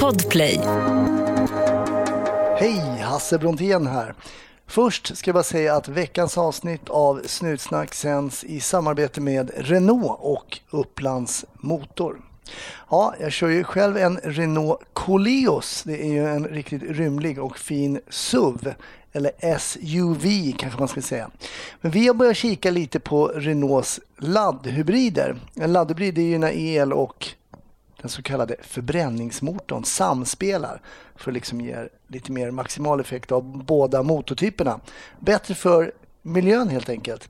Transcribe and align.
Podplay. 0.00 0.60
Hej, 2.58 3.00
Hasse 3.02 3.38
Brontén 3.38 3.86
här. 3.86 4.14
Först 4.66 5.16
ska 5.16 5.28
jag 5.28 5.34
bara 5.34 5.44
säga 5.44 5.74
att 5.74 5.88
veckans 5.88 6.38
avsnitt 6.38 6.88
av 6.88 7.22
Snutsnack 7.26 7.94
sänds 7.94 8.44
i 8.44 8.60
samarbete 8.60 9.20
med 9.20 9.50
Renault 9.56 10.18
och 10.20 10.60
Upplands 10.70 11.44
Motor. 11.54 12.20
Ja, 12.90 13.14
jag 13.20 13.32
kör 13.32 13.48
ju 13.48 13.64
själv 13.64 13.96
en 13.96 14.16
Renault 14.16 14.80
Coleos. 14.92 15.82
Det 15.82 16.02
är 16.02 16.12
ju 16.12 16.26
en 16.26 16.44
riktigt 16.44 16.82
rymlig 16.82 17.42
och 17.42 17.58
fin 17.58 18.00
SUV. 18.08 18.74
Eller 19.12 19.58
SUV 19.58 20.52
kanske 20.58 20.78
man 20.78 20.88
ska 20.88 21.02
säga. 21.02 21.30
Men 21.80 21.90
vi 21.92 22.06
har 22.06 22.14
börjat 22.14 22.36
kika 22.36 22.70
lite 22.70 23.00
på 23.00 23.26
Renaults 23.26 24.00
laddhybrider. 24.18 25.36
En 25.54 25.72
laddhybrid 25.72 26.18
är 26.18 26.22
ju 26.22 26.38
när 26.38 26.52
el 26.52 26.92
och 26.92 27.34
den 28.04 28.10
så 28.10 28.22
kallade 28.22 28.56
förbränningsmotorn 28.62 29.84
samspelar 29.84 30.80
för 31.16 31.30
att 31.30 31.34
liksom 31.34 31.60
ge 31.60 31.76
lite 32.08 32.32
mer 32.32 32.50
maximal 32.50 33.00
effekt 33.00 33.32
av 33.32 33.64
båda 33.64 34.02
motortyperna. 34.02 34.80
Bättre 35.20 35.54
för 35.54 35.92
miljön 36.22 36.68
helt 36.68 36.88
enkelt. 36.88 37.28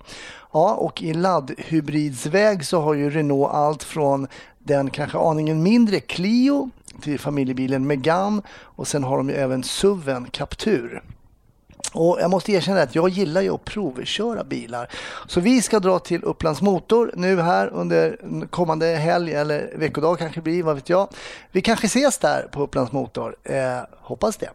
Ja, 0.52 0.74
och 0.74 1.02
i 1.02 1.14
laddhybridsväg 1.14 2.66
så 2.66 2.80
har 2.80 2.94
ju 2.94 3.10
Renault 3.10 3.52
allt 3.52 3.82
från 3.82 4.26
den 4.58 4.90
kanske 4.90 5.18
aningen 5.18 5.62
mindre 5.62 6.00
Clio 6.00 6.70
till 7.00 7.20
familjebilen 7.20 7.86
Megane 7.86 8.42
och 8.50 8.88
sen 8.88 9.04
har 9.04 9.16
de 9.16 9.28
ju 9.28 9.34
även 9.34 9.62
SUVen 9.62 10.26
Captur. 10.30 11.02
Och 11.94 12.18
jag 12.20 12.30
måste 12.30 12.52
erkänna 12.52 12.82
att 12.82 12.94
jag 12.94 13.08
gillar 13.08 13.40
ju 13.40 13.54
att 13.54 13.64
provköra 13.64 14.44
bilar. 14.44 14.90
Så 15.26 15.40
vi 15.40 15.62
ska 15.62 15.80
dra 15.80 15.98
till 15.98 16.24
Upplands 16.24 16.62
Motor 16.62 17.12
nu 17.16 17.40
här 17.40 17.68
under 17.68 18.18
kommande 18.50 18.86
helg 18.86 19.34
eller 19.34 19.72
veckodag 19.76 20.18
kanske 20.18 20.40
blir, 20.40 20.62
vad 20.62 20.74
vet 20.74 20.88
jag. 20.88 21.08
Vi 21.52 21.60
kanske 21.60 21.86
ses 21.86 22.18
där 22.18 22.48
på 22.52 22.62
Upplands 22.62 22.92
Motor. 22.92 23.36
Eh, 23.44 23.78
hoppas 24.00 24.36
det. 24.36 24.50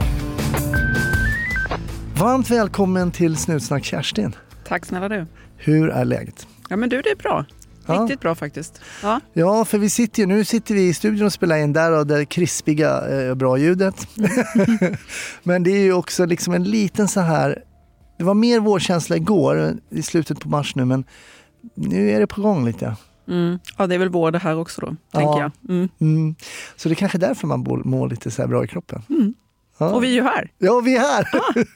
Varmt 2.24 2.50
välkommen 2.50 3.12
till 3.12 3.38
Snutsnack 3.38 3.84
Kerstin. 3.84 4.36
Tack 4.68 4.86
snälla 4.86 5.10
du. 5.10 5.26
Hur 5.58 5.90
är 5.90 6.06
läget? 6.06 6.48
Ja 6.70 6.76
men 6.76 6.90
du, 6.90 7.02
det 7.02 7.10
är 7.10 7.16
bra. 7.16 7.46
Riktigt 7.86 8.20
bra 8.20 8.36
faktiskt. 8.36 8.82
Ja. 9.02 9.20
Ja, 9.34 9.66
för 9.66 9.78
vi 9.78 9.90
sitter 9.90 10.22
ju, 10.22 10.26
nu 10.26 10.46
sitter 10.46 10.76
vi 10.76 10.88
i 10.88 10.94
studion 10.94 11.26
och 11.26 11.34
spelar 11.34 11.58
in 11.58 11.74
där 11.74 11.92
och 11.92 12.08
det 12.08 12.26
krispiga, 12.26 13.08
eh, 13.10 13.36
bra 13.36 13.58
ljudet. 13.58 14.08
Men 15.44 15.64
det 15.64 15.72
är 15.72 15.80
ju 15.84 15.94
också 15.94 16.26
liksom 16.26 16.54
en 16.54 16.64
liten 16.64 17.08
så 17.08 17.20
här, 17.20 17.64
det 18.18 18.24
var 18.24 18.34
mer 18.34 18.60
vårkänsla 18.60 19.16
igår 19.16 19.78
i 19.90 20.02
slutet 20.02 20.40
på 20.40 20.50
mars 20.50 20.76
nu 20.76 20.86
men 20.86 21.04
nu 21.76 22.12
är 22.12 22.20
det 22.20 22.28
på 22.28 22.42
gång 22.42 22.66
lite. 22.66 22.96
Mm. 23.28 23.60
ja, 23.78 23.88
det 23.88 23.96
är 23.96 24.00
väl 24.00 24.10
vår 24.10 24.32
det 24.32 24.40
här 24.40 24.58
också 24.58 24.82
då, 24.82 24.96
Ja. 25.12 25.20
tänker 25.20 25.40
jag. 25.42 25.52
Mm. 25.70 25.90
Mm. 26.00 26.36
Så 26.76 26.90
det 26.90 26.94
är 26.94 26.96
kanske 26.96 27.18
är 27.18 27.20
därför 27.20 27.48
man 27.48 27.60
mår 27.86 28.10
lite 28.10 28.32
så 28.32 28.42
här 28.42 28.50
bra 28.50 28.64
i 28.64 28.68
kroppen. 28.68 29.02
Ja. 29.78 29.90
Och 29.94 30.04
vi 30.04 30.08
är 30.08 30.12
ju 30.14 30.24
här. 30.24 30.52
Ja, 30.58 30.80
vi 30.80 30.96
är 30.96 31.00
här! 31.00 31.28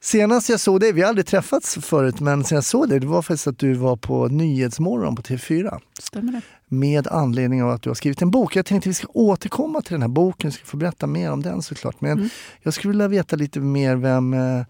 Senast 0.00 0.48
jag 0.48 0.60
såg 0.60 0.80
dig, 0.80 0.92
vi 0.92 1.00
har 1.02 1.08
aldrig 1.08 1.26
träffats 1.26 1.74
förut, 1.82 2.20
men 2.20 2.44
sen 2.44 2.56
jag 2.56 2.64
såg 2.64 2.88
dig, 2.88 3.00
det 3.00 3.06
var 3.06 3.22
faktiskt 3.22 3.46
att 3.46 3.58
du 3.58 3.74
var 3.74 3.96
på 3.96 4.28
Nyhetsmorgon 4.28 5.16
på 5.16 5.22
TV4 5.22 5.80
Stämmer 6.00 6.32
det? 6.32 6.40
med 6.68 7.06
anledning 7.08 7.62
av 7.62 7.70
att 7.70 7.82
du 7.82 7.90
har 7.90 7.94
skrivit 7.94 8.22
en 8.22 8.30
bok. 8.30 8.56
Jag 8.56 8.66
tänkte 8.66 8.88
vi 8.88 8.94
ska 8.94 9.06
återkomma 9.14 9.80
till 9.80 9.92
den 9.92 10.02
här 10.02 10.08
boken, 10.08 10.52
ska 10.52 10.64
få 10.64 10.76
berätta 10.76 11.06
mer 11.06 11.30
om 11.32 11.42
den 11.42 11.62
såklart. 11.62 12.00
Men 12.00 12.12
Mm. 12.12 12.28
jag 12.62 12.74
skulle 12.74 12.90
vilja 12.92 13.08
veta 13.08 13.36
lite 13.36 13.60
mer 13.60 13.96
vem, 13.96 14.34
eh, 14.34 14.62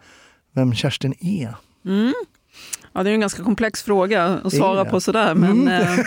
vem 0.55 0.75
Kerstin 0.75 1.15
är. 1.21 1.55
Mm. 1.87 2.15
Ja, 2.93 3.03
det 3.03 3.11
är 3.11 3.15
en 3.15 3.21
ganska 3.21 3.43
komplex 3.43 3.83
fråga 3.83 4.25
att 4.25 4.53
svara 4.55 4.85
på 4.85 5.01
sådär. 5.01 5.35
Men, 5.35 5.69
Mm. 5.69 5.99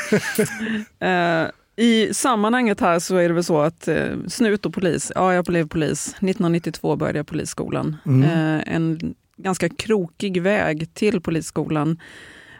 eh, 0.99 1.41
eh, 1.43 1.49
I 1.79 2.13
sammanhanget 2.13 2.79
här 2.79 2.99
så 2.99 3.15
är 3.15 3.27
det 3.27 3.33
väl 3.33 3.43
så 3.43 3.59
att 3.59 3.87
eh, 3.87 4.15
snut 4.27 4.65
och 4.65 4.73
polis, 4.73 5.11
ja 5.15 5.33
jag 5.33 5.45
blev 5.45 5.67
polis. 5.67 6.07
1992 6.07 6.95
började 6.95 7.19
jag 7.19 7.27
polisskolan. 7.27 7.97
Mm. 8.05 8.23
Eh, 8.23 8.75
en 8.75 9.15
ganska 9.37 9.69
krokig 9.69 10.41
väg 10.41 10.93
till 10.93 11.21
polisskolan. 11.21 11.99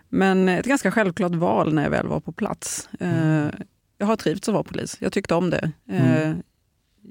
Men 0.10 0.50
ett 0.50 0.66
ganska 0.66 0.92
självklart 0.92 1.36
val 1.36 1.74
när 1.74 1.84
jag 1.84 1.90
väl 1.90 2.08
var 2.08 2.20
på 2.20 2.32
plats. 2.32 2.90
Eh, 3.00 3.48
jag 3.98 4.08
har 4.08 4.16
trivts 4.16 4.50
att 4.50 4.54
vara 4.54 4.64
polis, 4.64 4.98
jag 5.00 5.14
tyckte 5.14 5.36
om 5.36 5.50
det. 5.50 5.72
Eh, 5.90 6.22
Mm. 6.28 6.44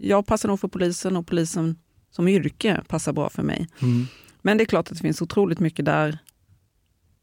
Jag 0.01 0.27
passar 0.27 0.49
nog 0.49 0.61
för 0.61 0.69
polisen 0.69 1.17
och 1.17 1.27
polisen 1.27 1.77
som 2.11 2.29
yrke 2.29 2.81
passar 2.89 3.13
bra 3.13 3.29
för 3.31 3.43
mig. 3.43 3.69
Mm. 3.83 4.07
Men 4.43 4.57
det 4.59 4.63
är 4.65 4.67
klart 4.67 4.91
att 4.91 4.97
det 4.97 5.03
finns 5.03 5.23
otroligt 5.23 5.61
mycket 5.61 5.85
där, 5.85 6.19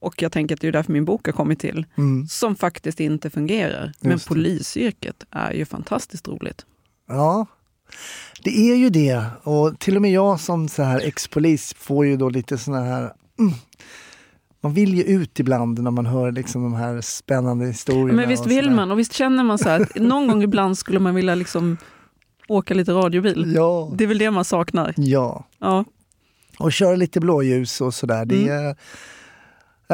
och 0.05 0.21
jag 0.21 0.31
tänker 0.31 0.55
att 0.55 0.61
det 0.61 0.67
är 0.67 0.71
därför 0.71 0.91
min 0.93 1.05
bok 1.05 1.25
har 1.25 1.33
kommit 1.33 1.59
till, 1.59 1.85
Mm. 1.97 2.27
som 2.27 2.55
faktiskt 2.55 2.99
inte 2.99 3.29
fungerar. 3.29 3.91
Men 3.99 4.11
Just 4.11 4.25
det. 4.25 4.29
polisyrket 4.29 5.23
är 5.31 5.51
ju 5.53 5.65
fantastiskt 5.65 6.27
roligt. 6.27 6.65
Ja, 7.07 7.45
det 8.43 8.71
är 8.71 8.75
ju 8.75 8.89
det. 8.89 9.25
Och 9.43 9.79
till 9.79 9.95
och 9.95 10.01
med 10.01 10.11
jag 10.11 10.39
som 10.39 10.67
så 10.67 10.83
här 10.83 10.99
ex-polis 10.99 11.73
får 11.77 12.05
ju 12.05 12.17
då 12.17 12.29
lite 12.29 12.57
såna 12.57 12.79
här... 12.83 13.13
Mm. 13.39 13.53
Man 14.61 14.73
vill 14.73 14.93
ju 14.93 15.03
ut 15.03 15.39
ibland 15.39 15.79
när 15.83 15.91
man 15.91 16.05
hör 16.05 16.31
liksom 16.31 16.63
de 16.63 16.73
här 16.73 17.01
spännande 17.01 17.65
historierna. 17.65 18.13
Men 18.13 18.29
visst 18.29 18.45
vill 18.45 18.71
man 18.71 18.91
och 18.91 18.99
visst 18.99 19.13
känner 19.13 19.43
man 19.43 19.57
så 19.57 19.69
här 19.69 19.79
att 19.81 19.95
någon 20.01 20.27
gång 20.27 20.43
ibland 20.43 20.77
skulle 20.77 20.99
man 20.99 21.15
vilja 21.15 21.35
liksom 21.35 21.77
åka 22.47 22.73
lite 22.73 22.91
radiobil. 22.91 23.53
Ja, 23.55 23.91
Det 23.95 24.03
är 24.03 24.07
väl 24.07 24.17
det 24.17 24.31
man 24.31 24.45
saknar. 24.45 24.93
ja. 24.97 25.45
Ja, 25.59 25.85
Och 26.59 26.71
köra 26.73 26.95
lite 26.95 27.19
blåljus 27.19 27.81
och 27.81 27.93
sådär. 27.93 28.25
Det 28.25 28.43
Mm. 28.43 28.65
är... 28.67 28.75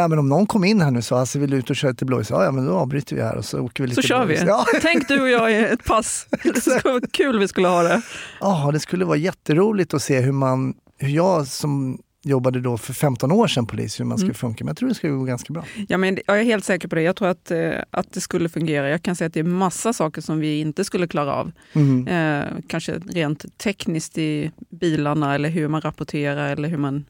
Ja, 0.02 0.08
men 0.08 0.20
om 0.20 0.30
någon 0.30 0.46
kom 0.48 0.64
in 0.64 0.82
här 0.82 0.92
nu 0.92 0.98
och 0.98 1.04
sa 1.04 1.22
att 1.22 1.36
vill 1.36 1.50
du 1.50 1.58
ut 1.58 1.70
och 1.70 1.76
köra 1.76 1.92
lite 1.92 2.06
blåljus? 2.06 2.30
Ja, 2.30 2.44
ja, 2.44 2.52
men 2.52 2.66
då 2.66 2.74
avbryter 2.74 3.16
vi 3.16 3.22
här 3.22 3.36
och 3.36 3.46
så 3.46 3.60
åker 3.60 3.84
vi 3.84 3.90
lite 3.90 4.02
så 4.02 4.08
kör 4.08 4.20
vi. 4.26 4.26
blåljus. 4.26 4.44
Ja, 4.48 4.66
Tänk 4.82 5.08
du 5.08 5.22
och 5.22 5.30
jag 5.30 5.52
i 5.52 5.56
ett 5.56 5.84
pass. 5.86 6.28
Det 6.44 6.62
skulle 6.62 6.82
vara 6.84 7.02
kul 7.14 7.40
vi 7.40 7.48
skulle 7.48 7.68
ha 7.68 7.84
det. 7.84 8.02
Ja, 8.40 8.70
det 8.74 8.80
skulle 8.80 9.06
vara 9.06 9.18
jätteroligt 9.18 9.94
att 9.94 10.02
se 10.02 10.20
hur 10.20 10.32
man, 10.32 10.74
hur 10.98 11.10
jag 11.10 11.48
som 11.48 12.00
jobbade 12.24 12.62
då 12.62 12.78
för 12.78 12.94
15 12.94 13.32
år 13.32 13.48
sedan 13.48 13.68
polis, 13.68 14.00
hur 14.00 14.06
man 14.06 14.18
skulle 14.18 14.28
Mm. 14.30 14.36
funka. 14.36 14.64
Men 14.64 14.70
jag 14.70 14.78
tror 14.78 14.90
det 14.90 14.96
skulle 14.96 15.14
gå 15.14 15.24
ganska 15.24 15.54
bra. 15.54 15.64
Ja, 15.88 15.98
men 15.98 16.18
jag 16.28 16.40
är 16.40 16.44
helt 16.44 16.66
säker 16.66 16.88
på 16.88 16.96
det. 16.96 17.02
Jag 17.02 17.16
tror 17.16 17.28
att, 17.28 17.52
eh, 17.52 17.72
att 17.92 18.14
det 18.14 18.22
skulle 18.22 18.50
fungera. 18.50 18.90
Jag 18.90 19.04
kan 19.04 19.16
säga 19.16 19.28
att 19.28 19.34
det 19.34 19.40
är 19.40 19.44
massa 19.44 19.94
saker 19.94 20.22
som 20.22 20.40
vi 20.40 20.60
inte 20.60 20.84
skulle 20.84 21.08
klara 21.08 21.34
av. 21.34 21.52
Mm. 21.74 22.08
Eh, 22.08 22.48
kanske 22.68 22.94
rent 22.94 23.58
tekniskt 23.58 24.18
i 24.18 24.52
bilarna 24.80 25.36
eller 25.36 25.50
hur 25.50 25.68
man 25.68 25.82
rapporterar 25.82 26.50
eller 26.52 26.70
hur 26.70 26.78
man 26.78 27.06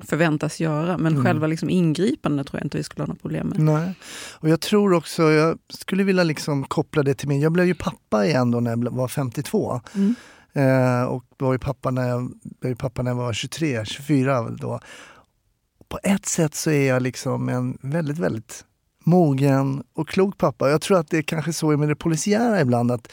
förväntas 0.00 0.60
göra. 0.60 0.98
Men 0.98 1.12
Mm. 1.12 1.24
själva 1.24 1.46
liksom 1.46 1.70
ingripande 1.70 2.44
tror 2.44 2.58
jag 2.60 2.66
inte 2.66 2.76
vi 2.78 2.84
skulle 2.84 3.02
ha 3.02 3.08
något 3.08 3.22
problem 3.22 3.46
med. 3.48 3.60
Nej. 3.60 3.94
Och 4.32 4.48
jag 4.48 4.60
tror 4.60 4.92
också, 4.92 5.22
jag 5.22 5.58
skulle 5.68 6.04
vilja 6.04 6.24
liksom 6.24 6.64
koppla 6.64 7.02
det 7.02 7.14
till 7.14 7.28
min, 7.28 7.40
jag 7.40 7.52
blev 7.52 7.66
ju 7.66 7.74
pappa 7.74 8.26
igen 8.26 8.50
då 8.50 8.60
när 8.60 8.70
jag 8.70 8.90
var 8.92 9.08
52. 9.08 9.80
Mm. 9.94 10.14
Eh, 10.52 11.02
och 11.04 11.24
var 11.38 11.52
ju 11.52 11.58
pappa 11.58 11.90
när 11.90 12.08
jag, 12.08 12.32
blev 12.60 12.74
pappa 12.74 13.02
när 13.02 13.10
jag 13.10 13.16
var 13.16 13.32
23, 13.32 13.84
24 13.84 14.48
då. 14.50 14.80
På 15.88 15.98
ett 16.02 16.26
sätt 16.26 16.54
så 16.54 16.70
är 16.70 16.88
jag 16.88 17.02
liksom 17.02 17.48
en 17.48 17.78
väldigt, 17.82 18.18
väldigt 18.18 18.64
mogen 19.04 19.82
och 19.94 20.08
klok 20.08 20.38
pappa. 20.38 20.70
Jag 20.70 20.80
tror 20.80 20.98
att 20.98 21.10
det 21.10 21.18
är 21.18 21.22
kanske 21.22 21.52
så 21.52 21.76
med 21.76 21.88
det 21.88 21.96
polisiära 21.96 22.60
ibland 22.60 22.90
att 22.90 23.12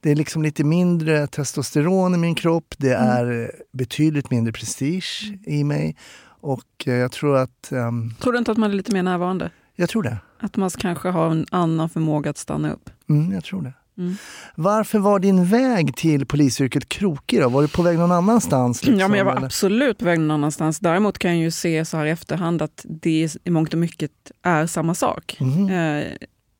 det 0.00 0.10
är 0.10 0.14
liksom 0.16 0.42
lite 0.42 0.64
mindre 0.64 1.26
testosteron 1.26 2.14
i 2.14 2.18
min 2.18 2.34
kropp. 2.34 2.74
Det 2.78 2.94
Mm. 2.94 3.08
är 3.08 3.52
betydligt 3.72 4.30
mindre 4.30 4.52
prestige 4.52 5.32
i 5.46 5.64
mig. 5.64 5.96
Och 6.42 6.86
eh, 6.86 6.94
jag 6.94 7.12
tror 7.12 7.36
att, 7.36 7.72
ehm, 7.72 8.14
Tror 8.20 8.32
du 8.32 8.38
inte 8.38 8.52
att 8.52 8.58
man 8.58 8.70
är 8.70 8.74
lite 8.74 8.92
mer 8.92 9.02
närvarande? 9.02 9.50
jag 9.76 9.88
tror 9.88 10.02
det. 10.02 10.16
Att 10.40 10.56
man 10.56 10.70
kanske 10.70 11.08
har 11.08 11.30
en 11.30 11.46
annan 11.50 11.88
förmåga 11.88 12.30
att 12.30 12.38
stanna 12.38 12.72
upp? 12.72 12.90
Mm, 13.08 13.32
jag 13.32 13.44
tror 13.44 13.62
det. 13.62 13.72
Mm. 13.98 14.16
Varför 14.54 14.98
var 14.98 15.18
din 15.18 15.44
väg 15.44 15.96
till 15.96 16.26
polisyrket 16.26 16.88
krokig 16.88 17.40
då? 17.40 17.48
Var 17.48 17.62
du 17.62 17.68
på 17.68 17.82
väg 17.82 17.98
någon 17.98 18.12
annanstans? 18.12 18.84
Liksom, 18.84 19.00
ja, 19.00 19.08
men 19.08 19.18
jag 19.18 19.24
var 19.24 19.36
eller? 19.36 19.46
absolut 19.46 19.98
på 19.98 20.04
väg 20.04 20.20
någon 20.20 20.30
annanstans. 20.30 20.78
Däremot 20.78 21.18
kan 21.18 21.30
jag 21.30 21.40
ju 21.40 21.50
se 21.50 21.84
så 21.84 21.96
här 21.96 22.06
i 22.06 22.10
efterhand 22.10 22.62
att 22.62 22.84
det 22.88 23.36
i 23.44 23.50
mångt 23.50 23.72
och 23.72 23.78
mycket 23.78 24.10
är 24.42 24.66
samma 24.66 24.94
sak. 24.94 25.36
Mhm. 25.40 25.68
Eh, 25.70 26.04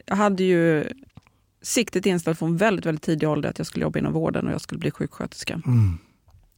jag 0.07 0.17
hade 0.17 0.45
ju 0.45 0.85
siktet 1.63 2.07
inställt 2.07 2.39
från 2.39 2.57
väldigt, 2.57 2.87
väldigt 2.87 3.03
tidig 3.03 3.29
ålder 3.29 3.49
att 3.49 3.59
jag 3.59 3.67
skulle 3.67 3.83
jobba 3.83 3.99
inom 3.99 4.13
vården 4.13 4.47
och 4.47 4.53
jag 4.53 4.61
skulle 4.61 4.79
bli 4.79 4.91
sjuksköterska. 4.91 5.61
Mm. 5.67 5.99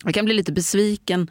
Jag 0.05 0.15
kan 0.15 0.25
bli 0.25 0.35
lite 0.35 0.53
besviken, 0.53 1.31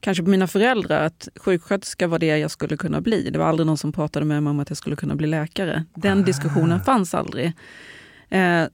kanske 0.00 0.24
på 0.24 0.30
mina 0.30 0.46
föräldrar, 0.46 1.06
att 1.06 1.28
sjuksköterska 1.36 2.06
var 2.06 2.18
det 2.18 2.26
jag 2.38 2.50
skulle 2.50 2.76
kunna 2.76 3.00
bli. 3.00 3.30
Det 3.30 3.38
var 3.38 3.46
aldrig 3.46 3.66
någon 3.66 3.78
som 3.78 3.92
pratade 3.92 4.26
med 4.26 4.42
mig 4.42 4.50
om 4.50 4.60
att 4.60 4.70
jag 4.70 4.76
skulle 4.76 4.96
kunna 4.96 5.14
bli 5.14 5.26
läkare. 5.26 5.84
Den 5.94 6.24
diskussionen 6.24 6.80
fanns 6.80 7.14
aldrig. 7.14 7.52
Eh, 8.28 8.64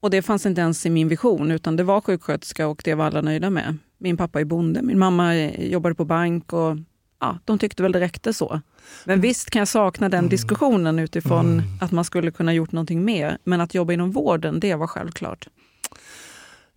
och 0.00 0.10
det 0.10 0.22
fanns 0.22 0.46
inte 0.46 0.60
ens 0.60 0.86
i 0.86 0.90
min 0.90 1.08
vision, 1.08 1.50
utan 1.50 1.76
det 1.76 1.82
var 1.82 2.00
sjuksköterska 2.00 2.68
och 2.68 2.82
det 2.84 2.94
var 2.94 3.04
alla 3.04 3.22
nöjda 3.22 3.50
med. 3.50 3.78
Min 3.98 4.16
pappa 4.16 4.40
är 4.40 4.44
bonde, 4.44 4.82
min 4.82 4.98
mamma 4.98 5.36
jobbade 5.48 5.94
på 5.94 6.04
bank 6.04 6.52
och 6.52 6.76
ja, 7.20 7.38
de 7.44 7.58
tyckte 7.58 7.82
väl 7.82 7.92
det 7.92 8.00
räckte 8.00 8.32
så. 8.34 8.60
Men 9.04 9.20
visst 9.20 9.50
kan 9.50 9.60
jag 9.60 9.68
sakna 9.68 10.08
den 10.08 10.28
diskussionen 10.28 10.98
utifrån 10.98 11.62
att 11.80 11.92
man 11.92 12.04
skulle 12.04 12.30
kunna 12.30 12.52
gjort 12.52 12.72
någonting 12.72 13.04
mer. 13.04 13.38
Men 13.44 13.60
att 13.60 13.74
jobba 13.74 13.92
inom 13.92 14.10
vården, 14.10 14.60
det 14.60 14.74
var 14.74 14.86
självklart. 14.86 15.48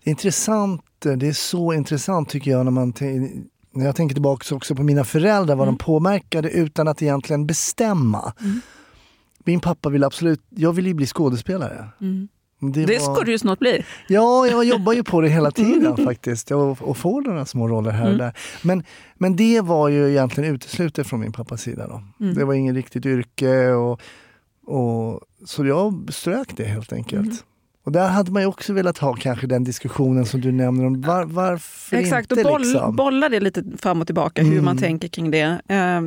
Det 0.03 0.09
är 0.09 0.11
intressant, 0.11 0.81
det 0.99 1.27
är 1.27 1.33
så 1.33 1.73
intressant 1.73 2.29
tycker 2.29 2.51
jag 2.51 2.65
när 2.65 2.71
man 2.71 2.93
när 3.75 3.85
jag 3.85 3.95
tänker 3.95 4.15
tillbaka 4.15 4.55
också 4.55 4.75
på 4.75 4.83
mina 4.83 5.03
föräldrar, 5.03 5.55
vad 5.55 5.67
Mm. 5.67 5.77
de 5.77 5.83
påverkade 5.85 6.49
utan 6.49 6.87
att 6.87 7.01
egentligen 7.01 7.45
bestämma. 7.47 8.33
Mm. 8.41 8.61
Min 9.45 9.59
pappa 9.59 9.89
ville 9.89 10.05
absolut, 10.05 10.41
jag 10.49 10.73
ville 10.73 10.87
ju 10.89 10.93
bli 10.93 11.05
skådespelare. 11.05 11.87
Mm. 12.01 12.27
Det, 12.71 12.85
Det 12.85 12.99
var- 12.99 13.15
ska 13.15 13.23
du 13.25 13.31
ju 13.31 13.39
snart 13.39 13.59
bli. 13.59 13.85
Ja, 14.07 14.47
jag 14.47 14.63
jobbar 14.65 14.93
ju 14.93 15.03
på 15.03 15.21
det 15.21 15.29
hela 15.29 15.51
tiden 15.61 15.97
faktiskt 16.05 16.51
och, 16.51 16.81
och 16.81 16.97
får 16.97 17.21
några 17.21 17.45
små 17.45 17.67
roller 17.67 17.91
här 17.91 18.01
och 18.01 18.07
Mm. 18.07 18.17
där. 18.17 18.33
Men, 18.61 18.83
men 19.15 19.35
det 19.35 19.61
var 19.61 19.89
ju 19.89 20.09
egentligen 20.11 20.53
uteslutet 20.55 21.07
från 21.07 21.19
min 21.19 21.31
pappas 21.31 21.61
sida. 21.61 21.87
Då. 21.87 22.03
Mm. 22.25 22.35
Det 22.35 22.45
var 22.45 22.53
inget 22.53 22.75
riktigt 22.75 23.05
yrke 23.05 23.71
och, 23.71 24.01
och 24.65 25.19
så 25.45 25.65
jag 25.65 26.09
strök 26.13 26.47
det 26.57 26.63
helt 26.65 26.93
enkelt. 26.93 27.21
Mm. 27.25 27.37
Och 27.85 27.91
där 27.91 28.09
hade 28.09 28.31
man 28.31 28.41
ju 28.41 28.47
också 28.47 28.73
velat 28.73 28.97
ha 28.97 29.13
kanske 29.13 29.47
den 29.47 29.63
diskussionen 29.63 30.25
som 30.25 30.41
du 30.41 30.51
nämner 30.51 30.85
om 30.85 31.01
var, 31.01 31.25
varför 31.25 31.97
Exakt, 31.97 32.31
inte 32.31 32.43
och 32.43 32.51
boll, 32.51 32.61
liksom? 32.61 32.95
bolla 32.95 33.29
det 33.29 33.39
lite 33.39 33.63
fram 33.77 34.01
och 34.01 34.07
tillbaka, 34.07 34.41
hur 34.43 34.51
Mm. 34.51 34.65
man 34.65 34.77
tänker 34.77 35.07
kring 35.07 35.31
det. 35.31 35.61
Eh, 35.67 36.01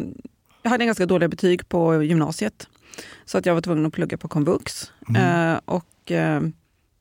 Jag 0.63 0.71
hade 0.71 0.85
ganska 0.87 1.07
dåliga 1.07 1.29
betyg 1.29 1.69
på 1.69 2.03
gymnasiet, 2.03 2.69
så 3.25 3.39
att 3.39 3.47
jag 3.47 3.55
var 3.55 3.61
tvungen 3.61 3.87
att 3.87 3.93
plugga 3.93 4.17
på 4.17 4.29
komvux. 4.29 4.93
Mm. 5.09 5.53
Eh, 5.55 5.61
Och 5.65 6.13
eh, 6.13 6.41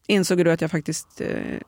insåg 0.07 0.45
då 0.45 0.51
att 0.51 0.61
jag 0.61 0.71
faktiskt 0.71 1.21
eh, 1.21 1.59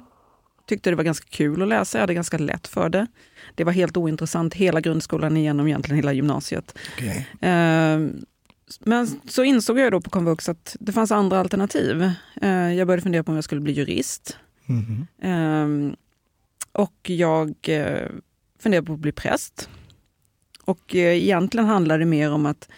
tyckte 0.68 0.90
det 0.90 0.96
var 0.96 1.04
ganska 1.04 1.28
kul 1.30 1.62
att 1.62 1.68
läsa, 1.68 1.98
jag 1.98 2.02
hade 2.04 2.14
ganska 2.14 2.38
lätt 2.38 2.68
för 2.68 2.90
det. 2.90 3.08
Det 3.56 3.64
var 3.64 3.72
helt 3.72 3.98
ointressant 3.98 4.54
hela 4.54 4.82
grundskolan 4.82 5.38
igenom, 5.38 5.68
egentligen 5.68 5.96
hela 5.96 6.14
gymnasiet. 6.14 6.78
Okej. 6.98 7.28
Eh, 7.42 8.00
Men 8.80 9.08
så 9.30 9.44
insåg 9.44 9.80
jag 9.80 9.92
då 9.92 10.02
på 10.02 10.10
komvux 10.10 10.50
att 10.50 10.76
det 10.80 10.92
fanns 10.92 11.12
andra 11.12 11.40
alternativ. 11.40 12.12
Eh, 12.42 12.74
Jag 12.74 12.88
började 12.88 13.02
fundera 13.04 13.24
på 13.24 13.32
om 13.32 13.36
jag 13.36 13.44
skulle 13.44 13.62
bli 13.62 13.74
jurist. 13.74 14.38
Ehm, 15.22 15.96
och 16.72 17.10
jag 17.10 17.56
eh, 17.68 18.10
funderar 18.60 18.82
på 18.82 18.94
att 18.94 19.00
bli 19.00 19.12
präst. 19.12 19.70
Och 20.66 20.96
egentligen 20.96 21.68
handlar 21.68 22.00
det 22.00 22.06
mer 22.06 22.32
om 22.32 22.46
att 22.46 22.70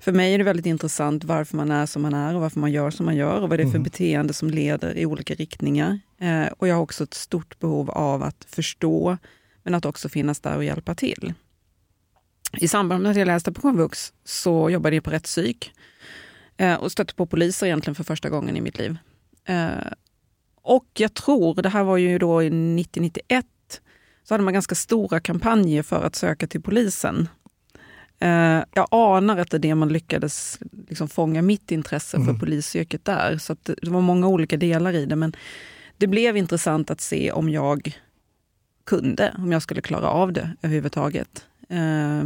för 0.00 0.12
mig 0.12 0.34
är 0.34 0.38
det 0.38 0.44
väldigt 0.44 0.66
intressant 0.66 1.24
varför 1.24 1.56
man 1.56 1.70
är 1.70 1.86
som 1.86 2.02
man 2.02 2.14
är 2.14 2.34
och 2.34 2.40
varför 2.40 2.60
man 2.60 2.72
gör 2.72 2.90
som 2.90 3.06
man 3.06 3.16
gör 3.16 3.40
och 3.40 3.48
vad 3.48 3.58
det 3.58 3.62
är 3.62 3.70
för 3.70 3.78
Mhm. 3.78 3.82
beteende 3.82 4.32
som 4.32 4.50
leder 4.50 4.98
i 4.98 5.06
olika 5.06 5.34
riktningar. 5.34 6.00
Eh, 6.20 6.46
och 6.46 6.68
jag 6.68 6.74
har 6.74 6.82
också 6.82 7.04
ett 7.04 7.14
stort 7.14 7.58
behov 7.58 7.90
av 7.90 8.22
att 8.22 8.44
förstå 8.48 9.16
men 9.62 9.74
att 9.74 9.84
också 9.84 10.08
finnas 10.08 10.40
där 10.40 10.56
och 10.56 10.64
hjälpa 10.64 10.94
till. 10.94 11.34
I 12.58 12.68
samband 12.68 13.02
med 13.02 13.10
att 13.10 13.16
jag 13.16 13.26
läste 13.26 13.52
på 13.52 13.60
komvux 13.60 14.12
så 14.24 14.70
jobbade 14.70 14.96
jag 14.96 15.04
på 15.04 15.10
rättspsyk 15.10 15.72
eh, 16.56 16.74
och 16.74 16.92
stötte 16.92 17.14
på 17.14 17.26
poliser 17.26 17.66
egentligen 17.66 17.94
för 17.94 18.04
första 18.04 18.28
gången 18.28 18.56
i 18.56 18.60
mitt 18.60 18.78
liv. 18.78 18.96
Eh, 19.44 19.70
och 20.62 20.86
jag 20.94 21.14
tror, 21.14 21.62
det 21.62 21.68
här 21.68 21.84
var 21.84 21.96
ju 21.96 22.18
då 22.18 22.42
i 22.42 22.50
90-91, 22.50 23.42
så 24.24 24.34
hade 24.34 24.44
man 24.44 24.54
ganska 24.54 24.74
stora 24.74 25.20
kampanjer 25.20 25.82
för 25.82 26.02
att 26.02 26.14
söka 26.16 26.46
till 26.46 26.62
polisen. 26.62 27.28
Eh, 28.20 28.64
jag 28.74 28.86
anar 28.90 29.36
att 29.36 29.50
det 29.50 29.56
är 29.56 29.58
det 29.58 29.74
man 29.74 29.88
lyckades 29.88 30.58
liksom 30.88 31.08
fånga 31.08 31.42
mitt 31.42 31.70
intresse 31.70 32.16
för 32.16 32.22
Mm. 32.24 32.38
polisyrket 32.38 33.04
där. 33.04 33.38
Så 33.38 33.56
det 33.62 33.88
var 33.88 34.00
många 34.00 34.26
olika 34.28 34.56
delar 34.56 34.92
i 34.92 35.06
det. 35.06 35.16
Men 35.16 35.32
det 35.96 36.06
blev 36.06 36.36
intressant 36.36 36.90
att 36.90 37.00
se 37.00 37.32
om 37.32 37.48
jag 37.50 37.98
kunde, 38.86 39.34
om 39.38 39.52
jag 39.52 39.62
skulle 39.62 39.80
klara 39.80 40.08
av 40.08 40.32
det 40.32 40.50
överhuvudtaget. 40.62 41.46
Eh, 41.68 42.24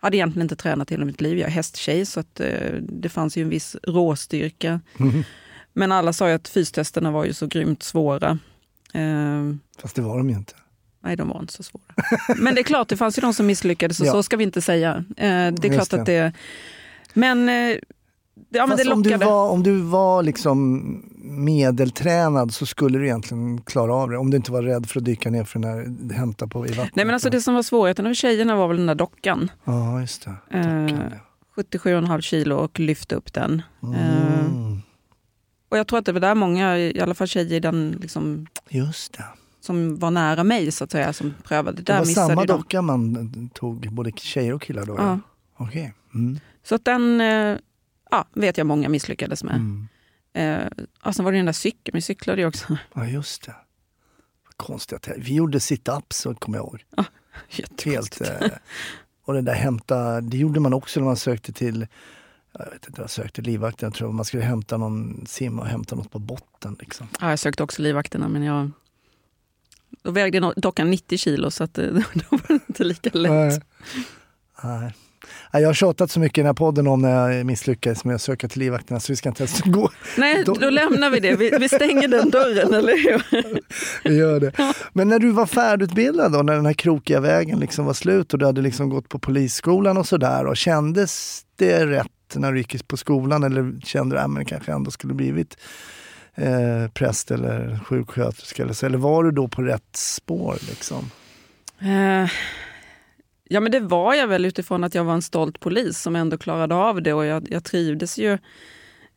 hade 0.00 0.16
egentligen 0.16 0.44
inte 0.44 0.56
tränat 0.56 0.90
hela 0.90 1.04
mitt 1.04 1.20
liv. 1.20 1.38
Jag 1.38 1.46
är 1.48 1.52
hästtjej 1.52 2.06
så 2.06 2.20
att, 2.20 2.40
eh, 2.40 2.72
det 2.80 3.08
fanns 3.08 3.36
ju 3.36 3.42
en 3.42 3.48
viss 3.48 3.76
råstyrka. 3.82 4.80
Mhm. 4.96 5.24
Men 5.72 5.92
alla 5.92 6.12
sa 6.12 6.28
ju 6.28 6.34
att 6.34 6.48
fystesterna 6.48 7.10
var 7.10 7.24
ju 7.24 7.32
så 7.32 7.46
grymt 7.46 7.82
svåra. 7.82 8.38
Eh, 8.94 9.54
Fast 9.78 9.96
det 9.96 10.02
var 10.02 10.18
de 10.18 10.30
ju 10.30 10.36
inte. 10.36 10.54
Nej, 11.00 11.16
de 11.16 11.28
var 11.28 11.40
inte 11.40 11.52
så 11.52 11.62
svåra. 11.62 11.82
Men 12.36 12.54
det 12.54 12.60
är 12.60 12.64
klart, 12.64 12.88
det 12.88 12.96
fanns 12.96 13.18
ju 13.18 13.20
de 13.20 13.34
som 13.34 13.46
misslyckades 13.46 14.00
och 14.00 14.06
Ja. 14.06 14.12
så 14.12 14.22
ska 14.22 14.36
vi 14.36 14.44
inte 14.44 14.60
säga. 14.62 14.96
Eh, 14.96 15.04
det 15.16 15.24
är 15.24 15.50
Just 15.64 15.74
klart 15.74 15.90
det. 15.90 16.00
att 16.00 16.06
det... 16.06 16.32
Men, 17.14 17.48
eh, 17.48 17.76
ja, 18.50 18.66
men 18.66 18.76
det 18.76 18.92
om 18.92 19.02
du 19.02 19.10
lockade. 19.10 19.26
var, 19.26 19.50
om 19.50 19.62
du 19.62 19.80
var 19.80 20.22
liksom 20.22 20.82
medeltränad 21.22 22.54
så 22.54 22.66
skulle 22.66 22.98
du 22.98 23.04
egentligen 23.04 23.60
klara 23.60 23.94
av 23.94 24.10
det. 24.10 24.16
Om 24.18 24.30
du 24.30 24.36
inte 24.36 24.52
var 24.52 24.62
rädd 24.62 24.86
för 24.88 25.00
att 25.00 25.04
dyka 25.04 25.30
ner 25.30 25.44
för 25.44 25.58
den 25.58 25.70
här, 25.70 26.14
hämta 26.14 26.46
på 26.46 26.66
i 26.66 26.68
vattnet. 26.68 26.96
Nej, 26.96 27.04
men 27.04 27.14
alltså 27.14 27.30
det 27.30 27.40
som 27.40 27.54
var 27.54 27.62
svårigheten 27.62 28.04
med 28.04 28.16
tjejerna 28.16 28.56
var 28.56 28.68
väl 28.68 28.76
den 28.76 28.86
där 28.86 28.94
dockan. 28.94 29.50
Ja, 29.64 30.00
just 30.00 30.24
det. 30.24 30.58
Eh, 30.58 30.62
Dockan, 30.86 31.12
77,5 31.56 32.20
kilo 32.20 32.56
och 32.56 32.80
lyfte 32.80 33.14
upp 33.14 33.32
den. 33.32 33.62
ja. 33.80 33.94
eh, 33.94 34.44
Mm, 34.48 34.82
Och 35.68 35.78
jag 35.78 35.86
tror 35.86 35.98
att 35.98 36.04
det 36.06 36.12
var 36.12 36.20
där 36.20 36.34
många, 36.34 36.78
i 36.78 37.00
alla 37.00 37.14
fall 37.14 37.26
tjejer 37.28 37.56
i 37.56 37.60
den, 37.60 37.98
liksom, 38.00 38.46
just 38.68 39.12
det. 39.12 39.24
Som 39.60 39.98
var 39.98 40.10
nära 40.10 40.44
mig 40.44 40.72
så 40.72 40.84
att 40.84 40.90
säga, 40.90 41.12
som 41.12 41.34
prövade. 41.44 41.76
Det 41.76 41.82
Där 41.82 41.98
var 41.98 42.06
missade 42.06 42.26
samma 42.26 42.44
de. 42.44 42.52
docka 42.52 42.82
man 42.82 43.50
tog, 43.54 43.92
både 43.92 44.12
tjejer 44.16 44.54
och 44.54 44.62
killar 44.62 44.86
då? 44.86 44.94
Ja. 44.98 45.20
Okej. 45.56 45.94
Mm. 46.14 46.40
Så 46.62 46.74
att 46.74 46.84
den 46.84 47.20
eh, 47.20 47.58
ja, 48.10 48.24
vet 48.32 48.58
jag 48.58 48.66
många 48.66 48.88
misslyckades 48.88 49.44
med. 49.44 49.54
Mm. 49.54 49.88
Eh, 50.32 50.68
och 51.02 51.14
sen 51.14 51.24
var 51.24 51.32
det 51.32 51.38
den 51.38 51.46
där 51.46 51.52
cykeln, 51.52 51.94
vi 51.94 52.00
cyklade 52.00 52.40
ju 52.40 52.48
också. 52.48 52.76
Ja, 52.94 53.06
just 53.06 53.46
det. 53.46 53.54
Vad 54.44 54.56
Konstigt. 54.56 55.08
Vi 55.16 55.34
gjorde 55.34 55.58
sit-ups, 55.58 56.34
kommer 56.34 56.58
jag 56.58 56.64
ihåg. 56.64 56.84
Helt, 57.48 57.86
Jättekonstigt. 57.86 58.30
eh, 58.42 58.48
och 59.24 59.34
det 59.34 59.40
där 59.42 59.54
hämta, 59.54 60.20
det 60.20 60.36
gjorde 60.36 60.60
man 60.60 60.74
också 60.74 61.00
när 61.00 61.04
man 61.04 61.16
sökte 61.16 61.52
till 61.52 61.86
jag 62.52 62.70
vet 62.70 62.86
inte, 62.86 63.00
jag 63.00 63.10
sökte 63.10 63.42
livvakten, 63.42 63.86
jag 63.86 63.94
tror 63.94 64.12
man 64.12 64.24
skulle 64.24 64.42
hämta 64.42 64.76
någon 64.76 65.26
simma 65.26 65.62
och 65.62 65.68
hämta 65.68 65.96
något 65.96 66.10
på 66.10 66.18
botten. 66.18 66.76
Liksom. 66.80 67.06
Ja, 67.20 67.30
jag 67.30 67.38
sökte 67.38 67.62
också 67.62 67.82
livvakterna 67.82 68.28
men 68.28 68.42
jag 68.42 68.70
då 70.02 70.10
vägde 70.10 70.52
dockan 70.56 70.90
90 70.90 71.18
kilo 71.18 71.50
så 71.50 71.64
att, 71.64 71.78
eh, 71.78 71.84
då 72.14 72.22
var 72.30 72.40
det 72.48 72.54
inte 72.68 72.84
lika 72.84 73.10
lätt. 73.12 73.30
Nej. 73.32 73.60
Nej. 74.62 74.92
Jag 75.52 75.68
har 75.68 75.74
tjatat 75.74 76.10
så 76.10 76.20
mycket 76.20 76.38
i 76.38 76.40
den 76.40 76.46
här 76.46 76.54
podden 76.54 76.86
om 76.86 77.02
när 77.02 77.30
jag 77.30 77.46
misslyckades 77.46 78.04
med 78.04 78.14
att 78.14 78.22
söka 78.22 78.48
till 78.48 78.58
livvakterna 78.60 79.00
så 79.00 79.12
vi 79.12 79.16
ska 79.16 79.28
inte 79.28 79.42
ens 79.42 79.60
gå. 79.60 79.90
Nej, 80.18 80.44
Då- 80.44 80.54
då 80.54 80.70
lämnar 80.70 81.10
vi 81.10 81.20
det. 81.20 81.36
Vi, 81.36 81.50
vi 81.60 81.68
stänger 81.68 82.08
den 82.08 82.30
dörren, 82.30 82.74
eller 82.74 82.96
hur? 82.96 83.60
Vi 84.08 84.16
gör 84.16 84.40
det. 84.40 84.52
Men 84.92 85.08
när 85.08 85.18
du 85.18 85.30
var 85.30 85.46
färdigutbildad 85.46 86.32
då, 86.32 86.42
när 86.42 86.54
den 86.54 86.66
här 86.66 86.72
krokiga 86.72 87.20
vägen 87.20 87.58
liksom 87.58 87.84
var 87.86 87.94
slut 87.94 88.32
och 88.32 88.38
du 88.38 88.46
hade 88.46 88.60
liksom 88.62 88.88
gått 88.90 89.08
på 89.08 89.18
polisskolan 89.18 89.96
och 89.96 90.06
sådär 90.08 90.54
kändes 90.54 91.42
det 91.56 91.86
rätt 91.86 92.06
när 92.34 92.52
du 92.52 92.58
gick 92.58 92.88
på 92.88 92.96
skolan 92.96 93.44
eller 93.44 93.80
kände 93.80 94.16
du 94.16 94.20
att 94.20 94.34
det 94.34 94.44
kanske 94.44 94.72
ändå 94.72 94.90
skulle 94.90 95.14
blivit 95.14 95.56
eh, 96.38 96.90
präst 96.94 97.30
eller 97.30 97.80
sjuksköterska 97.84 98.62
eller 98.62 98.72
så? 98.72 98.86
Eller 98.86 98.98
var 98.98 99.24
du 99.24 99.30
då 99.30 99.48
på 99.48 99.62
rätt 99.62 99.96
spår 99.96 100.56
liksom? 100.68 101.10
Eh, 101.80 102.30
Ja 103.50 103.60
men 103.60 103.72
det 103.72 103.80
var 103.80 104.14
jag 104.14 104.26
väl 104.26 104.44
utifrån 104.44 104.84
att 104.84 104.94
jag 104.94 105.04
var 105.04 105.14
en 105.14 105.22
stolt 105.22 105.60
polis 105.60 105.98
som 105.98 106.16
ändå 106.16 106.38
klarade 106.38 106.74
av 106.74 107.02
det 107.02 107.12
och 107.12 107.24
jag, 107.24 107.48
jag 107.50 107.64
trivdes 107.64 108.18
ju 108.18 108.38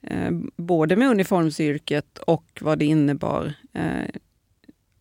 eh, 0.01 0.31
både 0.57 0.95
med 0.95 1.09
uniformsyrket 1.09 2.17
och 2.17 2.59
vad 2.61 2.79
det 2.79 2.85
innebar. 2.85 3.53
Eh, 3.73 4.09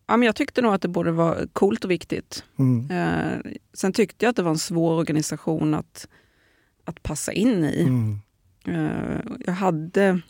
ja, 0.07 0.17
men 0.17 0.25
jag 0.25 0.35
tyckte 0.35 0.61
nog 0.61 0.73
att 0.73 0.81
det 0.81 0.87
både 0.87 1.11
var 1.11 1.47
coolt 1.53 1.85
och 1.85 1.91
viktigt. 1.91 2.43
Mm. 2.59 2.91
Eh, 2.91 3.51
sen 3.73 3.93
tyckte 3.93 4.25
jag 4.25 4.29
att 4.29 4.35
det 4.35 4.43
var 4.43 4.51
en 4.51 4.57
svår 4.57 4.91
organisation 4.91 5.73
att, 5.73 6.07
att 6.85 7.03
passa 7.03 7.31
in 7.31 7.63
i. 7.63 7.81
Mm. 7.81 8.19
Eh, 8.67 9.21
jag 9.45 9.53
hade, 9.53 10.21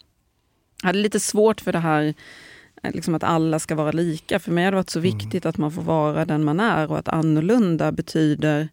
hade 0.81 0.99
lite 0.99 1.19
svårt 1.19 1.61
för 1.61 1.71
det 1.71 1.79
här 1.79 2.13
eh, 2.83 2.91
liksom 2.93 3.15
att 3.15 3.23
alla 3.23 3.59
ska 3.59 3.75
vara 3.75 3.91
lika. 3.91 4.39
För 4.39 4.51
mig 4.51 4.63
har 4.65 4.71
det 4.71 4.75
varit 4.77 4.89
så 4.89 4.99
Mm. 4.99 5.11
viktigt 5.17 5.45
att 5.45 5.57
man 5.57 5.71
får 5.71 5.81
vara 5.81 6.25
den 6.25 6.43
man 6.43 6.59
är 6.59 6.91
och 6.91 6.97
att 6.99 7.07
annorlunda 7.07 7.91
betyder 7.91 8.69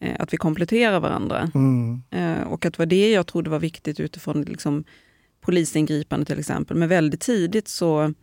eh, 0.00 0.16
att 0.18 0.32
vi 0.32 0.36
kompletterar 0.36 1.00
varandra. 1.00 1.50
Mm. 1.54 2.02
Eh, 2.10 2.42
och 2.42 2.66
att 2.66 2.72
det 2.72 2.78
var 2.78 2.86
det 2.86 3.10
jag 3.10 3.26
trodde 3.26 3.50
var 3.50 3.58
viktigt 3.58 4.00
utifrån 4.00 4.42
liksom, 4.42 4.84
polisingripande 5.40 6.26
till 6.26 6.38
exempel. 6.38 6.76
Men 6.76 6.88
väldigt 6.88 7.20
tidigt 7.20 7.68
så 7.68 8.14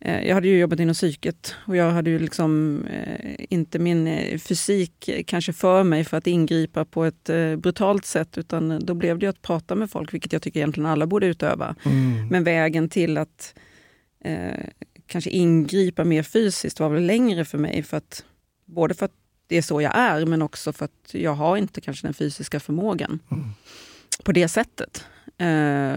jag 0.00 0.34
hade 0.34 0.48
ju 0.48 0.58
jobbat 0.58 0.80
inom 0.80 0.94
psyket 0.94 1.54
och 1.66 1.76
jag 1.76 1.90
hade 1.90 2.10
ju 2.10 2.18
liksom 2.18 2.82
eh, 2.84 3.34
inte 3.48 3.78
min 3.78 4.06
eh, 4.06 4.38
fysik 4.38 5.08
eh, 5.08 5.22
kanske 5.26 5.52
för 5.52 5.84
mig 5.84 6.04
för 6.04 6.16
att 6.16 6.26
ingripa 6.26 6.84
på 6.84 7.04
ett 7.04 7.28
eh, 7.28 7.56
brutalt 7.56 8.04
sätt 8.04 8.38
utan 8.38 8.80
då 8.86 8.94
blev 8.94 9.18
det 9.18 9.26
att 9.26 9.42
prata 9.42 9.74
med 9.74 9.90
folk, 9.90 10.14
vilket 10.14 10.32
jag 10.32 10.42
tycker 10.42 10.60
egentligen 10.60 10.90
alla 10.90 11.06
borde 11.06 11.26
utöva. 11.26 11.76
Mm. 11.84 12.28
Men 12.28 12.44
vägen 12.44 12.88
till 12.88 13.18
att 13.18 13.54
eh, 14.24 14.64
kanske 15.06 15.30
ingripa 15.30 16.04
mer 16.04 16.22
fysiskt 16.22 16.80
var 16.80 16.88
väl 16.88 17.06
längre 17.06 17.44
för 17.44 17.58
mig. 17.58 17.82
För 17.82 17.96
att, 17.96 18.24
både 18.64 18.94
för 18.94 19.04
att 19.06 19.14
det 19.46 19.56
är 19.56 19.62
så 19.62 19.80
jag 19.80 19.96
är, 19.98 20.26
men 20.26 20.42
också 20.42 20.72
för 20.72 20.84
att 20.84 21.10
jag 21.14 21.34
har 21.34 21.56
inte 21.56 21.80
kanske 21.80 22.06
den 22.06 22.14
fysiska 22.14 22.60
förmågan 22.60 23.18
på 24.24 24.32
det 24.32 24.48
sättet. 24.48 25.04
Eh, 25.38 25.94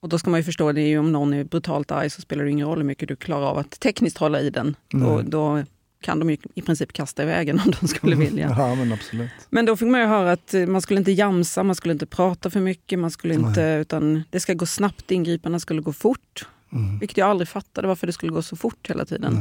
och 0.00 0.08
då 0.08 0.18
ska 0.18 0.30
man 0.30 0.40
ju 0.40 0.44
förstå, 0.44 0.72
det 0.72 0.80
är 0.80 0.88
ju 0.88 0.98
om 0.98 1.12
någon 1.12 1.32
är 1.34 1.44
brutalt 1.44 1.90
arg 1.90 2.10
så 2.10 2.20
spelar 2.20 2.44
det 2.44 2.50
ingen 2.50 2.66
roll 2.66 2.78
hur 2.78 2.84
mycket 2.84 3.08
du 3.08 3.16
klarar 3.16 3.46
av 3.46 3.58
att 3.58 3.80
tekniskt 3.80 4.18
hålla 4.18 4.40
i 4.40 4.50
den. 4.50 4.76
Då, 4.88 5.22
då 5.22 5.64
kan 6.00 6.18
de 6.18 6.30
ju 6.30 6.36
i 6.54 6.62
princip 6.62 6.92
kasta 6.92 7.22
iväg 7.22 7.46
den 7.46 7.60
om 7.60 7.72
de 7.80 7.88
skulle 7.88 8.16
vilja. 8.16 8.54
Ja, 8.58 8.74
men 8.74 8.92
absolut. 8.92 9.30
Men 9.50 9.66
då 9.66 9.76
fick 9.76 9.88
man 9.88 10.00
ju 10.00 10.06
höra 10.06 10.32
att 10.32 10.54
eh, 10.54 10.66
man 10.66 10.82
skulle 10.82 10.98
inte 10.98 11.12
jamsa, 11.12 11.62
man 11.62 11.74
skulle 11.74 11.92
inte 11.92 12.06
prata 12.06 12.50
för 12.50 12.60
mycket, 12.60 12.98
man 12.98 13.10
skulle 13.10 13.34
inte, 13.34 13.62
utan 13.62 14.22
det 14.30 14.40
ska 14.40 14.54
gå 14.54 14.66
snabbt, 14.66 15.10
ingripandena 15.10 15.60
skulle 15.60 15.80
gå 15.80 15.92
fort. 15.92 16.46
Mm. 16.72 16.98
Vilket 16.98 17.16
jag 17.18 17.28
aldrig 17.30 17.48
fattade 17.48 17.88
varför 17.88 18.06
det 18.06 18.12
skulle 18.12 18.32
gå 18.32 18.42
så 18.42 18.56
fort 18.56 18.90
hela 18.90 19.04
tiden. 19.04 19.32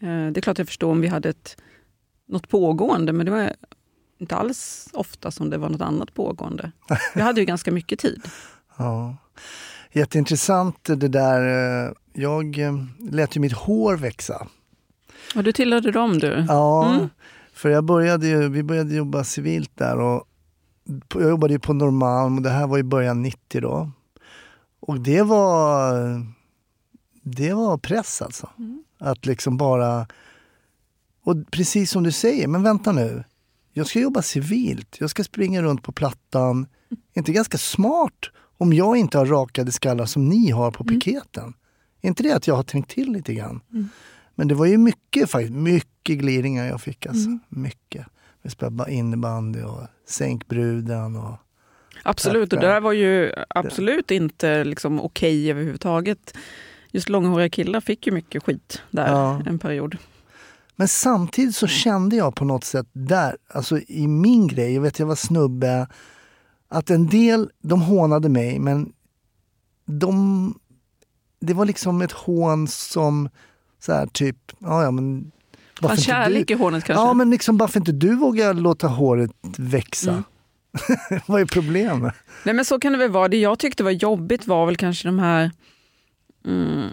Nej. 0.00 0.10
Eh, 0.26 0.32
Det 0.32 0.40
är 0.40 0.42
klart 0.42 0.58
jag 0.58 0.66
förstår 0.66 0.90
om 0.90 1.00
vi 1.00 1.08
hade 1.08 1.28
ett, 1.28 1.56
något 2.28 2.48
pågående, 2.48 3.12
men 3.12 3.26
det 3.26 3.32
var 3.32 3.52
inte 4.18 4.36
alls 4.36 4.88
ofta 4.92 5.30
som 5.30 5.50
det 5.50 5.58
var 5.58 5.68
något 5.68 5.80
annat 5.80 6.14
pågående. 6.14 6.72
Vi 7.14 7.20
hade 7.20 7.40
ju 7.40 7.46
ganska 7.46 7.72
mycket 7.72 7.98
tid. 7.98 8.22
Ja. 8.76 9.16
Jätteintressant 9.92 10.84
det 10.84 11.08
där. 11.08 11.40
eh, 11.86 11.92
Jag 12.12 12.58
eh, 12.58 12.74
lät 13.10 13.36
ju 13.36 13.40
mitt 13.40 13.52
hår 13.52 13.96
växa. 13.96 14.46
Och 15.36 15.44
du 15.44 15.52
tillhörde 15.52 15.90
dem 15.90 16.18
du. 16.18 16.44
Ja, 16.48 16.88
Mm. 16.94 17.08
för 17.52 17.68
jag 17.68 17.84
började 17.84 18.26
ju, 18.26 18.48
vi 18.48 18.62
började 18.62 18.94
jobba 18.94 19.24
civilt 19.24 19.70
där 19.74 19.98
och 20.00 20.24
jag 21.14 21.28
jobbade 21.28 21.52
ju 21.52 21.58
på 21.58 21.72
Norrmalm 21.72 22.36
och 22.36 22.42
det 22.42 22.50
här 22.50 22.66
var 22.66 22.78
i 22.78 22.82
början 22.82 23.22
90 23.22 23.60
då. 23.60 23.90
Och 24.80 25.00
det 25.00 25.22
var, 25.22 25.92
det 27.22 27.54
var 27.54 27.78
press 27.78 28.22
alltså. 28.22 28.48
Att 28.98 29.26
liksom 29.26 29.56
bara, 29.56 30.06
och 31.24 31.36
precis 31.50 31.90
som 31.90 32.02
du 32.02 32.12
säger, 32.12 32.48
men 32.48 32.62
vänta 32.62 32.92
nu. 32.92 33.24
Jag 33.72 33.86
ska 33.86 33.98
jobba 34.00 34.22
civilt, 34.22 34.96
jag 35.00 35.10
ska 35.10 35.24
springa 35.24 35.62
runt 35.62 35.82
på 35.82 35.92
plattan. 35.92 36.66
Är 36.90 37.18
inte 37.18 37.32
ganska 37.32 37.58
smart 37.58 38.30
om 38.58 38.72
jag 38.72 38.96
inte 38.96 39.18
har 39.18 39.26
rakade 39.26 39.72
skallar 39.72 40.06
som 40.06 40.28
ni 40.28 40.50
har 40.50 40.70
på 40.70 40.84
piketen? 40.84 41.54
Är 42.02 42.08
inte 42.08 42.22
det 42.22 42.32
att 42.32 42.46
jag 42.46 42.54
har 42.54 42.62
tänkt 42.62 42.90
till 42.90 43.12
lite 43.12 43.34
grann? 43.34 43.60
Men 44.34 44.48
det 44.48 44.54
var 44.54 44.66
ju 44.66 44.78
mycket, 44.78 45.30
faktiskt, 45.30 45.52
mycket 45.54 46.18
gliringar 46.18 46.66
jag 46.66 46.80
fick. 46.80 47.06
Alltså. 47.06 47.38
Mycket. 47.48 48.06
Vi 48.42 48.50
spelade 48.50 48.92
innebandy 48.92 49.62
och 49.62 49.80
sänkbruden. 50.08 51.16
Och, 51.16 51.36
Absolut, 52.02 52.52
och 52.52 52.60
det 52.60 52.66
där 52.66 52.80
var 52.80 52.92
ju 52.92 53.32
absolut 53.48 54.10
inte 54.10 54.64
liksom 54.64 55.00
okej 55.00 55.50
överhuvudtaget. 55.50 56.36
Just 56.90 57.08
långhåriga 57.08 57.48
killar 57.48 57.80
fick 57.80 58.06
ju 58.06 58.12
mycket 58.12 58.42
skit 58.42 58.82
där 58.90 59.06
Ja. 59.08 59.42
en 59.46 59.58
period. 59.58 59.96
Men 60.76 60.88
samtidigt 60.88 61.56
så 61.56 61.66
kände 61.66 62.16
jag 62.16 62.34
på 62.34 62.44
något 62.44 62.64
sätt 62.64 62.86
där, 62.92 63.36
alltså 63.48 63.78
i 63.78 64.06
min 64.08 64.46
grej, 64.46 64.74
jag 64.74 64.82
vet 64.82 64.98
jag 64.98 65.06
var 65.06 65.14
snubbe, 65.14 65.86
att 66.74 66.90
en 66.90 67.06
del, 67.06 67.50
de 67.62 67.82
hånade 67.82 68.28
mig 68.28 68.58
men 68.58 68.92
de, 69.86 70.58
det 71.40 71.54
var 71.54 71.64
liksom 71.64 72.02
ett 72.02 72.12
hån 72.12 72.68
som 72.68 73.28
så 73.80 73.92
här 73.92 74.06
typ, 74.06 74.36
ja 74.58 74.82
ja 74.82 74.90
men 74.90 75.30
varför 75.80 76.02
kärlek 76.02 76.48
du, 76.48 76.54
i 76.54 76.56
hånet 76.56 76.84
kanske? 76.84 77.04
Ja 77.04 77.14
men 77.14 77.30
liksom 77.30 77.56
varför 77.56 77.80
inte 77.80 77.92
du 77.92 78.16
vågar 78.16 78.54
låta 78.54 78.88
håret 78.88 79.30
växa? 79.58 80.10
Mm. 80.10 80.22
Vad 81.26 81.40
är 81.40 81.46
problemet? 81.46 82.14
Nej 82.44 82.54
men 82.54 82.64
så 82.64 82.80
kan 82.80 82.92
det 82.92 82.98
väl 82.98 83.10
vara. 83.10 83.28
Det 83.28 83.36
jag 83.36 83.58
tyckte 83.58 83.84
var 83.84 83.90
jobbigt 83.90 84.46
var 84.46 84.66
väl 84.66 84.76
kanske 84.76 85.08
de 85.08 85.18
här... 85.18 85.50
Mm, 86.46 86.88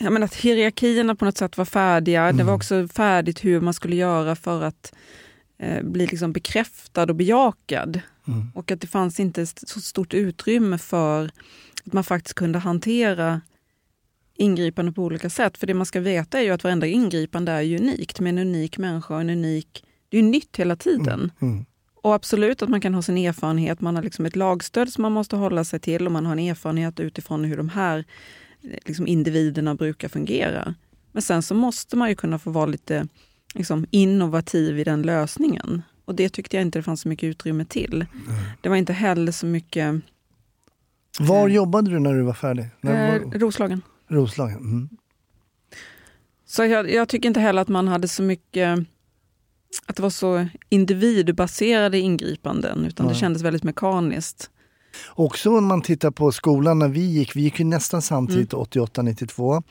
jag 0.00 0.12
menar 0.12 0.24
att 0.24 0.34
hierarkierna 0.34 1.14
på 1.14 1.24
något 1.24 1.38
sätt 1.38 1.58
var 1.58 1.64
färdiga. 1.64 2.32
Det 2.32 2.44
var 2.44 2.54
också 2.54 2.88
färdigt 2.88 3.44
hur 3.44 3.60
man 3.60 3.74
skulle 3.74 3.96
göra 3.96 4.36
för 4.36 4.62
att 4.62 4.92
eh, 5.58 5.82
bli 5.82 6.06
liksom 6.06 6.32
bekräftad 6.32 7.02
och 7.02 7.16
bejakad. 7.16 8.00
Mm. 8.28 8.50
Och 8.54 8.70
att 8.70 8.80
det 8.80 8.86
fanns 8.86 9.20
inte 9.20 9.46
så 9.46 9.80
stort 9.80 10.14
utrymme 10.14 10.78
för 10.78 11.30
att 11.86 11.92
man 11.92 12.04
faktiskt 12.04 12.34
kunde 12.34 12.58
hantera 12.58 13.40
ingripande 14.36 14.92
på 14.92 15.02
olika 15.02 15.30
sätt. 15.30 15.58
För 15.58 15.66
det 15.66 15.74
man 15.74 15.86
ska 15.86 16.00
veta 16.00 16.38
är 16.38 16.42
ju 16.42 16.50
att 16.50 16.64
varenda 16.64 16.86
ingripande 16.86 17.52
är 17.52 17.80
unikt 17.80 18.20
med 18.20 18.30
en 18.30 18.38
unik 18.38 18.78
människa 18.78 19.14
och 19.14 19.20
en 19.20 19.30
unik... 19.30 19.84
Det 20.08 20.18
är 20.18 20.22
ju 20.22 20.28
nytt 20.28 20.56
hela 20.56 20.76
tiden. 20.76 21.32
Mm. 21.40 21.64
Och 21.94 22.14
absolut 22.14 22.62
att 22.62 22.68
man 22.68 22.80
kan 22.80 22.94
ha 22.94 23.02
sin 23.02 23.18
erfarenhet, 23.18 23.80
man 23.80 23.96
har 23.96 24.02
liksom 24.02 24.26
ett 24.26 24.36
lagstöd 24.36 24.92
som 24.92 25.02
man 25.02 25.12
måste 25.12 25.36
hålla 25.36 25.64
sig 25.64 25.80
till 25.80 26.06
och 26.06 26.12
man 26.12 26.26
har 26.26 26.32
en 26.32 26.38
erfarenhet 26.38 27.00
utifrån 27.00 27.44
hur 27.44 27.56
de 27.56 27.68
här 27.68 28.04
eh, 28.62 28.78
liksom 28.84 29.06
individerna 29.06 29.74
brukar 29.74 30.08
fungera. 30.08 30.74
Men 31.12 31.22
sen 31.22 31.42
så 31.42 31.54
måste 31.54 31.96
man 31.96 32.08
ju 32.08 32.14
kunna 32.14 32.38
få 32.38 32.50
vara 32.50 32.66
lite 32.66 33.08
liksom, 33.54 33.86
innovativ 33.90 34.78
i 34.78 34.84
den 34.84 35.02
lösningen. 35.02 35.82
Och 36.04 36.14
det 36.14 36.28
tyckte 36.28 36.56
jag 36.56 36.62
inte 36.62 36.78
det 36.78 36.82
fanns 36.82 37.00
så 37.00 37.08
mycket 37.08 37.26
utrymme 37.26 37.64
till. 37.64 38.06
Det 38.60 38.68
var 38.68 38.76
inte 38.76 38.92
heller 38.92 39.32
så 39.32 39.46
mycket 39.46 40.00
Var 41.20 41.48
Eh. 41.48 41.54
jobbade 41.54 41.90
du 41.90 41.98
när 41.98 42.14
du 42.14 42.22
var 42.22 42.32
färdig? 42.32 42.66
När 42.80 43.16
eh, 43.16 43.22
var, 43.22 43.38
Roslagen. 43.38 43.82
Roslagen? 44.08 44.56
Mm. 44.56 44.88
Så 46.46 46.64
jag, 46.64 46.90
jag 46.90 47.08
tycker 47.08 47.28
inte 47.28 47.40
heller 47.40 47.62
att 47.62 47.68
man 47.68 47.88
hade 47.88 48.08
så 48.08 48.22
mycket 48.22 48.78
att 49.86 49.96
det 49.96 50.02
var 50.02 50.10
så 50.10 50.46
individbaserade 50.68 51.98
ingripanden, 51.98 52.84
utan 52.84 53.06
det 53.06 53.12
Nej. 53.12 53.20
kändes 53.20 53.42
väldigt 53.42 53.64
mekaniskt. 53.64 54.50
Också 55.10 55.56
om 55.58 55.66
man 55.66 55.82
tittar 55.82 56.10
på 56.10 56.32
skolan 56.32 56.78
när 56.78 56.88
vi 56.88 57.00
gick, 57.00 57.36
vi 57.36 57.40
gick 57.40 57.58
ju 57.58 57.64
nästan 57.64 58.02
samtidigt 58.02 58.52
88-92. 58.52 59.62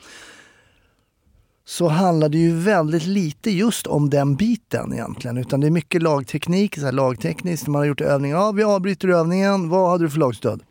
Så 1.66 1.88
handlar 1.88 2.28
det 2.28 2.38
ju 2.38 2.60
väldigt 2.60 3.06
lite 3.06 3.50
just 3.50 3.86
om 3.86 4.10
den 4.10 4.36
biten 4.36 4.92
egentligen. 4.92 5.38
Utan 5.38 5.60
det 5.60 5.66
är 5.66 5.70
mycket 5.70 6.02
lagteknik, 6.02 6.78
så 6.78 6.84
här 6.84 6.92
lagtekniskt. 6.92 7.66
Man 7.66 7.80
har 7.80 7.86
gjort 7.86 8.00
övningar. 8.00 8.36
Ja, 8.36 8.52
vi 8.52 8.62
avbryter 8.64 9.08
övningen. 9.08 9.68
Vad 9.68 9.90
hade 9.90 10.04
du 10.04 10.10
för 10.10 10.18
lagstöd? 10.18 10.62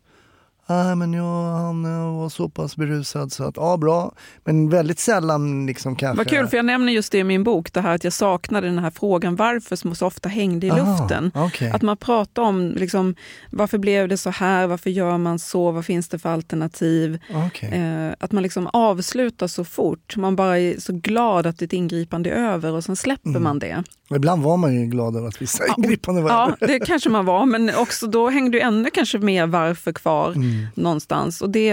Nej, 0.66 0.96
men 0.96 1.12
jag, 1.12 1.52
han 1.52 1.84
eh, 1.84 2.16
var 2.18 2.28
så 2.28 2.48
pass 2.48 2.76
berusad 2.76 3.32
så 3.32 3.44
att, 3.44 3.56
ja 3.56 3.76
bra. 3.76 4.12
Men 4.44 4.68
väldigt 4.68 4.98
sällan 4.98 5.66
liksom 5.66 5.96
kanske... 5.96 6.16
Vad 6.16 6.28
kul, 6.28 6.46
för 6.46 6.56
jag 6.56 6.66
nämner 6.66 6.92
just 6.92 7.12
det 7.12 7.18
i 7.18 7.24
min 7.24 7.44
bok, 7.44 7.72
det 7.72 7.80
här 7.80 7.94
att 7.94 8.04
jag 8.04 8.12
saknade 8.12 8.66
den 8.66 8.78
här 8.78 8.90
frågan 8.90 9.36
varför 9.36 9.76
som 9.76 9.94
så 9.94 10.06
ofta 10.06 10.28
hängde 10.28 10.66
i 10.66 10.70
Aha, 10.70 10.98
luften. 11.00 11.30
okej. 11.34 11.70
Att 11.70 11.82
man 11.82 11.96
pratar 11.96 12.42
om 12.42 12.72
liksom, 12.76 13.14
varför 13.50 13.78
blev 13.78 14.08
det 14.08 14.16
så 14.18 14.30
här, 14.30 14.66
varför 14.66 14.90
gör 14.90 15.18
man 15.18 15.38
så, 15.38 15.70
vad 15.70 15.84
finns 15.84 16.08
det 16.08 16.18
för 16.18 16.28
alternativ? 16.28 17.18
Okej. 17.46 17.68
Eh, 17.72 18.12
att 18.20 18.32
man 18.32 18.42
liksom 18.42 18.66
avslutar 18.72 19.46
så 19.46 19.64
fort, 19.64 20.16
man 20.16 20.36
bara 20.36 20.58
är 20.58 20.80
så 20.80 20.92
glad 20.92 21.46
att 21.46 21.62
ett 21.62 21.72
ingripande 21.72 22.30
är 22.30 22.34
över 22.52 22.72
och 22.72 22.84
sen 22.84 22.96
släpper 22.96 23.30
Mm. 23.30 23.42
man 23.42 23.58
det. 23.58 23.82
Ibland 24.10 24.42
var 24.42 24.56
man 24.56 24.74
ju 24.74 24.86
glad 24.86 25.16
över 25.16 25.28
att 25.28 25.42
vissa 25.42 25.64
ingripande 25.78 26.22
var 26.22 26.30
Ja, 26.30 26.56
det 26.66 26.78
kanske 26.78 27.08
man 27.10 27.24
var, 27.24 27.46
men 27.46 27.74
också 27.74 28.06
då 28.06 28.28
hängde 28.28 28.56
ju 28.56 28.62
ännu 28.62 28.90
kanske 28.90 29.18
mer 29.18 29.46
varför 29.46 29.92
kvar 29.92 30.32
Mm. 30.32 30.66
någonstans. 30.74 31.42
Och 31.42 31.50
det, 31.50 31.70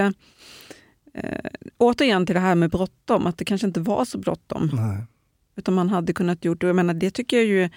eh, 1.14 1.52
återigen 1.78 2.26
till 2.26 2.36
det 2.36 2.42
här 2.42 2.56
med 2.56 2.70
bråttom, 2.70 3.28
att 3.28 3.38
det 3.38 3.46
kanske 3.46 3.68
inte 3.68 3.80
var 3.80 4.06
så 4.06 4.18
bråttom. 4.18 4.70
Nej. 4.74 5.04
Utan 5.56 5.74
man 5.74 5.90
hade 5.90 6.14
kunnat 6.14 6.46
gjort, 6.46 6.64
och 6.64 6.70
jag 6.70 6.76
menar, 6.76 6.94
det 6.94 7.12
tycker 7.12 7.38
jag 7.38 7.46
ju, 7.46 7.70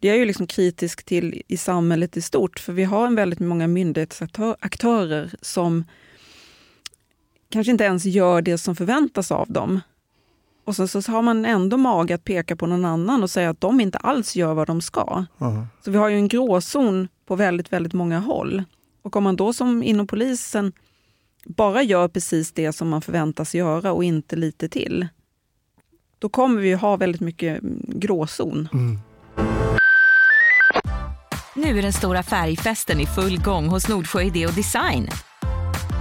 det 0.00 0.08
är 0.08 0.14
ju 0.14 0.24
liksom 0.24 0.46
kritisk 0.46 1.02
till 1.04 1.42
i 1.48 1.56
samhället 1.56 2.16
i 2.16 2.22
stort, 2.22 2.58
för 2.58 2.72
vi 2.72 2.84
har 2.84 3.06
en 3.06 3.14
väldigt 3.14 3.40
många 3.40 3.66
myndighetsaktörer 3.66 5.30
som 5.42 5.84
kanske 7.50 7.70
inte 7.70 7.84
ens 7.84 8.04
gör 8.04 8.42
det 8.42 8.58
som 8.58 8.76
förväntas 8.76 9.30
av 9.30 9.52
dem. 9.52 9.80
Och 10.70 10.76
sen 10.76 10.88
så 10.88 11.12
har 11.12 11.22
man 11.22 11.44
ändå 11.44 11.76
mage 11.76 12.14
att 12.14 12.24
peka 12.24 12.56
på 12.56 12.66
någon 12.66 12.84
annan 12.84 13.22
och 13.22 13.30
säga 13.30 13.50
att 13.50 13.60
de 13.60 13.80
inte 13.80 13.98
alls 13.98 14.36
gör 14.36 14.54
vad 14.54 14.66
de 14.66 14.80
ska. 14.80 15.24
Ja. 15.38 15.66
Så 15.84 15.90
vi 15.90 15.98
har 15.98 16.08
ju 16.08 16.16
en 16.16 16.28
gråzon 16.28 17.08
på 17.26 17.36
väldigt, 17.36 17.72
väldigt 17.72 17.92
många 17.92 18.18
håll. 18.18 18.62
Och 19.02 19.16
om 19.16 19.24
man 19.24 19.36
då 19.36 19.52
som 19.52 19.82
inom 19.82 20.06
polisen 20.06 20.72
bara 21.44 21.82
gör 21.82 22.08
precis 22.08 22.52
det 22.52 22.72
som 22.72 22.88
man 22.88 23.02
förväntas 23.02 23.54
göra 23.54 23.92
och 23.92 24.04
inte 24.04 24.36
lite 24.36 24.68
till, 24.68 25.08
då 26.18 26.28
kommer 26.28 26.60
vi 26.60 26.68
ju 26.68 26.76
ha 26.76 26.96
väldigt 26.96 27.20
mycket 27.20 27.62
mm, 27.62 27.82
gråzon. 27.86 28.68
Nu 31.54 31.78
är 31.78 31.82
den 31.82 31.92
stora 31.92 32.22
färgfesten 32.22 33.00
i 33.00 33.06
full 33.06 33.42
gång 33.42 33.68
hos 33.68 33.88
Nordsjö 33.88 34.22
Idé 34.22 34.46
och 34.46 34.54
Design. 34.54 35.08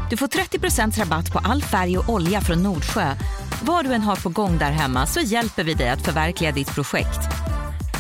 Du 0.09 0.17
får 0.17 0.27
30% 0.27 0.99
rabatt 0.99 1.33
på 1.33 1.39
all 1.39 1.61
färg 1.61 1.97
och 1.97 2.09
olja 2.09 2.41
från 2.41 2.63
Nordsjö. 2.63 3.15
Vad 3.63 3.85
du 3.85 3.93
än 3.93 4.01
har 4.01 4.15
på 4.15 4.29
gång 4.29 4.57
där 4.57 4.71
hemma 4.71 5.05
så 5.05 5.19
hjälper 5.19 5.63
vi 5.63 5.73
dig 5.73 5.89
att 5.89 6.05
förverkliga 6.05 6.51
ditt 6.51 6.75
projekt. 6.75 7.19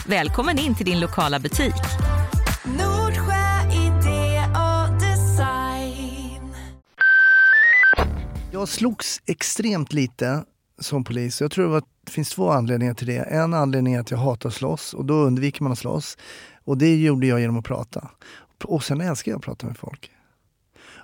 Välkommen 0.07 0.59
in 0.59 0.75
till 0.75 0.85
din 0.85 0.99
lokala 0.99 1.39
butik. 1.39 1.73
Nordsjö 2.65 3.71
idé 3.73 4.41
och 4.55 4.99
design. 4.99 6.53
Jag 8.51 8.69
slogs 8.69 9.21
extremt 9.25 9.93
lite 9.93 10.43
som 10.79 11.03
polis. 11.03 11.41
Jag 11.41 11.51
tror 11.51 11.65
det, 11.65 11.71
var, 11.71 11.83
det 12.05 12.11
finns 12.11 12.29
två 12.29 12.51
anledningar 12.51 12.93
till 12.93 13.07
det. 13.07 13.19
En 13.19 13.53
anledning 13.53 13.93
är 13.93 13.99
att 13.99 14.11
jag 14.11 14.17
hatar 14.17 14.49
att 14.49 14.55
slåss 14.55 14.93
och 14.93 15.05
då 15.05 15.13
undviker 15.13 15.63
man 15.63 15.71
att 15.71 15.79
slåss. 15.79 16.17
Och 16.63 16.77
det 16.77 16.95
gjorde 16.95 17.27
jag 17.27 17.39
genom 17.39 17.57
att 17.57 17.65
prata. 17.65 18.09
Och 18.63 18.83
sen 18.83 19.01
älskar 19.01 19.31
jag 19.31 19.37
att 19.37 19.45
prata 19.45 19.67
med 19.67 19.77
folk. 19.77 20.11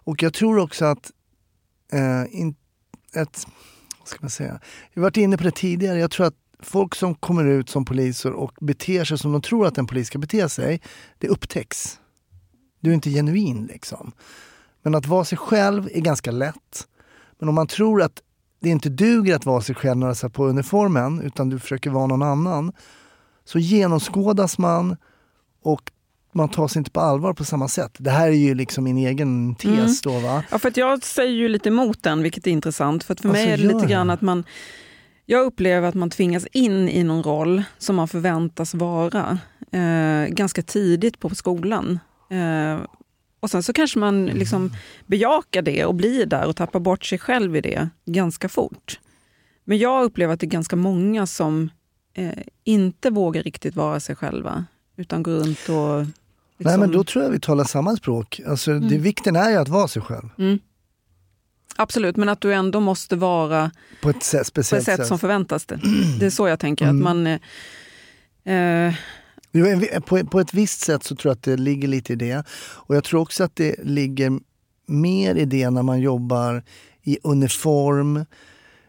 Och 0.05 0.23
jag 0.23 0.33
tror 0.33 0.57
också 0.59 0.85
att 0.85 1.11
eh, 1.91 2.39
in, 2.41 2.55
ett, 3.15 3.47
vad 3.99 4.07
ska 4.07 4.17
man 4.21 4.29
säga? 4.29 4.59
Vi 4.93 5.01
har 5.01 5.03
varit 5.03 5.17
inne 5.17 5.37
på 5.37 5.43
det 5.43 5.51
tidigare. 5.51 5.99
Jag 5.99 6.11
tror 6.11 6.27
att 6.27 6.35
folk 6.59 6.95
som 6.95 7.15
kommer 7.15 7.45
ut 7.45 7.69
som 7.69 7.85
poliser 7.85 8.31
och 8.31 8.53
beter 8.61 9.05
sig 9.05 9.17
som 9.17 9.31
de 9.31 9.41
tror 9.41 9.67
att 9.67 9.77
en 9.77 9.87
polis 9.87 10.07
ska 10.07 10.19
bete 10.19 10.49
sig, 10.49 10.81
det 11.17 11.27
upptäcks. 11.27 11.99
Du 12.79 12.89
är 12.89 12.93
inte 12.93 13.09
genuin 13.09 13.65
liksom. 13.65 14.11
Men 14.81 14.95
att 14.95 15.05
vara 15.05 15.25
sig 15.25 15.37
själv 15.37 15.89
är 15.93 16.01
ganska 16.01 16.31
lätt. 16.31 16.87
Men 17.39 17.49
om 17.49 17.55
man 17.55 17.67
tror 17.67 18.01
att 18.01 18.21
det 18.59 18.69
inte 18.69 18.89
duger 18.89 19.35
att 19.35 19.45
vara 19.45 19.61
sig 19.61 19.75
själv 19.75 19.97
när 19.97 20.23
du 20.23 20.29
på 20.29 20.45
uniformen 20.45 21.21
utan 21.21 21.49
du 21.49 21.59
försöker 21.59 21.89
vara 21.89 22.07
någon 22.07 22.21
annan 22.21 22.71
så 23.45 23.59
genomskådas 23.59 24.57
man 24.57 24.97
och 25.61 25.91
man 26.35 26.49
tas 26.49 26.77
inte 26.77 26.91
på 26.91 26.99
allvar 26.99 27.33
på 27.33 27.45
samma 27.45 27.67
sätt. 27.67 27.95
Det 27.97 28.09
här 28.09 28.27
är 28.27 28.31
ju 28.31 28.55
liksom 28.55 28.83
min 28.83 28.97
egen 28.97 29.55
tes 29.55 30.01
då 30.01 30.19
va. 30.19 30.43
Ja, 30.51 30.59
för 30.59 30.71
jag 30.75 31.03
säger 31.03 31.31
ju 31.31 31.49
lite 31.49 31.69
emot 31.69 32.03
den, 32.03 32.23
vilket 32.23 32.47
är 32.47 32.51
intressant. 32.51 33.03
För 33.03 33.13
att 33.13 33.21
för 33.21 33.29
mig 33.29 33.51
Alltså, 33.51 33.65
är 33.65 33.67
det 33.67 33.73
lite 33.73 33.87
grann 33.91 34.09
att 34.09 34.21
man... 34.21 34.43
Jag 35.25 35.45
upplever 35.45 35.87
att 35.87 35.95
man 35.95 36.09
tvingas 36.09 36.47
in 36.47 36.89
i 36.89 37.03
någon 37.03 37.23
roll 37.23 37.63
som 37.77 37.95
man 37.95 38.07
förväntas 38.07 38.73
vara 38.73 39.39
eh, 39.71 40.25
ganska 40.29 40.61
tidigt 40.61 41.19
på 41.19 41.29
skolan. 41.29 41.99
Eh, 42.29 42.79
och 43.39 43.49
sen 43.49 43.63
så 43.63 43.73
kanske 43.73 43.99
man 43.99 44.25
liksom 44.25 44.73
bejakar 45.05 45.61
det 45.61 45.85
och 45.85 45.95
blir 45.95 46.25
där 46.25 46.47
och 46.47 46.55
tappar 46.55 46.79
bort 46.79 47.05
sig 47.05 47.19
själv 47.19 47.55
i 47.55 47.61
det 47.61 47.89
ganska 48.05 48.49
fort. 48.49 48.99
Men 49.63 49.77
jag 49.77 50.03
upplever 50.03 50.33
att 50.33 50.39
det 50.39 50.45
är 50.45 50.49
ganska 50.49 50.75
många 50.75 51.27
som 51.27 51.69
eh, 52.13 52.43
inte 52.63 53.09
vågar 53.09 53.43
riktigt 53.43 53.75
vara 53.75 53.99
sig 53.99 54.15
själva, 54.15 54.65
utan 54.97 55.23
går 55.23 55.31
runt 55.31 55.69
och... 55.69 56.24
Liksom, 56.57 56.71
Nej 56.71 56.77
men 56.77 56.91
då 56.91 57.03
tror 57.03 57.23
jag 57.23 57.31
vi 57.31 57.39
talar 57.39 57.63
samma 57.63 57.95
språk. 57.95 58.41
Alltså, 58.47 58.79
det, 58.79 58.97
vikten 58.97 59.35
är 59.35 59.49
ju 59.49 59.55
att 59.57 59.69
vara 59.69 59.87
sig 59.87 60.01
själv. 60.01 60.29
mm. 60.37 60.59
Absolut, 61.77 62.15
men 62.15 62.29
att 62.29 62.41
du 62.41 62.53
ändå 62.53 62.79
måste 62.79 63.15
vara 63.15 63.71
På 64.01 64.09
ett 64.09 64.23
sätt, 64.23 64.53
på 64.53 64.59
ett 64.59 64.67
speciellt 64.67 64.99
sätt 64.99 65.07
som 65.07 65.19
förväntas 65.19 65.65
det. 65.65 65.79
Det 66.19 66.25
är 66.25 66.29
så 66.29 66.47
jag 66.47 66.59
tänker. 66.59 66.85
Mm. 66.85 66.97
Att 66.97 67.03
man, 67.03 67.27
eh, 68.43 68.93
eh, 69.53 69.99
På, 69.99 70.25
på 70.25 70.39
ett 70.39 70.53
visst 70.53 70.81
sätt 70.81 71.03
så 71.03 71.15
tror 71.15 71.29
jag 71.29 71.35
att 71.35 71.43
det 71.43 71.57
ligger 71.57 71.87
lite 71.87 72.13
i 72.13 72.15
det. 72.15 72.43
Och 72.73 72.95
jag 72.95 73.03
tror 73.03 73.21
också 73.21 73.43
att 73.43 73.55
det 73.55 73.75
ligger 73.83 74.39
mer 74.85 75.35
i 75.35 75.45
det 75.45 75.69
när 75.69 75.83
man 75.83 75.99
jobbar 76.01 76.63
i 77.03 77.17
uniform, 77.23 78.17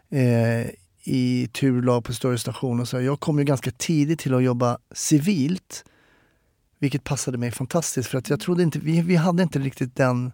eh, 0.09 0.71
i 1.03 1.49
turlag 1.53 2.03
på 2.03 2.13
större 2.13 2.37
stationer. 2.37 2.85
Så 2.85 3.01
jag 3.01 3.19
kom 3.19 3.39
ju 3.39 3.45
ganska 3.45 3.71
tidigt 3.71 4.19
till 4.19 4.33
att 4.33 4.43
jobba 4.43 4.77
civilt. 4.91 5.83
Vilket 6.79 7.03
passade 7.03 7.37
mig 7.37 7.51
fantastiskt 7.51 8.09
för 8.09 8.17
att 8.17 8.29
jag 8.29 8.39
trodde 8.39 8.63
inte, 8.63 8.79
vi, 8.79 9.01
vi 9.01 9.15
hade 9.15 9.43
inte 9.43 9.59
riktigt 9.59 9.95
den, 9.95 10.31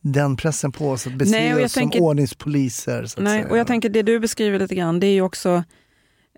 den 0.00 0.36
pressen 0.36 0.72
på 0.72 0.90
oss 0.90 1.06
att 1.06 1.14
beskriva 1.14 1.54
Nej, 1.54 1.64
oss 1.64 1.72
som 1.72 1.80
tänker- 1.80 2.00
ordningspoliser. 2.02 3.04
Så 3.06 3.20
nej, 3.20 3.40
säga. 3.42 3.50
och 3.52 3.58
jag 3.58 3.66
tänker 3.66 3.88
det 3.88 4.02
du 4.02 4.20
beskriver 4.20 4.58
lite 4.58 4.74
grann, 4.74 5.00
det 5.00 5.06
är 5.06 5.12
ju 5.12 5.22
också 5.22 5.64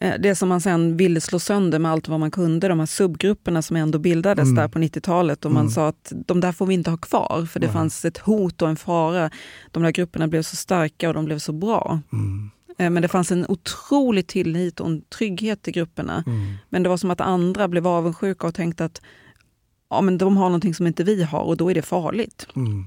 eh, 0.00 0.14
det 0.20 0.34
som 0.34 0.48
man 0.48 0.60
sen 0.60 0.96
ville 0.96 1.20
slå 1.20 1.38
sönder 1.38 1.78
med 1.78 1.90
allt 1.92 2.08
vad 2.08 2.20
man 2.20 2.30
kunde, 2.30 2.68
de 2.68 2.78
här 2.78 2.86
subgrupperna 2.86 3.62
som 3.62 3.76
ändå 3.76 3.98
bildades 3.98 4.42
Mm. 4.42 4.54
där 4.54 4.68
på 4.68 4.78
90-talet 4.78 5.44
och 5.44 5.52
man 5.52 5.60
Mm. 5.60 5.72
sa 5.72 5.88
att 5.88 6.12
de 6.26 6.40
där 6.40 6.52
får 6.52 6.66
vi 6.66 6.74
inte 6.74 6.90
ha 6.90 6.96
kvar 6.96 7.46
för 7.50 7.60
det 7.60 7.66
Nej. 7.66 7.74
fanns 7.74 8.04
ett 8.04 8.18
hot 8.18 8.62
och 8.62 8.68
en 8.68 8.76
fara. 8.76 9.30
De 9.70 9.82
där 9.82 9.90
grupperna 9.90 10.28
blev 10.28 10.42
så 10.42 10.56
starka 10.56 11.08
och 11.08 11.14
de 11.14 11.24
blev 11.24 11.38
så 11.38 11.52
bra. 11.52 12.00
Mm, 12.12 12.50
Eh, 12.78 12.90
Men 12.90 13.02
det 13.02 13.08
fanns 13.08 13.32
en 13.32 13.46
otrolig 13.48 14.26
tillit 14.26 14.80
och 14.80 14.86
en 14.86 15.02
trygghet 15.02 15.68
i 15.68 15.72
grupperna. 15.72 16.24
mm, 16.26 16.54
Men 16.68 16.82
det 16.82 16.88
var 16.88 16.96
som 16.96 17.10
att 17.10 17.20
andra 17.20 17.68
blev 17.68 17.86
avundsjuka 17.86 18.46
och 18.46 18.54
tänkte 18.54 18.84
att 18.84 19.00
ja, 19.92 20.00
men 20.00 20.18
de 20.18 20.36
har 20.36 20.44
någonting 20.44 20.74
som 20.74 20.86
inte 20.86 21.04
vi 21.04 21.22
har 21.22 21.42
och 21.42 21.56
då 21.56 21.70
är 21.70 21.74
det 21.74 21.82
farligt. 21.82 22.46
mm. 22.56 22.84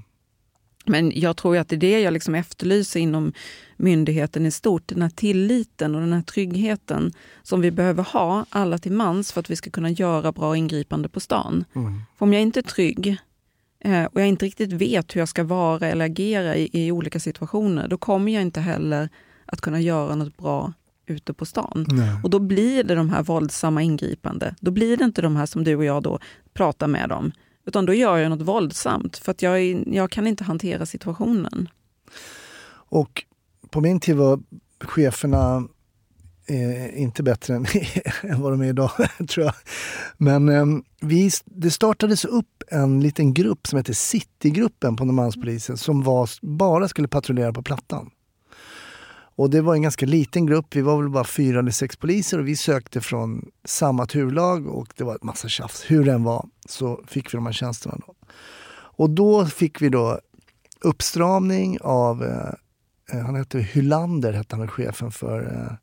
Men 0.86 1.12
jag 1.16 1.38
tror 1.38 1.58
att 1.58 1.70
det 1.70 1.76
är 1.76 1.80
det 1.80 2.00
jag 2.00 2.14
liksom 2.14 2.36
efterlyser 2.36 3.00
inom 3.00 3.34
myndigheten 3.78 4.46
i 4.46 4.52
stort. 4.52 4.88
Den 4.88 5.02
här 5.02 5.10
tilliten 5.10 5.96
och 5.96 6.02
den 6.02 6.14
här 6.14 6.22
tryggheten 6.22 7.14
som 7.44 7.62
vi 7.62 7.72
behöver 7.72 8.04
ha 8.04 8.46
alla 8.50 8.78
till 8.78 8.92
mans 8.92 9.32
för 9.32 9.40
att 9.40 9.50
vi 9.50 9.56
ska 9.56 9.70
kunna 9.70 9.90
göra 9.90 10.32
bra 10.32 10.58
ingripande 10.58 11.10
på 11.10 11.20
stan. 11.20 11.66
Mm. 11.76 12.02
För 12.18 12.26
om 12.26 12.34
jag 12.34 12.42
inte 12.42 12.60
är 12.60 12.62
trygg 12.62 13.18
eh, 13.80 14.04
och 14.04 14.22
jag 14.22 14.28
inte 14.28 14.46
riktigt 14.46 14.74
vet 14.74 15.16
hur 15.16 15.22
jag 15.22 15.30
ska 15.30 15.44
vara 15.44 15.88
eller 15.88 16.06
agera 16.06 16.56
i, 16.56 16.70
i 16.74 16.92
olika 16.92 17.20
situationer, 17.20 17.88
då 17.88 17.98
kommer 17.98 18.32
jag 18.32 18.42
inte 18.42 18.62
heller 18.62 19.10
att 19.46 19.62
kunna 19.62 19.82
göra 19.82 20.16
något 20.16 20.38
bra 20.38 20.74
ute 21.08 21.34
på 21.34 21.46
stan. 21.46 21.86
Nej. 21.90 22.10
Och 22.24 22.30
då 22.30 22.40
blir 22.40 22.84
det 22.84 22.96
de 22.96 23.10
här 23.10 23.24
våldsamma 23.24 23.82
ingripande. 23.82 24.56
Då 24.60 24.72
blir 24.72 24.98
det 24.98 25.04
inte 25.04 25.22
de 25.22 25.36
här 25.36 25.46
som 25.46 25.64
du 25.64 25.76
och 25.76 25.86
jag 25.86 26.04
då 26.04 26.20
prata 26.56 26.88
med 26.88 27.10
dem. 27.10 27.32
Utan 27.66 27.86
då 27.86 27.94
gör 27.94 28.18
jag 28.18 28.30
något 28.30 28.42
våldsamt 28.48 29.18
för 29.18 29.32
att 29.32 29.42
jag, 29.42 29.62
är- 29.62 29.94
jag 29.96 30.12
kan 30.12 30.28
inte 30.28 30.44
hantera 30.44 30.86
situationen. 30.86 31.70
Och 32.88 33.24
på 33.70 33.82
min 33.82 34.00
tid 34.00 34.16
var 34.16 34.40
cheferna 34.84 35.68
eh, 36.48 37.02
inte 37.02 37.24
bättre 37.24 37.56
än, 37.56 37.66
än 38.24 38.42
vad 38.42 38.54
de 38.54 38.62
är 38.62 38.66
idag, 38.70 38.92
tror 39.30 39.46
jag. 39.46 39.56
Men 40.18 40.50
eh, 40.50 40.66
vi, 41.02 41.30
det 41.46 41.72
startades 41.72 42.26
upp 42.26 42.64
en 42.72 43.00
liten 43.02 43.34
grupp 43.34 43.68
som 43.68 43.78
heter 43.78 43.94
Citygruppen 43.94 44.96
på 44.96 45.06
Norrmalmspolisen 45.06 45.78
som 45.78 46.04
var, 46.04 46.30
bara 46.42 46.88
skulle 46.88 47.08
patrullera 47.08 47.54
på 47.54 47.64
Plattan. 47.64 48.10
Och 49.36 49.50
det 49.50 49.62
var 49.62 49.76
en 49.76 49.82
ganska 49.82 50.06
liten 50.06 50.46
grupp, 50.46 50.76
vi 50.76 50.82
var 50.82 51.02
väl 51.02 51.10
bara 51.10 51.24
fyra 51.24 51.60
eller 51.60 51.72
sex 51.72 51.96
poliser 51.96 52.40
och 52.40 52.48
vi 52.48 52.56
sökte 52.56 53.02
från 53.02 53.52
samma 53.64 54.06
turlag 54.06 54.68
och 54.68 54.94
det 54.98 55.04
var 55.04 55.16
ett 55.16 55.24
massa 55.24 55.50
tjafs. 55.50 55.92
Hur 55.92 56.06
den 56.06 56.24
var 56.24 56.50
så 56.70 57.02
fick 57.08 57.34
vi 57.34 57.38
de 57.38 57.46
här 57.46 57.54
tjänsterna. 57.54 57.98
Då. 58.08 58.16
Och 58.98 59.10
då 59.10 59.46
fick 59.46 59.82
vi 59.82 59.90
då 59.90 60.20
uppstramning 60.82 61.78
av 61.82 62.24
eh, 62.24 62.54
han 63.26 63.36
hette 63.36 63.60
Hylander, 63.60 64.34
hette 64.34 64.56
han 64.56 64.68
chefen 64.68 65.12
för 65.12 65.42
eh, 65.42 65.78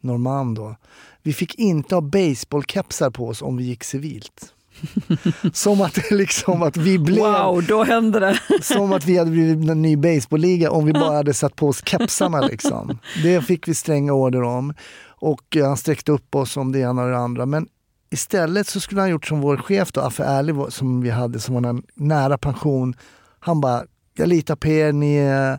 Norrmalm 0.00 0.54
då. 0.54 0.76
Vi 1.22 1.32
fick 1.32 1.54
inte 1.54 1.94
ha 1.94 2.02
baseballkepsar 2.02 3.10
på 3.10 3.28
oss 3.28 3.42
om 3.42 3.56
vi 3.56 3.64
gick 3.64 3.84
civilt. 3.84 4.51
som 5.52 5.80
att, 5.80 6.10
liksom, 6.10 6.62
att 6.62 6.76
vi 6.76 6.98
blev, 6.98 7.24
Wow, 7.24 7.64
då 7.68 7.84
hände 7.84 8.20
det! 8.20 8.38
som 8.62 8.92
att 8.92 9.04
vi 9.04 9.18
hade 9.18 9.30
blivit 9.30 9.70
en 9.70 9.82
ny 9.82 9.96
baseballliga 9.96 10.70
om 10.70 10.86
vi 10.86 10.92
bara 10.92 11.16
hade 11.16 11.34
satt 11.34 11.56
på 11.56 11.68
oss 11.68 11.82
kepsarna. 11.84 12.40
Liksom. 12.40 12.98
Det 13.22 13.42
fick 13.42 13.68
vi 13.68 13.74
stränga 13.74 14.12
order 14.12 14.42
om. 14.42 14.74
Och 15.06 15.56
eh, 15.56 15.66
han 15.66 15.76
sträckte 15.76 16.12
upp 16.12 16.34
oss 16.34 16.56
om 16.56 16.72
det 16.72 16.78
ena 16.78 17.02
och 17.02 17.10
det 17.10 17.18
andra. 17.18 17.46
Men 17.46 17.68
istället 18.10 18.66
så 18.66 18.80
skulle 18.80 19.00
han 19.00 19.10
gjort 19.10 19.26
som 19.26 19.40
vår 19.40 19.56
chef 19.56 19.92
då, 19.92 20.00
Affe 20.00 20.24
Ärlig, 20.24 20.56
som 20.68 21.00
vi 21.00 21.10
hade 21.10 21.40
som 21.40 21.54
var 21.54 21.68
en 21.68 21.82
nära 21.94 22.38
pension. 22.38 22.94
Han 23.40 23.60
bara, 23.60 23.82
jag 24.16 24.28
litar 24.28 24.56
på 24.56 24.68
er, 24.68 24.92
ni 24.92 25.16
är 25.16 25.58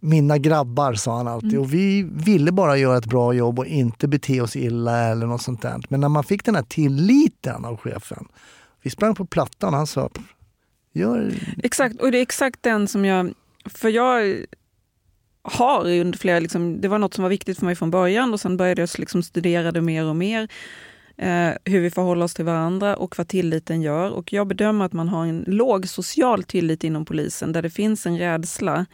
mina 0.00 0.38
grabbar, 0.38 0.94
sa 0.94 1.16
han 1.16 1.28
alltid. 1.28 1.58
Och 1.58 1.74
vi 1.74 2.02
ville 2.02 2.52
bara 2.52 2.76
göra 2.76 2.98
ett 2.98 3.06
bra 3.06 3.32
jobb 3.32 3.58
och 3.58 3.66
inte 3.66 4.08
bete 4.08 4.40
oss 4.40 4.56
illa 4.56 4.98
eller 4.98 5.26
något 5.26 5.42
sånt 5.42 5.62
där. 5.62 5.80
Men 5.88 6.00
när 6.00 6.08
man 6.08 6.24
fick 6.24 6.44
den 6.44 6.54
här 6.54 6.62
tilliten 6.62 7.64
av 7.64 7.76
chefen. 7.76 8.28
Vi 8.82 8.90
sprang 8.90 9.14
på 9.14 9.26
plattan 9.26 9.68
och 9.68 9.76
han 9.76 9.86
sa, 9.86 10.10
gör 10.92 11.32
Exakt, 11.62 12.00
och 12.00 12.12
det 12.12 12.18
är 12.18 12.22
exakt 12.22 12.62
den 12.62 12.88
som 12.88 13.04
jag... 13.04 13.34
För 13.64 13.88
jag 13.88 14.36
har 15.42 15.86
under 16.00 16.18
flera... 16.18 16.40
Liksom, 16.40 16.80
det 16.80 16.88
var 16.88 16.98
något 16.98 17.14
som 17.14 17.22
var 17.22 17.28
viktigt 17.28 17.58
för 17.58 17.66
mig 17.66 17.74
från 17.74 17.90
början 17.90 18.32
och 18.32 18.40
sen 18.40 18.56
började 18.56 18.82
jag 18.82 18.90
liksom 18.98 19.22
studera 19.22 19.72
det 19.72 19.80
mer 19.80 20.04
och 20.04 20.16
mer. 20.16 20.48
Eh, 21.16 21.50
hur 21.64 21.80
vi 21.80 21.90
förhåller 21.90 22.24
oss 22.24 22.34
till 22.34 22.44
varandra 22.44 22.96
och 22.96 23.18
vad 23.18 23.28
tilliten 23.28 23.82
gör. 23.82 24.10
Och 24.10 24.32
jag 24.32 24.46
bedömer 24.46 24.84
att 24.84 24.92
man 24.92 25.08
har 25.08 25.26
en 25.26 25.44
låg 25.46 25.88
social 25.88 26.42
tillit 26.42 26.84
inom 26.84 27.04
polisen 27.04 27.52
där 27.52 27.62
det 27.62 27.70
finns 27.70 28.06
en 28.06 28.18
rädsla 28.18 28.86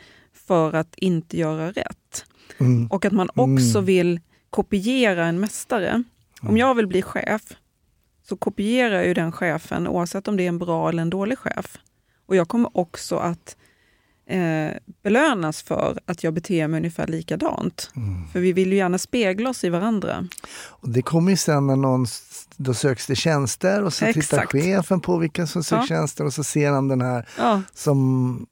för 0.47 0.73
att 0.73 0.95
inte 0.97 1.37
göra 1.37 1.71
rätt. 1.71 2.25
Mm. 2.59 2.87
Och 2.87 3.05
att 3.05 3.13
man 3.13 3.29
också 3.35 3.79
Mm. 3.79 3.85
vill 3.85 4.21
kopiera 4.51 5.27
en 5.27 5.41
mästare. 5.41 6.03
Om 6.43 6.57
jag 6.57 6.75
vill 6.75 6.87
bli 6.87 7.03
chef 7.03 7.43
så 8.23 8.37
kopierar 8.37 8.95
jag 8.95 9.07
ju 9.07 9.15
den 9.15 9.33
chefen 9.33 9.89
oavsett 9.89 10.29
om 10.29 10.37
det 10.37 10.43
är 10.43 10.49
en 10.49 10.59
bra 10.59 10.89
eller 10.89 11.03
en 11.03 11.11
dålig 11.11 11.39
chef. 11.39 11.79
Och 12.27 12.37
jag 12.37 12.49
kommer 12.49 12.77
också 12.79 13.17
att 13.17 13.57
eh, 14.27 14.71
belönas 15.03 15.63
för 15.63 15.99
att 16.07 16.25
jag 16.25 16.35
beter 16.35 16.69
mig 16.69 16.79
ungefär 16.79 17.07
likadant. 17.07 17.91
För 18.33 18.41
vi 18.41 18.53
vill 18.53 18.73
ju 18.73 18.79
gärna 18.79 18.99
spegla 18.99 19.51
oss 19.51 19.65
i 19.65 19.69
varandra. 19.69 20.29
Och 20.67 20.89
det 20.89 21.03
kommer 21.03 21.31
ju 21.31 21.37
sen 21.37 21.67
när 21.67 21.77
någon, 21.77 22.07
då 22.57 22.75
söks 22.75 23.07
det 23.07 23.17
tjänster 23.17 23.83
och 23.83 23.93
så 23.93 24.05
tittar 24.07 24.21
Exakt. 24.21 24.53
chefen 24.53 25.01
på 25.01 25.19
vilka 25.19 25.47
som 25.47 25.65
söker 25.65 25.83
Ja. 25.83 25.87
tjänster 25.87 26.25
och 26.25 26.33
så 26.33 26.45
ser 26.45 26.71
han 26.71 26.89
den 26.89 27.01
här 27.01 27.29
Ja, 27.39 27.63
som... 27.75 27.99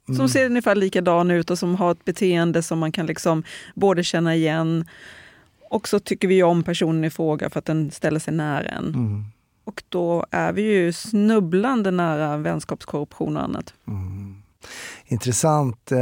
mm, 0.08 0.18
som 0.18 0.28
ser 0.28 0.46
ungefär 0.46 0.74
likadan 0.74 1.30
ut 1.30 1.50
och 1.50 1.58
som 1.58 1.74
har 1.74 1.92
ett 1.92 2.04
beteende 2.04 2.62
som 2.62 2.78
man 2.78 2.92
kan 2.92 3.06
liksom 3.06 3.42
både 3.74 4.04
känna 4.04 4.34
igen 4.34 4.84
och 5.70 5.88
så 5.88 5.98
tycker 5.98 6.28
vi 6.28 6.42
om 6.42 6.62
personen 6.62 7.04
i 7.04 7.10
fråga 7.10 7.50
för 7.50 7.58
att 7.58 7.64
den 7.64 7.90
ställer 7.90 8.20
sig 8.20 8.34
nära 8.34 8.68
en. 8.68 8.84
Mm, 8.88 9.24
Och 9.64 9.82
då 9.88 10.26
är 10.30 10.52
vi 10.52 10.62
ju 10.62 10.92
snubblande 10.92 11.90
nära 11.90 12.36
vänskapskorruption 12.36 13.36
och 13.36 13.42
annat. 13.42 13.74
mm. 13.88 14.41
Intressant. 15.06 15.92
Eh, 15.92 15.98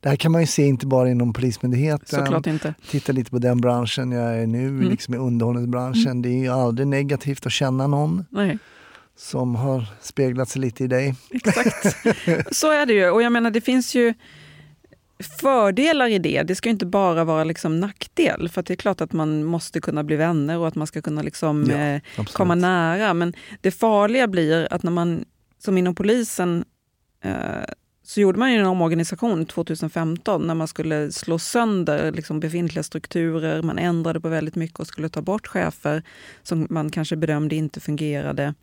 Det 0.00 0.08
här 0.08 0.16
kan 0.16 0.32
man 0.32 0.40
ju 0.40 0.46
se 0.46 0.62
inte 0.66 0.86
bara 0.86 1.10
inom 1.10 1.32
Polismyndigheten. 1.32 2.18
Såklart 2.24 2.46
inte. 2.46 2.74
Titta 2.90 3.12
lite 3.12 3.30
på 3.30 3.38
den 3.38 3.60
branschen 3.60 4.12
jag 4.12 4.38
är 4.38 4.46
nu, 4.46 4.68
Mm. 4.68 4.88
liksom 4.90 5.14
i 5.14 5.16
underhållningsbranschen. 5.16 6.22
Det 6.22 6.28
är 6.28 6.38
ju 6.38 6.48
aldrig 6.48 6.88
negativt 6.88 7.46
att 7.46 7.52
känna 7.52 7.86
någon 7.86 8.24
Nej, 8.30 8.58
som 9.16 9.54
har 9.54 9.84
speglat 10.00 10.48
sig 10.48 10.60
lite 10.60 10.84
i 10.84 10.86
dig. 10.86 11.14
exakt. 11.30 11.96
Så 12.56 12.70
är 12.70 12.86
det 12.86 12.92
ju. 12.92 13.10
Och 13.10 13.22
jag 13.22 13.32
menar, 13.32 13.50
det 13.50 13.60
finns 13.60 13.94
ju 13.94 14.14
fördelar 15.40 16.06
i 16.08 16.18
det. 16.18 16.42
Det 16.42 16.54
ska 16.54 16.68
ju 16.68 16.72
inte 16.72 16.86
bara 16.86 17.24
vara 17.24 17.44
liksom 17.44 17.80
nackdel. 17.80 18.48
För 18.48 18.62
det 18.62 18.72
är 18.72 18.76
klart 18.76 19.00
att 19.00 19.12
man 19.12 19.44
måste 19.44 19.80
kunna 19.80 20.04
bli 20.04 20.16
vänner 20.16 20.58
och 20.58 20.68
att 20.68 20.74
man 20.74 20.86
ska 20.86 21.02
kunna 21.02 21.22
liksom, 21.22 21.66
Ja, 21.70 21.76
eh, 21.76 22.24
komma 22.32 22.54
nära. 22.54 23.14
Men 23.14 23.32
det 23.60 23.70
farliga 23.70 24.26
blir 24.28 24.68
att 24.70 24.82
när 24.82 24.90
man, 24.92 25.24
som 25.58 25.78
inom 25.78 25.94
polisen, 25.94 26.64
så 28.04 28.20
gjorde 28.20 28.38
man 28.38 28.52
ju 28.52 28.58
en 28.58 28.66
omorganisation 28.66 29.46
2015 29.46 30.46
när 30.46 30.54
man 30.54 30.68
skulle 30.68 31.12
slå 31.12 31.38
sönder 31.38 32.12
liksom 32.12 32.40
befintliga 32.40 32.82
strukturer. 32.82 33.62
Man 33.62 33.78
ändrade 33.78 34.20
på 34.20 34.28
väldigt 34.28 34.54
mycket 34.54 34.80
och 34.80 34.86
skulle 34.86 35.08
ta 35.08 35.22
bort 35.22 35.46
chefer 35.46 36.02
som 36.42 36.66
man 36.70 36.90
kanske 36.90 37.16
bedömde 37.16 37.56
inte 37.56 37.80
fungerade. 37.80 38.54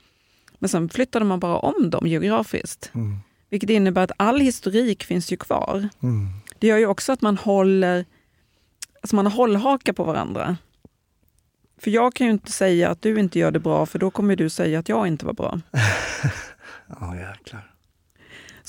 Men 0.59 0.69
sen 0.69 0.89
flyttade 0.89 1.25
man 1.25 1.39
bara 1.39 1.57
om 1.57 1.89
dem 1.89 2.07
geografiskt. 2.07 2.91
Mm. 2.93 3.17
Vilket 3.49 3.69
innebär 3.69 4.03
att 4.03 4.11
all 4.17 4.39
historik 4.39 5.03
finns 5.03 5.31
ju 5.31 5.37
kvar. 5.37 5.89
Mm. 6.03 6.27
Det 6.59 6.67
gör 6.67 6.77
ju 6.77 6.85
också 6.85 7.11
att 7.11 7.21
man 7.21 7.37
håller 7.37 8.05
alltså 9.01 9.15
man 9.15 9.25
har 9.25 9.33
hållhakar 9.33 9.93
på 9.93 10.03
varandra. 10.03 10.57
För 11.77 11.91
jag 11.91 12.13
kan 12.13 12.27
ju 12.27 12.33
inte 12.33 12.51
säga 12.51 12.89
att 12.89 13.01
du 13.01 13.19
inte 13.19 13.39
gör 13.39 13.51
det 13.51 13.59
bra, 13.59 13.85
för 13.85 13.99
då 13.99 14.11
kommer 14.11 14.35
du 14.35 14.49
säga 14.49 14.79
att 14.79 14.89
jag 14.89 15.07
inte 15.07 15.25
var 15.25 15.33
bra. 15.33 15.59
Ja, 16.99 17.15
jäklar. 17.15 17.73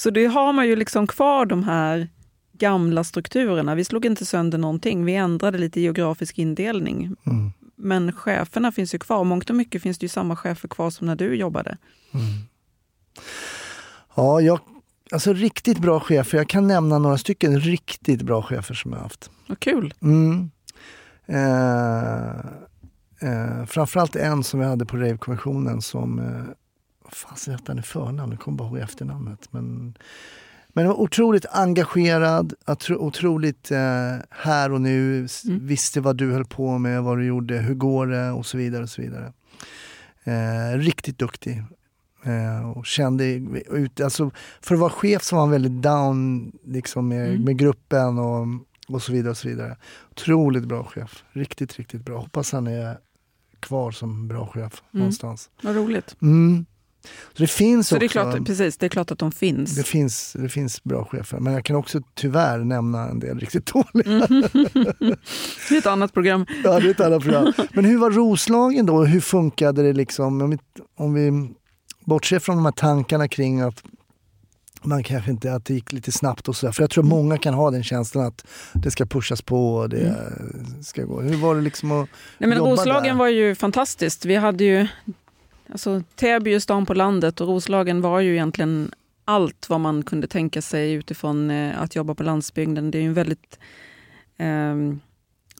Så 0.00 0.10
det 0.10 0.26
har 0.26 0.52
man 0.52 0.66
ju 0.66 0.76
liksom 0.76 1.06
kvar 1.06 1.46
de 1.46 1.62
här 1.62 2.08
gamla 2.52 3.04
strukturerna. 3.04 3.74
Vi 3.74 3.84
slog 3.84 4.06
inte 4.06 4.26
sönder 4.26 4.58
någonting, 4.58 5.04
vi 5.04 5.14
ändrade 5.14 5.58
lite 5.58 5.80
geografisk 5.80 6.38
indelning. 6.38 7.16
Mm. 7.26 7.52
Men 7.76 8.12
cheferna 8.12 8.72
finns 8.72 8.94
ju 8.94 8.98
kvar. 8.98 9.24
Mångt 9.24 9.50
och 9.50 9.56
mycket 9.56 9.82
finns 9.82 9.98
det 9.98 10.04
ju 10.04 10.08
samma 10.08 10.36
chefer 10.36 10.68
kvar 10.68 10.90
som 10.90 11.06
när 11.06 11.16
du 11.16 11.34
jobbade. 11.34 11.76
Ja, 14.14 14.40
jag, 14.40 14.60
alltså 15.12 15.32
riktigt 15.32 15.78
bra 15.78 16.00
chefer. 16.00 16.38
Jag 16.38 16.48
kan 16.48 16.66
nämna 16.66 16.98
några 16.98 17.18
stycken 17.18 17.60
riktigt 17.60 18.22
bra 18.22 18.42
chefer 18.42 18.74
som 18.74 18.92
jag 18.92 18.98
har 18.98 19.02
haft. 19.02 19.30
Vad 19.46 19.60
kul! 19.60 19.94
Mm. 20.02 20.50
Eh, 21.26 22.30
eh, 23.30 23.66
framförallt 23.66 24.16
en 24.16 24.44
som 24.44 24.60
vi 24.60 24.66
hade 24.66 24.86
på 24.86 24.96
Rave-konventionen 24.96 25.82
som... 25.82 26.18
Eh, 26.18 26.54
vad 27.10 27.38
fan 27.38 27.52
hette 27.54 27.72
han 27.72 27.78
i 27.78 27.82
förnamn? 27.82 28.32
Jag 28.32 28.40
kommer 28.40 28.58
bara 28.58 28.68
ihåg 28.68 28.78
efternamnet. 28.78 29.48
Men, 29.52 29.94
men 30.68 30.86
var 30.88 31.00
otroligt 31.00 31.46
engagerad, 31.50 32.54
otro, 32.66 32.96
otroligt 32.96 33.70
eh, 33.70 34.16
här 34.30 34.72
och 34.72 34.80
nu. 34.80 35.18
Mm. 35.18 35.66
Visste 35.66 36.00
vad 36.00 36.16
du 36.16 36.32
höll 36.32 36.44
på 36.44 36.78
med, 36.78 37.02
vad 37.02 37.18
du 37.18 37.24
gjorde, 37.24 37.58
hur 37.58 37.74
går 37.74 38.06
det 38.06 38.30
och 38.30 38.46
så 38.46 38.58
vidare. 38.58 38.82
och 38.82 38.90
så 38.90 39.02
vidare. 39.02 39.32
Eh, 40.24 40.78
riktigt 40.78 41.18
duktig. 41.18 41.62
Eh, 42.24 42.70
och 42.70 42.86
kände 42.86 43.24
ut, 43.70 44.00
alltså, 44.00 44.30
för 44.60 44.74
att 44.74 44.80
vara 44.80 44.90
chef 44.90 45.22
så 45.22 45.36
var 45.36 45.42
han 45.42 45.50
väldigt 45.50 45.82
down 45.82 46.52
liksom, 46.64 47.08
med, 47.08 47.28
Mm. 47.30 47.42
med 47.44 47.58
gruppen 47.58 48.18
och, 48.18 48.46
och 48.88 49.02
så 49.02 49.12
vidare. 49.12 49.30
och 49.30 49.36
så 49.36 49.48
vidare. 49.48 49.76
Otroligt 50.10 50.64
bra 50.64 50.84
chef. 50.84 51.24
Riktigt, 51.32 51.76
riktigt 51.76 52.04
bra. 52.04 52.18
Hoppas 52.18 52.52
han 52.52 52.66
är 52.66 52.98
kvar 53.60 53.90
som 53.90 54.28
bra 54.28 54.46
chef 54.46 54.82
någonstans. 54.90 55.50
Vad 55.62 55.76
roligt. 55.76 56.16
Mm. 56.22 56.66
Så 57.32 57.42
det 57.42 57.46
finns 57.46 57.88
Så 57.88 57.96
också 57.96 58.00
det 58.00 58.06
är, 58.06 58.08
klart, 58.08 58.46
precis, 58.46 58.76
det 58.76 58.86
är 58.86 58.90
klart 58.90 59.10
att 59.10 59.18
de 59.18 59.32
finns. 59.32 59.76
det 59.76 59.82
finns, 59.82 60.32
det 60.38 60.48
finns 60.48 60.84
bra 60.84 61.04
chefer. 61.04 61.38
Men 61.40 61.52
jag 61.52 61.64
kan 61.64 61.76
också 61.76 62.00
tyvärr 62.14 62.58
nämna 62.58 63.08
en 63.08 63.20
del 63.20 63.38
riktigt 63.40 63.66
dåliga. 63.66 64.26
Mm. 64.26 64.42
Det 65.68 65.74
är 65.74 65.78
ett 65.78 65.86
annat 65.86 66.12
program. 66.14 66.46
Ja, 66.64 66.80
det 66.80 66.86
är 66.86 66.90
ett 66.90 67.00
annat 67.00 67.22
program. 67.22 67.52
Men 67.72 67.84
hur 67.84 67.98
var 67.98 68.10
Roslagen 68.10 68.86
då? 68.86 69.04
Hur 69.04 69.20
funkade 69.20 69.82
det 69.82 69.92
liksom? 69.92 70.42
Om 70.42 70.50
vi, 70.50 70.58
om 70.96 71.14
vi 71.14 71.54
bortser 72.04 72.38
från 72.38 72.56
de 72.56 72.64
här 72.64 72.72
tankarna 72.72 73.28
kring 73.28 73.60
att 73.60 73.82
man 74.82 75.02
kanske 75.02 75.30
inte 75.30 75.52
att 75.54 75.64
det 75.64 75.74
gick 75.74 75.92
lite 75.92 76.12
snabbt 76.12 76.48
och 76.48 76.56
sådär. 76.56 76.72
För 76.72 76.82
jag 76.82 76.90
tror 76.90 77.04
Mm. 77.04 77.16
många 77.16 77.38
kan 77.38 77.54
ha 77.54 77.70
den 77.70 77.84
känslan 77.84 78.26
att 78.26 78.46
det 78.72 78.90
ska 78.90 79.06
pushas 79.06 79.42
på 79.42 79.74
och 79.74 79.88
det 79.88 80.16
ska 80.82 81.02
gå. 81.04 81.20
Hur 81.20 81.36
var 81.36 81.54
det 81.54 81.60
liksom 81.60 81.92
att 81.92 82.08
Nej, 82.38 82.48
men 82.48 82.58
jobba 82.58 82.70
Roslagen 82.70 83.02
där? 83.02 83.14
var 83.14 83.28
ju 83.28 83.54
fantastiskt. 83.54 84.24
Vi 84.24 84.36
hade 84.36 84.64
ju, 84.64 84.86
alltså, 85.72 86.02
Täby 86.14 86.54
är 86.54 86.58
stan 86.58 86.86
på 86.86 86.94
landet 86.94 87.40
och 87.40 87.48
Roslagen 87.48 88.00
var 88.00 88.20
ju 88.20 88.32
egentligen 88.32 88.92
allt 89.24 89.68
vad 89.68 89.80
man 89.80 90.02
kunde 90.02 90.26
tänka 90.26 90.62
sig 90.62 90.92
utifrån 90.92 91.50
eh, 91.50 91.82
att 91.82 91.96
jobba 91.96 92.14
på 92.14 92.22
landsbygden. 92.22 92.90
Det 92.90 92.98
är 92.98 93.02
ju 93.02 93.08
en 93.08 93.14
väldigt... 93.14 93.58
ehm, 94.36 95.00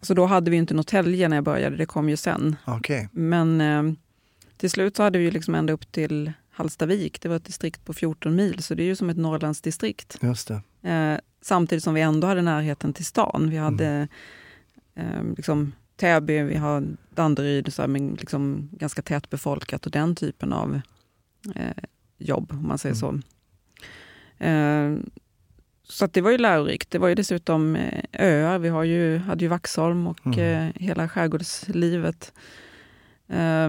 så 0.03 0.15
då 0.15 0.27
hade 0.27 0.51
vi 0.51 0.57
inte 0.57 0.75
Norrtälje 0.75 1.29
när 1.29 1.37
jag 1.37 1.45
började, 1.45 1.77
det 1.77 1.87
kom 1.87 2.09
ju 2.09 2.17
sen. 2.17 2.57
Okej. 2.65 3.09
Men 3.13 3.61
eh, 3.61 3.83
till 4.57 4.71
slut 4.71 4.97
så 4.97 5.03
hade 5.03 5.19
vi 5.19 5.25
ju 5.25 5.31
liksom 5.31 5.55
ända 5.55 5.73
upp 5.73 5.93
till 5.93 6.33
Hallstavik. 6.51 7.21
Det 7.21 7.29
var 7.29 7.37
ett 7.37 7.45
distrikt 7.45 7.85
på 7.85 7.93
14 7.93 8.37
mil, 8.37 8.63
så 8.63 8.75
det 8.75 8.83
är 8.83 8.87
ju 8.87 8.97
som 8.97 9.11
ett 9.11 9.17
Norrlandsdistrikt. 9.17 10.19
Just. 10.23 10.51
Eh, 10.51 10.61
samtidigt 11.43 11.85
som 11.85 11.95
vi 11.95 12.01
ändå 12.01 12.27
hade 12.27 12.43
närheten 12.43 12.93
till 12.93 13.05
stan. 13.05 13.51
Vi 13.51 13.57
hade 13.57 14.09
eh, 14.95 15.25
liksom 15.37 15.73
Täby, 16.01 16.43
vi 16.43 16.57
har 16.57 16.85
Danderyd, 17.15 17.73
så 17.73 17.83
här, 17.83 17.87
men 17.89 18.15
liksom 18.15 18.69
ganska 18.73 19.03
tätt 19.03 19.31
befolkat 19.31 19.87
och 19.87 19.93
den 19.93 20.15
typen 20.15 20.53
av 20.53 20.81
eh, 21.55 21.85
jobb, 22.19 22.51
om 22.53 22.69
man 22.69 22.79
säger 22.79 22.95
så. 22.95 23.19
Eh, 24.45 24.97
så 25.85 26.07
det 26.07 26.21
var 26.21 26.31
ju 26.31 26.39
lärorikt. 26.39 26.91
Det 26.91 26.99
var 26.99 27.09
ju 27.09 27.15
dessutom 27.15 27.77
eh, 27.77 28.05
öar. 28.13 28.59
Vi 28.59 28.69
har 28.69 28.85
ju, 28.85 29.19
hade 29.19 29.45
ju 29.45 29.49
Vaxholm 29.49 30.07
och 30.07 30.27
Mm. 30.27 30.39
eh, 30.39 30.73
hela 30.75 31.09
skärgårdslivet. 31.09 32.33
Eh, 33.29 33.69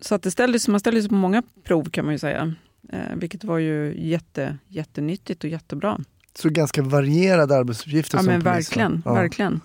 så 0.00 0.14
att 0.14 0.22
det 0.22 0.30
ställdes, 0.30 0.68
man 0.68 0.80
ställdes 0.80 1.08
på 1.08 1.14
många 1.14 1.42
prov 1.64 1.84
kan 1.90 2.04
man 2.04 2.14
ju 2.14 2.18
säga. 2.18 2.54
Eh, 2.88 3.16
vilket 3.16 3.44
var 3.44 3.58
ju 3.58 3.94
jätte, 4.08 4.58
jättenyttigt 4.68 5.44
och 5.44 5.50
jättebra. 5.50 6.00
Så 6.34 6.48
ganska 6.50 6.82
varierade 6.82 7.56
arbetsuppgifter 7.56 8.18
Ja 8.18 8.22
som 8.22 8.32
men 8.32 8.40
verkligen, 8.40 9.02
Ja. 9.04 9.14
verkligen. 9.14 9.60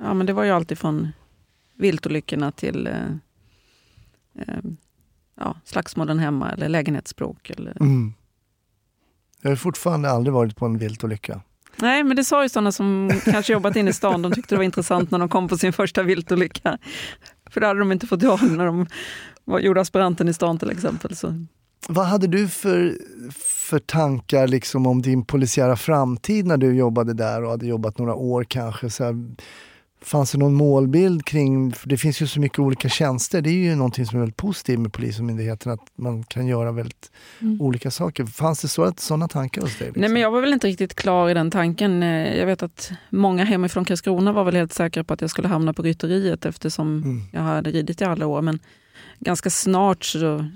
Ja 0.00 0.14
men 0.14 0.26
det 0.26 0.32
var 0.32 0.44
ju 0.44 0.50
alltid 0.50 0.78
från 0.78 1.08
viltolyckorna 1.74 2.52
till 2.52 2.86
eh, 2.86 3.10
eh, 4.38 4.60
ja, 5.36 5.56
slagsmålen 5.64 6.18
hemma 6.18 6.52
eller 6.52 6.68
lägenhetsbråk. 6.68 7.50
Eller... 7.50 7.76
Mm. 7.80 8.14
Jag 9.42 9.50
har 9.50 9.56
fortfarande 9.56 10.10
aldrig 10.10 10.34
varit 10.34 10.56
på 10.56 10.66
en 10.66 10.78
viltolycka. 10.78 11.40
Nej 11.76 12.04
men 12.04 12.16
det 12.16 12.24
sa 12.24 12.42
ju 12.42 12.48
sådana 12.48 12.72
som 12.72 13.10
kanske 13.24 13.52
jobbat 13.52 13.76
inne 13.76 13.90
i 13.90 13.92
stan, 13.92 14.22
de 14.22 14.32
tyckte 14.32 14.54
det 14.54 14.56
var 14.56 14.64
intressant 14.64 15.10
när 15.10 15.18
de 15.18 15.28
kom 15.28 15.48
på 15.48 15.58
sin 15.58 15.72
första 15.72 16.02
viltolycka. 16.02 16.78
För 17.50 17.60
det 17.60 17.66
hade 17.66 17.78
de 17.78 17.92
inte 17.92 18.06
fått 18.06 18.22
göra 18.22 18.46
när 18.46 18.66
de 18.66 18.86
var, 19.44 19.58
gjorde 19.60 19.80
aspiranten 19.80 20.28
i 20.28 20.34
stan 20.34 20.58
till 20.58 20.70
exempel. 20.70 21.16
Så. 21.16 21.44
Vad 21.88 22.06
hade 22.06 22.26
du 22.26 22.48
för, 22.48 22.98
för 23.68 23.78
tankar 23.78 24.48
liksom 24.48 24.86
om 24.86 25.02
din 25.02 25.24
polisiära 25.24 25.76
framtid 25.76 26.46
när 26.46 26.56
du 26.56 26.74
jobbade 26.74 27.14
där 27.14 27.44
och 27.44 27.50
hade 27.50 27.66
jobbat 27.66 27.98
några 27.98 28.14
år 28.14 28.44
kanske? 28.44 28.90
Så 28.90 29.04
här, 29.04 29.14
fanns 30.00 30.32
det 30.32 30.38
någon 30.38 30.54
målbild 30.54 31.24
kring, 31.24 31.72
för 31.72 31.88
det 31.88 31.96
finns 31.96 32.22
ju 32.22 32.26
så 32.26 32.40
mycket 32.40 32.58
olika 32.58 32.88
tjänster, 32.88 33.42
det 33.42 33.50
är 33.50 33.54
ju 33.54 33.74
någonting 33.74 34.06
som 34.06 34.16
är 34.16 34.20
väldigt 34.20 34.36
positivt 34.36 34.78
med 34.78 34.92
Polismyndigheten, 34.92 35.72
att 35.72 35.80
man 35.96 36.24
kan 36.24 36.46
göra 36.46 36.72
väldigt 36.72 37.10
olika 37.60 37.90
saker. 37.90 38.24
Fanns 38.26 38.60
det 38.62 38.68
så, 38.68 38.92
sådana 38.96 39.28
tankar 39.28 39.62
hos 39.62 39.78
dig? 39.78 39.86
Liksom? 39.86 40.00
Nej 40.00 40.10
men 40.10 40.22
jag 40.22 40.30
var 40.30 40.40
väl 40.40 40.52
inte 40.52 40.66
riktigt 40.66 40.94
klar 40.94 41.28
i 41.28 41.34
den 41.34 41.50
tanken. 41.50 42.02
Eh, 42.02 42.36
Jag 42.38 42.46
vet 42.46 42.62
att 42.62 42.90
många 43.10 43.44
hemifrån 43.44 43.84
Karlskrona 43.84 44.32
var 44.32 44.44
väl 44.44 44.56
helt 44.56 44.72
säkra 44.72 45.04
på 45.04 45.14
att 45.14 45.20
jag 45.20 45.30
skulle 45.30 45.48
hamna 45.48 45.72
på 45.72 45.82
rytteriet 45.82 46.44
eftersom 46.46 47.02
Mm. 47.02 47.22
jag 47.32 47.40
hade 47.40 47.70
ridit 47.70 48.00
i 48.00 48.04
alla 48.04 48.26
år. 48.26 48.42
Men 48.42 48.58
ganska 49.18 49.50
snart 49.50 50.04
så 50.04 50.48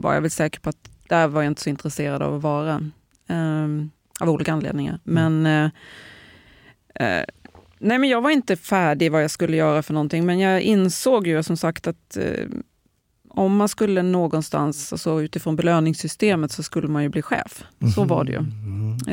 var 0.00 0.14
jag 0.14 0.20
väl 0.20 0.30
säker 0.30 0.60
på 0.60 0.68
att 0.68 0.90
där 1.08 1.28
var 1.28 1.42
jag 1.42 1.50
inte 1.50 1.62
så 1.62 1.70
intresserad 1.70 2.22
av 2.22 2.34
att 2.34 2.42
vara. 2.42 2.90
ehm, 3.28 3.90
av 4.20 4.30
olika 4.30 4.52
anledningar. 4.52 5.00
Men 5.04 5.46
eh, 5.46 5.70
eh, 6.94 7.24
nej 7.78 7.98
men 7.98 8.08
jag 8.08 8.20
var 8.20 8.30
inte 8.30 8.56
färdig 8.56 9.12
vad 9.12 9.22
jag 9.22 9.30
skulle 9.30 9.56
göra 9.56 9.82
för 9.82 9.94
någonting, 9.94 10.26
men 10.26 10.38
jag 10.38 10.60
insåg 10.60 11.26
ju 11.26 11.42
som 11.42 11.56
sagt 11.56 11.86
att 11.86 12.16
eh, 12.16 12.46
om 13.28 13.56
man 13.56 13.68
skulle 13.68 14.02
någonstans, 14.02 14.92
alltså 14.92 15.22
utifrån 15.22 15.56
belöningssystemet, 15.56 16.52
så 16.52 16.62
skulle 16.62 16.88
man 16.88 17.02
ju 17.02 17.08
bli 17.08 17.22
chef. 17.22 17.64
Så 17.94 18.04
var 18.04 18.24
det 18.24 18.32
ju. 18.32 18.38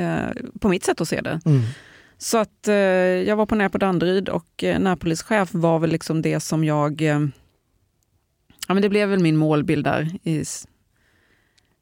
Eh, 0.01 0.29
på 0.59 0.69
mitt 0.69 0.83
sätt 0.83 1.01
att 1.01 1.07
se 1.07 1.21
det. 1.21 1.41
Mm. 1.45 1.61
Så 2.17 2.37
att 2.37 2.67
eh, 2.67 2.75
jag 2.75 3.35
var 3.35 3.45
på 3.45 3.55
när 3.55 3.69
på 3.69 3.77
Danderyd 3.77 4.29
och 4.29 4.63
eh, 4.63 4.79
närpolischef 4.79 5.49
var 5.53 5.79
väl 5.79 5.89
liksom 5.89 6.21
det 6.21 6.39
som 6.39 6.63
jag... 6.63 7.01
Eh, 7.01 7.19
ja, 8.67 8.73
men 8.73 8.81
det 8.81 8.89
blev 8.89 9.09
väl 9.09 9.19
min 9.19 9.37
målbild 9.37 9.85
där. 9.85 10.09
I, 10.23 10.43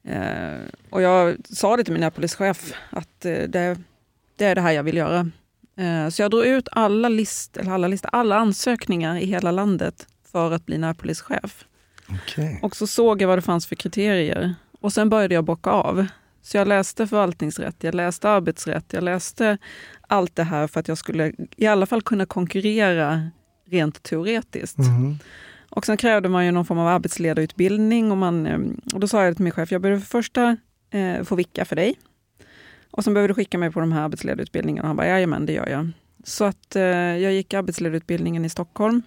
eh, 0.04 0.66
och 0.90 1.02
jag 1.02 1.36
sa 1.44 1.76
det 1.76 1.84
till 1.84 1.92
min 1.92 2.00
närpolischef 2.00 2.72
att 2.90 3.24
eh, 3.24 3.42
det, 3.48 3.78
det 4.36 4.44
är 4.44 4.54
det 4.54 4.60
här 4.60 4.72
jag 4.72 4.82
vill 4.82 4.96
göra. 4.96 5.30
Eh, 5.82 6.08
så 6.08 6.22
jag 6.22 6.30
drog 6.30 6.46
ut 6.46 6.68
alla, 6.72 7.08
list, 7.08 7.56
eller 7.56 7.72
alla, 7.72 7.88
listor, 7.88 8.10
alla 8.12 8.36
ansökningar 8.36 9.16
i 9.16 9.26
hela 9.26 9.50
landet 9.50 10.06
för 10.32 10.52
att 10.52 10.66
bli 10.66 10.78
närpolischef. 10.78 11.64
Okej. 12.08 12.58
Och 12.62 12.76
så 12.76 12.86
såg 12.86 13.22
jag 13.22 13.28
vad 13.28 13.38
det 13.38 13.42
fanns 13.42 13.66
för 13.66 13.76
kriterier. 13.76 14.54
Och 14.80 14.92
sen 14.92 15.08
började 15.08 15.34
jag 15.34 15.44
bocka 15.44 15.70
av. 15.70 16.06
Så 16.42 16.56
jag 16.56 16.68
läste 16.68 17.06
förvaltningsrätt, 17.06 17.76
jag 17.78 17.94
läste 17.94 18.30
arbetsrätt, 18.30 18.84
jag 18.92 19.04
läste 19.04 19.58
allt 20.08 20.36
det 20.36 20.42
här 20.42 20.66
för 20.66 20.80
att 20.80 20.88
jag 20.88 20.98
skulle 20.98 21.32
i 21.56 21.66
alla 21.66 21.86
fall 21.86 22.02
kunna 22.02 22.26
konkurrera 22.26 23.30
rent 23.70 24.02
teoretiskt. 24.02 24.78
Mhm. 24.78 25.18
Och 25.70 25.86
sen 25.86 25.96
krävde 25.96 26.28
man 26.28 26.46
ju 26.46 26.52
någon 26.52 26.64
form 26.64 26.78
av 26.78 26.86
arbetsledarutbildning 26.86 28.10
och, 28.10 28.16
man, 28.16 28.46
eh, 28.46 28.58
och 28.94 29.00
då 29.00 29.08
sa 29.08 29.24
jag 29.24 29.36
till 29.36 29.44
min 29.44 29.52
chef, 29.52 29.72
jag 29.72 29.80
behöver 29.80 30.00
för 30.00 30.06
första 30.06 30.56
eh, 30.90 31.22
få 31.24 31.34
vicka 31.34 31.64
för 31.64 31.76
dig. 31.76 31.94
Och 32.92 33.04
sen 33.04 33.14
behöver 33.14 33.28
du 33.28 33.34
skicka 33.34 33.58
mig 33.58 33.70
på 33.70 33.80
de 33.80 33.92
här 33.92 34.02
arbetsledarutbildningarna. 34.02 34.88
Han 34.88 34.96
bara, 34.96 35.06
jajamän 35.06 35.46
det 35.46 35.52
gör 35.52 35.68
jag. 35.68 35.90
Så 36.24 36.44
att 36.44 36.76
eh, 36.76 36.82
jag 36.82 37.32
gick 37.32 37.54
arbetsledarutbildningen 37.54 38.44
i 38.44 38.48
Stockholm. 38.48 39.02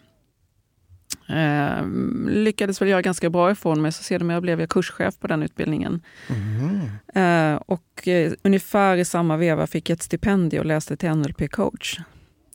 Eh, 1.29 1.87
lyckades 2.27 2.81
väl 2.81 2.89
göra 2.89 3.01
ganska 3.01 3.29
bra 3.29 3.51
ifrån 3.51 3.81
mig, 3.81 3.91
så 3.91 4.03
sedermera 4.03 4.41
blev 4.41 4.59
jag 4.59 4.69
kurschef 4.69 5.19
på 5.19 5.27
den 5.27 5.43
utbildningen. 5.43 6.01
Mhm. 6.29 6.81
Eh, 7.15 7.55
och 7.55 8.07
eh, 8.07 8.33
ungefär 8.43 8.97
i 8.97 9.05
samma 9.05 9.37
veva 9.37 9.67
fick 9.67 9.89
jag 9.89 9.95
ett 9.95 10.03
stipendium 10.03 10.59
och 10.59 10.65
läste 10.65 10.97
till 10.97 11.09
NLP-coach. 11.09 11.99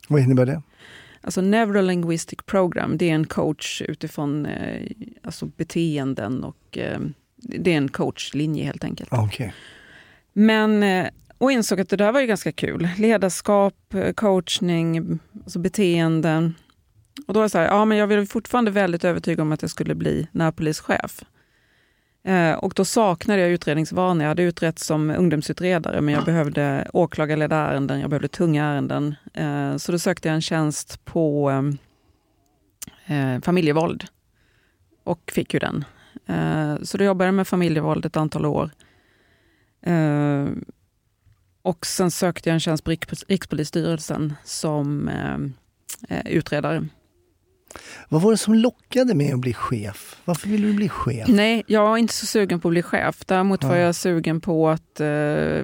Vad 0.08 0.20
innebär 0.20 0.46
det? 0.46 0.62
Alltså 1.20 1.40
Neurolinguistic 1.40 2.38
Program, 2.46 2.96
det 2.98 3.10
är 3.10 3.14
en 3.14 3.26
coach 3.26 3.82
utifrån 3.82 4.46
eh, 4.46 4.86
alltså 5.22 5.46
beteenden 5.46 6.44
och 6.44 6.78
eh, 6.78 7.00
det 7.36 7.72
är 7.72 7.76
en 7.76 7.88
coachlinje 7.88 8.64
helt 8.64 8.84
enkelt. 8.84 9.12
Ah, 9.12 9.24
Okej. 9.24 9.54
Men, 10.32 10.82
eh, 10.82 11.06
och 11.40 11.52
insåg 11.52 11.80
att 11.80 11.88
det 11.88 11.96
där 11.96 12.12
var 12.12 12.20
ju 12.20 12.26
ganska 12.26 12.52
kul. 12.52 12.88
Ledarskap, 12.98 13.94
eh, 13.94 14.12
coachning, 14.12 15.18
alltså 15.42 15.58
beteenden. 15.58 16.54
Och 17.26 17.34
då 17.34 17.40
var 17.40 17.44
jag 17.44 17.50
så 17.50 17.58
här, 17.58 17.66
ja 17.66 17.84
men 17.84 17.98
jag 17.98 18.06
var 18.06 18.24
fortfarande 18.24 18.70
väldigt 18.70 19.04
övertygad 19.04 19.40
om 19.40 19.52
att 19.52 19.62
jag 19.62 19.70
skulle 19.70 19.94
bli 19.94 20.28
närpolischef. 20.32 21.24
Eh, 22.24 22.52
och 22.52 22.72
då 22.76 22.84
saknade 22.84 23.40
jag 23.40 23.50
utredningsvana. 23.50 24.24
Jag 24.24 24.28
hade 24.28 24.42
utrett 24.42 24.78
som 24.78 25.10
ungdomsutredare 25.10 26.00
men 26.00 26.14
jag 26.14 26.24
behövde 26.24 26.90
åklagarledda 26.92 27.56
ärenden, 27.56 28.00
jag 28.00 28.10
behövde 28.10 28.28
tunga 28.28 28.64
ärenden. 28.64 29.14
Eh, 29.34 29.76
så 29.76 29.92
då 29.92 29.98
sökte 29.98 30.28
jag 30.28 30.34
en 30.34 30.42
tjänst 30.42 31.04
på 31.04 31.50
eh, 33.06 33.34
eh 33.34 33.40
familjevåld 33.40 34.04
och 35.04 35.32
fick 35.34 35.54
ju 35.54 35.60
den. 35.60 35.84
Eh, 36.26 36.82
så 36.82 36.98
då 36.98 37.04
jobbade 37.04 37.26
jag 37.26 37.34
med 37.34 37.48
familjevåld 37.48 38.06
ett 38.06 38.16
antal 38.16 38.46
år. 38.46 38.70
Eh, 39.82 40.46
och 41.62 41.86
sen 41.86 42.10
sökte 42.10 42.48
jag 42.48 42.54
en 42.54 42.60
tjänst 42.60 42.84
på 42.84 42.90
Riks- 42.90 43.24
Rikspolisstyrelsen 43.28 44.34
som 44.44 45.08
eh, 45.08 45.36
eh, 46.18 46.26
utredare. 46.32 46.86
Vad 48.08 48.22
var 48.22 48.30
det 48.30 48.36
som 48.36 48.54
lockade 48.54 49.14
med 49.14 49.34
att 49.34 49.40
bli 49.40 49.54
chef? 49.54 50.16
Varför 50.24 50.48
ville 50.48 50.66
du 50.66 50.74
bli 50.74 50.88
chef? 50.88 51.28
Nej, 51.28 51.62
jag 51.66 51.82
var 51.82 51.96
inte 51.96 52.14
så 52.14 52.26
sugen 52.26 52.60
på 52.60 52.68
att 52.68 52.72
bli 52.72 52.82
chef. 52.82 53.24
Däremot 53.26 53.64
var 53.64 53.70
Nej. 53.70 53.80
jag 53.80 53.94
sugen 53.94 54.40
på 54.40 54.68
att, 54.68 55.00
eh, 55.00 55.60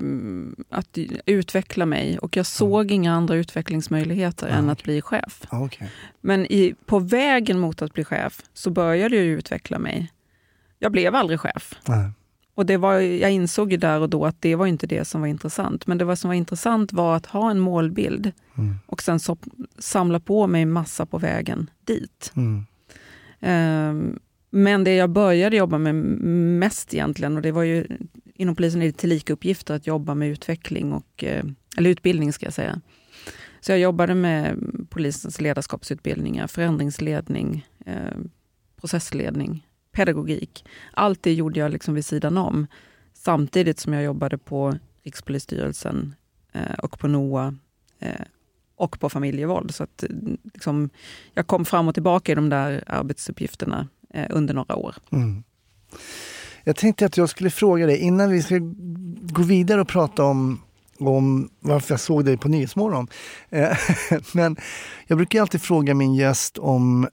att 0.70 0.98
utveckla 1.26 1.87
mig 1.87 2.18
och 2.18 2.37
jag 2.37 2.46
såg 2.46 2.90
inga 2.90 3.12
andra 3.14 3.35
utvecklingsmöjligheter 3.35 4.46
än 4.46 4.66
Ja, 4.66 4.72
att 4.72 4.82
bli 4.82 5.02
chef. 5.02 5.42
Ah, 5.48 5.64
okej. 5.64 5.90
Men 6.20 6.46
i, 6.46 6.74
på 6.87 6.98
vägen 6.98 7.59
mot 7.59 7.82
att 7.82 7.92
bli 7.92 8.04
chef 8.04 8.40
så 8.54 8.70
började 8.70 9.16
jag 9.16 9.24
utveckla 9.24 9.78
mig. 9.78 10.12
Jag 10.78 10.92
blev 10.92 11.14
aldrig 11.14 11.40
chef. 11.40 11.74
Nej. 11.88 12.11
Och 12.57 12.66
det 12.66 12.77
var, 12.77 12.95
jag 13.01 13.33
insåg 13.33 13.73
ju 13.73 13.79
där 13.79 14.01
och 14.01 14.11
då 14.11 14.27
att 14.27 14.42
det 14.42 14.55
var 14.55 14.66
inte 14.66 14.87
det 14.87 15.05
som 15.05 15.21
var 15.21 15.29
intressant. 15.29 15.87
Men 15.87 15.99
det 15.99 16.16
som 16.16 16.29
var 16.29 16.35
intressant 16.35 16.92
var 16.92 17.16
att 17.16 17.27
ha 17.27 17.51
en 17.51 17.61
målbild 17.61 18.33
Mm. 18.59 18.75
och 18.87 19.03
sen 19.03 19.21
så, 19.21 19.37
samla 19.79 20.21
på 20.21 20.47
mig 20.47 20.64
massa 20.64 21.07
på 21.07 21.19
vägen 21.19 21.71
dit. 21.85 22.33
Mm. 22.37 22.66
Ehm, 23.40 24.19
men 24.51 24.85
det 24.85 24.95
jag 24.95 25.11
började 25.11 25.57
jobba 25.57 25.79
med 25.79 25.95
mest 25.95 26.95
egentligen, 26.95 27.37
och 27.37 27.42
det 27.42 27.53
var 27.53 27.62
ju 27.62 27.87
inom 28.35 28.57
polisen 28.57 28.83
är 28.83 28.87
det 28.87 28.92
tillika 28.92 29.33
uppgifter 29.33 29.75
att 29.75 29.87
jobba 29.87 30.14
med 30.14 30.29
utveckling 30.29 30.92
och, 30.92 31.25
eh, 31.25 31.45
eller 31.77 31.90
utbildning 31.90 32.33
ska 32.33 32.47
jag 32.47 32.55
säga. 32.55 32.81
Så 33.61 33.73
jag 33.73 33.79
jobbade 33.79 34.14
med 34.14 34.59
polisens 34.90 35.40
ledarskapsutbildningar, 35.40 36.47
förändringsledning, 36.47 37.66
eh, 37.87 38.16
processledning, 38.81 39.65
pedagogik. 39.96 40.64
Allt 40.92 41.22
det 41.22 41.32
gjorde 41.32 41.61
jag 41.61 41.70
liksom 41.70 41.94
vid 41.94 42.04
sidan 42.04 42.38
om. 42.38 42.66
Samtidigt 43.14 43.78
som 43.78 43.92
jag 43.92 44.04
jobbade 44.04 44.38
på 44.38 44.74
Rikspolisstyrelsen 45.02 46.14
eh, 46.52 46.74
och 46.78 46.98
på 46.98 47.09
NOA 47.09 47.54
eh, 48.00 48.11
och 48.76 49.00
på 49.00 49.09
familjevåld. 49.09 49.74
Så 49.74 49.82
att, 49.82 50.02
eh, 50.02 50.09
liksom, 50.54 50.90
jag 51.35 51.46
kom 51.46 51.64
fram 51.64 51.88
och 51.88 51.94
tillbaka 51.94 52.32
i 52.32 52.35
de 52.35 52.48
där 52.48 52.85
arbetsuppgifterna 52.87 53.88
eh, 54.14 54.26
under 54.30 54.54
några 54.54 54.76
år. 54.76 54.94
Mm. 55.12 55.42
Jag 56.64 56.76
tänkte 56.76 57.06
att 57.06 57.16
jag 57.16 57.28
skulle 57.28 57.50
fråga 57.50 57.87
dig 57.87 57.98
innan 57.98 58.30
vi 58.30 58.42
ska 58.42 58.59
gå 59.20 59.42
vidare 59.42 59.80
och 59.80 59.88
prata 59.88 60.24
om, 60.24 60.62
om 60.98 61.50
varför 61.61 61.92
jag 61.92 62.00
såg 62.00 62.24
dig 62.24 62.37
på 62.37 62.48
Nyhetsmorgon. 62.48 63.09
Eh, 63.50 63.76
men 64.35 64.56
jag 65.06 65.18
brukar 65.18 65.40
alltid 65.40 65.62
fråga 65.62 65.94
min 65.94 66.14
gäst 66.14 66.59
om 66.59 67.09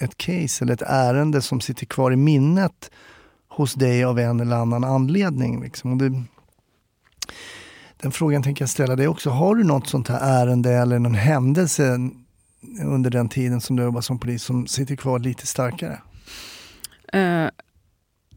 ett 0.00 0.16
case 0.16 0.64
eller 0.64 0.74
ett 0.74 0.82
ärende 0.86 1.42
som 1.42 1.60
sitter 1.60 1.86
kvar 1.86 2.12
i 2.12 2.16
minnet 2.16 2.90
hos 3.48 3.74
dig 3.74 4.04
av 4.04 4.18
en 4.18 4.40
eller 4.40 4.56
annan 4.56 4.84
anledning. 4.84 5.62
Liksom. 5.62 5.98
Det, 5.98 6.22
den 7.96 8.12
frågan 8.12 8.42
tänker 8.42 8.62
jag 8.62 8.70
ställa 8.70 8.96
dig 8.96 9.08
också. 9.08 9.30
Har 9.30 9.54
du 9.54 9.64
något 9.64 9.88
sånt 9.88 10.08
här 10.08 10.42
ärende 10.42 10.72
eller 10.72 10.98
någon 10.98 11.14
händelse 11.14 11.98
under 12.84 13.10
den 13.10 13.28
tiden 13.28 13.60
som 13.60 13.76
du 13.76 13.82
jobbar 13.82 14.00
som 14.00 14.18
polis 14.18 14.42
som 14.42 14.66
sitter 14.66 14.96
kvar 14.96 15.18
lite 15.18 15.46
starkare? 15.46 15.98
Eh, 17.12 17.50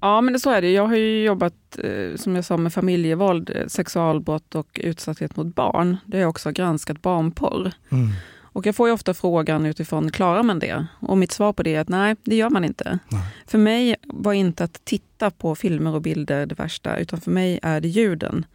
ja, 0.02 0.22
men 0.22 0.34
det 0.34 0.40
så 0.40 0.50
är 0.50 0.62
det. 0.62 0.72
Jag 0.72 0.88
har 0.88 0.96
ju 0.96 1.24
jobbat, 1.24 1.80
eh, 1.84 2.16
som 2.16 2.36
jag 2.36 2.46
sa, 2.46 2.58
med 2.58 2.74
familjevåld, 2.74 3.50
eh, 3.56 3.68
sexualbrott 3.68 4.56
och 4.56 4.80
utsatthet 4.84 5.36
mot 5.36 5.56
barn. 5.56 5.98
Det 6.06 6.18
har 6.18 6.22
jag 6.22 6.30
också 6.30 6.52
granskat 6.52 7.02
barnporr. 7.02 7.72
Mm. 7.90 8.10
Och 8.54 8.66
jag 8.66 8.76
får 8.76 8.88
ju 8.88 8.94
ofta 8.94 9.14
frågan 9.14 9.66
utifrån, 9.66 10.12
klarar 10.12 10.44
man 10.44 10.60
det? 10.60 10.86
Och 11.00 11.18
mitt 11.18 11.32
svar 11.32 11.54
på 11.54 11.64
det 11.64 11.76
är 11.76 11.80
att 11.82 11.90
nej, 11.90 12.16
det 12.24 12.36
gör 12.36 12.50
man 12.50 12.64
inte. 12.64 13.00
Nej. 13.12 13.22
För 13.48 13.58
mig 13.58 13.96
var 14.04 14.34
inte 14.34 14.64
att 14.64 14.86
titta 14.86 15.32
på 15.32 15.56
filmer 15.56 15.96
och 15.96 16.02
bilder 16.02 16.46
det 16.46 16.60
värsta, 16.60 16.98
utan 16.98 17.22
för 17.22 17.32
mig 17.32 17.60
är 17.64 17.82
det 17.82 17.88
ljuden. 17.88 18.46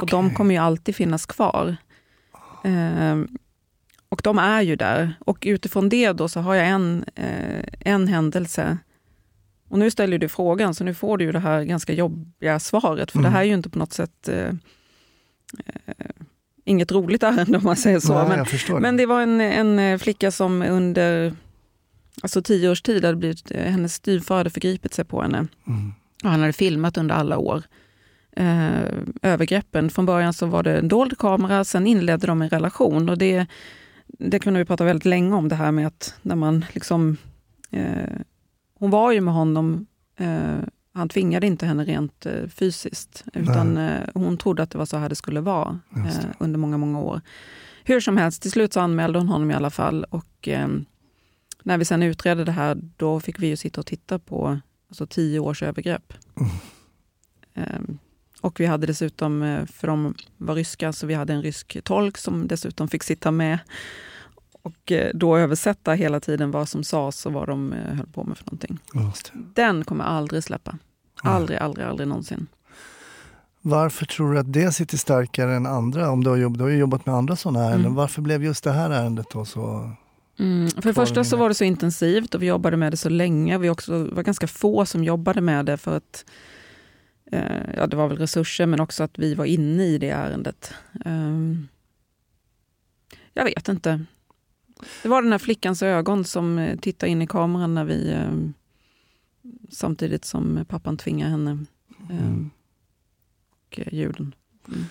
Och 0.00 0.06
de 0.06 0.34
kommer 0.34 0.54
ju 0.54 0.60
alltid 0.60 0.96
finnas 0.96 1.26
kvar. 1.26 1.76
Ehm, 2.64 3.28
och 4.08 4.20
de 4.24 4.38
är 4.38 4.62
ju 4.62 4.76
där. 4.76 5.14
Och 5.20 5.38
utifrån 5.46 5.88
det 5.88 6.12
då 6.12 6.28
så 6.28 6.40
har 6.40 6.54
jag 6.54 6.68
en, 6.68 7.04
eh, 7.14 7.64
en 7.80 8.08
händelse. 8.08 8.78
Och 9.68 9.78
nu 9.78 9.90
ställer 9.90 10.18
du 10.18 10.28
frågan, 10.28 10.74
så 10.74 10.84
nu 10.84 10.94
får 10.94 11.18
du 11.18 11.24
ju 11.24 11.32
det 11.32 11.38
här 11.38 11.62
ganska 11.64 11.92
jobbiga 11.92 12.58
svaret. 12.60 13.10
För 13.10 13.18
Mm. 13.18 13.30
det 13.30 13.36
här 13.36 13.42
är 13.44 13.46
ju 13.48 13.54
inte 13.54 13.70
på 13.70 13.78
något 13.78 13.92
sätt 13.92 14.28
eh, 14.28 14.48
eh, 15.86 16.06
inget 16.64 16.92
roligt 16.92 17.22
ärende 17.22 17.58
om 17.58 17.64
man 17.64 17.76
säger 17.76 18.00
så. 18.00 18.14
Nej, 18.14 18.44
men, 18.68 18.82
men 18.82 18.96
det. 18.96 19.02
det 19.02 19.06
var 19.06 19.20
en, 19.20 19.40
en 19.40 19.78
eh, 19.78 19.98
flicka 19.98 20.30
som 20.30 20.62
under 20.62 21.34
alltså 22.22 22.42
tio 22.42 22.70
års 22.70 22.82
tid 22.82 23.04
hade 23.04 23.16
blivit, 23.16 23.50
eh, 23.50 23.72
hennes 23.72 23.94
styvfar 23.94 24.36
hade 24.36 24.50
förgripit 24.50 24.94
sig 24.94 25.04
på 25.04 25.22
henne. 25.22 25.46
Mm. 25.66 25.92
Och 26.24 26.30
han 26.30 26.40
hade 26.40 26.52
filmat 26.52 26.96
under 26.96 27.14
alla 27.14 27.38
år. 27.38 27.62
Eh, 28.36 28.82
övergreppen. 29.22 29.90
Från 29.90 30.06
början 30.06 30.32
så 30.32 30.46
var 30.46 30.62
det 30.62 30.78
en 30.78 30.88
dold 30.88 31.18
kamera, 31.18 31.64
sen 31.64 31.86
inledde 31.86 32.26
de 32.26 32.42
en 32.42 32.48
relation. 32.48 33.08
Och 33.08 33.18
det, 33.18 33.46
det 34.06 34.38
kunde 34.38 34.58
vi 34.58 34.64
prata 34.64 34.84
väldigt 34.84 35.04
länge 35.04 35.34
om, 35.34 35.48
det 35.48 35.54
här 35.54 35.72
med 35.72 35.86
att 35.86 36.14
när 36.22 36.36
man 36.36 36.64
liksom... 36.72 37.16
Eh, 37.70 38.20
hon 38.78 38.90
var 38.90 39.12
ju 39.12 39.20
med 39.20 39.34
honom, 39.34 39.86
eh, 40.18 40.58
han 40.94 41.08
tvingade 41.08 41.46
inte 41.46 41.66
henne 41.66 41.84
rent 41.84 42.26
eh, 42.26 42.46
fysiskt. 42.48 43.24
Utan 43.32 43.76
eh, 43.76 44.08
hon 44.14 44.36
trodde 44.36 44.62
att 44.62 44.70
det 44.70 44.78
var 44.78 44.86
så 44.86 44.96
här 44.96 45.08
det 45.08 45.14
skulle 45.14 45.40
vara 45.40 45.80
eh, 45.96 46.04
det. 46.04 46.34
under 46.38 46.58
många, 46.58 46.78
många 46.78 47.00
år. 47.00 47.20
Hur 47.84 48.00
som 48.00 48.16
helst, 48.16 48.42
till 48.42 48.50
slut 48.50 48.72
så 48.72 48.80
anmälde 48.80 49.18
hon 49.18 49.28
honom 49.28 49.50
i 49.50 49.54
alla 49.54 49.70
fall. 49.70 50.04
Och 50.04 50.48
när 51.62 51.78
vi 51.78 51.84
sen 51.84 52.02
utredde 52.02 52.44
det 52.44 52.52
här, 52.52 52.78
då 52.96 53.20
fick 53.20 53.42
vi 53.42 53.46
ju 53.46 53.56
sitta 53.56 53.80
och 53.80 53.86
titta 53.86 54.18
på 54.18 54.58
alltså, 54.88 55.06
tio 55.06 55.40
års 55.40 55.62
övergrepp. 55.62 56.12
Mm. 56.40 56.52
Ehm, 57.54 57.98
och 58.40 58.60
vi 58.60 58.66
hade 58.66 58.86
dessutom, 58.86 59.66
för 59.72 59.86
de 59.86 60.14
var 60.36 60.54
ryska, 60.54 60.92
så 60.92 61.06
vi 61.06 61.14
hade 61.14 61.32
en 61.32 61.42
rysk 61.42 61.78
tolk 61.84 62.18
som 62.18 62.48
dessutom 62.48 62.88
fick 62.88 63.02
sitta 63.02 63.30
med. 63.30 63.58
Och 64.62 64.92
eh, 64.92 65.10
då 65.14 65.36
översätta 65.36 65.92
hela 65.92 66.20
tiden 66.20 66.50
vad 66.50 66.68
som 66.68 66.84
sades 66.84 67.26
och 67.26 67.32
vad 67.32 67.48
de 67.48 67.72
eh, 67.72 67.94
höll 67.94 68.06
på 68.06 68.24
med 68.24 68.38
för 68.38 68.44
någonting. 68.46 68.78
Den 69.54 69.84
kommer 69.84 70.04
aldrig 70.04 70.44
släppa. 70.44 70.78
Aldrig, 71.22 71.58
aldrig, 71.58 71.86
aldrig 71.86 72.08
någonsin. 72.08 72.46
Varför 73.60 74.06
tror 74.06 74.32
du 74.32 74.38
att 74.38 74.52
det 74.52 74.72
sitter 74.72 74.96
starkare 74.96 75.54
än 75.54 75.66
andra? 75.66 76.10
Om 76.10 76.24
du 76.24 76.30
har, 76.30 76.36
jobb, 76.36 76.58
du 76.58 76.64
har 76.64 76.70
jobbat 76.70 77.06
med 77.06 77.14
andra 77.14 77.36
sådana 77.36 77.64
ärenden. 77.64 77.80
Mm. 77.80 77.94
Varför 77.94 78.22
blev 78.22 78.44
just 78.44 78.64
det 78.64 78.72
här 78.72 78.90
ärendet 78.90 79.26
då 79.32 79.44
så... 79.44 79.90
Mm. 80.38 80.68
För 80.70 80.82
det 80.82 80.94
första 80.94 81.24
så 81.24 81.36
var 81.36 81.48
det 81.48 81.54
så 81.54 81.64
intensivt 81.64 82.34
och 82.34 82.42
vi 82.42 82.46
jobbade 82.46 82.76
med 82.76 82.92
det 82.92 82.96
så 82.96 83.08
länge. 83.08 83.58
Vi 83.58 83.70
också 83.70 84.04
var 84.04 84.22
ganska 84.22 84.46
få 84.46 84.86
som 84.86 85.04
jobbade 85.04 85.40
med 85.40 85.66
det 85.66 85.76
för 85.76 85.96
att 85.96 86.24
eh, 87.32 87.74
ja, 87.76 87.86
det 87.86 87.96
var 87.96 88.08
väl 88.08 88.18
resurser 88.18 88.66
men 88.66 88.80
också 88.80 89.02
att 89.04 89.18
vi 89.18 89.34
var 89.34 89.44
inne 89.44 89.84
i 89.84 89.98
det 89.98 90.10
ärendet. 90.10 90.74
Ehm, 91.04 91.68
jag 93.32 93.44
vet 93.44 93.68
inte. 93.68 94.04
Det 95.02 95.08
var 95.08 95.22
den 95.22 95.32
här 95.32 95.38
flickans 95.38 95.82
ögon 95.82 96.24
som 96.24 96.58
eh, 96.58 96.78
tittade 96.78 97.10
in 97.12 97.22
i 97.22 97.26
kameran 97.26 97.74
när 97.74 97.84
vi 97.84 98.12
eh, 98.12 98.32
samtidigt 99.70 100.24
som 100.24 100.64
pappan 100.68 100.96
tvingade 100.96 101.30
henne. 101.30 101.50
Eh, 102.10 102.26
Mm. 102.26 102.50
och 103.66 103.80
ljuden. 103.92 104.34
Mm. 104.68 104.84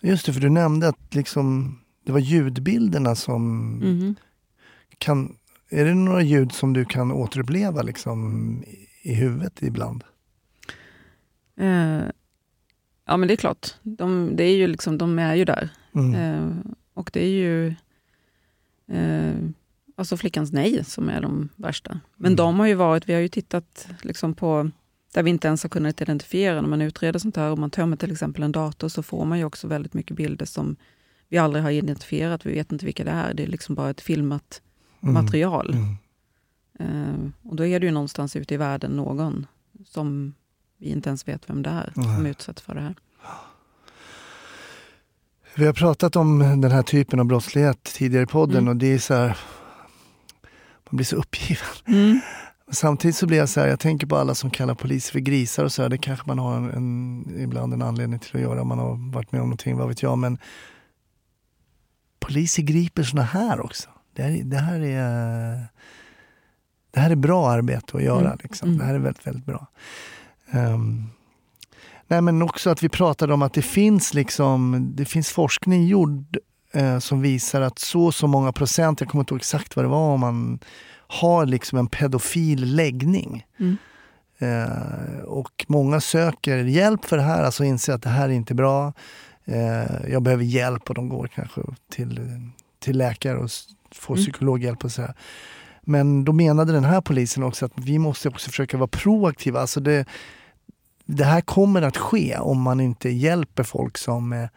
Just 0.00 0.26
det, 0.26 0.32
för 0.32 0.40
du 0.40 0.48
nämnde 0.50 0.88
att 0.88 1.14
liksom, 1.14 1.78
det 2.04 2.12
var 2.12 2.18
ljudbilderna 2.20 3.14
som 3.14 3.72
Mhm. 3.78 4.14
kan... 4.98 5.36
Är 5.68 5.84
det 5.84 5.94
några 5.94 6.22
ljud 6.22 6.52
som 6.52 6.72
du 6.72 6.84
kan 6.84 7.12
återuppleva 7.12 7.82
liksom, 7.82 8.48
i- 8.66 8.88
i 9.10 9.14
huvudet 9.14 9.62
ibland? 9.62 10.04
Eh, 11.56 12.02
ja 13.06 13.16
men 13.16 13.28
det 13.28 13.34
är 13.34 13.36
klart, 13.36 13.74
de, 13.82 14.36
det 14.36 14.44
är 14.44 14.56
ju 14.56 14.66
liksom, 14.66 14.98
de 14.98 15.18
är 15.18 15.34
ju 15.34 15.44
där. 15.44 15.68
Mm. 15.94 16.14
Eh, 16.14 16.56
och 16.94 17.10
det 17.12 17.24
är 17.24 17.28
ju 17.30 17.74
eh, 18.92 19.34
alltså 19.96 20.16
flickans 20.16 20.52
nej 20.52 20.84
som 20.84 21.08
är 21.08 21.20
de 21.20 21.48
värsta. 21.56 22.00
Men 22.16 22.26
Mm. 22.32 22.36
de 22.36 22.58
har 22.60 22.66
ju 22.66 22.74
varit, 22.74 23.08
vi 23.08 23.12
har 23.14 23.20
ju 23.20 23.28
tittat 23.28 23.88
liksom 24.02 24.34
på 24.34 24.70
där 25.14 25.22
vi 25.22 25.30
inte 25.30 25.48
ens 25.48 25.62
har 25.62 25.70
kunnat 25.70 26.00
identifiera 26.00 26.60
när 26.60 26.68
man 26.68 26.82
utreder 26.82 27.18
sånt 27.18 27.36
här. 27.36 27.50
Om 27.50 27.60
man 27.60 27.70
tömmer 27.70 27.96
till 27.96 28.12
exempel 28.12 28.42
en 28.42 28.52
dator 28.52 28.88
så 28.88 29.02
får 29.02 29.24
man 29.24 29.38
ju 29.38 29.44
också 29.44 29.68
väldigt 29.68 29.94
mycket 29.94 30.16
bilder 30.16 30.46
som 30.46 30.76
vi 31.28 31.38
aldrig 31.38 31.62
har 31.64 31.70
identifierat. 31.70 32.46
Vi 32.46 32.52
vet 32.52 32.72
inte 32.72 32.84
vilka 32.86 33.04
det 33.04 33.10
är. 33.10 33.34
Det 33.34 33.42
är 33.42 33.46
liksom 33.46 33.74
bara 33.74 33.90
ett 33.90 34.00
filmat 34.00 34.62
Mm. 35.02 35.14
material. 35.14 35.74
Mm. 35.74 35.96
Eh, 36.78 37.30
och 37.50 37.56
då 37.56 37.66
är 37.66 37.80
det 37.80 37.86
ju 37.86 37.92
någonstans 37.92 38.36
ute 38.36 38.54
i 38.54 38.56
världen 38.56 38.90
någon 38.90 39.46
som 39.86 40.34
vi 40.78 40.86
inte 40.88 41.08
ens 41.10 41.28
vet 41.28 41.50
vem 41.50 41.62
det 41.62 41.70
är 41.70 41.92
som 41.94 42.26
utsätts 42.26 42.62
för 42.62 42.74
det 42.74 42.80
här. 42.80 42.94
Vi 45.54 45.66
har 45.66 45.72
pratat 45.72 46.16
om 46.16 46.60
den 46.60 46.70
här 46.70 46.82
typen 46.82 47.20
av 47.20 47.26
brottslighet 47.26 47.82
tidigare 47.82 48.22
i 48.22 48.26
podden 48.26 48.58
Mm. 48.58 48.68
och 48.68 48.76
det 48.76 48.86
är 48.86 48.98
så 48.98 49.14
här... 49.14 49.38
Man 50.90 50.96
blir 50.96 51.04
så 51.04 51.16
uppgiven. 51.16 51.66
Mm. 51.86 52.20
Samtidigt 52.70 53.16
så 53.16 53.26
blir 53.26 53.38
jag 53.38 53.48
så 53.48 53.60
här, 53.60 53.68
jag 53.68 53.80
tänker 53.80 54.06
på 54.06 54.16
alla 54.16 54.34
som 54.34 54.50
kallar 54.50 54.74
poliser 54.74 55.12
för 55.12 55.20
grisar 55.20 55.64
och 55.64 55.72
så 55.72 55.82
här. 55.82 55.88
Det 55.88 55.98
kanske 55.98 56.26
man 56.26 56.38
har 56.38 56.56
en, 56.56 56.70
en, 56.70 57.40
ibland 57.40 57.74
en 57.74 57.82
anledning 57.82 58.18
till 58.18 58.36
att 58.36 58.42
göra 58.42 58.62
om 58.62 58.68
man 58.68 58.78
har 58.78 59.12
varit 59.12 59.32
med 59.32 59.40
om 59.40 59.46
någonting, 59.46 59.76
vad 59.76 59.88
vet 59.88 60.02
jag. 60.02 60.18
Men 60.18 60.38
poliser 62.20 62.62
griper 62.62 63.02
såna 63.02 63.22
här 63.22 63.60
också. 63.60 63.90
Det 64.14 64.22
här, 64.22 64.42
det 64.44 64.58
här 64.58 64.80
är 64.80 65.66
det 66.90 67.00
här 67.00 67.10
är 67.10 67.16
bra 67.16 67.50
arbete 67.50 67.96
att 67.96 68.02
göra. 68.02 68.26
Mm. 68.26 68.38
Liksom. 68.42 68.68
Mm. 68.68 68.78
Det 68.78 68.84
här 68.84 68.94
är 68.94 68.98
väldigt, 68.98 69.26
väldigt 69.26 69.46
bra. 69.46 69.66
Ehm, 70.50 71.06
nej 72.08 72.20
men 72.20 72.42
också 72.42 72.70
att 72.70 72.82
vi 72.82 72.88
pratade 72.88 73.34
om 73.34 73.42
att 73.42 73.52
det 73.52 73.62
finns 73.62 74.14
liksom, 74.14 74.90
det 74.94 75.04
finns 75.04 75.30
forskning 75.30 75.86
gjord 75.86 76.36
eh, 76.72 76.98
som 76.98 77.20
visar 77.20 77.60
att 77.60 77.78
så 77.78 78.12
så 78.12 78.26
många 78.26 78.52
procent, 78.52 79.00
jag 79.00 79.08
kommer 79.08 79.22
inte 79.22 79.34
ihåg 79.34 79.40
exakt 79.40 79.76
vad 79.76 79.84
det 79.84 79.88
var, 79.88 80.12
om 80.14 80.20
man 80.20 80.58
har 81.06 81.46
liksom 81.46 81.78
en 81.78 81.86
pedofil 81.86 82.74
läggning. 82.74 83.46
Mm. 83.60 83.76
Eh, 84.38 85.18
och 85.24 85.64
många 85.68 86.00
söker 86.00 86.56
hjälp 86.56 87.04
för 87.04 87.16
det 87.16 87.22
här, 87.22 87.42
alltså 87.42 87.64
inser 87.64 87.92
att 87.92 88.02
det 88.02 88.08
här 88.08 88.28
är 88.28 88.32
inte 88.32 88.54
bra. 88.54 88.92
Eh, 89.44 90.10
jag 90.10 90.22
behöver 90.22 90.44
hjälp 90.44 90.88
och 90.88 90.94
de 90.94 91.08
går 91.08 91.26
kanske 91.34 91.60
till, 91.90 92.20
till 92.80 92.98
läkare 92.98 93.38
och 93.38 93.50
får 93.94 94.14
Mm. 94.14 94.24
psykologhjälp 94.24 94.84
och 94.84 94.92
sådär. 94.92 95.14
Men 95.82 96.24
då 96.24 96.32
menade 96.32 96.72
den 96.72 96.84
här 96.84 97.00
polisen 97.00 97.42
också 97.42 97.64
att 97.66 97.72
vi 97.76 97.98
måste 97.98 98.28
också 98.28 98.50
försöka 98.50 98.76
vara 98.76 98.88
proaktiva. 98.88 99.60
Alltså 99.60 99.80
det, 99.80 100.06
det 101.04 101.24
här 101.24 101.40
kommer 101.40 101.82
att 101.82 101.96
ske 101.96 102.36
om 102.38 102.62
man 102.62 102.80
inte 102.80 103.08
hjälper 103.08 103.62
folk 103.62 103.98
som... 103.98 104.48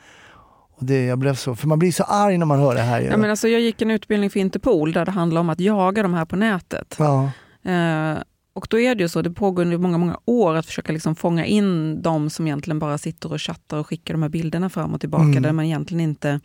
Och 0.77 0.85
det, 0.85 1.05
jag 1.05 1.19
blev 1.19 1.35
så, 1.35 1.55
för 1.55 1.67
man 1.67 1.79
blir 1.79 1.91
så 1.91 2.03
arg 2.03 2.37
när 2.37 2.45
man 2.45 2.59
hör 2.59 2.75
det 2.75 2.81
här. 2.81 3.01
Ja, 3.01 3.17
men 3.17 3.29
alltså, 3.29 3.47
jag 3.47 3.61
gick 3.61 3.81
en 3.81 3.91
utbildning 3.91 4.29
för 4.29 4.39
Interpol 4.39 4.93
där 4.93 5.05
det 5.05 5.11
handlar 5.11 5.41
om 5.41 5.49
att 5.49 5.59
jaga 5.59 6.03
de 6.03 6.13
här 6.13 6.25
på 6.25 6.35
nätet. 6.35 6.95
ja. 6.99 7.31
Eh, 7.71 8.17
och 8.53 8.67
då 8.69 8.79
är 8.79 8.95
det 8.95 9.03
ju 9.03 9.09
så, 9.09 9.21
det 9.21 9.31
pågår 9.31 9.61
under 9.63 9.77
många, 9.77 9.97
många 9.97 10.19
år 10.25 10.55
att 10.55 10.65
försöka 10.65 10.93
liksom 10.93 11.15
fånga 11.15 11.45
in 11.45 12.01
de 12.01 12.29
som 12.29 12.47
egentligen 12.47 12.79
bara 12.79 12.97
sitter 12.97 13.31
och 13.33 13.41
chattar 13.41 13.77
och 13.77 13.87
skickar 13.87 14.13
de 14.13 14.21
här 14.21 14.29
bilderna 14.29 14.69
fram 14.69 14.93
och 14.93 14.99
tillbaka, 14.99 15.23
Mm. 15.23 15.43
där 15.43 15.51
man 15.51 15.65
egentligen 15.65 16.01
inte... 16.01 16.39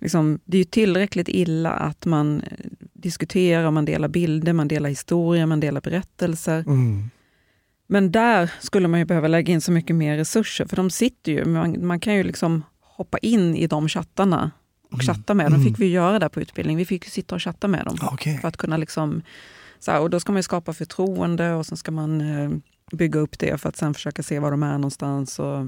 Liksom, 0.00 0.38
det 0.44 0.56
är 0.56 0.58
ju 0.58 0.64
tillräckligt 0.64 1.28
illa 1.28 1.70
att 1.70 2.06
man 2.06 2.40
eh, 2.40 2.46
diskuterar, 2.92 3.70
man 3.70 3.84
delar 3.84 4.08
bilder, 4.08 4.52
man 4.52 4.68
delar 4.68 4.88
historier, 4.88 5.46
man 5.46 5.60
delar 5.60 5.80
berättelser. 5.80 6.64
Mm. 6.66 7.10
Men 7.86 8.12
där 8.12 8.50
skulle 8.60 8.88
man 8.88 8.98
ju 9.00 9.04
behöva 9.06 9.28
lägga 9.28 9.52
in 9.54 9.60
så 9.60 9.72
mycket 9.72 9.96
mer 9.96 10.16
resurser, 10.16 10.66
för 10.66 10.76
de 10.76 10.90
sitter 10.90 11.32
ju, 11.32 11.44
man, 11.44 11.86
man 11.86 12.00
kan 12.00 12.14
ju 12.14 12.22
liksom 12.22 12.64
hoppa 12.80 13.18
in 13.18 13.56
i 13.56 13.66
de 13.66 13.88
chattarna 13.88 14.50
och 14.92 15.02
chatta 15.02 15.34
med 15.34 15.46
dem. 15.46 15.54
Mm. 15.54 15.64
fick 15.66 15.80
vi 15.80 15.86
göra 15.86 16.18
där 16.18 16.28
på 16.28 16.40
utbildning. 16.40 16.76
Vi 16.76 16.84
fick 16.84 17.04
ju 17.04 17.10
sitta 17.10 17.34
och 17.34 17.42
chatta 17.42 17.68
med 17.68 17.84
dem. 17.84 17.96
Okej. 18.02 18.38
För 18.38 18.48
att 18.48 18.56
kunna 18.56 18.76
liksom, 18.76 19.22
så 19.78 19.90
här, 19.90 20.00
och 20.00 20.10
då 20.10 20.20
ska 20.20 20.32
man 20.32 20.38
ju 20.38 20.42
skapa 20.42 20.72
förtroende 20.72 21.52
och 21.52 21.66
sen 21.66 21.76
ska 21.76 21.90
man 21.90 22.20
eh, 22.20 22.50
bygga 22.92 23.20
upp 23.20 23.38
det 23.38 23.60
för 23.60 23.68
att 23.68 23.76
sen 23.76 23.94
försöka 23.94 24.22
se 24.22 24.38
var 24.38 24.50
de 24.50 24.62
är 24.62 24.72
någonstans. 24.72 25.38
Och, 25.38 25.66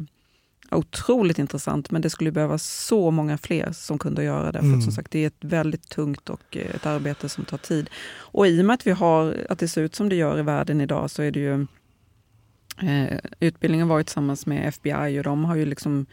otroligt 0.70 1.38
intressant, 1.38 1.90
men 1.90 2.02
det 2.02 2.10
skulle 2.10 2.32
behövas 2.32 2.62
så 2.86 3.10
många 3.10 3.38
fler 3.38 3.72
som 3.72 3.98
kunde 3.98 4.24
göra 4.24 4.52
det. 4.52 4.58
För 4.58 4.66
Mm. 4.66 4.78
att 4.78 4.84
som 4.84 4.92
sagt, 4.92 5.10
det 5.10 5.18
är 5.18 5.26
ett 5.26 5.44
väldigt 5.44 5.88
tungt 5.88 6.30
och 6.30 6.56
eh, 6.56 6.74
ett 6.74 6.86
arbete 6.86 7.28
som 7.28 7.44
tar 7.44 7.58
tid. 7.58 7.90
Och 8.16 8.46
i 8.46 8.60
och 8.60 8.64
med 8.64 8.74
att, 8.74 8.86
vi 8.86 8.90
har, 8.90 9.36
att 9.50 9.58
det 9.58 9.68
ser 9.68 9.82
ut 9.82 9.94
som 9.94 10.08
det 10.08 10.16
gör 10.16 10.38
i 10.38 10.42
världen 10.42 10.80
idag 10.80 11.10
så 11.10 11.22
är 11.22 11.30
det 11.30 11.40
ju 11.40 11.66
eh, 12.82 13.18
utbildningen 13.40 13.88
var 13.88 13.98
ju 13.98 14.04
tillsammans 14.04 14.46
med 14.46 14.68
FBI 14.68 15.18
och 15.20 15.24
de 15.24 15.44
har 15.44 15.54
ju 15.56 15.64
liksom 15.64 16.06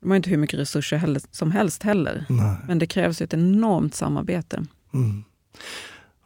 de 0.00 0.10
har 0.10 0.16
inte 0.16 0.30
hur 0.30 0.36
mycket 0.36 0.58
resurser 0.60 0.96
heller, 0.96 1.22
som 1.30 1.50
helst 1.50 1.82
heller. 1.82 2.24
Nej. 2.28 2.56
Men 2.66 2.78
det 2.78 2.86
krävs 2.86 3.20
ju 3.20 3.24
ett 3.24 3.34
enormt 3.34 3.94
samarbete. 3.94 4.64
Mm. 4.94 5.24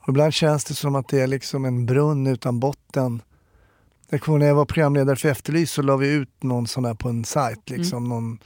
Och 0.01 0.09
ibland 0.09 0.35
känns 0.35 0.65
det 0.65 0.75
som 0.75 0.95
att 0.95 1.09
det 1.09 1.21
är 1.21 1.27
liksom 1.27 1.65
en 1.65 1.87
brunn 1.87 2.27
utan 2.27 2.61
botten. 2.61 3.23
Jag 4.11 4.21
kommer 4.21 4.39
när 4.39 4.47
jag 4.47 4.55
var 4.55 4.65
programledare 4.65 5.17
för 5.17 5.29
Efterlyst 5.29 5.73
så 5.75 5.83
la 5.83 5.97
vi 5.97 6.09
ut 6.13 6.43
någon 6.43 6.67
sån 6.67 6.83
där 6.83 6.95
på 6.95 7.09
en 7.09 7.25
sajt. 7.25 7.71
Liksom, 7.71 8.09
någon, 8.09 8.39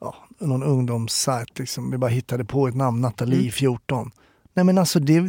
ja, 0.00 0.16
någon 0.38 0.62
ungdomssajt. 0.62 1.58
Liksom. 1.58 1.90
Vi 1.90 1.98
bara 1.98 2.10
hittade 2.10 2.44
på 2.44 2.68
ett 2.68 2.74
namn, 2.74 3.00
Nathalie 3.00 3.38
Mm. 3.40 3.52
14. 3.52 4.10
Nej 4.54 4.64
men 4.64 4.78
alltså 4.78 5.00
det, 5.00 5.28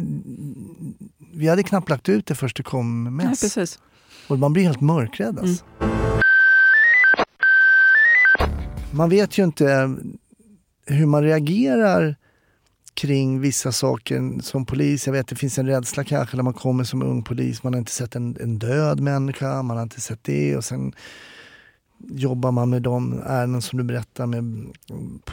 vi 1.32 1.48
hade 1.48 1.62
knappt 1.62 1.88
lagt 1.90 2.08
ut 2.08 2.26
det 2.26 2.34
först 2.34 2.56
det 2.56 2.62
kom 2.62 3.06
Ja, 3.06 3.10
mess. 3.28 3.40
precis. 3.40 3.78
Och 4.28 4.38
man 4.38 4.52
blir 4.52 4.62
helt 4.62 4.80
mörkrädd 4.80 5.38
alltså. 5.38 5.64
Man 8.90 9.08
vet 9.08 9.38
ju 9.38 9.44
inte 9.44 9.72
eh, 9.72 9.88
hur 10.86 11.06
man 11.06 11.22
reagerar 11.22 12.16
kring 12.94 13.40
vissa 13.40 13.72
saker 13.72 14.42
som 14.42 14.66
polis. 14.66 15.06
Jag 15.06 15.12
vet 15.12 15.28
det 15.28 15.36
finns 15.36 15.58
en 15.58 15.66
rädsla 15.66 16.04
kanske 16.04 16.36
när 16.36 16.42
man 16.42 16.54
kommer 16.54 16.84
som 16.84 17.02
ung 17.02 17.22
polis. 17.22 17.62
Man 17.62 17.74
har 17.74 17.78
inte 17.78 17.92
sett 17.92 18.16
en, 18.16 18.36
en 18.40 18.58
död 18.58 19.00
människa, 19.00 19.62
man 19.62 19.76
har 19.76 19.82
inte 19.82 20.00
sett 20.00 20.24
det 20.24 20.56
och 20.56 20.64
sen 20.64 20.92
jobbar 21.98 22.52
man 22.52 22.70
med 22.70 22.82
de 22.82 23.22
ärenden 23.26 23.62
som 23.62 23.78
du 23.78 23.84
berättar 23.84 24.26
med 24.26 24.66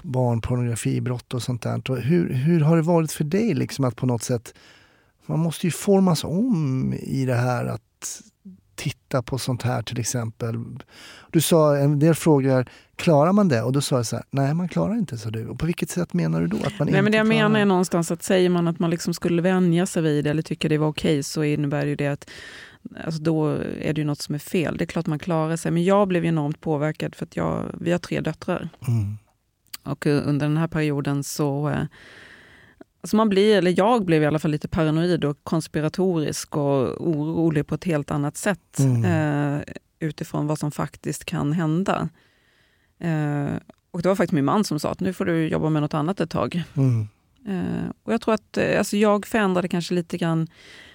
barnpornografibrott 0.04 1.34
och 1.34 1.44
sånt 1.44 1.62
där. 1.62 1.92
Och 1.92 1.98
Hur, 1.98 2.34
hur 2.34 2.60
har 2.60 2.76
det 2.76 2.82
varit 2.82 3.12
för 3.12 3.24
dig 3.24 3.54
liksom 3.54 3.86
att 3.86 3.96
på 3.96 4.06
något 4.06 4.24
sätt, 4.24 4.54
man 5.26 5.40
måste 5.40 5.68
ju 5.68 5.72
formas 5.72 6.24
om 6.24 6.94
i 6.94 7.26
det 7.26 7.36
här 7.36 7.66
att 7.66 8.22
titta 8.76 9.22
på 9.22 9.38
sånt 9.38 9.64
här 9.64 9.82
till 9.82 10.00
exempel. 10.00 10.56
Du 11.32 11.42
sa 11.42 11.78
en 11.78 12.00
del 12.00 12.16
frågor, 12.16 12.66
klarar 12.96 13.34
man 13.34 13.48
det? 13.48 13.62
Och 13.62 13.72
då 13.72 13.82
sa 13.82 13.96
jag 13.96 14.06
så 14.06 14.16
här, 14.16 14.26
nej 14.32 14.54
man 14.54 14.68
klarar 14.70 14.96
inte 14.96 15.18
så 15.18 15.30
du. 15.30 15.48
Och 15.48 15.60
på 15.60 15.66
vilket 15.66 15.90
sätt 15.90 16.14
menar 16.14 16.42
du 16.42 16.48
då? 16.48 16.58
Att 16.58 16.64
man 16.64 16.72
Nej, 16.80 16.88
inte 16.88 17.02
men 17.02 17.12
det 17.12 17.18
jag 17.18 17.28
menar 17.28 17.60
är 17.60 17.66
någonstans 17.66 18.12
att 18.12 18.24
säger 18.24 18.50
man 18.50 18.68
att 18.68 18.80
man 18.80 18.90
liksom 18.90 19.14
skulle 19.14 19.42
vänja 19.42 19.86
sig 19.86 20.02
vid 20.02 20.24
det 20.24 20.30
eller 20.30 20.42
tycker 20.42 20.70
det 20.70 20.78
var 20.78 20.88
okej 20.88 21.24
så 21.24 21.44
innebär 21.44 21.86
ju 21.86 21.96
det 21.96 22.08
att 22.08 22.30
alltså 23.06 23.22
då 23.22 23.48
är 23.82 23.94
det 23.94 24.02
ju 24.02 24.06
något 24.06 24.22
som 24.22 24.36
är 24.36 24.40
fel. 24.40 24.78
Det 24.78 24.84
är 24.84 24.86
klart 24.86 25.08
man 25.08 25.20
klarar 25.20 25.56
sig. 25.56 25.72
Men 25.72 25.84
jag 25.84 26.08
blev 26.08 26.26
enormt 26.26 26.62
påverkad 26.62 27.16
för 27.16 27.26
att 27.26 27.36
jag, 27.36 27.76
vi 27.80 27.92
har 27.92 28.00
tre 28.00 28.22
döttrar. 28.22 28.70
Mm. 28.88 29.18
Och 29.84 30.08
eh, 30.08 30.28
under 30.28 30.48
den 30.48 30.58
här 30.58 30.68
perioden 30.68 31.24
så 31.24 31.70
eh, 31.70 31.84
Alltså 33.04 33.16
man 33.16 33.30
blir, 33.30 33.58
eller 33.58 33.74
jag 33.78 34.06
blev 34.06 34.24
i 34.24 34.26
alla 34.26 34.40
fall 34.40 34.52
lite 34.52 34.68
paranoid 34.68 35.26
och 35.26 35.38
konspiratorisk 35.44 36.58
och 36.58 37.08
orolig 37.08 37.68
på 37.68 37.76
ett 37.76 37.84
helt 37.84 38.12
annat 38.12 38.38
sätt 38.38 38.80
Mm. 38.80 39.06
eh, 39.06 39.62
utifrån 40.00 40.48
vad 40.48 40.60
som 40.60 40.72
faktiskt 40.72 41.26
kan 41.26 41.54
hända. 41.54 42.10
Eh, 43.00 43.54
och 43.92 44.02
det 44.02 44.08
var 44.10 44.16
faktiskt 44.16 44.32
min 44.34 44.46
man 44.46 44.64
som 44.64 44.80
sa 44.80 44.92
att 44.92 45.00
nu 45.00 45.14
får 45.14 45.26
du 45.26 45.48
jobba 45.48 45.70
med 45.70 45.82
något 45.82 45.94
annat 45.94 46.20
ett 46.20 46.30
tag. 46.30 46.64
Mm. 46.74 47.08
Eh, 47.48 47.90
och 48.04 48.14
jag 48.14 48.22
tror 48.22 48.34
att 48.34 48.58
eh, 48.58 48.78
alltså 48.78 48.98
jag 48.98 49.26
förändrade 49.26 49.68
kanske 49.68 49.94
lite 49.94 50.18
grann. 50.18 50.48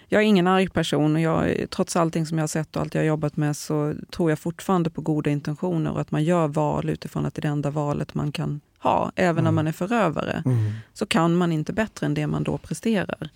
Jag 0.09 0.23
är 0.23 0.27
ingen 0.27 0.47
arg 0.47 0.69
person 0.69 1.17
och 1.17 1.23
jag, 1.23 1.65
trots 1.71 1.97
allting 1.97 2.27
som 2.27 2.39
jag 2.39 2.43
har 2.43 2.49
sett 2.49 2.77
och 2.77 2.83
allt 2.83 2.95
jag 2.95 3.03
har 3.03 3.07
jobbat 3.07 3.37
med 3.37 3.57
så 3.57 3.95
tror 4.11 4.31
jag 4.31 4.39
fortfarande 4.39 4.91
på 4.91 5.01
goda 5.01 5.31
intentioner 5.31 5.91
och 5.93 6.01
att 6.01 6.11
man 6.11 6.25
gör 6.25 6.49
val 6.49 6.91
utifrån 6.91 7.27
att 7.27 7.35
det 7.35 7.41
är 7.41 7.43
det 7.43 7.49
enda 7.49 7.71
valet 7.71 8.15
man 8.15 8.33
kan 8.33 8.61
ha. 8.79 9.13
Även 9.17 9.45
när 9.45 9.51
man 9.51 9.67
är 9.67 9.73
förövare 9.73 10.43
Mm. 10.47 10.73
så 10.95 11.07
kan 11.07 11.37
man 11.37 11.53
inte 11.53 11.73
bättre 11.73 12.07
än 12.07 12.15
det 12.15 12.27
man 12.27 12.43
då 12.45 12.59
presterar. 12.59 13.31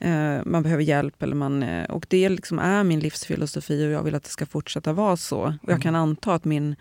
Eh, 0.00 0.38
man 0.44 0.62
behöver 0.62 0.82
hjälp 0.82 1.22
eller 1.22 1.36
man, 1.36 1.62
eh, 1.62 1.90
och 1.90 2.06
det 2.08 2.28
liksom 2.28 2.58
är 2.58 2.84
min 2.84 3.00
livsfilosofi 3.00 3.86
och 3.86 3.90
jag 3.90 4.02
vill 4.02 4.14
att 4.14 4.24
det 4.24 4.30
ska 4.30 4.46
fortsätta 4.46 4.92
vara 4.92 5.16
så. 5.16 5.54
Och 5.62 5.72
jag 5.72 5.82
kan 5.82 5.94
anta 5.94 6.34
att 6.34 6.44
min 6.44 6.76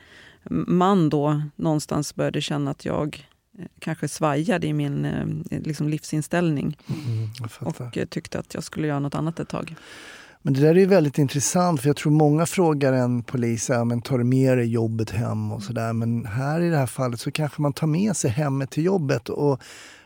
man 0.68 1.10
då 1.10 1.42
någonstans 1.56 2.16
började 2.16 2.42
känna 2.42 2.72
att 2.72 2.86
jag 2.86 3.28
eh, 3.60 3.66
kanske 3.80 4.08
svajade 4.08 4.68
i 4.68 4.74
min 4.74 5.06
eh, 5.06 5.26
liksom 5.64 5.90
livsinställning 5.90 6.78
Mm, 6.88 7.30
och 7.60 7.98
tyckte 8.10 8.40
att 8.40 8.54
jag 8.54 8.64
skulle 8.64 8.88
göra 8.88 9.00
något 9.00 9.16
annat 9.16 9.40
ett 9.40 9.50
tag. 9.50 9.76
Men 10.48 10.54
det 10.54 10.62
där 10.62 10.70
är 10.70 10.80
ju 10.80 10.86
väldigt 10.86 11.18
intressant 11.18 11.82
för 11.82 11.90
jag 11.90 11.96
tror 11.96 12.12
många 12.12 12.46
frågar 12.46 12.94
en 12.94 13.24
polis, 13.24 13.70
ja, 13.70 13.84
men 13.84 14.02
tar 14.02 14.18
du 14.18 14.24
med 14.24 14.58
dig 14.58 14.68
jobbet 14.68 15.10
hem 15.10 15.52
och 15.52 15.64
sådär. 15.64 15.94
Men 15.94 16.26
här 16.26 16.62
i 16.62 16.70
det 16.70 16.78
här 16.78 16.88
fallet 16.88 17.20
så 17.20 17.32
kanske 17.32 17.62
man 17.62 17.74
tar 17.74 17.88
med 17.88 18.18
sig 18.18 18.32
hemmet 18.32 18.70
till 18.70 18.84
jobbet. 18.84 19.30
Och, 19.30 19.62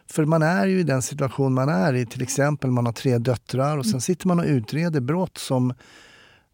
för 0.08 0.26
man 0.26 0.42
är 0.42 0.68
ju 0.68 0.80
i 0.80 0.84
den 0.84 1.02
situation 1.02 1.54
man 1.54 1.70
är 1.70 1.94
i, 1.94 2.06
till 2.06 2.22
exempel 2.22 2.72
man 2.72 2.86
har 2.86 2.94
tre 2.94 3.18
döttrar 3.18 3.78
och 3.78 3.86
sen 3.86 4.02
sitter 4.02 4.28
man 4.28 4.40
och 4.40 4.46
utreder 4.46 5.00
brott 5.00 5.38
som 5.38 5.74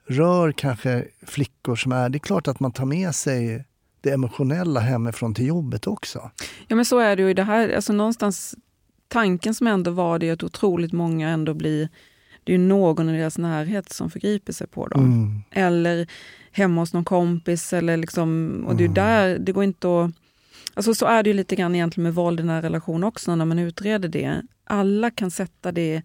rör 0.08 0.52
kanske 0.52 1.06
flickor 1.26 1.76
som 1.76 1.92
är, 1.92 2.10
det 2.10 2.18
är 2.18 2.20
klart 2.20 2.48
att 2.48 2.60
man 2.60 2.72
tar 2.72 2.86
med 2.86 3.16
sig 3.16 3.66
det 4.02 4.12
emotionella 4.12 4.80
hemifrån 4.80 5.34
till 5.34 5.48
jobbet 5.48 5.88
också. 5.88 6.32
Ja 6.68 6.76
men 6.76 6.86
så 6.86 7.00
är 7.00 7.16
det 7.16 7.22
ju 7.22 7.30
i 7.30 7.34
det 7.34 7.44
här, 7.44 7.76
alltså 7.76 7.94
någonstans 7.94 8.56
tanken 9.08 9.56
som 9.56 9.68
ändå 9.68 9.92
var 9.92 10.20
det 10.20 10.30
att 10.30 10.44
otroligt 10.44 10.94
många 10.94 11.30
ändå 11.30 11.54
blir, 11.54 11.90
det 12.48 12.54
är 12.54 12.58
någon 12.58 13.10
i 13.10 13.18
deras 13.18 13.38
närhet 13.38 13.94
som 13.94 14.10
förgriper 14.10 14.54
sig 14.54 14.68
på 14.68 14.88
dem. 14.88 15.02
Mm. 15.02 15.42
Eller 15.52 16.08
hemma 16.52 16.82
hos 16.82 16.94
någon 16.94 17.06
kompis. 17.06 17.74
Eller 17.74 17.98
liksom, 17.98 18.64
och 18.68 18.76
det 18.76 18.84
är 18.84 18.88
ju 18.88 18.94
där, 18.94 19.38
det 19.40 19.52
går 19.52 19.64
inte 19.64 19.88
att... 19.88 20.12
Alltså 20.74 20.94
så 20.94 21.06
är 21.06 21.24
det 21.24 21.30
ju 21.30 21.34
lite 21.34 21.56
grann 21.56 21.76
egentligen 21.76 22.04
med 22.04 22.16
våld 22.16 22.40
i 22.40 22.44
nära 22.44 22.62
relation 22.62 23.04
också 23.04 23.36
när 23.36 23.46
man 23.46 23.60
utreder 23.60 24.10
det. 24.10 24.42
Alla 24.64 25.12
kan 25.12 25.32
sätta 25.32 25.72
det 25.72 26.02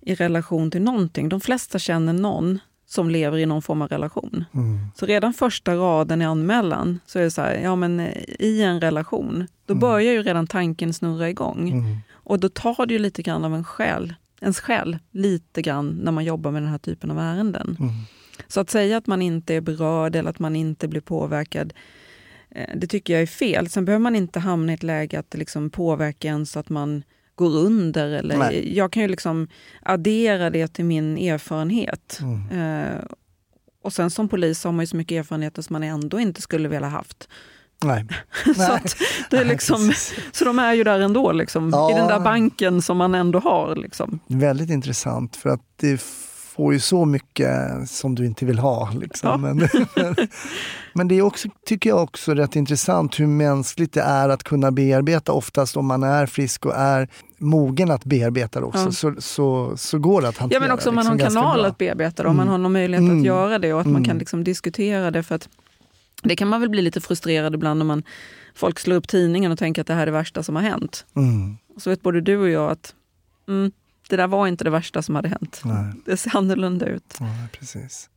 i 0.00 0.14
relation 0.14 0.70
till 0.70 0.82
någonting. 0.82 1.28
De 1.28 1.40
flesta 1.40 1.78
känner 1.78 2.12
någon 2.12 2.58
som 2.86 3.10
lever 3.10 3.38
i 3.38 3.46
någon 3.46 3.62
form 3.62 3.82
av 3.82 3.88
relation. 3.88 4.44
Mm. 4.54 4.78
Så 4.96 5.06
redan 5.06 5.32
första 5.32 5.74
raden 5.74 6.22
i 6.22 6.24
anmälan 6.24 7.00
så 7.06 7.18
är 7.18 7.22
det 7.22 7.30
så 7.30 7.42
här, 7.42 7.54
ja 7.54 7.76
men 7.76 8.00
eh, 8.00 8.22
i 8.38 8.62
en 8.62 8.80
relation, 8.80 9.46
då 9.66 9.74
börjar 9.74 10.12
ju 10.12 10.22
redan 10.22 10.46
tanken 10.46 10.94
snurra 10.94 11.28
igång. 11.28 11.70
Mm. 11.70 11.96
Och 12.10 12.40
då 12.40 12.48
tar 12.48 12.86
det 12.86 12.94
ju 12.94 12.98
lite 12.98 13.22
grann 13.22 13.44
av 13.44 13.54
en 13.54 13.64
själ, 13.64 14.14
ens 14.40 14.60
själ, 14.60 14.98
lite 15.10 15.62
grann 15.62 16.00
när 16.02 16.12
man 16.12 16.24
jobbar 16.24 16.50
med 16.50 16.62
den 16.62 16.70
här 16.70 16.78
typen 16.78 17.10
av 17.10 17.18
ärenden. 17.18 17.76
Mm. 17.80 17.92
Så 18.48 18.60
att 18.60 18.70
säga 18.70 18.96
att 18.96 19.06
man 19.06 19.22
inte 19.22 19.54
är 19.54 19.60
berörd 19.60 20.16
eller 20.16 20.30
att 20.30 20.38
man 20.38 20.56
inte 20.56 20.88
blir 20.88 21.00
påverkad, 21.00 21.72
eh, 22.50 22.76
det 22.76 22.86
tycker 22.86 23.12
jag 23.12 23.22
är 23.22 23.26
fel. 23.26 23.68
Sen 23.68 23.84
behöver 23.84 24.02
man 24.02 24.16
inte 24.16 24.40
hamna 24.40 24.72
i 24.72 24.74
ett 24.74 24.82
läge 24.82 25.18
att 25.18 25.30
det 25.30 25.38
liksom 25.38 25.70
påverkar 25.70 26.30
en 26.30 26.46
så 26.46 26.58
att 26.58 26.68
man 26.68 27.02
går 27.34 27.56
under. 27.56 28.08
Eller, 28.08 28.36
Nej. 28.36 28.76
jag 28.76 28.92
kan 28.92 29.02
ju 29.02 29.08
liksom 29.08 29.48
addera 29.82 30.50
det 30.50 30.68
till 30.68 30.84
min 30.84 31.18
erfarenhet. 31.18 32.20
Mm. 32.22 32.60
Eh, 32.60 33.04
och 33.82 33.92
sen 33.92 34.10
som 34.10 34.28
polis 34.28 34.64
har 34.64 34.72
man 34.72 34.82
ju 34.82 34.86
så 34.86 34.96
mycket 34.96 35.18
erfarenheter 35.18 35.62
som 35.62 35.74
man 35.74 35.82
ändå 35.82 36.20
inte 36.20 36.42
skulle 36.42 36.68
vilja 36.68 36.88
haft. 36.88 37.28
Nej. 37.84 38.06
så, 38.56 38.78
det 39.30 39.36
är 39.36 39.44
liksom, 39.44 39.92
så 40.32 40.44
de 40.44 40.58
är 40.58 40.74
ju 40.74 40.84
där 40.84 41.00
ändå, 41.00 41.32
liksom, 41.32 41.70
Ja. 41.72 41.90
i 41.90 41.94
den 41.94 42.08
där 42.08 42.20
banken 42.20 42.82
som 42.82 42.96
man 42.96 43.14
ändå 43.14 43.38
har. 43.38 43.76
Liksom. 43.76 44.18
Väldigt 44.26 44.70
intressant 44.70 45.36
för 45.36 45.50
att 45.50 45.60
det 45.80 46.00
får 46.54 46.72
ju 46.72 46.80
så 46.80 47.04
mycket 47.04 47.48
som 47.90 48.14
du 48.14 48.26
inte 48.26 48.44
vill 48.46 48.58
ha. 48.58 48.90
Liksom. 49.00 49.28
Ja. 49.30 49.36
Men, 49.36 49.68
men 50.92 51.08
det 51.08 51.14
är 51.14 51.22
också, 51.22 51.48
tycker 51.66 51.90
jag 51.90 52.02
också 52.02 52.34
rätt 52.34 52.56
intressant 52.56 53.20
hur 53.20 53.26
mänskligt 53.26 53.92
det 53.92 54.00
är 54.02 54.28
att 54.28 54.42
kunna 54.44 54.70
bearbeta. 54.70 55.32
Oftast 55.32 55.76
om 55.76 55.86
man 55.86 56.02
är 56.02 56.26
frisk 56.26 56.66
och 56.66 56.74
är 56.76 57.08
mogen 57.38 57.90
att 57.90 58.04
bearbeta 58.04 58.60
det 58.60 58.66
också 58.66 58.84
Ja. 58.84 58.92
så, 58.92 59.14
så, 59.18 59.72
så 59.76 59.98
går 59.98 60.22
det 60.22 60.28
att 60.28 60.38
hantera 60.38 60.56
Ja, 60.56 60.60
men 60.60 60.70
också 60.74 60.88
om 60.88 60.94
man 60.94 61.06
har 61.06 61.12
en 61.12 61.18
liksom 61.18 61.34
kanal 61.34 61.58
bra. 61.58 61.66
att 61.68 61.78
bearbeta 61.78 62.22
det, 62.22 62.28
om 62.28 62.36
man 62.36 62.48
har 62.48 62.58
någon 62.58 62.72
möjlighet 62.72 63.00
Mm. 63.04 63.18
att 63.18 63.24
göra 63.26 63.58
det 63.58 63.72
och 63.72 63.80
att 63.80 63.86
man 63.86 63.94
Mm. 63.96 64.04
kan 64.04 64.18
liksom 64.18 64.44
diskutera 64.44 65.10
det. 65.10 65.22
för 65.22 65.34
att 65.34 65.48
Det 66.22 66.36
kan 66.36 66.48
man 66.48 66.60
väl 66.60 66.70
bli 66.70 66.82
lite 66.82 67.00
frustrerad 67.00 67.54
ibland 67.54 67.80
om 67.80 67.88
man, 67.88 68.02
folk 68.54 68.78
slår 68.78 68.96
upp 68.96 69.08
tidningen 69.08 69.52
och 69.52 69.58
tänker 69.58 69.80
att 69.80 69.86
det 69.86 69.94
här 69.94 70.02
är 70.02 70.06
det 70.06 70.12
värsta 70.12 70.42
som 70.42 70.56
har 70.56 70.62
hänt. 70.62 71.06
Mm. 71.16 71.56
Så 71.76 71.90
vet 71.90 72.02
både 72.02 72.20
du 72.20 72.36
och 72.36 72.48
jag 72.48 72.70
att 72.70 72.94
mm, 73.48 73.72
det 74.08 74.16
där 74.16 74.26
var 74.26 74.46
inte 74.46 74.64
det 74.64 74.70
värsta 74.70 75.02
som 75.02 75.14
hade 75.14 75.28
hänt. 75.28 75.60
Nej. 75.64 75.92
Det 76.06 76.16
ser 76.16 76.36
annorlunda 76.36 76.86
ut. 76.86 77.16
Ja, 77.20 77.26
precis. 77.52 78.10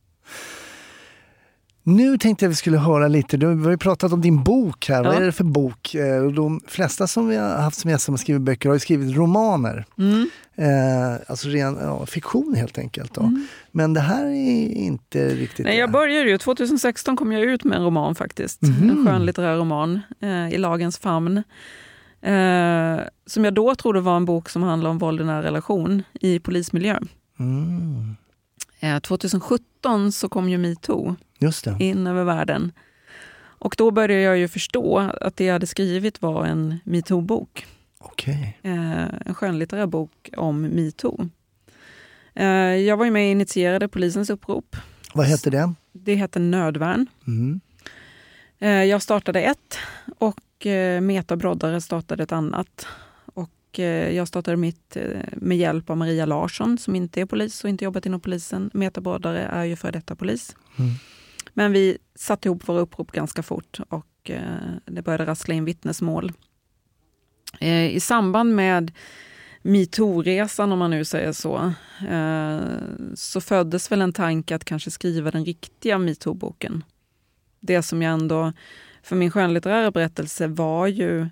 Nu 1.86 2.18
tänkte 2.18 2.44
jag 2.44 2.48
vi 2.50 2.54
skulle 2.54 2.78
höra 2.78 3.08
lite, 3.08 3.36
du, 3.36 3.46
har 3.46 3.70
ju 3.70 3.78
pratat 3.78 4.12
om 4.12 4.20
din 4.20 4.44
bok 4.44 4.88
här. 4.88 5.04
Vad 5.04 5.14
Ja. 5.14 5.20
är 5.20 5.24
det 5.26 5.32
för 5.32 5.44
bok? 5.44 5.94
Eh, 5.94 6.22
De 6.22 6.60
flesta 6.66 7.06
som 7.06 7.28
vi 7.28 7.36
har 7.36 7.48
haft 7.48 7.78
som 7.78 7.90
gäster 7.90 8.04
som 8.04 8.12
har 8.12 8.18
skrivit 8.18 8.42
böcker 8.42 8.68
har 8.68 8.76
ju 8.76 8.80
skrivit 8.80 9.16
romaner. 9.16 9.84
Mm. 9.98 10.28
Eh, 10.56 11.20
alltså 11.26 11.48
ren 11.48 11.78
ja, 11.80 12.06
fiktion 12.06 12.54
helt 12.56 12.78
enkelt. 12.78 13.14
Då. 13.14 13.32
Men 13.70 13.94
det 13.94 14.00
här 14.00 14.24
är 14.26 14.68
inte 14.68 15.28
riktigt 15.28 15.66
Nej, 15.66 15.78
jag 15.78 15.88
det. 15.88 15.92
började 15.92 16.30
ju, 16.30 16.38
2016 16.38 17.16
kom 17.16 17.32
jag 17.32 17.42
ut 17.42 17.64
med 17.64 17.78
en 17.78 17.84
roman 17.84 18.14
faktiskt. 18.14 18.62
Mhm. 18.62 18.90
En 18.90 19.06
skönlitterär 19.06 19.56
roman, 19.56 20.00
eh, 20.20 20.48
I 20.54 20.58
lagens 20.58 20.98
famn. 20.98 21.36
Eh, 22.22 23.00
som 23.26 23.44
jag 23.44 23.54
då 23.54 23.74
trodde 23.74 24.00
var 24.00 24.16
en 24.16 24.24
bok 24.24 24.48
som 24.48 24.62
handlar 24.62 24.90
om 24.90 24.98
våld 24.98 25.20
i 25.20 25.24
nära 25.24 25.42
relation 25.42 26.02
i 26.20 26.38
polismiljö. 26.38 26.98
Mm. 27.38 28.16
Eh, 28.80 28.98
2017 29.00 30.12
så 30.12 30.28
kom 30.28 30.48
ju 30.48 30.58
metoo 30.58 31.16
Just 31.38 31.64
det. 31.64 31.76
in 31.78 32.06
över 32.06 32.24
världen. 32.24 32.72
Och 33.36 33.74
då 33.78 33.90
började 33.90 34.22
jag 34.22 34.38
ju 34.38 34.48
förstå 34.48 34.98
att 35.20 35.36
det 35.36 35.44
jag 35.44 35.52
hade 35.52 35.66
skrivit 35.66 36.22
var 36.22 36.46
en 36.46 36.78
metoo-bok. 36.84 37.66
Okej. 37.98 38.58
Eh, 38.62 39.04
en 39.26 39.34
skönlitterär 39.34 39.86
bok 39.86 40.30
om 40.36 40.62
metoo. 40.62 41.28
Eh, 42.34 42.46
jag 42.74 42.96
var 42.96 43.04
ju 43.04 43.10
med 43.10 43.26
och 43.26 43.30
initierade 43.30 43.88
polisens 43.88 44.30
upprop. 44.30 44.76
Vad 45.14 45.26
heter 45.26 45.50
det? 45.50 45.74
Det 45.92 46.14
hette 46.14 46.38
Nödvärn. 46.38 47.06
Mm. 47.26 47.60
Eh, 48.58 48.68
Jag 48.84 49.02
startade 49.02 49.40
ett 49.42 49.78
och 50.18 50.66
eh, 50.66 51.00
Meta 51.00 51.36
Broddare 51.36 51.80
startade 51.80 52.22
ett 52.22 52.32
annat. 52.32 52.86
Och 53.24 53.78
eh, 53.80 54.10
jag 54.16 54.28
startade 54.28 54.56
mitt 54.56 54.96
eh, 54.96 55.02
med 55.32 55.56
hjälp 55.58 55.90
av 55.90 55.96
Maria 55.96 56.26
Larsson 56.26 56.78
som 56.78 56.96
inte 56.96 57.20
är 57.20 57.26
polis 57.26 57.64
och 57.64 57.70
inte 57.70 57.84
jobbat 57.84 58.06
inom 58.06 58.20
polisen. 58.20 58.70
Meta 58.74 59.00
Broddare 59.00 59.42
är 59.42 59.64
ju 59.64 59.76
före 59.76 59.92
detta 59.92 60.16
polis. 60.16 60.56
Mm. 60.78 60.90
Men 61.54 61.72
vi 61.72 61.98
satte 62.14 62.48
ihop 62.48 62.68
våra 62.68 62.80
upprop 62.80 63.12
ganska 63.12 63.42
fort 63.42 63.80
och 63.88 64.30
eh, 64.30 64.74
det 64.84 65.02
började 65.02 65.26
rassla 65.26 65.54
in 65.54 65.64
vittnesmål. 65.64 66.32
Eh, 67.60 67.94
I 67.94 68.00
samband 68.00 68.54
med 68.54 68.92
metoo-resan, 69.62 70.72
om 70.72 70.78
man 70.78 70.90
nu 70.90 71.04
säger 71.04 71.32
så, 71.32 71.72
eh, 72.08 72.60
så 73.14 73.40
föddes 73.40 73.92
väl 73.92 74.02
en 74.02 74.12
tanke 74.12 74.54
att 74.54 74.64
kanske 74.64 74.90
skriva 74.90 75.30
den 75.30 75.44
riktiga 75.44 75.98
metoo-boken. 75.98 76.84
Det 77.60 77.82
som 77.82 78.02
jag 78.02 78.12
ändå, 78.12 78.52
för 79.02 79.16
min 79.16 79.30
skönlitterära 79.30 79.90
berättelse 79.90 80.46
var 80.46 80.86
ju 80.86 81.28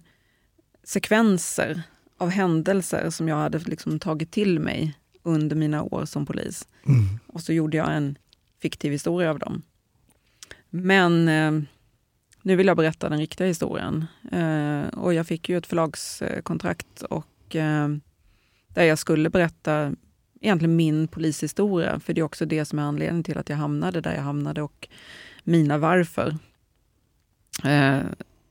sekvenser 0.85 1.83
av 2.19 2.29
händelser 2.29 3.11
som 3.11 3.29
jag 3.29 3.37
hade 3.37 3.59
liksom 3.59 3.99
tagit 3.99 4.31
till 4.31 4.61
mig 4.61 4.99
under 5.23 5.57
mina 5.57 5.83
år 5.83 6.05
som 6.05 6.27
polis. 6.27 6.69
Mm. 6.87 7.19
Och 7.27 7.41
så 7.41 7.53
gjorde 7.53 7.77
jag 7.77 7.97
en 7.97 8.19
fiktiv 8.63 8.93
historia 8.93 9.31
av 9.31 9.39
dem. 9.39 9.63
Men 10.75 11.29
eh, 11.29 11.69
nu 12.43 12.57
vill 12.57 12.67
jag 12.67 12.77
berätta 12.77 13.09
den 13.09 13.19
riktiga 13.19 13.47
historien. 13.47 14.07
Eh, 14.33 14.99
och 14.99 15.15
jag 15.15 15.27
fick 15.27 15.49
ju 15.49 15.57
ett 15.57 15.67
förlagskontrakt 15.67 17.03
och 17.03 17.57
eh, 17.57 17.89
där 18.69 18.85
jag 18.85 18.99
skulle 18.99 19.31
berätta 19.31 19.93
egentligen 20.41 20.77
min 20.77 21.09
polishistoria. 21.09 22.01
För 22.01 22.13
det 22.13 22.21
är 22.21 22.25
också 22.25 22.47
det 22.47 22.65
som 22.65 22.79
är 22.79 22.83
anledningen 22.83 23.25
till 23.25 23.39
att 23.39 23.49
jag 23.49 23.57
hamnade 23.57 24.01
där 24.01 24.15
jag 24.15 24.23
hamnade 24.23 24.63
och 24.63 24.89
mina 25.45 25.79
varför. 25.79 26.37
Eh, 27.65 28.01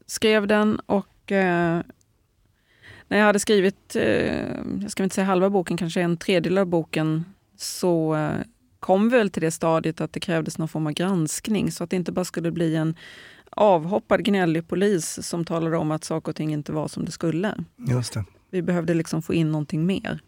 skrev 0.05 0.47
den 0.47 0.79
och 0.79 1.31
eh, 1.31 1.81
när 3.07 3.17
jag 3.17 3.25
hade 3.25 3.39
skrivit, 3.39 3.95
eh, 3.95 4.49
jag 4.81 4.91
ska 4.91 5.03
inte 5.03 5.15
säga 5.15 5.25
halva 5.25 5.49
boken, 5.49 5.77
kanske 5.77 6.01
en 6.01 6.17
tredjedel 6.17 6.57
av 6.57 6.65
boken, 6.65 7.25
så 7.57 8.15
eh, 8.15 8.39
kom 8.81 9.09
väl 9.09 9.29
till 9.29 9.41
det 9.41 9.51
stadiet 9.51 10.01
att 10.01 10.13
det 10.13 10.19
krävdes 10.19 10.57
någon 10.57 10.67
form 10.67 10.87
av 10.87 10.93
granskning 10.93 11.71
så 11.71 11.83
att 11.83 11.89
det 11.89 11.95
inte 11.95 12.11
bara 12.11 12.25
skulle 12.25 12.51
bli 12.51 12.75
en 12.75 12.95
avhoppad 13.49 14.23
gnällig 14.25 14.67
polis 14.67 15.19
som 15.27 15.45
talade 15.45 15.77
om 15.77 15.91
att 15.91 16.03
saker 16.03 16.31
och 16.31 16.35
ting 16.35 16.53
inte 16.53 16.71
var 16.71 16.87
som 16.87 17.05
det 17.05 17.11
skulle. 17.11 17.55
Just 17.89 18.13
det. 18.13 18.25
Vi 18.49 18.61
behövde 18.61 18.93
liksom 18.93 19.21
få 19.21 19.33
in 19.33 19.51
någonting 19.51 19.85
mer. 19.85 20.19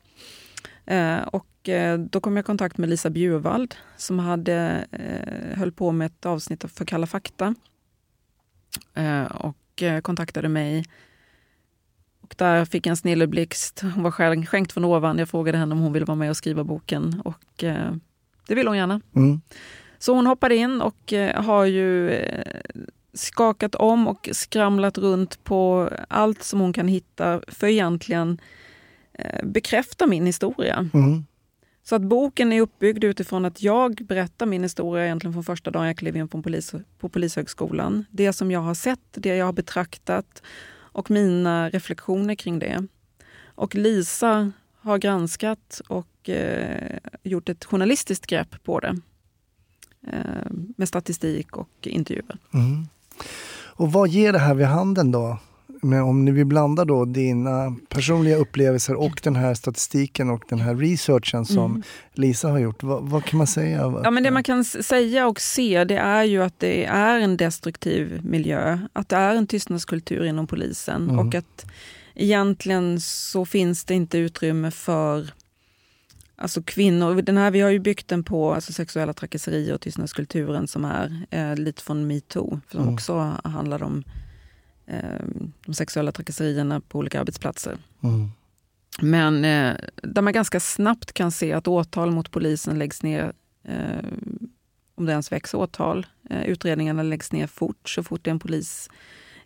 Eh, 0.86 1.18
och 1.18 1.70
eh, 1.70 2.00
då 2.00 2.20
kom 2.20 2.36
jag 2.38 2.44
i 2.44 2.46
kontakt 2.46 2.78
med 2.78 2.90
Lisa 2.90 3.10
Bjurvald 3.10 3.76
som 3.98 4.20
hade, 4.20 4.86
eh, 4.92 5.58
höll 5.58 5.72
på 5.72 5.92
med 5.92 6.06
ett 6.06 6.26
avsnitt 6.26 6.66
för 6.72 6.86
Kalla 6.86 7.08
fakta. 7.08 7.56
Eh, 8.94 9.24
och 9.24 9.84
eh, 9.84 10.02
kontaktade 10.02 10.50
mig. 10.50 10.86
Och 12.22 12.36
där 12.38 12.66
fick 12.66 12.86
jag 12.88 12.92
en 12.92 12.98
snilleblixt. 12.98 13.82
Hon 13.82 14.04
var 14.04 14.12
skänk- 14.12 14.46
skänkt 14.48 14.72
från 14.72 14.86
ovan. 14.86 15.18
Jag 15.20 15.30
frågade 15.30 15.58
henne 15.58 15.76
om 15.76 15.80
hon 15.82 15.94
ville 15.94 16.06
vara 16.06 16.16
med 16.16 16.30
och 16.30 16.38
skriva 16.38 16.64
boken 16.64 17.22
och 17.26 17.64
eh, 17.64 17.94
det 18.48 18.56
ville 18.56 18.70
hon 18.70 18.78
gärna. 18.78 19.02
Mm. 19.16 19.42
Så 20.00 20.14
hon 20.14 20.28
hoppade 20.28 20.56
in 20.56 20.82
och 20.82 21.14
eh, 21.14 21.44
har 21.44 21.66
ju 21.66 22.10
eh, 22.10 22.46
skakat 23.14 23.76
om 23.76 24.08
och 24.08 24.30
skramlat 24.32 24.98
runt 24.98 25.44
på 25.44 25.90
allt 26.08 26.44
som 26.44 26.60
hon 26.60 26.74
kan 26.74 26.88
hitta 26.88 27.42
för 27.48 27.68
egentligen 27.68 28.42
eh, 29.14 29.46
bekräfta 29.46 30.08
min 30.08 30.26
historia. 30.26 30.90
Mm. 30.94 31.26
Så 31.84 31.96
att 31.96 32.02
boken 32.02 32.54
är 32.54 32.62
uppbyggd 32.62 33.04
utifrån 33.04 33.46
att 33.46 33.62
jag 33.62 33.96
berättar 33.96 34.46
min 34.46 34.64
historia 34.64 35.06
egentligen 35.06 35.34
från 35.34 35.44
första 35.44 35.72
dagen 35.72 35.88
jag 35.88 35.98
klev 35.98 36.18
in 36.18 36.28
på, 36.28 36.42
polis, 36.42 36.74
på 37.00 37.10
Polishögskolan. 37.10 38.06
Det 38.12 38.34
som 38.34 38.52
jag 38.52 38.60
har 38.60 38.74
sett, 38.74 39.00
det 39.12 39.36
jag 39.36 39.46
har 39.46 39.54
betraktat 39.54 40.44
och 40.76 41.12
mina 41.12 41.70
reflektioner 41.70 42.36
kring 42.36 42.60
det. 42.60 42.88
Och 43.46 43.76
Lisa 43.76 44.52
har 44.84 44.98
granskat 44.98 45.82
och 45.88 46.30
eh, 46.30 46.98
gjort 47.24 47.50
ett 47.50 47.66
journalistiskt 47.66 48.28
grepp 48.28 48.64
på 48.64 48.80
det. 48.80 48.98
Eh, 50.08 50.52
med 50.78 50.88
statistik 50.88 51.58
och 51.58 51.70
intervjuer. 51.82 52.38
Mm. 52.54 52.88
Och 53.76 53.92
vad 53.92 54.10
ger 54.10 54.34
det 54.34 54.40
här 54.40 54.54
vid 54.54 54.66
handen 54.68 55.12
då? 55.12 55.38
Men 55.82 56.02
om 56.04 56.26
ni 56.26 56.32
vill 56.32 56.46
blanda 56.46 56.86
då 56.86 57.06
dina 57.06 57.76
personliga 57.90 58.36
upplevelser 58.38 58.96
och 58.96 59.20
den 59.24 59.36
här 59.36 59.54
statistiken 59.54 60.30
och 60.30 60.44
den 60.50 60.60
här 60.60 60.76
researchen 60.76 61.46
som 61.46 61.72
Mm. 61.72 61.84
Lisa 62.14 62.50
har 62.50 62.60
gjort. 62.60 62.84
Vad, 62.84 63.04
vad 63.04 63.26
kan 63.26 63.38
man 63.38 63.48
säga? 63.48 64.02
Ja, 64.04 64.12
men 64.12 64.24
det 64.24 64.32
man 64.32 64.44
kan 64.44 64.66
säga 64.66 65.28
och 65.28 65.42
se 65.42 65.84
det 65.84 65.98
är 65.98 66.24
ju 66.24 66.44
att 66.44 66.60
det 66.60 66.86
är 66.86 67.20
en 67.20 67.38
destruktiv 67.38 68.20
miljö. 68.24 68.80
Att 68.94 69.10
det 69.10 69.16
är 69.16 69.36
en 69.36 69.48
tystnadskultur 69.48 70.26
inom 70.26 70.48
polisen 70.48 71.10
Mm. 71.10 71.28
och 71.28 71.36
att 71.36 71.66
egentligen 72.16 73.02
så 73.02 73.46
finns 73.46 73.86
det 73.86 73.94
inte 73.94 74.18
utrymme 74.18 74.72
för 74.72 75.34
alltså 76.36 76.62
kvinnor. 76.64 77.22
Den 77.22 77.38
här, 77.38 77.52
vi 77.52 77.62
har 77.62 77.70
ju 77.70 77.80
byggt 77.80 78.08
den 78.08 78.24
på 78.24 78.54
alltså 78.54 78.74
sexuella 78.74 79.14
trakasserier 79.14 79.74
och 79.74 79.82
tystnadskulturen 79.82 80.68
som 80.68 80.86
är 80.86 81.26
eh, 81.30 81.56
lite 81.56 81.84
från 81.84 82.08
metoo. 82.08 82.60
Som 82.72 82.82
Mm. 82.82 82.94
också 82.94 83.38
handlar 83.44 83.84
om 83.84 84.04
eh, 84.86 85.26
de 85.66 85.74
sexuella 85.74 86.12
trakasserierna 86.12 86.80
på 86.80 87.00
olika 87.00 87.20
arbetsplatser. 87.20 87.78
Mm. 88.04 88.32
Men 89.02 89.46
eh, 89.46 89.76
där 90.04 90.22
man 90.22 90.34
ganska 90.34 90.60
snabbt 90.60 91.14
kan 91.14 91.32
se 91.32 91.54
att 91.54 91.68
åtal 91.68 92.12
mot 92.12 92.32
polisen 92.32 92.80
läggs 92.80 93.04
ner, 93.04 93.34
eh, 93.64 94.06
om 94.96 95.06
det 95.06 95.12
ens 95.12 95.32
väcks 95.32 95.54
åtal. 95.54 96.06
Eh, 96.30 96.44
utredningarna 96.44 97.04
läggs 97.04 97.32
ner 97.32 97.48
fort, 97.48 97.90
så 97.90 98.04
fort 98.04 98.24
det 98.24 98.30
är 98.30 98.32
en 98.34 98.40
polis 98.40 98.90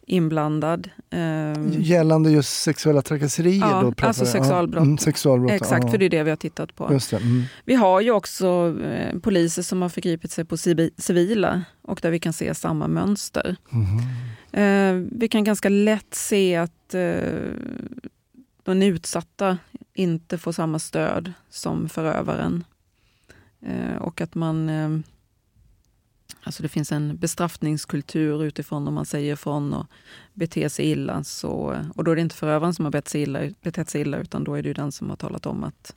inblandad. 0.07 0.89
Eh, 1.09 1.79
Gällande 1.79 2.31
just 2.31 2.61
sexuella 2.61 3.01
trakasserier? 3.01 3.59
Ja, 3.59 3.81
då, 3.97 4.07
alltså 4.07 4.25
sexualbrott. 4.25 4.83
Mm, 4.83 4.97
sexualbrott. 4.97 5.51
exakt, 5.51 5.83
ja. 5.85 5.91
för 5.91 5.97
det 5.97 6.05
är 6.05 6.09
det 6.09 6.23
vi 6.23 6.29
har 6.29 6.37
tittat 6.37 6.75
på. 6.75 6.99
Mm. 7.11 7.43
Vi 7.65 7.75
har 7.75 8.01
ju 8.01 8.11
också 8.11 8.75
eh, 8.83 9.19
poliser 9.19 9.61
som 9.61 9.81
har 9.81 9.89
förgripit 9.89 10.31
sig 10.31 10.45
på 10.45 10.55
civi- 10.55 10.91
civila 10.97 11.61
och 11.81 11.99
där 12.01 12.11
vi 12.11 12.19
kan 12.19 12.33
se 12.33 12.55
samma 12.55 12.87
mönster. 12.87 13.55
Mhm. 13.69 13.99
Eh, 14.51 15.07
vi 15.19 15.27
kan 15.27 15.43
ganska 15.43 15.69
lätt 15.69 16.13
se 16.13 16.55
att 16.55 16.93
eh, 16.93 17.13
de 18.63 18.81
utsatta 18.83 19.57
inte 19.93 20.37
får 20.37 20.51
samma 20.51 20.79
stöd 20.79 21.33
som 21.49 21.89
förövaren. 21.89 22.63
Eh, 23.65 24.01
och 24.01 24.21
att 24.21 24.35
man... 24.35 25.03
Alltså 26.47 26.63
det 26.63 26.69
finns 26.69 26.91
en 26.91 27.17
bestraffningskultur 27.17 28.43
utifrån 28.43 28.87
om 28.87 28.93
man 28.93 29.05
säger 29.05 29.33
ifrån 29.33 29.73
och 29.73 29.85
beter 30.33 30.69
sig 30.69 30.85
illa. 30.85 31.23
Så, 31.23 31.75
och 31.95 32.03
då 32.03 32.11
är 32.11 32.15
det 32.15 32.21
inte 32.21 32.35
förövaren 32.35 32.73
som 32.73 32.85
har 32.85 32.91
betett 32.91 33.07
sig 33.07 33.21
illa, 33.21 33.39
betett 33.61 33.89
sig 33.89 34.01
illa 34.01 34.17
utan 34.17 34.43
då 34.43 34.55
är 34.55 34.63
det 34.63 34.73
den 34.73 34.91
som 34.91 35.09
har 35.09 35.17
talat 35.17 35.45
om 35.45 35.63
att, 35.63 35.95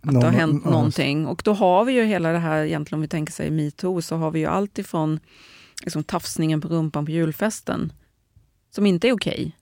att 0.00 0.20
det 0.20 0.26
har 0.26 0.32
hänt 0.32 0.62
ja, 0.64 0.70
någonting. 0.70 1.26
Och 1.26 1.42
då 1.44 1.52
har 1.52 1.84
vi 1.84 1.92
ju 1.92 2.04
hela 2.04 2.32
det 2.32 2.38
här, 2.38 2.64
egentligen 2.64 2.98
om 2.98 3.02
vi 3.02 3.08
tänker 3.08 3.32
sig 3.32 3.50
metoo, 3.50 4.02
så 4.02 4.16
har 4.16 4.30
vi 4.30 4.40
ju 4.40 4.46
allt 4.46 4.78
ifrån 4.78 5.20
liksom, 5.82 6.04
tafsningen 6.04 6.60
på 6.60 6.68
rumpan 6.68 7.06
på 7.06 7.12
julfesten, 7.12 7.92
som 8.70 8.86
inte 8.86 9.08
är 9.08 9.12
okej. 9.12 9.56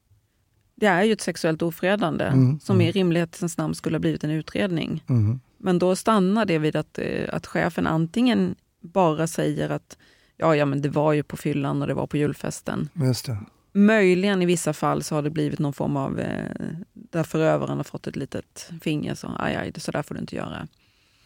Det 0.75 0.87
är 0.87 1.03
ju 1.03 1.13
ett 1.13 1.21
sexuellt 1.21 1.63
ofredande 1.63 2.25
Mm, 2.25 2.61
som 2.61 2.77
mm. 2.77 2.87
i 2.87 2.93
rimlighetens 2.93 3.59
namn 3.59 3.75
skulle 3.75 3.97
ha 3.97 4.01
blivit 4.01 4.25
en 4.25 4.31
utredning. 4.31 5.05
Mhm. 5.07 5.41
Men 5.59 5.79
då 5.79 5.97
stannar 5.97 6.45
det 6.45 6.59
vid 6.59 6.77
att, 6.77 6.99
eh, 6.99 7.29
att 7.33 7.47
chefen 7.47 7.87
antingen 7.87 8.55
bara 8.81 9.27
säger 9.27 9.71
att 9.71 9.97
ja, 10.37 10.57
ja, 10.57 10.65
men 10.65 10.83
det 10.83 10.89
var 10.89 11.13
ju 11.13 11.23
på 11.23 11.37
fyllan 11.37 11.83
och 11.83 11.89
det 11.89 11.95
var 11.95 12.07
på 12.07 12.17
julfesten. 12.17 12.89
Just 12.95 13.27
det. 13.27 13.39
Möjligen 13.73 14.43
i 14.43 14.47
vissa 14.47 14.73
fall 14.73 15.03
så 15.03 15.15
har 15.15 15.23
det 15.23 15.31
blivit 15.31 15.59
någon 15.59 15.73
form 15.73 15.97
av, 15.97 16.21
eh, 16.21 16.45
där 16.93 17.23
förövaren 17.23 17.77
har 17.77 17.85
fått 17.85 18.07
ett 18.07 18.17
litet 18.17 18.71
finger, 18.83 19.15
så 19.15 19.31
aj, 19.39 19.57
aj, 19.57 19.73
så 19.77 19.91
där 19.93 20.03
får 20.03 20.15
du 20.15 20.21
inte 20.21 20.37
göra. 20.37 20.69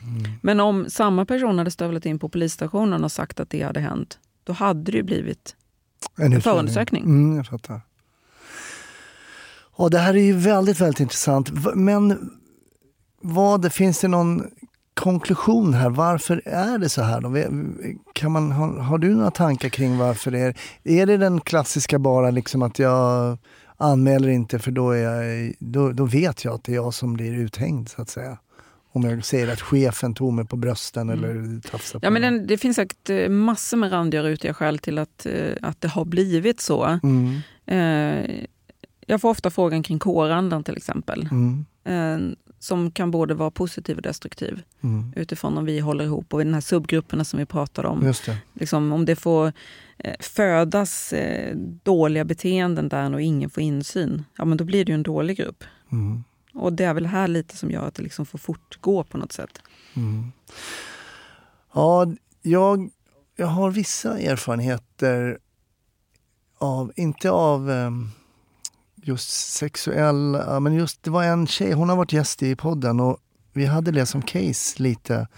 Mm. 0.02 0.32
Men 0.42 0.60
om 0.60 0.86
samma 0.90 1.24
person 1.24 1.58
hade 1.58 1.70
stövlat 1.70 2.06
in 2.06 2.18
på 2.18 2.28
polisstationen 2.28 3.04
och 3.04 3.12
sagt 3.12 3.40
att 3.40 3.50
det 3.50 3.62
hade 3.62 3.80
hänt, 3.80 4.18
då 4.44 4.52
hade 4.52 4.92
det 4.92 4.96
ju 4.96 5.02
blivit 5.02 5.56
En 6.16 6.24
utredning. 6.24 6.40
förundersökning. 6.40 7.04
Mm, 7.04 7.36
jag 7.36 7.46
fattar. 7.46 7.80
Och 9.76 9.90
det 9.90 9.98
här 9.98 10.14
är 10.14 10.22
ju 10.22 10.32
väldigt, 10.32 10.80
väldigt 10.80 11.00
intressant. 11.00 11.74
Men 11.74 12.30
vad, 13.20 13.72
finns 13.72 14.00
det 14.00 14.08
någon 14.08 14.50
konklusion 14.94 15.74
här? 15.74 15.90
Varför 15.90 16.42
är 16.44 16.78
det 16.78 16.88
så 16.88 17.02
här? 17.02 17.20
Då? 17.20 17.30
Kan 18.12 18.32
man, 18.32 18.52
har, 18.52 18.78
har 18.78 18.98
du 18.98 19.14
några 19.14 19.30
tankar 19.30 19.68
kring 19.68 19.98
varför 19.98 20.30
det 20.30 20.38
är? 20.38 20.56
Är 20.84 21.06
det 21.06 21.16
den 21.16 21.40
klassiska 21.40 21.98
bara 21.98 22.30
liksom 22.30 22.62
att 22.62 22.78
jag 22.78 23.38
anmäler 23.76 24.28
inte 24.28 24.58
för 24.58 24.70
då, 24.70 24.90
är 24.90 25.02
jag, 25.02 25.54
då, 25.58 25.92
då 25.92 26.04
vet 26.04 26.44
jag 26.44 26.54
att 26.54 26.64
det 26.64 26.72
är 26.72 26.76
jag 26.76 26.94
som 26.94 27.14
blir 27.14 27.34
uthängd 27.34 27.88
så 27.88 28.02
att 28.02 28.08
säga. 28.08 28.38
Om 28.92 29.04
jag 29.04 29.24
säger 29.24 29.52
att 29.52 29.60
chefen 29.60 30.14
tog 30.14 30.32
mig 30.32 30.44
på 30.46 30.56
brösten 30.56 31.10
eller 31.10 31.60
tafsade 31.60 32.00
på 32.00 32.06
Ja, 32.06 32.10
men 32.10 32.22
den, 32.22 32.46
det 32.46 32.58
finns 32.58 32.76
säkert 32.76 33.10
eh, 33.10 33.28
massor 33.28 33.76
med 33.76 33.92
randiga 33.92 34.22
rutiga 34.22 34.54
skäl 34.54 34.78
till 34.78 34.98
att, 34.98 35.26
eh, 35.26 35.52
att 35.62 35.80
det 35.80 35.88
har 35.88 36.04
blivit 36.04 36.60
så. 36.60 36.98
Mm, 37.02 37.40
Eh, 37.66 38.44
jag 39.06 39.20
får 39.20 39.28
ofta 39.30 39.50
frågan 39.50 39.82
kring 39.82 39.98
kårandan 39.98 40.64
till 40.64 40.76
exempel, 40.76 41.28
mm, 41.30 41.64
eh, 41.84 42.34
som 42.64 42.90
kan 42.90 43.10
både 43.10 43.34
vara 43.34 43.50
positiv 43.50 43.96
och 43.96 44.02
destruktiv 44.02 44.62
mm. 44.80 45.12
utifrån 45.16 45.58
om 45.58 45.64
vi 45.64 45.80
håller 45.80 46.04
ihop 46.04 46.34
och 46.34 46.40
i 46.40 46.44
den 46.44 46.54
här 46.54 46.60
subgrupperna 46.60 47.24
som 47.24 47.38
vi 47.38 47.46
pratade 47.46 47.88
om. 47.88 48.06
Just 48.06 48.26
det. 48.26 48.36
Liksom, 48.52 48.92
om 48.92 49.04
det 49.04 49.16
får 49.16 49.52
eh, 49.98 50.14
födas 50.20 51.12
eh, 51.12 51.56
dåliga 51.82 52.24
beteenden 52.24 52.88
där 52.88 53.14
och 53.14 53.22
ingen 53.22 53.50
får 53.50 53.62
insyn, 53.62 54.24
ja 54.38 54.44
men 54.44 54.58
då 54.58 54.64
blir 54.64 54.84
det 54.84 54.92
ju 54.92 54.94
en 54.94 55.02
dålig 55.02 55.36
grupp. 55.36 55.64
Mm. 55.92 56.24
Och 56.54 56.72
det 56.72 56.84
är 56.84 56.94
väl 56.94 57.06
här 57.06 57.28
lite 57.28 57.56
som 57.56 57.70
gör 57.70 57.88
att 57.88 57.94
det 57.94 58.02
liksom 58.02 58.26
får 58.26 58.38
fortgå 58.38 59.04
på 59.04 59.18
något 59.18 59.32
sätt. 59.32 59.62
Mm. 59.96 60.32
Ja, 61.74 62.06
jag, 62.42 62.90
jag 63.36 63.46
har 63.46 63.70
vissa 63.70 64.18
erfarenheter 64.18 65.38
av, 66.58 66.92
inte 66.96 67.30
av 67.30 67.70
em, 67.70 68.10
just 69.06 69.30
sexuell, 69.30 70.34
ja, 70.46 70.60
men 70.60 70.74
just 70.74 71.02
det 71.02 71.10
var 71.10 71.24
en 71.24 71.46
tjej, 71.46 71.72
hon 71.72 71.88
har 71.88 71.96
varit 71.96 72.12
gäst 72.12 72.42
i 72.42 72.56
podden 72.56 73.00
och 73.00 73.18
vi 73.52 73.66
hade 73.66 73.90
det 73.90 74.06
som 74.06 74.22
case 74.22 74.82
lite 74.82 75.28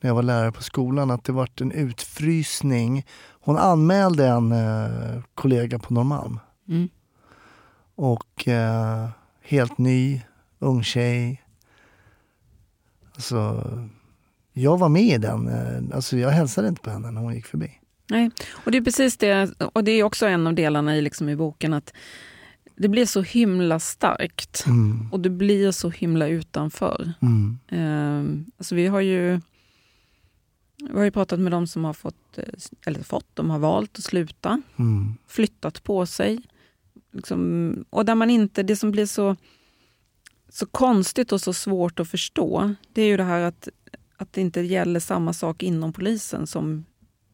när 0.00 0.10
jag 0.10 0.14
var 0.14 0.22
lärare 0.22 0.52
på 0.52 0.62
skolan, 0.62 1.10
att 1.10 1.24
det 1.24 1.32
vart 1.32 1.60
en 1.60 1.72
utfrysning. 1.72 3.06
Hon 3.40 3.56
anmälde 3.56 4.26
en 4.26 4.52
eh, 4.52 5.22
kollega 5.34 5.78
på 5.78 5.94
Norrmalm 5.94 6.38
Mm. 6.68 6.88
och 7.94 8.48
eh, 8.48 9.08
helt 9.42 9.78
ny, 9.78 10.22
ung 10.58 10.82
tjej. 10.84 11.42
Alltså, 13.14 13.64
jag 14.52 14.78
var 14.78 14.88
med 14.88 15.02
i 15.02 15.18
den. 15.18 15.48
eh, 15.48 15.96
Alltså, 15.96 16.16
jag 16.16 16.30
hälsade 16.30 16.68
inte 16.68 16.82
på 16.82 16.90
henne 16.90 17.10
när 17.10 17.20
hon 17.20 17.34
gick 17.34 17.46
förbi. 17.46 17.70
Nej, 18.10 18.30
och 18.64 18.70
det 18.72 18.78
är 18.78 18.82
precis 18.82 19.16
det, 19.16 19.50
och 19.72 19.84
det 19.84 19.92
är 19.92 20.02
också 20.04 20.26
en 20.26 20.46
av 20.46 20.54
delarna 20.54 20.96
i, 20.96 21.00
liksom 21.00 21.28
i 21.28 21.36
boken, 21.36 21.74
att 21.74 21.92
det 22.82 22.88
blir 22.88 23.06
så 23.06 23.22
himla 23.22 23.80
starkt 23.80 24.64
Mm. 24.66 25.12
och 25.12 25.20
det 25.20 25.30
blir 25.30 25.70
så 25.70 25.90
himla 25.90 26.26
utanför. 26.28 27.12
Mm. 27.22 27.58
Eh, 27.68 28.44
alltså 28.58 28.74
vi 28.74 28.86
har 28.86 29.00
ju 29.00 29.40
vi 30.90 30.96
har 30.98 31.04
ju 31.04 31.10
pratat 31.10 31.40
med 31.40 31.52
de 31.52 31.66
som 31.66 31.84
har 31.84 31.92
fått, 31.92 32.38
eh, 32.38 32.44
eller 32.86 33.02
fått, 33.02 33.26
de 33.34 33.50
har 33.50 33.58
valt 33.58 33.98
att 33.98 34.04
sluta, 34.04 34.62
Mm. 34.76 35.14
flyttat 35.26 35.82
på 35.82 36.06
sig. 36.06 36.40
Liksom, 37.12 37.84
och 37.90 38.04
där 38.04 38.14
man 38.14 38.30
inte, 38.30 38.62
det 38.62 38.76
som 38.76 38.90
blir 38.90 39.06
så, 39.06 39.36
så 40.48 40.66
konstigt 40.66 41.32
och 41.32 41.40
så 41.40 41.52
svårt 41.52 42.00
att 42.00 42.08
förstå, 42.08 42.74
det 42.92 43.02
är 43.02 43.06
ju 43.06 43.16
det 43.16 43.24
här 43.24 43.40
att, 43.40 43.68
att 44.16 44.32
det 44.32 44.40
inte 44.40 44.60
gäller 44.60 45.00
samma 45.00 45.32
sak 45.32 45.62
inom 45.62 45.92
polisen 45.92 46.46
som, 46.46 46.84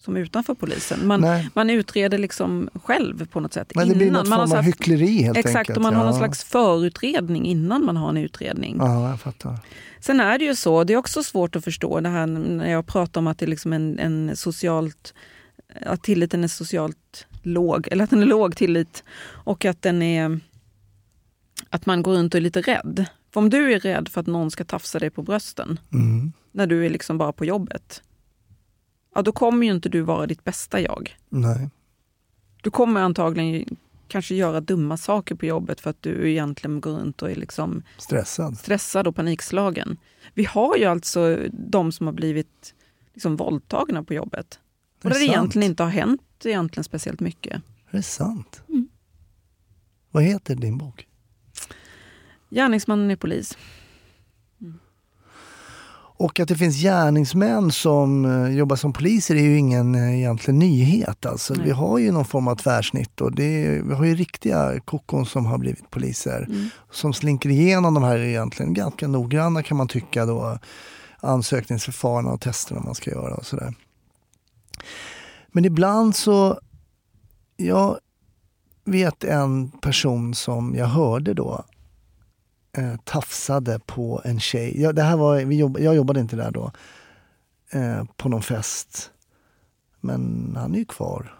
som 0.01 0.17
utanför 0.17 0.55
polisen. 0.55 1.07
Man, 1.07 1.21
Nej, 1.21 1.49
man 1.55 1.71
utreder 1.71 2.19
liksom 2.19 2.69
själv 2.85 3.27
på 3.27 3.41
något 3.41 3.53
sätt. 3.53 3.73
men 3.75 3.89
det 3.89 3.95
blir 3.95 4.11
något 4.11 4.29
man 4.29 4.41
har 4.41 4.47
form 4.47 4.59
av 4.59 4.65
hyckleri 4.65 5.23
helt 5.23 5.39
Exakt, 5.39 5.57
enkelt. 5.57 5.77
och 5.77 5.83
man 5.83 5.95
har 5.95 6.05
någon 6.05 6.13
Ja. 6.13 6.19
slags 6.19 6.45
förutredning 6.45 7.45
innan 7.47 7.85
man 7.85 7.97
har 7.97 8.09
en 8.09 8.17
utredning. 8.17 8.77
Ja, 8.79 9.11
jag 9.11 9.21
fattar. 9.21 9.59
Sen 10.01 10.21
är 10.21 10.39
det 10.39 10.45
ju 10.45 10.55
så, 10.55 10.85
det 10.85 10.93
är 10.93 10.97
också 10.97 11.23
svårt 11.23 11.57
att 11.57 11.65
förstå 11.65 12.01
det 12.01 12.09
här 12.09 12.27
när 12.27 12.71
jag 12.71 12.87
pratar 12.87 13.21
om 13.21 13.27
att 13.27 13.39
det 13.39 13.45
är 13.45 13.49
liksom 13.51 13.73
en, 13.73 13.99
en 13.99 14.37
socialt, 14.37 15.15
att 15.87 16.03
tilliten 16.03 16.45
är 16.45 16.49
socialt 16.49 17.27
låg, 17.43 17.89
eller 17.91 18.05
att 18.05 18.11
den 18.11 18.23
är 18.23 18.27
låg 18.27 18.57
tillit 18.57 19.05
och 19.45 19.65
att 19.65 19.83
den 19.83 20.03
är 20.03 20.41
att 21.71 21.87
man 21.87 22.03
går 22.03 22.13
runt 22.13 22.35
och 22.35 22.39
är 22.39 22.43
lite 22.43 22.61
rädd. 22.61 23.05
För 23.33 23.41
om 23.41 23.51
du 23.51 23.73
är 23.73 23.81
rädd 23.81 24.09
för 24.09 24.21
att 24.21 24.27
någon 24.27 24.51
ska 24.51 24.65
tafsa 24.65 24.99
dig 24.99 25.11
på 25.11 25.23
brösten 25.23 25.81
Mm. 25.93 26.33
när 26.53 26.67
du 26.67 26.87
är 26.87 26.91
liksom 26.91 27.19
bara 27.19 27.33
på 27.33 27.45
jobbet, 27.45 28.03
ja 29.15 29.23
då 29.23 29.33
kommer 29.33 29.67
ju 29.67 29.73
inte 29.73 29.89
du 29.89 30.01
vara 30.01 30.27
ditt 30.27 30.45
bästa 30.45 30.81
jag. 30.81 31.17
Nej. 31.29 31.71
Du 32.63 32.71
kommer 32.71 33.01
antagligen 33.01 33.77
kanske 34.09 34.35
göra 34.35 34.61
dumma 34.61 34.97
saker 34.97 35.35
på 35.35 35.47
jobbet 35.47 35.81
för 35.81 35.91
att 35.91 36.03
du 36.03 36.31
egentligen 36.31 36.81
går 36.81 36.93
runt 36.93 37.23
och 37.23 37.31
är 37.31 37.35
liksom 37.35 37.83
Stressad. 37.99 38.59
stressad 38.59 39.07
och 39.07 39.17
panikslagen. 39.17 39.97
Vi 40.35 40.45
har 40.45 40.77
ju 40.77 40.85
alltså 40.85 41.39
de 41.53 41.93
som 41.93 42.07
har 42.07 42.15
blivit 42.15 42.75
liksom 43.15 43.37
våldtagna 43.37 44.03
på 44.03 44.15
jobbet. 44.15 44.61
Det 45.03 45.09
Och 45.09 45.11
är 45.11 45.15
där 45.15 45.21
det 45.21 45.33
egentligen 45.33 45.71
inte 45.71 45.83
har 45.83 45.91
hänt 45.91 46.23
egentligen 46.45 46.85
speciellt 46.85 47.21
mycket. 47.21 47.63
Det 47.91 47.99
är 47.99 48.03
sant. 48.03 48.63
Mm. 48.69 48.89
Vad 50.11 50.23
heter 50.23 50.55
din 50.55 50.79
bok? 50.79 51.07
Gärningsmannen 52.51 53.11
är 53.11 53.17
polis. 53.17 53.59
Och 56.19 56.41
att 56.41 56.49
det 56.49 56.57
finns 56.57 56.77
gärningsmän 56.77 57.73
som 57.73 58.25
eh, 58.25 58.57
jobbar 58.57 58.77
som 58.77 58.93
poliser 58.93 59.35
är 59.35 59.43
ju 59.43 59.59
ingen 59.59 59.95
eh, 59.95 60.19
egentligen 60.19 60.59
nyhet. 60.59 61.27
Alltså. 61.27 61.55
Nej. 61.55 61.65
Vi 61.65 61.71
har 61.71 61.99
ju 61.99 62.13
någon 62.13 62.25
form 62.25 62.49
av 62.49 62.57
tvärsnitt 62.57 63.21
och 63.21 63.35
det 63.35 63.67
är, 63.67 63.83
vi 63.83 63.95
har 63.95 64.05
ju 64.05 64.15
riktiga 64.15 64.81
kokon 64.85 65.27
som 65.27 65.47
har 65.47 65.59
blivit 65.59 65.91
poliser. 65.91 66.47
Mm. 66.49 66.69
Som 66.91 67.13
slinker 67.13 67.51
igenom 67.51 67.95
de 67.95 68.03
här 68.03 68.19
egentligen 68.19 68.75
ganska 68.75 69.09
noggranna 69.09 69.63
kan 69.63 69.77
man 69.77 69.89
tycka 69.89 70.27
då 70.27 70.59
ansökningsförfaranden 71.21 72.33
och 72.33 72.41
testerna 72.41 72.81
man 72.81 72.95
ska 72.95 73.11
göra 73.11 73.35
och 73.35 73.47
sådär. 73.47 73.75
Men 75.53 75.65
ibland 75.65 76.17
så, 76.17 76.61
jag 77.57 77.99
vet 78.85 79.25
en 79.25 79.71
person 79.71 80.35
som 80.35 80.75
jag 80.75 80.87
hörde 80.87 81.35
då 81.35 81.65
eh, 82.77 82.97
tafsade 83.05 83.81
på 83.87 84.23
en 84.25 84.41
tjej. 84.41 84.81
Ja, 84.83 84.93
det 84.93 85.03
här 85.03 85.17
var, 85.17 85.45
vi 85.45 85.57
jobb, 85.59 85.79
jag 85.81 85.97
jobbade 85.97 86.21
inte 86.21 86.37
där 86.37 86.51
då. 86.51 86.73
Eh, 87.71 88.05
på 88.17 88.29
någon 88.29 88.43
fest. 88.43 89.11
Men 90.01 90.53
han 90.57 90.75
är 90.75 90.79
ju 90.79 90.85
kvar. 90.85 91.35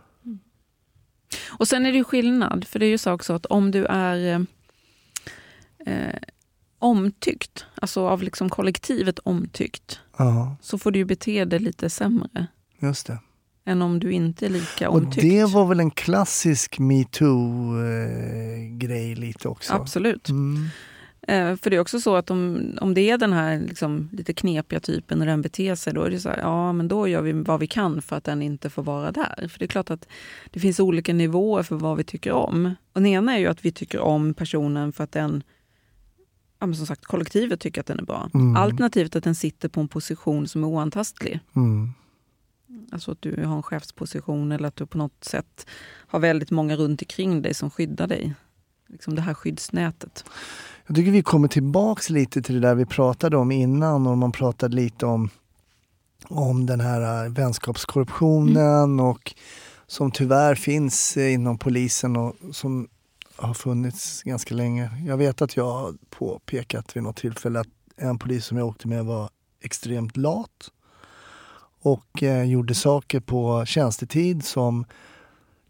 Och 1.49 1.69
sen 1.69 1.87
är 1.87 1.93
det 1.93 1.99
ju 1.99 2.05
skillnad, 2.05 2.67
för 2.67 2.79
det 2.79 2.87
är 2.87 2.91
ju 2.91 2.99
så 2.99 3.13
också 3.13 3.33
att 3.33 3.47
om 3.47 3.71
du 3.71 3.85
är 3.87 4.47
eh, 5.87 5.93
eh, 5.95 6.19
omtyckt, 6.79 7.67
alltså 7.75 8.09
av 8.09 8.23
liksom 8.23 8.49
kollektivet 8.49 9.19
omtyckt, 9.19 10.01
Ja, 10.17 10.57
så 10.61 10.79
får 10.79 10.91
du 10.91 10.99
ju 10.99 11.05
bete 11.05 11.45
dig 11.45 11.59
lite 11.59 11.91
sämre 11.91 12.47
just 12.79 13.07
det. 13.07 13.19
än 13.65 13.83
om 13.83 14.01
du 14.01 14.13
inte 14.13 14.47
är 14.47 14.51
lika 14.51 14.91
Och 14.91 14.97
omtyckt. 14.97 15.23
det 15.23 15.45
var 15.45 15.67
väl 15.67 15.81
en 15.81 15.91
klassisk 15.91 16.79
metoo-grej 16.79 19.15
lite 19.15 19.49
också. 19.49 19.75
Absolut. 19.75 20.29
Mm. 20.29 20.67
Eh, 21.29 21.57
för 21.57 21.71
det 21.71 21.77
är 21.77 21.81
också 21.81 22.01
så 22.01 22.17
att 22.17 22.31
om, 22.31 22.73
om 22.81 22.95
det 22.95 23.11
är 23.11 23.19
den 23.19 23.33
här 23.33 23.61
liksom, 23.61 24.09
lite 24.13 24.35
knepiga 24.35 24.81
typen 24.81 25.21
och 25.21 25.27
den 25.27 25.43
beter 25.43 25.75
sig, 25.75 25.95
då 25.95 26.03
är 26.03 26.11
det 26.11 26.21
så 26.21 26.29
här, 26.29 26.39
ja 26.39 26.73
men 26.73 26.89
då 26.89 27.09
gör 27.09 27.23
vi 27.23 27.33
vad 27.33 27.61
vi 27.61 27.67
kan 27.67 28.03
för 28.03 28.17
att 28.17 28.25
den 28.25 28.43
inte 28.43 28.71
får 28.71 28.83
vara 28.83 29.13
där. 29.13 29.49
För 29.49 29.59
det 29.59 29.65
är 29.65 29.67
klart 29.67 29.91
att 29.91 30.09
det 30.51 30.61
finns 30.61 30.81
olika 30.81 31.15
nivåer 31.15 31.63
för 31.63 31.77
vad 31.77 31.97
vi 31.97 32.05
tycker 32.05 32.33
om. 32.33 32.75
Och 32.93 33.03
den 33.03 33.07
ena 33.07 33.35
är 33.35 33.39
ju 33.39 33.47
att 33.47 33.65
vi 33.65 33.73
tycker 33.73 34.01
om 34.01 34.35
personen 34.35 34.93
för 34.93 35.05
att 35.05 35.13
den, 35.13 35.43
ja, 36.59 36.67
men 36.67 36.77
som 36.77 36.87
sagt, 36.87 37.05
kollektivet 37.05 37.61
tycker 37.61 37.81
att 37.81 37.87
den 37.87 37.99
är 37.99 38.05
bra. 38.05 38.31
Mm. 38.35 38.57
Alternativt 38.57 39.17
att 39.17 39.25
den 39.25 39.35
sitter 39.35 39.69
på 39.69 39.81
en 39.81 39.89
position 39.89 40.49
som 40.49 40.65
är 40.65 40.69
oantastlig. 40.69 41.41
Mm. 41.57 41.91
Alltså 42.93 43.13
att 43.13 43.23
du 43.23 43.45
har 43.45 43.57
en 43.57 43.63
chefsposition 43.63 44.53
eller 44.53 44.69
att 44.69 44.77
du 44.77 44.87
på 44.87 44.99
något 44.99 45.25
sätt 45.25 45.67
har 46.07 46.19
väldigt 46.19 46.51
många 46.51 46.77
runt 46.77 47.03
omkring 47.03 47.43
dig 47.43 47.55
som 47.55 47.71
skyddar 47.71 48.07
dig. 48.07 48.35
Liksom 48.89 49.15
det 49.15 49.23
här 49.23 49.35
skyddsnätet. 49.35 50.25
Jag 50.87 50.97
tycker 50.97 51.11
vi 51.11 51.23
kommer 51.23 51.49
tillbaks 51.49 52.11
lite 52.11 52.43
till 52.43 52.55
det 52.55 52.61
där 52.61 52.75
vi 52.75 52.87
pratade 52.87 53.37
om 53.37 53.53
innan 53.53 54.07
och 54.07 54.19
man 54.19 54.33
pratade 54.33 54.77
lite 54.77 55.07
om, 55.07 55.31
om 56.29 56.67
den 56.67 56.81
här 56.81 57.25
äh, 57.25 57.33
vänskapskorruptionen 57.33 59.01
och 59.01 59.35
som 59.87 60.11
tyvärr 60.11 60.55
finns 60.55 61.17
eh, 61.17 61.33
inom 61.33 61.59
polisen 61.59 62.17
och 62.17 62.35
som 62.53 62.89
har 63.37 63.55
funnits 63.55 64.23
ganska 64.23 64.55
länge. 64.55 64.91
Jag 65.07 65.17
vet 65.17 65.43
att 65.43 65.57
jag 65.57 65.73
har 65.73 65.95
påpekat 66.11 66.97
vid 66.97 67.03
något 67.03 67.17
tillfälle 67.17 67.61
att 67.61 67.69
en 67.97 68.19
polis 68.19 68.47
som 68.47 68.59
jag 68.59 68.67
åkte 68.67 68.89
med 68.89 69.05
var 69.05 69.31
extremt 69.61 70.17
lat 70.17 70.71
och 71.81 72.23
eh, 72.23 72.45
gjorde 72.45 72.75
saker 72.75 73.21
på 73.21 73.65
tjänstetid 73.67 74.45
som 74.45 74.85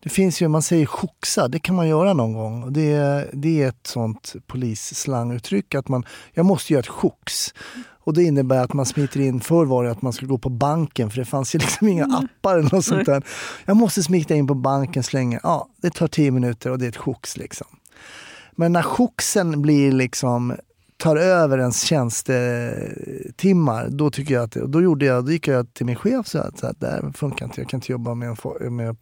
det 0.01 0.09
finns 0.09 0.43
ju, 0.43 0.49
man 0.49 0.63
säger 0.63 0.87
choxa, 0.87 1.49
det 1.49 1.59
kan 1.59 1.75
man 1.75 1.89
göra 1.89 2.13
någon 2.13 2.33
gång. 2.33 2.73
Det, 2.73 3.29
det 3.33 3.63
är 3.63 3.69
ett 3.69 3.87
sånt 3.87 4.35
polisslanguttryck 4.47 5.75
att 5.75 5.89
man, 5.89 6.05
jag 6.33 6.47
måste 6.47 6.73
göra 6.73 6.81
ett 6.81 6.89
chox. 6.89 7.55
Och 8.05 8.15
det 8.15 8.23
innebär 8.23 8.65
att 8.65 8.73
man 8.73 8.87
smiter 8.87 9.21
in, 9.21 9.41
förr 9.41 9.65
var 9.65 9.85
det 9.85 9.91
att 9.91 10.03
man 10.03 10.13
skulle 10.13 10.29
gå 10.29 10.39
på 10.39 10.49
banken 10.49 11.11
för 11.11 11.19
det 11.19 11.25
fanns 11.25 11.55
ju 11.55 11.59
liksom 11.59 11.89
inga 11.89 12.05
appar 12.05 12.59
eller 12.59 12.75
något 12.75 12.85
sånt 12.85 13.07
där. 13.07 13.23
Jag 13.65 13.77
måste 13.77 14.03
smita 14.03 14.35
in 14.35 14.47
på 14.47 14.55
banken 14.55 15.03
så 15.03 15.17
länge, 15.17 15.41
ja 15.43 15.69
det 15.83 15.91
tar 15.91 16.09
tio 16.09 16.31
minuter 16.31 16.71
och 16.71 16.79
det 16.79 16.85
är 16.85 16.89
ett 16.89 16.97
chox 16.97 17.37
liksom. 17.37 17.67
Men 18.53 18.73
när 18.73 18.83
choxen 18.83 19.63
blir 19.63 19.93
liksom 19.93 20.57
tar 20.99 21.17
över 21.17 21.59
ens 21.59 21.83
tjänstetimmar, 21.83 23.89
då 23.89 24.11
tycker 24.11 24.35
jag 24.35 24.45
att, 24.45 24.53
då 24.53 24.83
gjorde 24.83 25.05
jag, 25.05 25.25
då 25.25 25.33
gick 25.33 25.49
jag 25.49 25.75
till 25.75 25.87
min 25.87 25.97
chef 25.97 26.19
och 26.19 26.27
sa 26.27 26.41
att 26.41 26.59
så 26.59 26.73
det 26.79 26.87
här 26.87 27.13
funkar 27.15 27.47
inte, 27.47 27.61
jag 27.61 27.69
kan 27.69 27.79
inte 27.79 27.93
jobba 27.93 28.15
med, 28.15 28.37
en, 28.61 28.77
med 28.77 28.97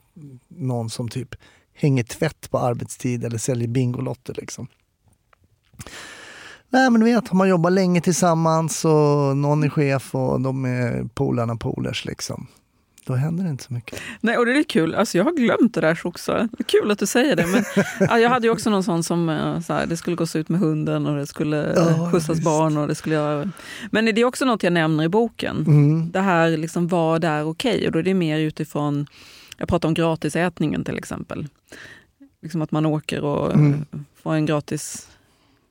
någon 0.49 0.91
som 0.91 1.09
typ 1.09 1.35
hänger 1.75 2.03
tvätt 2.03 2.51
på 2.51 2.59
arbetstid 2.59 3.25
eller 3.25 3.39
säljer 3.39 3.69
Bingolotter 3.69 4.35
liksom. 4.35 4.69
Nej 6.69 6.91
men 6.91 7.01
du 7.01 7.05
vet, 7.05 7.29
har 7.29 7.37
man 7.37 7.49
jobbat 7.49 7.73
länge 7.73 8.01
tillsammans 8.01 8.85
och 8.85 9.37
någon 9.37 9.65
är 9.65 9.69
chef 9.69 10.15
och 10.15 10.41
de 10.41 10.65
är 10.65 11.09
polarna 11.15 11.57
polers 11.57 12.05
liksom. 12.05 12.47
Då 13.07 13.15
händer 13.15 13.45
det 13.45 13.51
inte 13.51 13.65
så 13.65 13.73
mycket. 13.75 14.01
Nej, 14.21 14.39
och 14.39 14.47
det 14.47 14.59
är 14.59 14.63
kul. 14.63 14.95
Alltså, 14.95 15.19
jag 15.19 15.25
har 15.25 15.33
glömt 15.33 15.75
det 15.75 15.81
där 15.81 16.01
också. 16.05 16.49
Kul 16.67 16.91
att 16.91 16.99
du 16.99 17.07
säger 17.07 17.37
det. 17.37 17.47
Men, 17.47 17.65
ja, 18.09 18.19
jag 18.19 18.31
hade 18.31 18.47
ju 18.47 18.53
också 18.53 18.71
någon 18.71 18.85
sån 18.85 19.03
som 19.05 19.29
eh, 19.29 19.61
så 19.61 19.73
här, 19.73 19.87
det 19.87 19.97
skulle 19.97 20.17
gås 20.17 20.37
ut 20.37 20.49
med 20.49 20.61
hunden 20.61 21.07
och 21.07 21.17
det 21.17 21.27
skulle 21.27 21.57
Ja, 21.77 21.91
ja, 21.97 22.11
skjutsas 22.13 22.41
barn. 22.41 22.77
Och 22.77 22.89
det 22.89 22.95
skulle 22.95 23.15
jag... 23.15 23.49
Men 23.91 24.05
det 24.05 24.21
är 24.21 24.25
också 24.25 24.45
något 24.45 24.63
jag 24.63 24.73
nämner 24.73 25.05
i 25.05 25.09
boken. 25.09 25.57
Mm. 25.67 26.11
Det 26.11 26.21
här, 26.21 26.57
liksom, 26.57 26.89
vad 26.89 27.25
är 27.25 27.45
okej? 27.45 27.87
Och 27.87 27.93
då 27.93 27.99
är 27.99 28.03
det 28.03 28.15
mer 28.15 28.39
utifrån, 28.39 29.07
jag 29.59 29.69
pratar 29.69 29.89
om 29.89 29.95
gratisätningen 29.95 30.85
till 30.85 30.99
exempel. 30.99 31.47
Liksom 32.43 32.63
att 32.63 32.73
man 32.73 32.87
åker 32.87 33.25
och 33.25 33.55
Mm. 33.55 33.85
får 34.23 34.35
en 34.35 34.47
gratis 34.47 35.09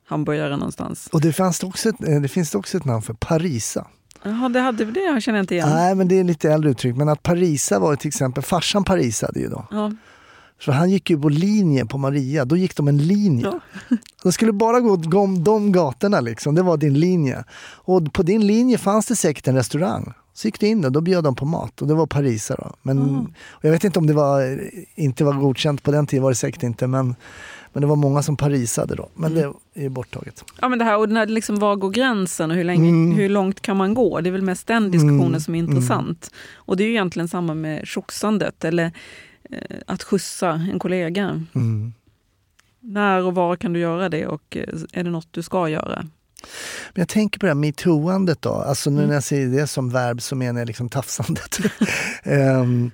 hamburgare 0.08 0.56
någonstans. 0.56 1.08
Och 1.12 1.20
det, 1.20 1.32
fanns 1.32 1.62
också 1.62 1.88
eh, 1.88 2.20
det 2.22 2.28
finns 2.28 2.54
också 2.54 2.76
ett 2.76 2.84
namn 2.84 3.02
för, 3.02 3.14
Parisa. 3.14 3.86
Jaha, 4.22 4.48
det, 4.48 4.60
hade, 4.60 4.84
det 4.84 5.20
känner 5.20 5.38
jag 5.38 5.42
inte 5.42 5.54
igen. 5.54 5.68
Nej 5.68 5.94
men 5.94 6.08
det 6.08 6.18
är 6.20 6.24
lite 6.24 6.50
äldre 6.52 6.70
uttryck. 6.70 6.96
Men 6.96 7.08
att 7.08 7.22
Parisa 7.22 7.78
var 7.78 7.96
till 7.96 8.08
exempel, 8.08 8.42
farsan 8.42 8.84
parisade 8.84 9.40
ju 9.40 9.48
då. 9.48 9.66
Ja, 9.70 9.92
Så 10.60 10.72
han 10.72 10.90
gick 10.90 11.10
ju 11.10 11.20
på 11.20 11.28
linje 11.28 11.86
på 11.86 11.98
Maria, 11.98 12.44
då 12.44 12.56
gick 12.56 12.76
de 12.76 12.88
en 12.88 12.98
linje. 12.98 13.44
Ja. 13.46 13.60
De 14.22 14.32
skulle 14.32 14.52
bara 14.52 14.80
gå 14.80 14.96
de, 14.96 15.44
de 15.44 15.72
gatorna 15.72 16.20
liksom, 16.20 16.54
det 16.54 16.62
var 16.62 16.76
din 16.76 16.94
linje. 16.94 17.44
Och 17.74 18.12
på 18.12 18.22
din 18.22 18.46
linje 18.46 18.78
fanns 18.78 19.06
det 19.06 19.16
säkert 19.16 19.48
en 19.48 19.54
restaurang. 19.54 20.12
Så 20.34 20.48
gick 20.48 20.60
du 20.60 20.66
in 20.66 20.80
där, 20.80 20.90
då 20.90 21.00
bjöd 21.00 21.24
de 21.24 21.34
på 21.34 21.44
mat 21.44 21.82
och 21.82 21.88
det 21.88 21.94
var 21.94 22.06
Parisa 22.06 22.54
då. 22.54 22.72
Men, 22.82 23.16
och 23.50 23.64
jag 23.64 23.70
vet 23.70 23.84
inte 23.84 23.98
om 23.98 24.06
det 24.06 24.12
var, 24.12 24.60
inte 24.94 25.24
var 25.24 25.32
godkänt 25.32 25.82
på 25.82 25.90
den 25.90 26.06
tiden, 26.06 26.22
var 26.22 26.30
det 26.30 26.34
säkert 26.34 26.62
inte. 26.62 26.86
Men, 26.86 27.14
men 27.76 27.80
det 27.80 27.86
var 27.86 27.96
många 27.96 28.22
som 28.22 28.36
parisade 28.36 28.94
då. 28.94 29.08
Men 29.14 29.36
Mm. 29.36 29.52
det 29.74 29.84
är 29.84 29.88
borttaget. 29.88 30.44
Ja, 30.60 30.68
men 30.68 30.78
det 30.78 30.84
här, 30.84 30.98
och 30.98 31.08
den 31.08 31.16
här, 31.16 31.26
liksom, 31.26 31.58
var 31.58 31.76
går 31.76 31.90
gränsen 31.90 32.50
och 32.50 32.56
hur, 32.56 32.64
länge, 32.64 32.88
Mm. 32.88 33.16
hur 33.16 33.28
långt 33.28 33.60
kan 33.60 33.76
man 33.76 33.94
gå? 33.94 34.20
Det 34.20 34.28
är 34.30 34.32
väl 34.32 34.42
mest 34.42 34.66
den 34.66 34.90
diskussionen 34.90 35.26
Mm, 35.26 35.40
som 35.40 35.54
är 35.54 35.58
intressant. 35.58 36.30
Och 36.54 36.76
det 36.76 36.82
är 36.84 36.86
ju 36.86 36.90
egentligen 36.92 37.28
samma 37.28 37.54
med 37.54 37.86
tjoxandet 37.86 38.64
eller 38.64 38.92
eh, 39.50 39.76
att 39.86 40.02
skjutsa 40.02 40.50
en 40.72 40.78
kollega. 40.78 41.44
Mm. 41.54 41.92
När 42.80 43.22
och 43.24 43.34
var 43.34 43.56
kan 43.56 43.72
du 43.72 43.80
göra 43.80 44.08
det 44.08 44.26
och 44.26 44.56
eh, 44.56 44.68
är 44.92 45.04
det 45.04 45.10
något 45.10 45.28
du 45.30 45.42
ska 45.42 45.68
göra? 45.68 45.98
Men 46.94 47.00
jag 47.00 47.08
tänker 47.08 47.38
på 47.40 47.46
det 47.46 47.50
här 47.50 47.54
metooandet 47.54 48.42
då. 48.42 48.52
Alltså 48.52 48.90
nu 48.90 48.96
Mm. 48.96 49.08
när 49.08 49.14
jag 49.14 49.24
säger 49.24 49.48
det 49.48 49.66
som 49.66 49.90
verb 49.90 50.22
så 50.22 50.36
menar 50.36 50.60
jag 50.60 50.66
liksom 50.66 50.88
tafsandet. 50.88 51.58
um, 52.24 52.90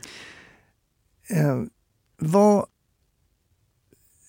um, 1.42 1.70
vad... 2.18 2.66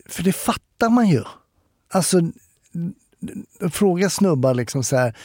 För 0.10 0.24
det 0.24 0.34
fattar 0.34 0.90
man 0.90 1.08
ju. 1.08 1.24
Alltså, 1.94 2.22
fråga 3.72 4.10
snubbar 4.10 4.54
liksom 4.54 4.84
så 4.84 4.96
här. 4.96 5.18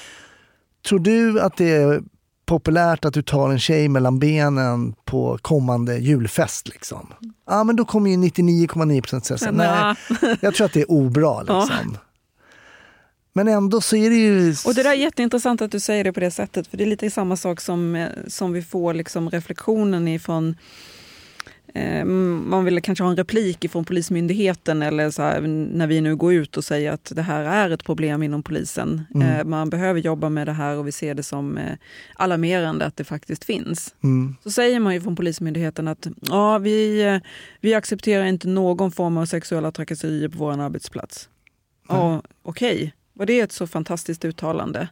Tror 0.88 0.98
du 0.98 1.40
att 1.40 1.56
det 1.56 1.70
är 1.70 2.02
populärt 2.46 3.04
att 3.04 3.14
du 3.14 3.22
tar 3.22 3.50
en 3.50 3.58
tjej 3.58 3.88
mellan 3.88 4.18
benen 4.18 4.94
på 5.04 5.38
kommande 5.42 5.98
julfest? 5.98 6.68
Liksom? 6.68 7.12
Ja, 7.46 7.64
men 7.64 7.76
då 7.76 7.84
kommer 7.84 8.10
ju 8.10 8.16
99,9% 8.16 9.20
säga 9.20 9.38
så 9.38 9.50
nej, 9.50 9.94
jag 10.40 10.54
tror 10.54 10.64
att 10.64 10.72
det 10.72 10.80
är 10.80 10.90
obra. 10.90 11.44
Ja. 11.46 11.60
Liksom. 11.60 11.98
Men 13.32 13.48
ändå 13.48 13.80
så 13.80 13.96
är 13.96 14.10
det 14.10 14.16
ju... 14.16 14.54
Och 14.66 14.74
det 14.74 14.82
där 14.82 14.90
är 14.90 14.94
jätteintressant 14.94 15.62
att 15.62 15.70
du 15.70 15.80
säger 15.80 16.04
det 16.04 16.12
på 16.12 16.20
det 16.20 16.30
sättet, 16.30 16.66
för 16.66 16.76
det 16.76 16.84
är 16.84 16.88
lite 16.88 17.10
samma 17.10 17.36
sak 17.36 17.60
som, 17.60 17.94
eh, 17.94 18.08
som 18.26 18.52
vi 18.52 18.62
får 18.62 18.94
liksom 18.94 19.30
reflektionen 19.30 20.08
ifrån 20.08 20.56
man 22.46 22.64
vill 22.64 22.82
kanske 22.82 23.04
ha 23.04 23.10
en 23.10 23.16
replik 23.16 23.64
ifrån 23.64 23.84
Polismyndigheten 23.84 24.82
eller 24.82 25.10
så 25.10 25.22
här, 25.22 25.40
när 25.40 25.86
vi 25.86 26.00
nu 26.00 26.16
går 26.16 26.34
ut 26.34 26.56
och 26.56 26.64
säger 26.64 26.92
att 26.92 27.12
det 27.14 27.22
här 27.22 27.44
är 27.44 27.70
ett 27.70 27.84
problem 27.84 28.22
inom 28.22 28.42
polisen. 28.42 29.02
Mm. 29.14 29.28
Eh, 29.28 29.44
man 29.44 29.70
behöver 29.70 30.00
jobba 30.00 30.28
med 30.28 30.46
det 30.46 30.52
här 30.52 30.76
och 30.76 30.86
vi 30.86 30.92
ser 30.92 31.14
det 31.14 31.22
som 31.22 31.58
eh, 31.58 31.72
alarmerande 32.14 32.86
att 32.86 32.96
det 32.96 33.04
faktiskt 33.04 33.44
finns. 33.44 33.94
Mm. 34.04 34.36
Så 34.42 34.50
säger 34.50 34.80
man 34.80 34.94
ju 34.94 35.00
från 35.00 35.16
Polismyndigheten 35.16 35.88
att 35.88 36.06
ja, 36.20 36.58
vi, 36.58 37.02
eh, 37.02 37.20
vi 37.60 37.74
accepterar 37.74 38.24
inte 38.24 38.48
någon 38.48 38.92
form 38.92 39.16
av 39.16 39.26
sexuella 39.26 39.72
trakasserier 39.72 40.28
på 40.28 40.38
vår 40.38 40.60
arbetsplats. 40.60 41.28
Ja, 41.88 42.22
Okej, 42.42 42.94
var 43.18 43.26
det 43.26 43.40
ett 43.40 43.52
så 43.52 43.66
fantastiskt 43.66 44.24
uttalande? 44.24 44.88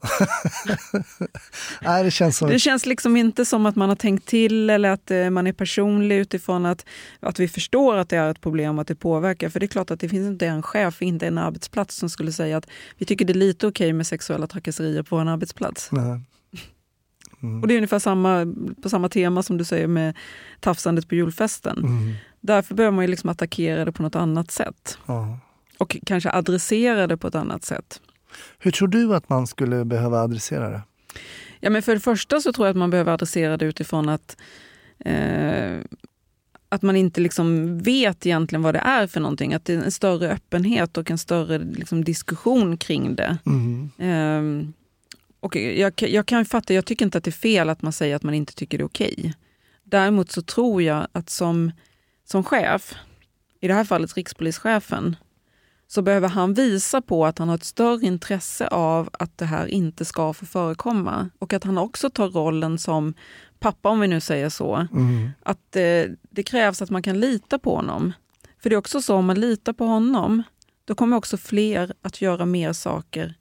Nej, 1.82 2.04
det 2.04 2.10
känns 2.10 2.38
som... 2.38 2.48
Det 2.48 2.58
känns 2.58 2.86
liksom 2.86 3.16
inte 3.16 3.44
som 3.44 3.66
att 3.66 3.76
man 3.76 3.88
har 3.88 3.96
tänkt 3.96 4.26
till 4.26 4.70
eller 4.70 4.90
att 4.90 5.10
eh, 5.10 5.30
man 5.30 5.46
är 5.46 5.52
personlig 5.52 6.16
utifrån 6.16 6.66
att, 6.66 6.86
att 7.20 7.38
vi 7.38 7.48
förstår 7.48 7.96
att 7.96 8.08
det 8.08 8.16
är 8.16 8.30
ett 8.30 8.40
problem 8.40 8.78
och 8.78 8.82
att 8.82 8.88
det 8.88 8.94
påverkar. 8.94 9.48
För 9.48 9.60
det 9.60 9.66
är 9.66 9.68
klart 9.68 9.90
att 9.90 10.00
det 10.00 10.08
finns 10.08 10.26
inte 10.26 10.46
en 10.46 10.62
chef, 10.62 11.02
inte 11.02 11.26
en 11.26 11.38
arbetsplats 11.38 11.96
som 11.96 12.10
skulle 12.10 12.32
säga 12.32 12.56
att 12.56 12.68
vi 12.98 13.06
tycker 13.06 13.24
det 13.24 13.32
är 13.32 13.34
lite 13.34 13.66
okej 13.66 13.92
med 13.92 14.06
sexuella 14.06 14.46
trakasserier 14.46 15.02
på 15.02 15.16
vår 15.16 15.28
arbetsplats. 15.28 15.88
Nej. 15.92 16.20
Och 17.62 17.68
det 17.68 17.74
är 17.74 17.76
ungefär 17.76 17.98
samma, 17.98 18.54
på 18.82 18.88
samma 18.88 19.08
tema 19.08 19.42
som 19.42 19.58
du 19.58 19.64
säger 19.64 19.86
med 19.86 20.16
tafsandet 20.60 21.08
på 21.08 21.14
julfesten. 21.14 21.78
Mm. 21.78 22.14
Därför 22.40 22.74
behöver 22.74 22.94
man 22.94 23.04
ju 23.04 23.10
liksom 23.10 23.30
attackera 23.30 23.84
det 23.84 23.92
på 23.92 24.02
något 24.02 24.16
annat 24.16 24.50
sätt. 24.50 24.98
Ja. 25.06 25.38
Och 25.78 25.96
kanske 26.06 26.30
adressera 26.30 27.06
det 27.06 27.16
på 27.16 27.28
ett 27.28 27.34
annat 27.34 27.64
sätt. 27.64 28.00
Hur 28.58 28.70
tror 28.70 28.88
du 28.88 29.14
att 29.14 29.28
man 29.28 29.46
skulle 29.46 29.84
behöva 29.84 30.20
adressera 30.20 30.70
det? 30.70 30.82
Ja, 31.60 31.70
men 31.70 31.82
för 31.82 31.94
det 31.94 32.00
första 32.00 32.40
så 32.40 32.52
tror 32.52 32.66
jag 32.66 32.70
att 32.70 32.78
man 32.78 32.90
behöver 32.90 33.12
adressera 33.12 33.56
det 33.56 33.64
utifrån 33.64 34.08
att, 34.08 34.36
eh, 34.98 35.78
att 36.68 36.82
man 36.82 36.96
inte 36.96 37.20
liksom 37.20 37.78
vet 37.78 38.26
egentligen 38.26 38.62
vad 38.62 38.74
det 38.74 38.78
är 38.78 39.06
för 39.06 39.20
någonting. 39.20 39.54
Att 39.54 39.64
det 39.64 39.74
är 39.74 39.82
en 39.82 39.90
större 39.90 40.32
öppenhet 40.32 40.96
och 40.96 41.10
en 41.10 41.18
större 41.18 41.58
liksom, 41.58 42.04
diskussion 42.04 42.76
kring 42.76 43.16
det. 43.16 43.38
Mm. 43.46 43.90
Eh, 43.98 44.72
och 45.40 45.56
jag, 45.56 45.92
jag 45.96 46.26
kan 46.26 46.44
fatta, 46.44 46.74
jag 46.74 46.84
tycker 46.84 47.04
inte 47.04 47.18
att 47.18 47.24
det 47.24 47.30
är 47.30 47.32
fel 47.32 47.70
att 47.70 47.82
man 47.82 47.92
säger 47.92 48.16
att 48.16 48.22
man 48.22 48.34
inte 48.34 48.54
tycker 48.54 48.78
det 48.78 48.82
är 48.82 48.86
okej. 48.86 49.34
Däremot 49.84 50.30
så 50.30 50.42
tror 50.42 50.82
jag 50.82 51.06
att 51.12 51.30
som, 51.30 51.72
som 52.24 52.44
chef, 52.44 52.94
i 53.60 53.68
det 53.68 53.74
här 53.74 53.84
fallet 53.84 54.16
rikspolischefen, 54.16 55.16
så 55.88 56.02
behöver 56.02 56.28
han 56.28 56.54
visa 56.54 57.00
på 57.00 57.26
att 57.26 57.38
han 57.38 57.48
har 57.48 57.54
ett 57.54 57.64
större 57.64 58.06
intresse 58.06 58.68
av 58.68 59.10
att 59.12 59.38
det 59.38 59.44
här 59.44 59.66
inte 59.66 60.04
ska 60.04 60.32
få 60.32 60.46
förekomma. 60.46 61.30
Och 61.38 61.52
att 61.52 61.64
han 61.64 61.78
också 61.78 62.10
tar 62.10 62.28
rollen 62.28 62.78
som 62.78 63.14
pappa, 63.58 63.88
om 63.88 64.00
vi 64.00 64.08
nu 64.08 64.20
säger 64.20 64.48
så. 64.48 64.74
Mm. 64.92 65.30
Att 65.42 65.76
eh, 65.76 66.04
det 66.30 66.42
krävs 66.42 66.82
att 66.82 66.90
man 66.90 67.02
kan 67.02 67.20
lita 67.20 67.58
på 67.58 67.76
honom. 67.76 68.12
För 68.62 68.70
det 68.70 68.76
är 68.76 68.78
också 68.78 69.02
så, 69.02 69.14
om 69.14 69.26
man 69.26 69.40
litar 69.40 69.72
på 69.72 69.84
honom, 69.84 70.42
då 70.84 70.94
kommer 70.94 71.16
också 71.16 71.36
fler 71.36 71.92
att 72.02 72.22
göra 72.22 72.46
mer 72.46 72.72
saker 72.72 73.34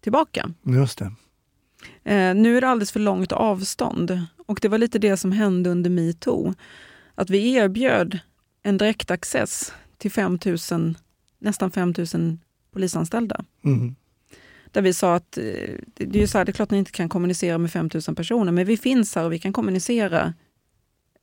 tillbaka. 0.00 0.50
Just 0.62 0.98
det. 0.98 1.12
Eh, 2.04 2.34
nu 2.34 2.56
är 2.56 2.60
det 2.60 2.68
alldeles 2.68 2.92
för 2.92 3.00
långt 3.00 3.32
avstånd. 3.32 4.26
Och 4.46 4.58
det 4.62 4.68
var 4.68 4.78
lite 4.78 4.98
det 4.98 5.16
som 5.16 5.32
hände 5.32 5.70
under 5.70 5.90
metoo. 5.90 6.54
Att 7.14 7.30
vi 7.30 7.54
erbjöd 7.54 8.18
en 8.62 8.78
direktaccess 8.78 9.72
till 9.98 10.10
5 10.10 10.38
000, 10.70 10.94
nästan 11.40 11.70
5 11.70 11.94
000 12.14 12.38
polisanställda. 12.72 13.44
Mm. 13.64 13.94
Där 14.72 14.82
vi 14.82 14.94
sa 14.94 15.14
att 15.14 15.38
eh, 15.38 15.44
det 15.94 16.18
är, 16.18 16.20
ju 16.20 16.26
så 16.26 16.38
här, 16.38 16.44
det 16.44 16.50
är 16.50 16.52
klart 16.52 16.66
att 16.66 16.70
ni 16.70 16.78
inte 16.78 16.90
kan 16.90 17.08
kommunicera 17.08 17.58
med 17.58 17.70
5 17.70 17.90
000 18.08 18.16
personer, 18.16 18.52
men 18.52 18.66
vi 18.66 18.76
finns 18.76 19.14
här 19.14 19.24
och 19.24 19.32
vi 19.32 19.38
kan 19.38 19.52
kommunicera 19.52 20.34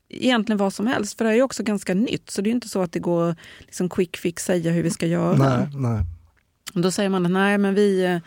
egentligen 0.10 0.58
vad 0.58 0.74
som 0.74 0.88
helst. 0.88 1.18
För 1.18 1.26
det 1.26 1.32
är 1.32 1.36
ju 1.36 1.42
också 1.42 1.64
ganska 1.64 1.94
nytt, 1.94 2.30
så 2.30 2.42
det 2.42 2.48
är 2.48 2.52
ju 2.52 2.56
inte 2.56 2.70
så 2.70 2.82
att 2.82 2.92
det 2.92 3.00
går 3.00 3.36
liksom 3.60 3.90
quick 3.90 4.18
fix 4.18 4.46
säga 4.46 4.72
hur 4.72 4.84
vi 4.84 4.90
ska 4.90 5.08
göra. 5.08 5.38
Nej, 5.38 5.70
nej. 5.74 6.04
Då 6.74 6.92
säger 6.92 7.10
man 7.10 7.26
att 7.26 7.32
nej, 7.32 7.58
men 7.58 7.76
vi, 7.76 8.06
eh, 8.06 8.20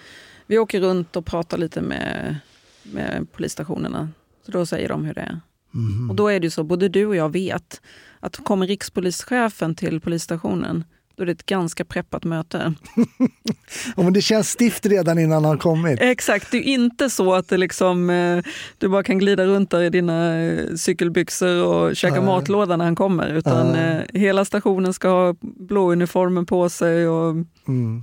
vi 0.46 0.58
åker 0.58 0.80
runt 0.80 1.16
och 1.16 1.26
pratar 1.26 1.58
lite 1.58 1.80
med, 1.80 2.36
med 2.82 3.26
polisstationerna. 3.32 4.08
Så 4.46 4.52
då 4.52 4.66
säger 4.66 4.88
de 4.88 5.04
hur 5.04 5.14
det 5.14 5.20
är. 5.20 5.40
Mhm. 5.70 6.10
Och 6.10 6.16
då 6.16 6.28
är 6.28 6.40
det 6.40 6.46
ju 6.46 6.50
så, 6.50 6.64
både 6.64 6.88
du 6.88 7.06
och 7.06 7.16
jag 7.16 7.32
vet 7.32 7.80
att 8.20 8.44
kommer 8.44 8.66
rikspolischefen 8.66 9.74
till 9.74 10.00
polisstationen, 10.00 10.84
då 11.20 11.24
är 11.24 11.26
det 11.26 11.32
ett 11.32 11.46
ganska 11.46 11.84
preppat 11.84 12.24
möte. 12.24 12.74
Ja, 13.96 14.02
men 14.02 14.12
det 14.12 14.22
känns 14.22 14.48
stift 14.50 14.86
redan 14.86 15.18
innan 15.18 15.44
han 15.44 15.58
kommit. 15.58 16.00
Exakt, 16.00 16.50
det 16.50 16.56
är 16.56 16.62
inte 16.62 17.10
så 17.10 17.34
att 17.34 17.48
det 17.48 17.56
liksom, 17.56 18.10
eh, 18.10 18.42
du 18.78 18.88
bara 18.88 19.02
kan 19.02 19.18
glida 19.18 19.44
runt 19.44 19.70
där 19.70 19.80
i 19.82 19.90
dina 19.90 20.40
eh, 20.42 20.74
cykelbyxor 20.74 21.64
och 21.64 21.96
käka 21.96 22.14
Nej. 22.14 22.24
matlåda 22.24 22.76
när 22.76 22.84
han 22.84 22.94
kommer. 22.94 23.28
Utan 23.28 23.74
eh, 23.74 24.02
hela 24.14 24.44
stationen 24.44 24.94
ska 24.94 25.08
ha 25.08 25.34
blå 25.40 25.92
uniformen 25.92 26.46
på 26.46 26.68
sig 26.68 27.08
och 27.08 27.34
Mm. 27.68 28.02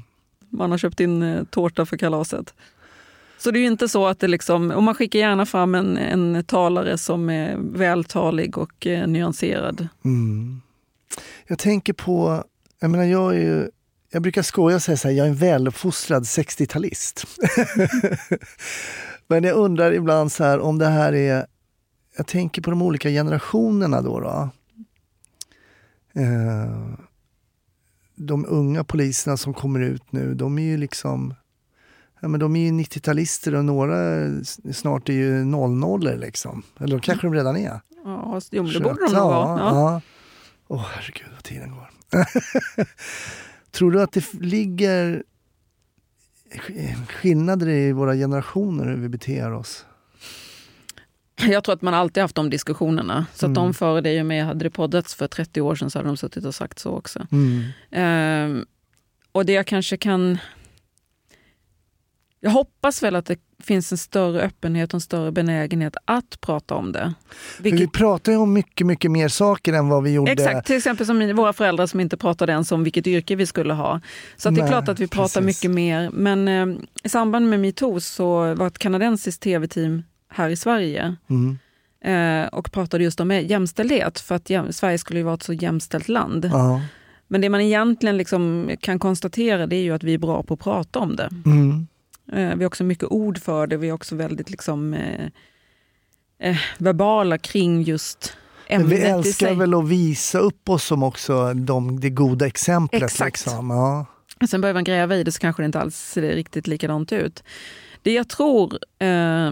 man 0.49 0.72
har 0.72 0.78
köpt 0.78 0.99
in 0.99 1.47
tårta 1.49 1.86
för 1.86 1.97
kalaset. 1.97 2.53
Så 3.38 3.51
det 3.51 3.59
är 3.59 3.61
ju 3.61 3.68
inte 3.68 3.88
så 3.88 4.07
att 4.07 4.20
det 4.20 4.28
liksom, 4.28 4.72
och 4.72 4.84
man 4.84 4.95
skickar 4.95 5.20
gärna 5.20 5.45
fram 5.45 5.76
en, 5.76 5.97
en 5.97 6.43
talare 6.43 6.97
som 6.97 7.30
är 7.30 7.57
vältalig 7.59 8.57
och 8.57 8.88
eh, 8.88 9.07
nyanserad. 9.07 9.88
Mm. 10.05 10.61
Jag 11.47 11.59
tänker 11.59 11.93
på, 11.93 12.43
jag 12.80 12.89
menar 12.89 13.03
jag 13.03 13.36
är 13.36 13.39
ju, 13.39 13.69
jag 14.11 14.21
brukar 14.21 14.41
skoja 14.41 14.75
och 14.75 14.82
säga 14.82 14.97
så 14.97 15.07
här, 15.07 15.15
jag 15.15 15.25
är 15.25 15.30
en 15.30 15.36
väluppfostrad 15.36 16.23
60-talist. 16.23 17.28
Men 19.28 19.43
jag 19.43 19.55
undrar 19.55 19.91
ibland 19.91 20.32
så 20.32 20.43
här 20.43 20.59
om 20.59 20.78
det 20.78 20.88
här 20.88 21.13
är, 21.13 21.45
jag 22.17 22.28
tänker 22.28 22.61
på 22.61 22.69
de 22.69 22.82
olika 22.82 23.09
generationerna 23.09 24.01
då. 24.01 24.19
då. 24.19 24.49
Eh, 26.21 26.89
de 28.15 28.45
unga 28.45 28.84
poliserna 28.84 29.38
som 29.38 29.53
kommer 29.53 29.80
ut 29.80 30.11
nu, 30.11 30.34
de 30.34 30.59
är 30.59 30.63
ju 30.63 30.78
liksom 30.78 31.34
Ja, 32.19 32.28
men 32.28 32.39
de 32.39 32.55
är 32.55 32.59
ju 32.59 32.71
90-talister 32.71 33.55
och 33.55 33.65
några 33.65 34.30
snart 34.73 35.09
är 35.09 35.13
ju 35.13 35.45
00 35.45 36.19
liksom. 36.19 36.63
Eller 36.80 36.95
de 36.95 37.01
kanske 37.01 37.28
de 37.28 37.34
redan 37.34 37.57
är. 37.57 37.82
Ja, 38.03 38.41
jo, 38.51 38.63
det 38.63 38.80
borde 38.80 39.05
de 39.05 39.13
nog 39.13 39.23
vara. 39.23 39.59
Ja. 39.59 39.75
ja. 39.75 40.01
Åh 40.67 40.86
herregud 40.95 41.28
vad 41.34 41.43
tiden 41.43 41.71
går. 41.71 41.89
Tror 43.72 43.91
du 43.91 44.01
att 44.01 44.12
det 44.12 44.34
ligger 44.34 45.24
sk- 46.53 47.05
skillnader 47.08 47.70
i 47.70 47.91
våra 47.91 48.14
generationer 48.16 48.86
hur 48.86 48.95
vi 48.95 49.10
beter 49.10 49.53
oss? 49.53 49.86
Jag 51.41 51.64
tror 51.64 51.76
att 51.76 51.82
man 51.82 51.93
alltid 51.93 52.22
haft 52.22 52.36
de 52.36 52.49
diskussionerna. 52.49 53.26
Så 53.34 53.45
att 53.45 53.49
Mm. 53.49 53.53
de 53.53 53.74
före 53.74 54.01
dig 54.01 54.20
och 54.20 54.26
mig, 54.26 54.39
hade 54.41 54.64
det 54.66 54.70
poddats 54.70 55.16
för 55.16 55.28
30 55.28 55.62
år 55.62 55.76
sedan 55.76 55.89
så 55.89 55.99
hade 55.99 56.10
de 56.10 56.18
suttit 56.18 56.45
och 56.45 56.55
sagt 56.55 56.80
så 56.80 56.91
också. 56.91 57.28
Mm. 57.32 57.64
Ehm, 57.91 58.66
och 59.32 59.45
det 59.45 59.53
jag 59.53 59.68
kanske 59.68 59.97
kan... 59.97 60.38
Jag 62.47 62.51
hoppas 62.51 63.03
väl 63.03 63.15
att 63.15 63.25
det 63.25 63.37
finns 63.63 63.91
en 63.91 63.97
större 63.97 64.41
öppenhet 64.41 64.89
och 64.89 64.97
en 64.97 65.01
större 65.01 65.31
benägenhet 65.31 65.95
att 66.05 66.41
prata 66.41 66.75
om 66.75 66.91
det. 66.91 67.13
Vilket, 67.59 67.81
vi 67.81 67.87
pratar 67.87 68.31
ju 68.31 68.37
om 68.37 68.53
mycket, 68.53 68.87
mycket 68.87 69.11
mer 69.11 69.27
saker 69.27 69.73
än 69.73 69.89
vad 69.89 70.03
vi 70.03 70.13
gjorde. 70.13 70.31
Exakt, 70.31 70.67
till 70.67 70.75
exempel 70.77 71.05
som 71.05 71.35
våra 71.35 71.53
föräldrar 71.53 71.85
som 71.85 71.99
inte 71.99 72.17
pratade 72.17 72.51
ens 72.51 72.71
om 72.71 72.83
vilket 72.83 73.07
yrke 73.07 73.35
vi 73.35 73.45
skulle 73.45 73.73
ha. 73.73 74.01
Så 74.37 74.49
det 74.49 74.59
är 74.59 74.61
Nej, 74.61 74.71
klart 74.71 74.89
att 74.89 74.99
vi 74.99 75.07
pratar 75.07 75.41
precis. 75.41 75.63
mycket 75.63 75.75
mer. 75.75 76.09
Men 76.13 76.47
eh, 76.47 76.77
i 77.03 77.09
samband 77.09 77.49
med 77.49 77.59
metoo 77.59 77.99
så 77.99 78.53
var 78.55 78.67
ett 78.67 78.79
kanadensiskt 78.79 79.41
tv-team 79.43 80.03
här 80.29 80.49
i 80.49 80.55
Sverige 80.55 81.15
Mm. 81.29 81.57
eh, 82.43 82.47
och 82.47 82.71
pratade 82.71 83.03
just 83.03 83.19
om 83.19 83.31
jämställdhet. 83.31 84.19
För 84.19 84.35
att 84.35 84.49
jäm- 84.49 84.71
Sverige 84.71 84.97
skulle 84.97 85.19
ju 85.19 85.23
vara 85.25 85.35
ett 85.35 85.43
så 85.43 85.53
jämställt 85.53 86.09
land. 86.09 86.49
Ja. 86.53 86.81
Men 87.27 87.41
det 87.41 87.49
man 87.49 87.61
egentligen 87.61 88.17
liksom 88.17 88.71
kan 88.81 88.99
konstatera 88.99 89.67
det 89.67 89.75
är 89.75 89.83
ju 89.83 89.93
att 89.93 90.03
vi 90.03 90.13
är 90.13 90.17
bra 90.17 90.43
på 90.43 90.53
att 90.53 90.59
prata 90.59 90.99
om 90.99 91.15
det. 91.15 91.29
Mm. 91.45 91.87
Eh, 92.34 92.55
vi 92.55 92.63
har 92.63 92.65
också 92.65 92.84
mycket 92.84 93.11
ord 93.11 93.38
för 93.38 93.67
det. 93.67 93.78
Vi 93.78 93.89
är 93.89 93.93
också 93.93 94.15
väldigt 94.15 94.49
liksom, 94.49 94.93
eh, 94.93 95.25
eh, 96.39 96.57
verbala 96.78 97.38
kring 97.38 97.82
just 97.82 98.34
Men 98.69 98.82
ämnet 98.82 98.99
vi 98.99 99.01
i 99.01 99.05
älskar 99.05 99.53
väl 99.53 99.73
att 99.73 99.88
visa 99.88 100.39
upp 100.39 100.69
oss 100.69 100.84
som 100.84 101.03
också 101.03 101.53
de, 101.53 101.99
det 101.99 102.09
goda 102.09 102.47
exemplet. 102.47 103.03
Exakt. 103.03 103.45
Liksom. 103.45 103.69
Ja. 103.69 104.05
Sen 104.49 104.61
börjar 104.61 104.73
man 104.73 104.84
gräva 104.84 105.15
i 105.15 105.23
det 105.23 105.32
så 105.32 105.39
kanske 105.39 105.61
det 105.61 105.65
inte 105.65 105.80
alls 105.80 105.97
ser 105.97 106.21
riktigt 106.21 106.67
likadant 106.67 107.11
ut. 107.11 107.43
Det 108.01 108.13
jag 108.13 108.28
tror, 108.28 108.80
eh, 108.99 109.51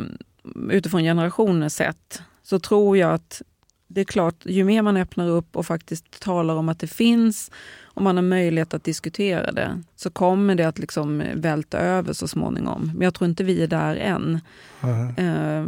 utifrån 0.69 1.01
generationer 1.03 1.69
sett, 1.69 2.21
så 2.43 2.59
tror 2.59 2.97
jag 2.97 3.13
att 3.13 3.41
det 3.87 4.01
är 4.01 4.05
klart, 4.05 4.35
ju 4.45 4.63
mer 4.63 4.81
man 4.81 4.97
öppnar 4.97 5.29
upp 5.29 5.55
och 5.55 5.65
faktiskt 5.65 6.19
talar 6.19 6.55
om 6.55 6.69
att 6.69 6.79
det 6.79 6.87
finns 6.87 7.51
och 7.95 8.01
man 8.01 8.15
har 8.15 8.23
möjlighet 8.23 8.73
att 8.73 8.83
diskutera 8.83 9.51
det, 9.51 9.81
så 9.95 10.09
kommer 10.09 10.55
det 10.55 10.63
att 10.63 10.79
liksom 10.79 11.23
välta 11.35 11.79
över 11.79 12.13
så 12.13 12.27
småningom. 12.27 12.91
Men 12.95 13.01
jag 13.01 13.13
tror 13.13 13.29
inte 13.29 13.43
vi 13.43 13.63
är 13.63 13.67
där 13.67 13.95
än. 13.95 14.39
Eh, 15.17 15.65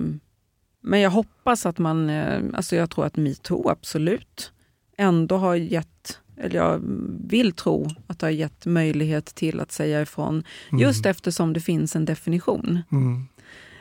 Men 0.81 0.99
jag 0.99 1.09
hoppas 1.11 1.65
att 1.65 1.77
man, 1.77 2.09
eh, 2.09 2.41
alltså 2.53 2.75
jag 2.75 2.89
tror 2.89 3.05
att 3.05 3.17
metoo 3.17 3.69
absolut 3.69 4.51
ändå 4.97 5.37
har 5.37 5.55
gett, 5.55 6.19
eller 6.37 6.55
jag 6.55 6.81
vill 7.27 7.51
tro 7.51 7.87
att 8.07 8.19
det 8.19 8.25
har 8.25 8.31
gett 8.31 8.65
möjlighet 8.65 9.25
till 9.25 9.59
att 9.59 9.71
säga 9.71 10.01
ifrån. 10.01 10.43
Just 10.79 11.05
eftersom 11.05 11.53
det 11.53 11.59
finns 11.61 11.95
en 11.95 12.05
definition. 12.05 12.79
Mm. 12.91 13.27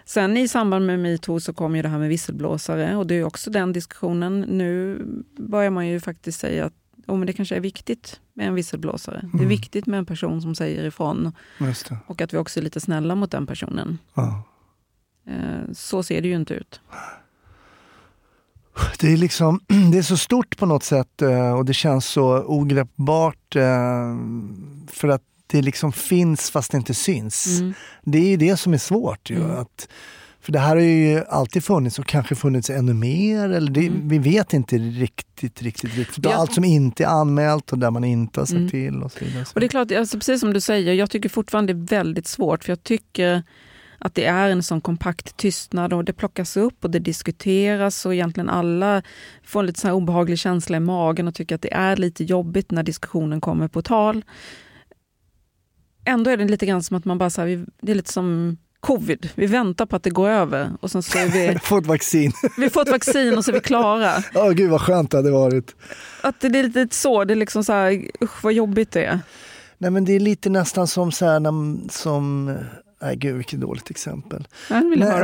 Sen 0.05 0.37
i 0.37 0.49
samband 0.49 0.87
med 0.87 0.99
metoo 0.99 1.41
så 1.41 1.53
kom 1.53 1.77
ju 1.77 1.83
det 1.83 1.89
här 1.89 1.99
med 1.99 2.09
visselblåsare 2.09 2.97
och 2.97 3.07
det 3.07 3.15
är 3.15 3.25
också 3.25 3.51
den 3.51 3.73
diskussionen. 3.73 4.41
Nu 4.41 5.03
börjar 5.39 5.71
man 5.71 5.87
ju 5.89 6.01
faktiskt 6.01 6.41
säga 6.41 6.65
att 6.65 6.73
oh, 7.07 7.17
men 7.19 7.27
det 7.27 7.33
kanske 7.33 7.57
är 7.57 7.61
viktigt 7.61 8.21
med 8.35 8.49
en 8.49 8.55
visselblåsare. 8.55 9.21
Det 9.23 9.27
är 9.37 9.39
Mm. 9.39 9.49
viktigt 9.49 9.87
med 9.87 9.99
en 9.99 10.07
person 10.07 10.43
som 10.43 10.55
säger 10.55 10.85
ifrån 10.85 11.33
och 12.07 12.21
att 12.21 12.35
vi 12.35 12.39
också 12.39 12.61
är 12.61 12.65
lite 12.65 12.81
snälla 12.81 13.15
mot 13.15 13.31
den 13.31 13.47
personen. 13.47 13.99
Ja. 14.15 14.43
Eh, 15.29 15.73
Så 15.73 16.03
ser 16.03 16.23
det 16.23 16.29
ju 16.29 16.35
inte 16.35 16.55
ut. 16.55 16.81
Det 19.01 19.13
är, 19.13 19.17
liksom, 19.17 19.61
det 19.93 19.99
är 19.99 20.03
så 20.03 20.17
stort 20.17 20.57
på 20.57 20.67
något 20.67 20.83
sätt 20.85 21.23
eh, 21.23 21.53
och 21.53 21.65
det 21.65 21.75
känns 21.75 22.07
så 22.07 22.43
ogreppbart 22.45 23.57
eh, 23.57 24.17
för 24.89 25.09
att 25.09 25.23
det 25.47 25.63
liksom 25.63 25.93
finns 25.93 26.51
fast 26.51 26.71
det 26.73 26.77
inte 26.79 26.95
syns. 26.95 27.61
Mm. 27.61 27.75
Det 28.03 28.19
är 28.19 28.29
ju 28.29 28.37
det 28.37 28.57
som 28.57 28.75
är 28.75 28.79
svårt. 28.79 29.31
Ju, 29.31 29.37
Mm. 29.37 29.51
att, 29.57 29.89
för 30.47 30.53
det 30.53 30.59
här 30.59 30.77
har 30.77 30.83
ju 30.83 31.25
alltid 31.29 31.65
funnits 31.65 31.99
och 31.99 32.07
kanske 32.07 32.35
funnits 32.35 32.71
ännu 32.71 32.95
mer. 32.95 33.49
Eller 33.51 33.71
det, 33.71 33.87
Mm. 33.87 34.09
Vi 34.09 34.19
vet 34.19 34.53
inte 34.53 34.79
riktigt, 34.79 35.63
riktigt, 35.63 35.95
riktigt. 35.97 36.25
Ja. 36.25 36.35
Allt 36.35 36.53
som 36.53 36.65
inte 36.65 37.05
är 37.05 37.09
anmält 37.09 37.73
och 37.73 37.79
där 37.79 37.91
man 37.91 38.05
inte 38.05 38.41
har 38.41 38.47
sagt 38.47 38.57
Mm. 38.57 38.71
till 38.71 39.03
och 39.03 39.13
så 39.13 39.25
vidare. 39.25 39.45
Och 39.55 39.61
det 39.61 39.67
är 39.67 39.69
klart, 39.69 39.93
alltså 39.93 40.19
precis 40.19 40.41
som 40.41 40.53
du 40.53 40.61
säger, 40.61 40.95
jag 40.95 41.11
tycker 41.11 41.29
fortfarande 41.29 41.73
det 41.73 41.95
är 41.95 41.99
väldigt 41.99 42.27
svårt 42.27 42.65
för 42.65 42.71
jag 42.73 42.83
tycker 42.83 43.43
att 43.99 44.15
det 44.15 44.25
är 44.25 44.51
en 44.51 44.63
sån 44.63 44.81
kompakt 44.81 45.37
tystnad 45.37 45.93
och 45.93 46.05
det 46.05 46.13
plockas 46.13 46.57
upp 46.57 46.85
och 46.85 46.91
det 46.91 46.99
diskuteras 46.99 48.07
och 48.07 48.15
egentligen 48.15 48.49
alla 48.51 49.03
får 49.45 49.61
en 49.61 49.67
lite 49.67 49.81
så 49.81 49.93
obehaglig 49.93 50.39
känsla 50.39 50.77
i 50.77 50.81
magen 50.81 51.29
och 51.29 51.35
tycker 51.35 51.55
att 51.55 51.63
det 51.63 51.73
är 51.73 51.97
lite 51.97 52.25
jobbigt 52.25 52.71
när 52.71 52.83
diskussionen 52.83 53.41
kommer 53.41 53.69
på 53.69 53.83
tal. 53.83 54.25
Ändå 56.05 56.31
är 56.31 56.37
det 56.37 56.45
lite 56.45 56.67
grann 56.67 56.83
som 56.83 56.97
att 56.97 57.05
man 57.05 57.19
bara 57.19 57.31
så 57.31 57.41
här, 57.41 57.67
det 57.83 57.93
är 57.93 57.97
lite 57.97 58.13
som 58.13 58.57
covid. 58.81 59.31
Vi 59.35 59.47
väntar 59.47 59.87
på 59.87 59.97
att 59.97 60.03
det 60.03 60.11
går 60.11 60.29
över 60.29 60.71
och 60.81 60.91
sen 60.91 61.03
så 61.03 61.19
är 61.19 61.27
vi, 61.27 61.59
Få 61.63 61.79
ett 61.79 61.87
vaccin. 61.87 62.33
vi 62.59 62.71
får 62.71 62.83
ett 62.83 62.91
vaccin 62.91 63.39
och 63.39 63.45
så 63.45 63.51
är 63.51 63.55
vi 63.55 63.61
klara. 63.61 64.13
Åh 64.35 64.51
gud 64.51 64.71
vad 64.71 64.81
skönt 64.81 65.11
det 65.11 65.17
hade 65.17 65.31
varit. 65.31 65.75
Att 66.21 66.41
det 66.41 66.47
är 66.47 66.63
lite 66.63 66.97
så, 66.97 67.25
det 67.25 67.35
är 67.35 67.37
liksom 67.37 67.65
så 67.65 67.73
här, 67.73 68.11
usch 68.23 68.45
vad 68.45 68.53
jobbigt 68.53 68.91
det 68.93 69.05
är. 69.05 69.21
Nej 69.79 69.91
men 69.91 70.05
det 70.05 70.13
är 70.13 70.21
lite 70.21 70.51
nästan 70.51 70.87
som 70.87 71.13
så 71.13 71.27
här, 71.27 71.41
när, 71.41 71.53
som, 71.93 72.55
nej 73.07 73.17
gud 73.17 73.37
vilket 73.37 73.61
dåligt 73.61 73.91
exempel. 73.91 74.49
Nej, 74.71 74.83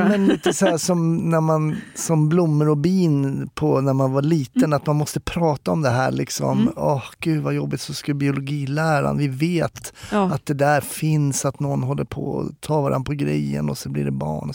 men 0.09 0.27
lite 0.27 0.53
så 0.53 0.79
som 0.79 1.17
när 1.31 1.41
man 1.41 1.77
som 1.95 2.29
blommor 2.29 2.69
och 2.69 2.77
bin 2.77 3.49
på 3.55 3.81
när 3.81 3.93
man 3.93 4.13
var 4.13 4.23
liten, 4.23 4.63
Mm. 4.63 4.73
att 4.77 4.87
man 4.87 4.97
måste 4.97 5.21
prata 5.21 5.71
om 5.73 5.83
det 5.83 5.91
här 5.91 6.11
liksom. 6.13 6.73
Åh 6.77 7.03
gud 7.21 7.43
vad 7.43 7.55
jobbigt, 7.55 7.81
så 7.81 7.95
ska 7.95 8.15
biologiläraren, 8.15 9.19
vi 9.19 9.29
vet 9.29 9.93
Ja. 10.13 10.23
att 10.25 10.47
det 10.47 10.55
där 10.55 10.81
finns, 10.81 11.45
att 11.45 11.61
någon 11.61 11.83
håller 11.83 12.05
på 12.05 12.41
att 12.41 12.61
ta 12.61 12.81
varandra 12.81 13.05
på 13.07 13.13
grejen 13.13 13.71
och 13.71 13.79
så 13.79 13.89
blir 13.89 14.05
det 14.05 14.11
barn. 14.11 14.53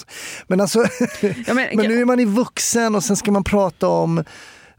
Men 0.47 0.61
alltså, 0.61 0.79
Ja, 1.47 1.53
men, 1.53 1.67
men 1.75 1.85
nu 1.87 2.01
är 2.01 2.05
man 2.05 2.19
i 2.19 2.25
vuxen 2.25 2.95
och 2.95 3.03
sen 3.03 3.15
ska 3.15 3.31
man 3.31 3.43
prata 3.43 3.87
om 3.87 4.23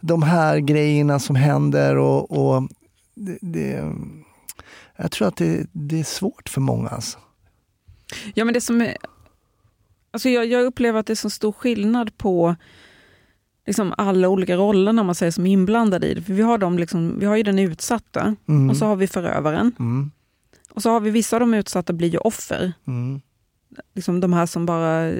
de 0.01 0.23
här 0.23 0.59
grejerna 0.59 1.19
som 1.19 1.37
händer 1.37 1.97
och, 1.97 2.31
och 2.31 2.63
det, 3.15 3.39
det, 3.41 3.93
jag 4.97 5.11
tror 5.11 5.29
att 5.29 5.37
det, 5.37 5.67
det 5.73 6.01
är 6.01 6.05
svårt 6.05 6.49
för 6.49 6.61
många. 6.61 6.89
Alltså. 6.89 7.19
Ja, 8.35 8.45
men 8.45 8.55
det 8.55 8.61
som 8.61 8.81
är, 8.81 8.97
alltså 10.11 10.29
jag, 10.29 10.47
jag 10.47 10.65
upplever 10.65 11.01
att 11.01 11.07
det 11.07 11.13
är 11.13 11.15
så 11.15 11.31
stor 11.31 11.53
skillnad 11.53 12.19
på 12.19 12.57
liksom 13.67 13.95
alla 13.99 14.29
olika 14.29 14.57
rollerna 14.57 15.03
man 15.03 15.15
säger, 15.15 15.33
som 15.33 15.47
är 15.47 15.53
inblandade 15.53 16.07
i 16.07 16.15
det. 16.15 16.23
För 16.23 16.33
vi 16.33 16.43
har, 16.43 16.59
dem 16.59 16.79
liksom, 16.79 17.19
vi 17.19 17.27
har 17.27 17.37
ju 17.37 17.43
den 17.43 17.59
utsatta 17.59 18.37
Mm. 18.49 18.71
och 18.71 18.77
så 18.77 18.87
har 18.87 18.97
vi 18.97 19.07
förövaren. 19.07 19.73
Mm. 19.79 20.11
Och 20.71 20.83
så 20.83 20.91
har 20.91 21.01
vi 21.01 21.11
vissa 21.11 21.37
av 21.37 21.41
de 21.41 21.55
utsatta 21.55 21.93
blir 21.93 22.09
ju 22.09 22.19
offer. 22.19 22.73
Mm. 22.87 23.21
Liksom 23.95 24.21
de 24.21 24.33
här 24.33 24.47
som 24.47 24.67
bara, 24.67 25.11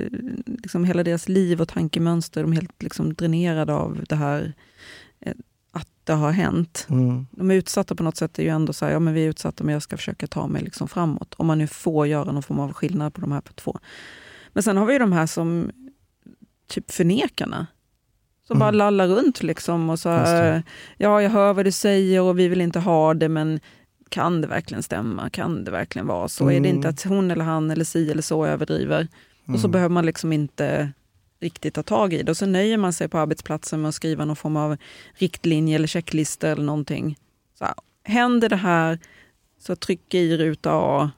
liksom 0.47 0.85
hela 0.85 1.03
deras 1.03 1.29
liv 1.29 1.61
och 1.61 1.69
tankemönster, 1.69 2.43
de 2.43 2.53
är 2.53 2.57
helt 2.57 2.83
liksom 2.83 3.15
dränerade 3.15 3.73
av 3.73 4.05
det 4.09 4.17
här 4.17 4.55
det 6.09 6.15
har 6.15 6.31
hänt. 6.33 6.87
Mm. 6.91 7.27
De 7.31 7.51
är 7.51 7.55
utsatta 7.55 7.95
på 7.95 8.03
något 8.03 8.17
sätt 8.17 8.39
är 8.39 8.43
ju 8.43 8.49
ändå 8.49 8.73
så 8.73 8.85
här, 8.85 8.93
ja 8.93 8.99
men 8.99 9.15
vi 9.15 9.25
är 9.25 9.29
utsatta 9.29 9.65
men 9.65 9.73
jag 9.73 9.83
ska 9.83 9.97
försöka 9.97 10.27
ta 10.27 10.47
mig 10.47 10.63
liksom 10.63 10.89
framåt. 10.89 11.35
Om 11.37 11.47
man 11.47 11.59
nu 11.59 11.67
får 11.67 12.07
göra 12.07 12.33
någon 12.33 12.43
form 12.43 12.59
av 12.61 12.73
skillnad 12.73 13.15
på 13.15 13.21
de 13.21 13.33
här 13.33 13.43
två. 13.55 13.79
Men 14.53 14.63
sen 14.63 14.77
har 14.77 14.87
vi 14.87 14.93
ju 14.93 14.99
de 14.99 15.13
här 15.13 15.27
som 15.27 15.71
typ 16.69 16.91
förnekarna. 16.91 17.67
Som 18.47 18.57
Mm. 18.57 18.61
bara 18.61 18.71
lallar 18.71 19.07
runt 19.09 19.43
liksom 19.43 19.91
och 19.91 19.99
så 19.99 20.09
ja 20.09 21.23
jag 21.23 21.31
hör 21.31 21.53
vad 21.55 21.65
du 21.65 21.73
säger 21.73 22.23
och 22.23 22.39
vi 22.39 22.49
vill 22.49 22.61
inte 22.61 22.79
ha 22.81 23.15
det 23.15 23.29
men 23.29 23.61
kan 24.09 24.41
det 24.41 24.47
verkligen 24.47 24.83
stämma? 24.83 25.31
Kan 25.31 25.65
det 25.65 25.71
verkligen 25.71 26.07
vara 26.07 26.29
så? 26.29 26.45
Är 26.45 26.51
det 26.51 26.57
Mm. 26.57 26.77
inte 26.77 26.89
att 26.89 27.03
hon 27.03 27.31
eller 27.31 27.45
han 27.45 27.71
eller 27.71 27.85
si 27.85 28.11
eller 28.11 28.23
så 28.23 28.47
överdriver? 28.47 29.09
Och 29.47 29.55
så 29.61 29.67
Mm. 29.67 29.71
behöver 29.71 29.93
man 29.95 30.07
liksom 30.07 30.33
inte 30.33 30.93
riktigt 31.41 31.75
ta 31.75 31.83
tag 31.83 32.13
i 32.13 32.23
det. 32.23 32.31
Och 32.31 32.37
så 32.37 32.47
nöjer 32.47 32.79
man 32.79 32.93
sig 32.93 33.09
på 33.09 33.19
arbetsplatsen 33.19 33.83
med 33.83 33.89
att 33.89 33.95
skriva 33.95 34.25
någon 34.25 34.37
form 34.37 34.57
av 34.57 34.77
riktlinje 35.15 35.75
eller 35.77 35.87
checklista 35.87 36.49
eller 36.49 36.65
någonting. 36.65 37.19
Så 37.59 37.65
här, 37.65 37.75
händer 38.05 38.49
det 38.49 38.57
här, 38.57 38.99
så 39.59 39.77
tryck 39.77 40.15
i 40.15 40.37
ruta 40.37 40.71
A 40.73 41.11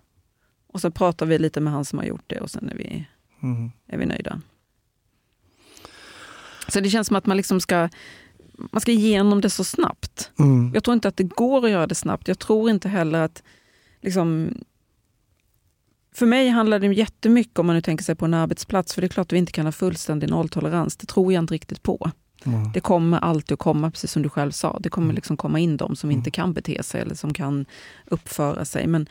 och 0.72 0.80
så 0.80 0.90
pratar 0.90 1.26
vi 1.26 1.38
lite 1.38 1.60
med 1.60 1.72
han 1.72 1.84
som 1.84 1.98
har 1.98 2.06
gjort 2.06 2.24
det 2.26 2.40
och 2.40 2.50
sen 2.50 2.68
är 2.68 2.74
vi, 2.74 3.06
Mm. 3.42 3.70
är 3.86 3.98
vi 3.98 4.06
nöjda. 4.06 4.40
Så 6.68 6.80
det 6.80 6.90
känns 6.90 7.06
som 7.06 7.16
att 7.16 7.26
man 7.26 7.36
liksom 7.36 7.60
ska, 7.60 7.88
man 8.72 8.80
ska 8.80 8.92
igenom 8.92 9.40
det 9.40 9.50
så 9.50 9.64
snabbt. 9.64 10.30
Mm. 10.38 10.70
Jag 10.74 10.84
tror 10.84 10.94
inte 10.94 11.08
att 11.08 11.16
det 11.16 11.24
går 11.24 11.64
att 11.64 11.70
göra 11.70 11.86
det 11.86 11.94
snabbt. 11.94 12.28
Jag 12.28 12.38
tror 12.38 12.70
inte 12.70 12.88
heller 12.88 13.20
att... 13.22 13.42
Liksom, 14.02 14.54
för 16.14 16.26
mig 16.26 16.48
handlar 16.48 16.78
det 16.78 16.86
jättemycket 16.86 17.58
om 17.58 17.66
man 17.66 17.76
nu 17.76 17.82
tänker 17.82 18.04
sig 18.04 18.14
på 18.14 18.24
en 18.24 18.34
arbetsplats, 18.34 18.94
för 18.94 19.00
det 19.00 19.06
är 19.06 19.08
klart 19.08 19.26
att 19.26 19.32
vi 19.32 19.38
inte 19.38 19.52
kan 19.52 19.66
ha 19.66 19.72
fullständig 19.72 20.30
nolltolerans. 20.30 20.96
Det 20.96 21.06
tror 21.06 21.32
jag 21.32 21.42
inte 21.42 21.54
riktigt 21.54 21.82
på. 21.82 22.10
Mm. 22.46 22.72
Det 22.72 22.80
kommer 22.80 23.18
alltid 23.18 23.52
att 23.52 23.58
komma, 23.58 23.90
precis 23.90 24.12
som 24.12 24.22
du 24.22 24.28
själv 24.28 24.50
sa, 24.50 24.78
det 24.80 24.88
kommer 24.88 25.14
liksom 25.14 25.36
komma 25.36 25.58
in 25.58 25.76
de 25.76 25.96
som 25.96 26.10
inte 26.10 26.30
kan 26.30 26.52
bete 26.52 26.82
sig 26.82 27.00
eller 27.00 27.14
som 27.14 27.34
kan 27.34 27.66
uppföra 28.06 28.64
sig. 28.64 28.86
Men 28.86 29.08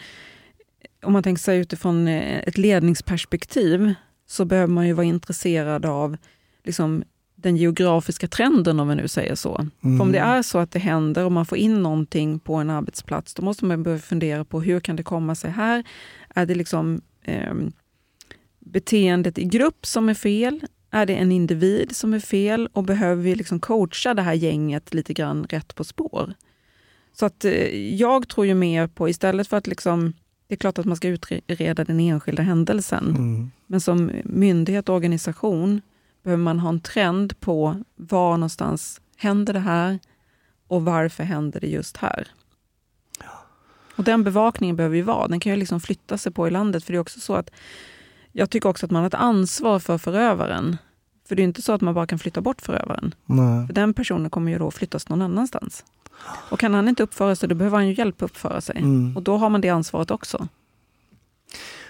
om 1.04 1.14
man 1.14 1.24
tänker 1.24 1.42
sig 1.42 1.60
utifrån 1.60 2.08
eh, 2.08 2.40
ett 2.40 2.58
ledningsperspektiv 2.58 3.94
så 4.28 4.46
behöver 4.46 4.74
man 4.74 4.88
ju 4.88 4.94
vara 4.94 5.06
intresserad 5.06 5.86
av 5.86 6.18
liksom, 6.64 7.04
den 7.42 7.58
geografiska 7.58 8.28
trenden, 8.28 8.80
om 8.80 8.88
vi 8.88 8.96
nu 8.96 9.08
säger 9.08 9.36
så. 9.36 9.68
För 9.82 10.02
om 10.02 10.12
det 10.12 10.20
är 10.20 10.42
så 10.42 10.58
att 10.58 10.72
det 10.72 10.80
händer 10.80 11.26
och 11.26 11.32
man 11.32 11.46
får 11.46 11.58
in 11.58 11.84
någonting 11.84 12.40
på 12.40 12.56
en 12.56 12.70
arbetsplats, 12.70 13.34
då 13.34 13.44
måste 13.44 13.66
man 13.66 13.84
börja 13.84 14.00
fundera 14.00 14.46
på 14.46 14.62
hur 14.62 14.80
kan 14.80 14.96
det 14.96 15.04
komma 15.04 15.36
sig 15.36 15.52
här? 15.52 15.84
Är 16.36 16.46
det 16.46 16.56
liksom 16.56 17.02
eh, 17.24 17.54
beteendet 18.60 19.38
i 19.38 19.44
grupp 19.46 19.86
som 19.86 20.10
är 20.10 20.14
fel? 20.14 20.60
Är 20.92 21.06
det 21.06 21.16
en 21.16 21.32
individ 21.32 21.96
som 21.96 22.14
är 22.14 22.20
fel? 22.20 22.70
Och 22.74 22.84
behöver 22.84 23.24
vi 23.24 23.36
liksom 23.36 23.60
coacha 23.60 24.14
det 24.14 24.22
här 24.22 24.34
gänget 24.34 24.94
lite 24.94 25.14
grann 25.14 25.46
rätt 25.50 25.76
på 25.76 25.84
spår? 25.84 26.34
Så 27.14 27.26
att 27.26 27.46
eh, 27.46 27.96
jag 27.96 28.28
tror 28.28 28.46
ju 28.46 28.54
mer 28.54 28.88
på, 28.88 29.10
istället 29.10 29.48
för 29.48 29.58
att 29.58 29.68
liksom, 29.68 30.14
det 30.48 30.56
är 30.56 30.58
klart 30.58 30.78
att 30.80 30.86
man 30.86 30.96
ska 30.98 31.08
utreda 31.08 31.84
den 31.84 32.00
enskilda 32.00 32.44
händelsen, 32.44 33.06
Mm. 33.10 33.52
men 33.68 33.82
som 33.82 34.12
myndighet 34.24 34.90
och 34.90 34.96
organisation 34.96 35.82
behöver 36.24 36.44
man 36.44 36.60
ha 36.60 36.70
en 36.70 36.82
trend 36.82 37.40
på 37.40 37.84
var 37.96 38.32
någonstans 38.38 39.02
händer 39.18 39.54
det 39.54 39.60
här 39.60 40.00
och 40.68 40.86
varför 40.86 41.24
händer 41.24 41.60
det 41.60 41.68
just 41.68 41.98
här. 41.98 42.28
Och 43.96 44.04
Den 44.06 44.24
bevakningen 44.24 44.76
behöver 44.76 44.96
ju 44.96 45.02
vara. 45.02 45.28
Den 45.28 45.40
kan 45.40 45.52
ju 45.52 45.56
liksom 45.58 45.80
flytta 45.80 46.18
sig 46.18 46.32
på 46.32 46.48
i 46.48 46.52
landet. 46.52 46.84
För 46.84 46.94
det 46.94 46.98
är 46.98 47.02
också 47.02 47.20
så 47.20 47.36
att 47.36 47.50
Jag 48.32 48.50
tycker 48.50 48.70
också 48.70 48.86
att 48.86 48.92
man 48.92 49.02
har 49.02 49.08
ett 49.08 49.14
ansvar 49.14 49.80
för 49.80 49.98
förövaren. 49.98 50.78
För 51.28 51.36
det 51.36 51.42
är 51.42 51.44
inte 51.44 51.62
så 51.62 51.74
att 51.74 51.82
man 51.82 51.94
bara 51.94 52.08
kan 52.08 52.20
flytta 52.20 52.42
bort 52.42 52.62
förövaren. 52.62 53.16
Nej. 53.26 53.68
För 53.68 53.74
den 53.74 53.94
personen 53.94 54.30
kommer 54.30 54.52
ju 54.52 54.58
då 54.58 54.72
flyttas 54.72 55.10
någon 55.10 55.22
annanstans. 55.22 55.86
Och 56.50 56.60
kan 56.60 56.74
han 56.74 56.88
inte 56.88 57.04
uppföra 57.04 57.36
sig, 57.36 57.50
då 57.50 57.56
behöver 57.56 57.78
han 57.78 57.88
ju 57.88 57.94
hjälp 57.94 58.22
att 58.22 58.32
uppföra 58.32 58.62
sig. 58.62 58.78
Mm. 58.78 59.18
Och 59.18 59.24
då 59.24 59.38
har 59.38 59.50
man 59.50 59.62
det 59.62 59.70
ansvaret 59.70 60.12
också. 60.12 60.48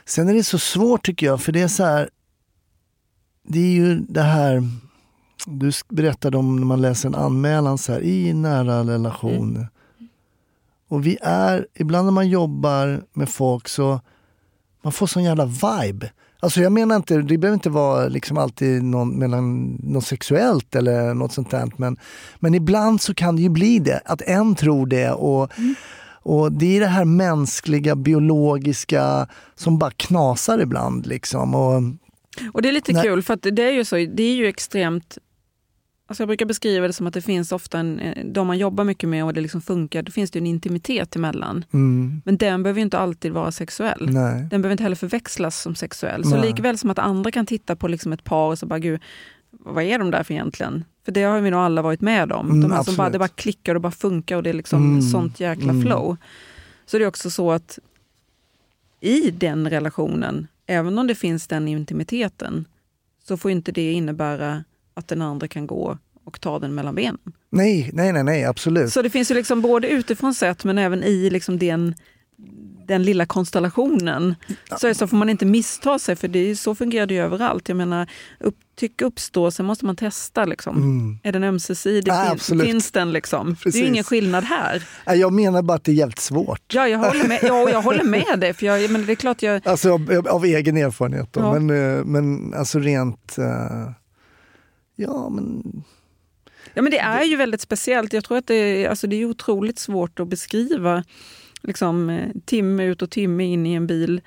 Sen 0.06 0.30
är 0.30 0.34
det 0.34 0.44
så 0.44 0.60
svårt 0.60 1.06
tycker 1.06 1.26
jag, 1.26 1.42
för 1.42 1.52
det 1.52 1.62
är 1.62 1.68
så 1.68 1.84
här. 1.84 2.10
Det 3.52 3.60
är 3.60 3.72
ju 3.72 3.96
det 3.96 4.22
här 4.22 4.64
du 5.46 5.72
berättade 5.90 6.38
om 6.38 6.56
när 6.56 6.66
man 6.66 6.82
läser 6.82 7.10
en 7.10 7.16
anmälan 7.16 7.78
så 7.78 7.94
här, 7.94 8.02
i 8.02 8.34
nära 8.34 8.84
relation. 8.84 9.68
Och 10.88 11.06
vi 11.06 11.18
är, 11.22 11.68
ibland 11.76 12.06
när 12.06 12.12
man 12.12 12.30
jobbar 12.30 13.04
med 13.14 13.30
folk 13.30 13.68
så 13.68 14.00
man 14.82 14.94
får 14.94 15.08
sån 15.08 15.24
jävla 15.24 15.46
vibe. 15.46 16.12
Alltså 16.40 16.62
jag 16.62 16.72
menar 16.72 16.96
inte, 16.96 17.22
det 17.22 17.38
behöver 17.38 17.54
inte 17.54 17.70
vara 17.70 18.08
liksom 18.08 18.38
alltid 18.38 18.84
någon, 18.84 19.20
mellan, 19.20 19.66
något 19.84 20.06
sexuellt 20.06 20.76
eller 20.76 21.14
något 21.14 21.34
sånt 21.34 21.52
där. 21.52 21.72
Men, 21.78 21.98
men 22.40 22.56
ibland 22.56 23.02
så 23.02 23.14
kan 23.14 23.36
det 23.36 23.42
ju 23.42 23.50
bli 23.50 23.80
det, 23.80 24.02
att 24.06 24.22
en 24.22 24.56
tror 24.56 24.86
det. 24.86 25.12
Och, 25.12 25.52
och 26.12 26.52
det 26.52 26.78
är 26.78 26.80
det 26.80 26.88
här 26.88 27.06
mänskliga, 27.06 27.96
biologiska 27.96 29.28
som 29.56 29.78
bara 29.78 29.92
knasar 29.92 30.60
ibland. 30.60 31.06
Liksom. 31.06 31.56
Och, 31.56 31.82
Och 32.54 32.62
det 32.62 32.70
är 32.70 32.74
lite 32.74 32.94
Nej. 32.94 33.04
kul, 33.04 33.22
för 33.22 33.52
det 33.52 33.64
är 33.64 33.72
ju 33.72 33.86
så, 33.86 33.96
det 33.96 34.24
är 34.24 34.36
ju 34.36 34.48
extremt 34.48 35.18
Alltså 36.10 36.22
jag 36.22 36.28
brukar 36.28 36.46
beskriva 36.46 36.88
det 36.88 36.94
som 36.94 37.08
att 37.08 37.14
det 37.14 37.22
finns 37.22 37.52
ofta 37.52 37.80
en, 37.80 38.00
eh, 38.00 38.26
de 38.26 38.48
man 38.48 38.58
jobbar 38.58 38.84
mycket 38.84 39.10
med 39.10 39.26
och 39.26 39.34
det 39.34 39.42
liksom 39.42 39.62
funkar, 39.62 40.02
då 40.02 40.12
finns 40.12 40.32
det 40.32 40.40
en 40.40 40.48
intimitet 40.48 41.16
emellan. 41.16 41.66
Mm. 41.74 42.22
Men 42.26 42.38
den 42.38 42.64
behöver 42.64 42.80
ju 42.80 42.84
inte 42.84 42.98
alltid 43.00 43.32
vara 43.32 43.52
sexuell. 43.52 44.10
Nej. 44.10 44.48
Den 44.50 44.62
behöver 44.62 44.72
inte 44.72 44.84
heller 44.84 44.96
förväxlas 44.96 45.62
som 45.62 45.76
sexuell. 45.76 46.24
Så 46.24 46.38
Nej. 46.38 46.50
likväl 46.50 46.78
som 46.78 46.90
att 46.90 47.00
andra 47.00 47.32
kan 47.32 47.46
titta 47.46 47.76
på 47.76 47.88
liksom 47.88 48.14
ett 48.14 48.24
par 48.24 48.48
och 48.48 48.60
så 48.60 48.66
bara, 48.66 48.80
gud, 48.80 49.02
vad 49.52 49.84
är 49.84 50.00
de 50.00 50.12
där 50.12 50.24
för 50.24 50.34
egentligen? 50.34 50.86
För 51.06 51.12
det 51.12 51.24
har 51.24 51.42
vi 51.42 51.52
nog 51.52 51.60
alla 51.60 51.82
varit 51.82 52.02
med 52.02 52.32
om. 52.32 52.50
Mm, 52.50 52.62
de 52.62 52.72
här 52.72 52.84
som 52.84 52.96
bara, 52.96 53.10
det 53.10 53.20
bara 53.20 53.28
klickar 53.28 53.76
och 53.76 53.82
bara 53.82 53.92
funkar 53.92 54.36
och 54.36 54.44
det 54.44 54.50
är 54.50 54.54
liksom 54.54 54.84
Mm, 54.84 55.02
sånt 55.02 55.40
jäkla 55.40 55.70
mm. 55.70 55.82
flow. 55.82 56.18
Så 56.86 56.98
det 56.98 57.04
är 57.04 57.08
också 57.08 57.30
så 57.30 57.52
att 57.52 57.80
i 59.00 59.32
den 59.32 59.70
relationen, 59.70 60.48
även 60.70 61.00
om 61.00 61.08
det 61.08 61.16
finns 61.16 61.48
den 61.48 61.68
intimiteten, 61.68 62.66
så 63.28 63.38
får 63.38 63.52
inte 63.52 63.72
det 63.72 63.92
innebära 63.92 64.64
att 64.94 65.08
den 65.08 65.22
andra 65.22 65.48
kan 65.48 65.68
gå 65.68 65.98
och 66.24 66.42
ta 66.42 66.60
den 66.60 66.76
mellan 66.76 66.96
benen. 66.96 67.20
nej, 67.50 67.90
nej, 67.94 68.14
nej, 68.14 68.24
nej, 68.24 68.46
absolut. 68.46 68.94
Så 68.94 69.02
det 69.02 69.10
finns 69.10 69.32
ju 69.32 69.36
liksom 69.36 69.62
både 69.62 69.90
utifrån 69.90 70.34
sett 70.34 70.64
men 70.64 70.78
även 70.78 71.04
i 71.04 71.30
liksom 71.30 71.60
den, 71.60 71.96
den 72.88 73.04
lilla 73.04 73.26
konstellationen. 73.26 74.36
Så, 74.80 74.94
så 74.94 75.08
får 75.08 75.18
man 75.18 75.30
inte 75.30 75.46
missta 75.46 76.00
sig 76.00 76.16
för 76.16 76.28
det 76.28 76.40
är, 76.40 76.56
så 76.56 76.76
fungerar 76.76 77.06
det 77.06 77.14
ju 77.14 77.20
överallt. 77.20 77.70
Jag 77.70 77.78
menar, 77.78 78.10
upp, 78.40 78.58
tycke 78.80 79.06
uppstår, 79.06 79.50
sen 79.52 79.66
måste 79.66 79.86
man 79.86 79.96
testa. 79.96 80.46
Liksom. 80.46 80.78
Mm. 80.78 81.20
Är 81.24 81.32
den 81.32 81.44
ömsesidig? 81.44 82.12
Ja, 82.12 82.36
Fin- 82.40 82.60
finns 82.60 82.92
den? 82.92 83.12
Liksom? 83.12 83.56
Det 83.64 83.70
är 83.76 83.82
ju 83.82 83.88
ingen 83.88 84.04
skillnad 84.04 84.44
här. 84.44 84.84
Jag 85.06 85.34
menar 85.34 85.62
bara 85.62 85.76
att 85.76 85.84
det 85.84 85.92
är 85.92 85.96
jävligt 85.96 86.20
svårt. 86.20 86.74
Ja, 86.74 86.88
jag 86.88 87.00
håller 87.00 87.28
med, 87.28 87.40
ja, 87.44 87.70
jag 87.70 87.82
håller 87.82 88.04
med 88.04 88.40
dig. 88.40 88.54
För 88.54 88.66
jag, 88.66 88.92
men 88.92 89.06
det 89.06 89.14
är 89.14 89.16
klart 89.16 89.42
jag, 89.42 89.68
Alltså 89.68 89.94
av, 89.94 90.28
av 90.30 90.46
egen 90.46 90.78
erfarenhet 90.78 91.34
då. 91.34 91.40
Ja. 91.40 91.60
Men, 91.60 91.98
eh, 91.98 92.06
men 92.06 92.54
alltså 92.54 92.80
rent... 92.80 93.38
eh, 93.38 93.92
ja, 94.96 95.30
men... 95.30 95.64
Ja, 96.74 96.82
men 96.82 96.92
det 96.92 97.00
är 97.00 97.24
ju 97.24 97.36
väldigt 97.36 97.62
speciellt. 97.62 98.14
Jag 98.14 98.24
tror 98.24 98.38
att 98.38 98.48
det 98.48 98.56
är, 98.56 98.90
alltså 98.90 99.08
det 99.08 99.16
är 99.16 99.26
otroligt 99.26 99.80
svårt 99.80 100.20
att 100.20 100.28
beskriva 100.28 101.04
liksom, 101.62 102.10
eh, 102.10 102.30
timme 102.46 102.84
ut 102.86 103.02
och 103.02 103.10
timme 103.12 103.44
in 103.44 103.66
i 103.66 103.74
en 103.74 103.88
bil. 103.88 104.22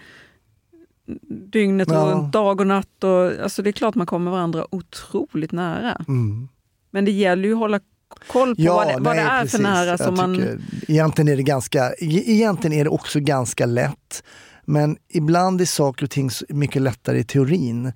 Dygnet 1.52 1.88
Ja. 1.90 1.94
runt, 1.94 2.32
dag 2.32 2.60
och 2.60 2.66
natt. 2.66 3.04
Och, 3.04 3.42
alltså 3.42 3.62
det 3.62 3.70
är 3.70 3.72
klart 3.72 3.94
man 3.94 4.06
kommer 4.06 4.30
varandra 4.30 4.66
otroligt 4.70 5.52
nära. 5.52 6.04
Mm. 6.08 6.48
Men 6.90 7.04
det 7.04 7.10
gäller 7.10 7.48
ju 7.48 7.52
att 7.52 7.58
hålla 7.58 7.80
koll 8.26 8.56
på 8.56 8.62
vad 8.62 8.88
det, 8.88 8.94
vad 9.00 9.16
det 9.16 9.24
nej, 9.24 9.30
är 9.30 9.40
precis. 9.42 9.56
för 9.56 9.62
nära. 9.62 9.98
Som 9.98 10.14
man, 10.14 10.60
egentligen, 10.88 11.28
är 11.28 11.36
det 11.36 11.42
ganska, 11.42 11.90
e- 11.92 12.24
egentligen 12.26 12.78
är 12.78 12.84
det 12.84 12.90
också 12.90 13.20
ganska 13.20 13.66
lätt. 13.66 14.22
Men 14.64 14.96
ibland 15.08 15.60
är 15.60 15.64
saker 15.64 16.04
och 16.04 16.10
ting 16.10 16.30
mycket 16.48 16.82
lättare 16.82 17.18
i 17.18 17.24
teorin. 17.24 17.92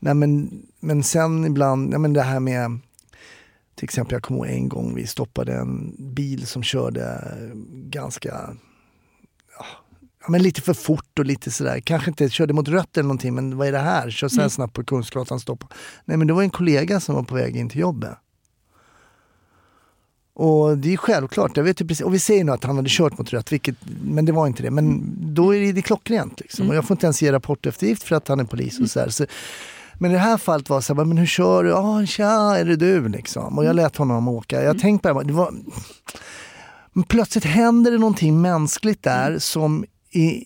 Nej, 0.00 0.14
men, 0.14 0.62
men 0.80 1.02
sen 1.02 1.44
ibland, 1.44 1.90
nej, 1.90 1.98
men 1.98 2.12
det 2.12 2.22
här 2.22 2.40
med 2.40 2.78
till 3.74 3.84
exempel 3.84 4.12
jag 4.12 4.22
kommer 4.22 4.46
ihåg 4.46 4.56
en 4.56 4.68
gång 4.68 4.94
vi 4.94 5.06
stoppade 5.06 5.54
en 5.54 5.94
bil 6.14 6.46
som 6.46 6.62
körde 6.62 7.24
ganska 7.72 8.28
ja, 8.28 8.54
ja, 10.28 10.32
men 10.32 10.42
lite 10.42 10.60
för 10.60 10.74
fort 10.74 11.18
och 11.18 11.24
lite 11.24 11.50
sådär. 11.50 11.80
Kanske 11.80 12.10
inte 12.10 12.28
körde 12.28 12.52
mot 12.52 12.68
rött 12.68 12.96
eller 12.96 13.08
någonting 13.08 13.34
men 13.34 13.56
vad 13.56 13.68
är 13.68 13.72
det 13.72 13.78
här? 13.78 14.10
Kör 14.10 14.28
så 14.28 14.36
här 14.36 14.42
Mm. 14.42 14.50
snabbt 14.50 14.72
på 14.74 14.84
Kungsgatan, 14.84 15.40
stoppa. 15.40 15.66
Nej 16.04 16.16
men 16.16 16.26
det 16.26 16.32
var 16.32 16.42
en 16.42 16.50
kollega 16.50 17.00
som 17.00 17.14
var 17.14 17.22
på 17.22 17.34
väg 17.34 17.56
in 17.56 17.68
till 17.68 17.80
jobbet. 17.80 18.10
Och 20.34 20.78
det 20.78 20.92
är 20.92 20.96
självklart, 20.96 21.56
jag 21.56 21.64
vet 21.64 21.80
ju 21.80 21.86
precis, 21.86 22.06
och 22.06 22.14
vi 22.14 22.18
säger 22.18 22.44
nu 22.44 22.52
att 22.52 22.64
han 22.64 22.76
hade 22.76 22.88
kört 22.90 23.18
mot 23.18 23.32
rött, 23.32 23.52
vilket, 23.52 23.76
men 24.02 24.24
det 24.24 24.32
var 24.32 24.46
inte 24.46 24.62
det. 24.62 24.70
Men 24.70 25.16
då 25.34 25.54
är 25.54 25.60
det, 25.60 25.72
det 25.72 25.80
är 25.80 25.82
klockrent. 25.82 26.40
Liksom. 26.40 26.62
Mm. 26.62 26.70
Och 26.70 26.76
jag 26.76 26.84
får 26.84 26.94
inte 26.94 27.06
ens 27.06 27.22
ge 27.22 27.32
rapporteftergift 27.32 28.02
för 28.02 28.16
att 28.16 28.28
han 28.28 28.40
är 28.40 28.44
polis. 28.44 28.80
och 28.80 28.90
så, 28.90 29.00
här. 29.00 29.08
så 29.08 29.26
Men 29.94 30.10
i 30.10 30.14
det 30.14 30.20
här 30.20 30.36
fallet 30.36 30.68
var 30.68 30.76
det 30.76 30.82
så 30.82 30.94
här, 30.94 31.04
men 31.04 31.18
hur 31.18 31.26
kör 31.26 31.64
du? 31.64 31.70
Ja, 31.70 32.06
tja, 32.06 32.56
är 32.56 32.64
det 32.64 32.76
du? 32.76 33.08
Liksom. 33.08 33.58
Och 33.58 33.64
jag 33.64 33.76
lät 33.76 33.96
honom 33.96 34.28
åka. 34.28 34.62
Jag 34.62 34.78
tänkte 34.78 35.14
bara, 35.14 35.24
det 35.24 35.32
var... 35.32 35.54
Men 36.92 37.04
plötsligt 37.04 37.44
händer 37.44 37.90
det 37.90 37.98
någonting 37.98 38.40
mänskligt 38.40 39.02
där 39.02 39.38
som 39.38 39.84
i, 40.10 40.44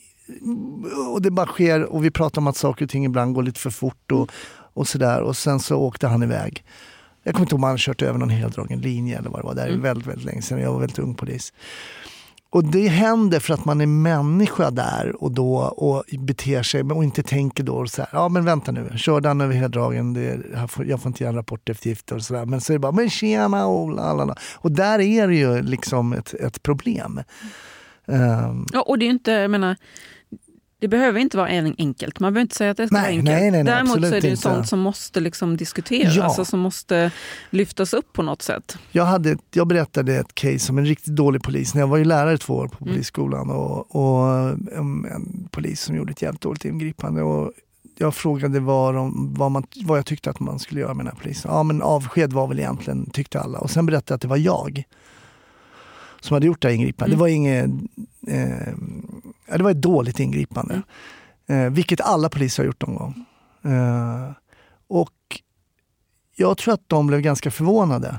och 1.09 1.23
det 1.23 1.31
bara 1.31 1.47
sker 1.47 1.83
och 1.83 2.05
vi 2.05 2.11
pratar 2.11 2.41
om 2.41 2.47
att 2.47 2.57
saker 2.57 2.85
och 2.85 2.91
ting 2.91 3.05
ibland 3.05 3.35
går 3.35 3.43
lite 3.43 3.61
för 3.61 3.71
fort 3.71 4.13
och, 4.13 4.31
och 4.53 4.89
sådär 4.89 5.21
och 5.21 5.37
sen 5.37 5.61
så 5.61 5.77
åkte 5.77 6.07
han 6.07 6.23
iväg. 6.23 6.65
Jag 7.23 7.35
kommer 7.35 7.45
inte 7.45 7.55
ihåg 7.55 7.61
om 7.61 7.69
han 7.69 7.79
kört 7.79 8.03
över 8.03 8.19
någon 8.19 8.31
heldragen 8.31 8.81
linje 8.81 9.19
eller 9.19 9.31
vad 9.31 9.41
det 9.41 9.47
var. 9.47 9.55
Det 9.55 9.63
är 9.63 9.77
väldigt, 9.77 10.07
väldigt 10.07 10.25
länge 10.25 10.43
sedan. 10.43 10.61
Jag 10.61 10.73
var 10.73 10.81
väldigt 10.81 10.99
ung 10.99 11.15
polis. 11.15 11.53
Och 12.51 12.65
det 12.65 12.89
händer 12.89 13.41
för 13.41 13.55
att 13.55 13.65
man 13.65 13.81
är 13.81 13.87
människa 13.87 14.71
där 14.71 15.23
och 15.23 15.33
då 15.33 15.57
och 15.57 16.05
beter 16.19 16.63
sig 16.63 16.83
och 16.83 17.05
inte 17.05 17.23
tänker 17.23 17.63
då 17.63 17.87
så 17.87 18.03
här, 18.03 18.09
ja 18.13 18.29
men 18.29 18.45
vänta 18.45 18.73
nu, 18.73 18.91
körde 18.97 19.29
han 19.29 19.41
över 19.41 19.55
heldragen, 19.55 20.15
det, 20.15 20.41
får, 20.69 20.87
jag 20.87 21.03
får 21.03 21.09
inte 21.09 21.23
göra 21.23 21.31
en 21.31 21.37
rapport 21.37 21.69
eftergift 21.69 22.13
och 22.13 22.23
sådär. 22.23 22.45
Men 22.45 22.61
så 22.61 22.73
är 22.73 22.75
det 22.75 22.79
bara, 22.79 22.93
men 22.93 23.11
tjena 23.11 23.67
och 23.67 23.91
lalala. 23.91 24.35
Och 24.55 24.73
där 24.73 25.01
är 25.01 25.29
det 25.29 25.35
ju 25.35 25.63
liksom 25.63 26.13
ett, 26.13 26.35
ett 26.35 26.63
problem. 26.63 27.21
Ehm, 28.07 28.67
ja, 28.73 28.83
och 28.83 28.99
det 28.99 29.05
är 29.07 29.11
inte, 29.11 29.31
jag 29.33 29.51
menar, 29.51 29.77
det 30.81 30.89
behöver 30.89 31.21
inte 31.21 31.37
vara 31.37 31.49
en 31.49 31.75
enkelt. 31.79 32.21
Man 32.21 32.33
behöver 32.33 32.43
inte 32.43 32.57
säga 32.57 32.71
att 32.71 32.77
det 32.77 32.87
ska 32.87 32.97
Nej, 32.97 33.03
vara 33.03 33.11
enkelt. 33.11 33.25
nej, 33.41 33.51
nej, 33.51 33.65
Däremot 33.65 34.01
så 34.01 34.07
är 34.07 34.11
det 34.21 34.29
inte. 34.29 34.37
sånt 34.37 34.69
som 34.69 34.79
måste 34.81 35.21
liksom 35.21 35.57
diskuteras, 35.57 36.17
Ja. 36.17 36.25
alltså 36.25 36.45
som 36.45 36.61
måste 36.61 37.11
lyftas 37.51 37.93
upp 37.95 38.13
på 38.13 38.23
något 38.23 38.43
sätt. 38.43 38.79
Jag, 38.93 39.05
hade, 39.05 39.31
ett- 39.31 39.39
jag 39.51 39.67
berättade 39.67 40.17
ett 40.17 40.35
case 40.35 40.73
om 40.73 40.79
en 40.79 40.87
riktigt 40.87 41.17
dålig 41.17 41.43
polis 41.43 41.75
när 41.75 41.81
jag 41.83 41.89
var 41.89 41.97
ju 41.97 42.05
lärare 42.05 42.39
två 42.39 42.55
år 42.55 42.69
på 42.69 42.85
Mm. 42.85 42.95
polisskolan 42.95 43.51
och, 43.51 43.97
och 43.97 44.49
en, 44.77 45.05
en 45.05 45.49
polis 45.51 45.81
som 45.81 45.97
gjorde 45.97 46.13
ett 46.13 46.23
jävligt 46.23 46.41
dåligt 46.43 46.65
ingripande. 46.65 47.23
Och 47.23 47.53
jag 47.99 48.15
frågade 48.15 48.61
vad, 48.61 48.95
de, 48.95 49.35
vad, 49.35 49.51
man, 49.51 49.65
vad 49.85 49.99
jag 49.99 50.07
tyckte 50.07 50.31
att 50.31 50.41
man 50.41 50.59
skulle 50.59 50.81
göra 50.81 50.95
med 50.95 51.07
den 51.07 51.13
här 51.17 51.23
polisen. 51.23 51.51
Ja 51.55 51.63
men 51.63 51.83
avsked 51.83 52.33
var 52.33 52.47
väl 52.47 52.59
egentligen, 52.59 53.11
tyckte 53.11 53.41
alla. 53.41 53.59
Och 53.59 53.71
sen 53.71 53.87
berättade 53.87 54.13
jag 54.13 54.15
att 54.17 54.23
det 54.23 54.29
var 54.29 54.37
jag 54.37 54.85
som 56.25 56.35
hade 56.35 56.47
gjort 56.47 56.63
det 56.63 56.69
här 56.69 56.75
ingripandet. 56.75 57.15
Mm. 57.15 57.19
Det 57.19 57.21
var 57.21 57.29
inget, 57.29 57.71
eh, 58.27 59.57
det 59.57 59.63
var 59.63 59.71
ett 59.71 59.83
dåligt 59.83 60.21
ingripande. 60.21 60.83
Mm. 61.47 61.67
Eh, 61.67 61.73
vilket 61.73 62.01
alla 62.01 62.29
poliser 62.29 62.63
har 62.63 62.67
gjort 62.67 62.87
någon 62.87 62.95
gång. 62.95 63.25
Eh, 63.73 64.31
och 64.89 65.41
jag 66.37 66.59
tror 66.59 66.75
att 66.75 66.89
de 66.89 67.07
blev 67.07 67.21
ganska 67.21 67.51
förvånade 67.51 68.19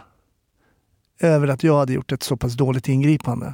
över 1.19 1.47
att 1.47 1.63
jag 1.63 1.77
hade 1.77 1.93
gjort 1.93 2.11
ett 2.11 2.23
så 2.23 2.37
pass 2.37 2.53
dåligt 2.53 2.87
ingripande. 2.87 3.53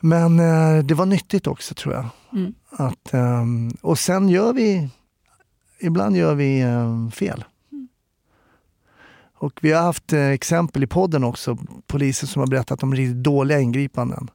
Men 0.00 0.40
eh, 0.40 0.84
det 0.84 0.94
var 0.94 1.06
nyttigt 1.06 1.46
också 1.46 1.74
tror 1.74 1.94
jag. 1.94 2.06
Mm. 2.32 2.54
Att, 2.70 3.14
ehm, 3.14 3.70
och 3.80 3.98
sen 3.98 4.28
gör 4.28 4.52
vi, 4.52 4.88
ibland 5.80 6.16
gör 6.16 6.34
vi 6.34 6.60
ehm, 6.60 7.10
fel. 7.10 7.44
Och 9.44 9.58
vi 9.62 9.72
har 9.72 9.82
haft 9.82 10.12
eh, 10.12 10.28
exempel 10.28 10.82
i 10.82 10.86
podden 10.86 11.24
också, 11.24 11.58
poliser 11.86 12.26
som 12.26 12.40
har 12.40 12.46
berättat 12.46 12.82
om 12.82 12.94
riktigt 12.94 13.22
dåliga 13.22 13.60
ingripanden 13.60 14.30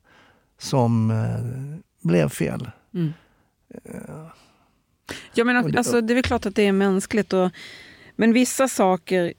som 0.60 1.12
eh, 1.12 2.07
blev 2.07 2.30
fel. 2.30 2.72
Mm. 2.93 3.14
Menar, 5.36 5.64
Och 5.64 5.72
det- 5.72 5.78
alltså, 5.78 6.01
det 6.01 6.14
är 6.14 6.16
väl 6.16 6.24
klart 6.24 6.45
att 6.45 6.55
det 6.55 6.68
är 6.68 6.72
mänskligt, 6.72 7.34
och, 7.34 7.51
men 8.16 8.34
vissa 8.34 8.68
saker 8.68 9.34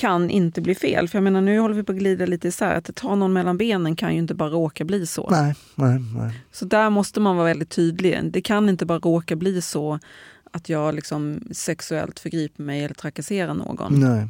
kan 0.00 0.30
inte 0.30 0.60
bli 0.60 0.74
fel. 0.74 1.08
För 1.08 1.18
jag 1.18 1.22
menar, 1.24 1.40
nu 1.40 1.58
håller 1.58 1.74
vi 1.74 1.82
på 1.82 1.92
att 1.92 1.98
glida 1.98 2.26
lite 2.26 2.48
isär. 2.48 2.74
Att 2.74 2.94
ta 2.96 3.14
någon 3.14 3.32
mellan 3.32 3.58
benen 3.58 3.96
kan 3.96 4.12
ju 4.12 4.18
inte 4.18 4.34
bara 4.34 4.48
råka 4.50 4.84
bli 4.84 5.06
så. 5.06 5.30
Nej, 5.30 5.54
nej, 5.74 5.98
nej. 6.16 6.40
Så 6.52 6.64
där 6.64 6.90
måste 6.90 7.20
man 7.20 7.36
vara 7.36 7.46
väldigt 7.46 7.70
tydlig. 7.70 8.20
Det 8.32 8.40
kan 8.40 8.68
inte 8.68 8.86
bara 8.86 8.98
råka 8.98 9.36
bli 9.36 9.62
så 9.62 9.98
att 10.52 10.68
jag 10.68 10.94
liksom 10.94 11.40
sexuellt 11.52 12.18
förgriper 12.20 12.62
mig 12.62 12.84
eller 12.84 12.94
trakasserar 12.94 13.54
någon. 13.54 14.00
nej. 14.00 14.28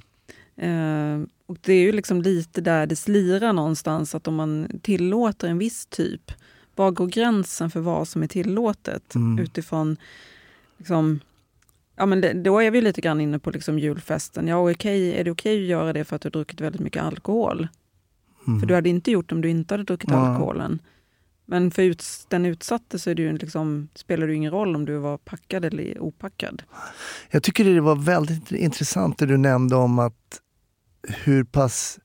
Eh, 0.58 1.20
och 1.46 1.56
det 1.60 1.72
är 1.72 1.80
ju 1.80 1.92
liksom 1.92 2.22
lite 2.22 2.60
där 2.60 2.86
det 2.86 2.96
slirar 2.96 3.52
någonstans, 3.52 4.14
att 4.14 4.28
om 4.28 4.34
man 4.34 4.80
tillåter 4.82 5.48
en 5.48 5.58
viss 5.58 5.86
typ, 5.86 6.32
var 6.76 6.90
går 6.90 7.06
gränsen 7.06 7.70
för 7.70 7.80
vad 7.80 8.08
som 8.08 8.22
är 8.22 8.26
tillåtet 8.26 9.14
Mm. 9.14 9.38
utifrån 9.38 9.96
liksom, 10.78 11.20
Ja, 11.96 12.06
men 12.06 12.20
det, 12.20 12.32
då 12.32 12.60
är 12.62 12.70
vi 12.70 12.80
lite 12.80 13.00
grann 13.00 13.20
inne 13.20 13.38
på 13.38 13.50
liksom 13.50 13.78
julfesten. 13.78 14.48
Ja, 14.48 14.70
okej, 14.70 15.14
är 15.20 15.24
det 15.24 15.30
okej 15.30 15.62
att 15.62 15.68
göra 15.68 15.92
det 15.92 16.04
för 16.04 16.16
att 16.16 16.22
du 16.22 16.26
har 16.26 16.30
druckit 16.30 16.60
väldigt 16.60 16.80
mycket 16.80 17.02
alkohol? 17.02 17.68
Mm. 18.46 18.60
För 18.60 18.66
du 18.66 18.74
hade 18.74 18.88
inte 18.88 19.10
gjort 19.10 19.28
det 19.28 19.34
om 19.34 19.40
du 19.40 19.48
inte 19.50 19.74
hade 19.74 19.84
druckit 19.84 20.10
Ja. 20.10 20.16
alkoholen. 20.28 20.78
Men 21.46 21.70
för 21.70 21.82
ut, 21.82 22.04
den 22.28 22.46
utsatte 22.46 22.98
så 22.98 23.10
är 23.10 23.14
det 23.14 23.22
ju 23.22 23.38
liksom, 23.38 23.88
spelar 23.94 24.26
det 24.26 24.34
ingen 24.34 24.50
roll 24.52 24.74
om 24.76 24.84
du 24.84 24.96
var 24.98 25.18
packad 25.18 25.64
eller 25.64 25.98
opackad. 26.02 26.62
Jag 27.30 27.42
tycker 27.42 27.64
det 27.64 27.80
var 27.80 27.96
väldigt 27.96 28.52
intressant 28.52 29.18
det 29.18 29.26
du 29.26 29.36
nämnde 29.36 29.76
om 29.76 29.98
att 29.98 30.40
hur 31.08 31.44
pass 31.44 31.98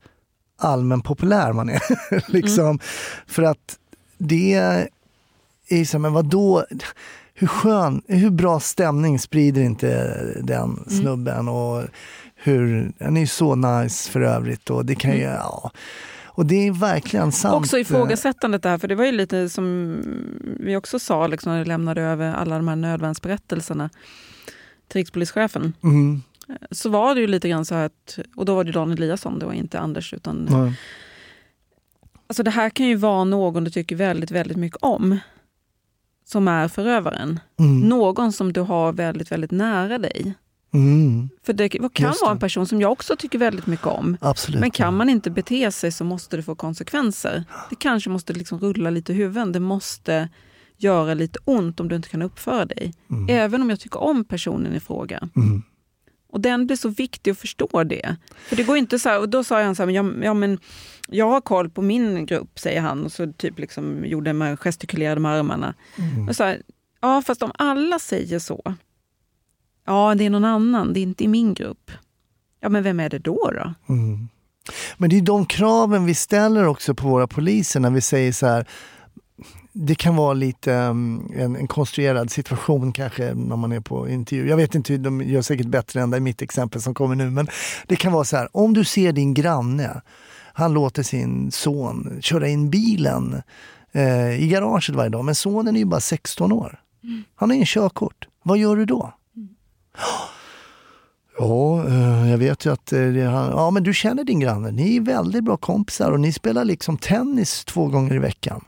allmän 0.58 1.02
populär 1.02 1.54
man 1.54 1.70
är. 1.70 2.32
liksom. 2.32 2.80
För 3.28 3.44
att 3.44 3.80
det 4.18 4.54
är 4.54 4.88
ju 5.70 5.86
så 5.86 5.98
här, 5.98 6.00
men 6.00 6.14
vadå? 6.14 6.66
Hur 7.34 7.48
skön, 7.48 8.02
hur 8.08 8.30
bra 8.30 8.60
stämning 8.60 9.20
sprider 9.20 9.62
inte 9.62 10.18
den 10.44 10.86
snubben? 10.88 11.48
Och 11.48 11.84
hur, 12.36 12.92
han 13.00 13.18
är 13.18 13.22
ju 13.22 13.28
så 13.28 13.56
nice 13.56 14.12
för 14.12 14.22
övrigt 14.22 14.70
och 14.70 14.86
det 14.86 14.96
kan 14.96 15.12
ju, 15.12 15.22
ja. 15.22 15.72
Och 16.36 16.46
det 16.46 16.68
är 16.68 16.72
verkligen 16.72 17.32
sant. 17.32 17.56
Också 17.56 17.80
ifrågasättandet 17.80 18.64
där, 18.64 18.78
för 18.78 18.88
det 18.88 18.96
var 18.96 19.06
ju 19.06 19.12
lite 19.12 19.50
som 19.50 19.98
vi 20.60 20.76
också 20.76 21.00
sa 21.00 21.28
liksom, 21.28 21.52
när 21.52 21.60
vi 21.60 21.66
lämnade 21.66 22.02
över 22.02 22.34
alla 22.34 22.56
de 22.58 22.68
här 22.68 22.76
nödvärnsberättelserna 22.76 23.90
till 24.88 25.00
rikspolischefen. 25.00 25.74
Mm. 25.84 26.22
Så 26.72 26.90
var 26.90 27.16
det 27.16 27.22
ju 27.22 27.28
lite 27.28 27.50
grann 27.50 27.66
så 27.66 27.76
här 27.76 27.86
att, 27.86 28.20
och 28.36 28.46
då 28.46 28.56
var 28.56 28.64
det 28.64 28.72
Dan 28.72 28.92
Eliasson, 28.92 29.40
det 29.40 29.46
var 29.46 29.54
inte 29.54 29.80
Anders. 29.80 30.14
utan 30.14 30.48
Nej. 30.50 30.80
Alltså 32.28 32.44
det 32.44 32.52
här 32.52 32.70
kan 32.70 32.86
ju 32.86 32.96
vara 32.96 33.24
någon 33.24 33.64
du 33.64 33.72
tycker 33.72 33.96
väldigt, 33.96 34.32
väldigt 34.32 34.58
mycket 34.58 34.78
om. 34.82 35.20
Som 36.26 36.48
är 36.48 36.68
förövaren. 36.68 37.40
Mm. 37.60 37.80
Någon 37.80 38.34
som 38.34 38.54
du 38.54 38.62
har 38.62 38.94
väldigt, 38.94 39.32
väldigt 39.32 39.52
nära 39.52 39.98
dig. 39.98 40.34
Mm. 40.74 41.30
För 41.44 41.54
det 41.54 41.70
kan 41.70 41.90
det. 41.90 42.18
vara 42.22 42.32
en 42.32 42.40
person 42.40 42.68
som 42.68 42.82
jag 42.82 42.92
också 42.92 43.16
tycker 43.16 43.40
väldigt 43.40 43.68
mycket 43.68 43.88
om. 43.88 44.18
Absolut. 44.22 44.62
Men 44.62 44.72
kan 44.72 44.98
man 44.98 45.10
inte 45.10 45.30
bete 45.30 45.72
sig 45.72 45.92
så 45.92 46.04
måste 46.04 46.38
det 46.38 46.44
få 46.44 46.56
konsekvenser. 46.56 47.44
Det 47.70 47.76
kanske 47.76 48.10
måste 48.10 48.34
liksom 48.34 48.60
rulla 48.60 48.90
lite 48.90 49.12
i 49.14 49.16
huvuden. 49.16 49.52
Det 49.52 49.60
måste 49.60 50.30
göra 50.78 51.14
lite 51.14 51.40
ont 51.46 51.80
om 51.80 51.88
du 51.88 51.96
inte 51.96 52.10
kan 52.10 52.22
uppföra 52.22 52.66
dig. 52.66 52.94
Även 53.30 53.62
om 53.62 53.70
jag 53.70 53.80
tycker 53.80 54.04
om 54.04 54.26
personen 54.26 54.74
i 54.74 54.80
fråga. 54.80 55.30
Mm. 55.36 55.64
Och 56.34 56.42
den 56.42 56.66
blir 56.66 56.78
så 56.78 56.90
viktig 56.90 57.32
att 57.32 57.38
förstå 57.38 57.84
det. 57.84 58.16
För 58.48 58.56
det 58.56 58.64
går 58.64 58.78
inte 58.78 59.00
så 59.00 59.10
här, 59.10 59.20
och 59.20 59.30
då 59.30 59.44
sa 59.44 59.64
han 59.64 59.76
så 59.76 59.84
här, 59.84 59.90
ja, 59.90 60.06
ja, 60.24 60.34
men 60.34 60.60
jag 61.08 61.30
har 61.30 61.42
koll 61.42 61.70
på 61.70 61.82
min 61.82 62.26
grupp, 62.26 62.60
säger 62.60 62.82
han. 62.82 63.06
Och 63.06 63.12
så 63.12 63.34
typ 63.34 63.60
liksom 63.60 64.06
gjorde 64.06 64.34
man 64.34 64.58
gestikulerade 64.58 65.22
med 65.22 65.32
armarna. 65.32 65.74
Och 66.30 66.36
så 66.36 66.44
här, 66.44 66.62
ja, 67.02 67.22
fast 67.22 67.44
om 67.44 67.52
alla 67.58 68.00
säger 68.00 68.40
så. 68.40 68.76
Ja, 69.86 70.16
det 70.16 70.26
är 70.26 70.30
någon 70.30 70.46
annan, 70.46 70.94
det 70.94 71.00
är 71.00 71.02
inte 71.02 71.24
i 71.24 71.28
min 71.28 71.54
grupp. 71.54 71.92
Ja, 72.60 72.70
men 72.70 72.84
vem 72.84 73.00
är 73.00 73.10
det 73.10 73.20
då? 73.20 73.52
då? 73.54 73.94
Mm. 73.94 74.30
Men 74.98 75.10
det 75.10 75.18
är 75.18 75.22
de 75.22 75.46
kraven 75.46 76.06
vi 76.06 76.16
ställer 76.16 76.66
också 76.66 76.96
på 76.96 77.08
våra 77.08 77.28
poliser 77.28 77.80
när 77.80 77.92
vi 77.92 78.02
säger 78.02 78.32
så 78.32 78.48
här. 78.48 78.68
Det 79.76 79.96
kan 79.96 80.16
vara 80.16 80.34
lite 80.34 80.74
um, 80.74 81.32
en, 81.36 81.56
en 81.56 81.68
konstruerad 81.68 82.32
situation 82.32 82.92
kanske 82.92 83.34
när 83.34 83.56
man 83.56 83.72
är 83.72 83.80
på 83.80 84.10
intervju. 84.10 84.50
Jag 84.50 84.58
vet 84.58 84.76
inte, 84.76 84.98
de 84.98 85.22
gör 85.22 85.42
säkert 85.42 85.68
bättre 85.68 86.02
än 86.02 86.10
det 86.10 86.18
i 86.18 86.20
mitt 86.20 86.42
exempel 86.42 86.82
som 86.82 86.94
kommer 86.94 87.16
nu. 87.16 87.30
Men 87.30 87.48
det 87.88 87.96
kan 87.96 88.12
vara 88.14 88.24
så 88.24 88.38
här, 88.38 88.48
om 88.52 88.74
du 88.74 88.84
ser 88.86 89.12
din 89.12 89.34
granne, 89.34 90.02
han 90.54 90.74
låter 90.74 91.04
sin 91.04 91.52
son 91.52 92.18
köra 92.22 92.48
in 92.48 92.70
bilen 92.70 93.42
eh, 93.92 94.44
i 94.44 94.48
garaget 94.48 94.96
varje 94.96 95.10
dag. 95.10 95.26
Men 95.26 95.36
sonen 95.36 95.76
är 95.76 95.80
ju 95.80 95.86
bara 95.86 96.00
16 96.02 96.52
år. 96.52 96.80
Han 97.36 97.50
har 97.50 97.56
ingen 97.56 97.66
körkort. 97.66 98.28
Vad 98.44 98.58
gör 98.58 98.76
du 98.76 98.86
då? 98.86 99.14
Ja, 101.40 101.86
eh, 101.88 102.30
jag 102.32 102.38
vet 102.38 102.66
ju 102.66 102.74
att 102.74 102.94
eh, 102.94 103.00
han- 103.02 103.50
ja, 103.50 103.72
men 103.72 103.84
du 103.84 103.94
känner 103.94 104.24
din 104.24 104.40
granne. 104.40 104.72
Ni 104.72 104.96
är 104.96 105.02
väldigt 105.02 105.44
bra 105.44 105.58
kompisar 105.58 106.12
och 106.12 106.20
ni 106.20 106.34
spelar 106.34 106.66
liksom 106.66 106.98
tennis 106.98 107.66
två 107.66 107.88
gånger 107.88 108.16
i 108.16 108.20
veckan. 108.20 108.66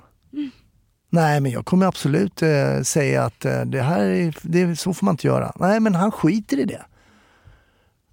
Nej, 1.15 1.41
men 1.41 1.51
jag 1.51 1.65
kommer 1.65 1.85
absolut 1.85 2.41
eh, 2.41 2.81
säga 2.81 3.23
att 3.23 3.45
eh, 3.45 3.61
det 3.61 3.81
här 3.81 4.05
är, 4.05 4.35
det, 4.41 4.75
så 4.75 4.93
får 4.93 5.05
man 5.05 5.13
inte 5.13 5.27
göra. 5.27 5.51
Nej, 5.55 5.79
men 5.79 5.95
han 5.95 6.11
skiter 6.11 6.59
i 6.59 6.65
det. 6.65 6.81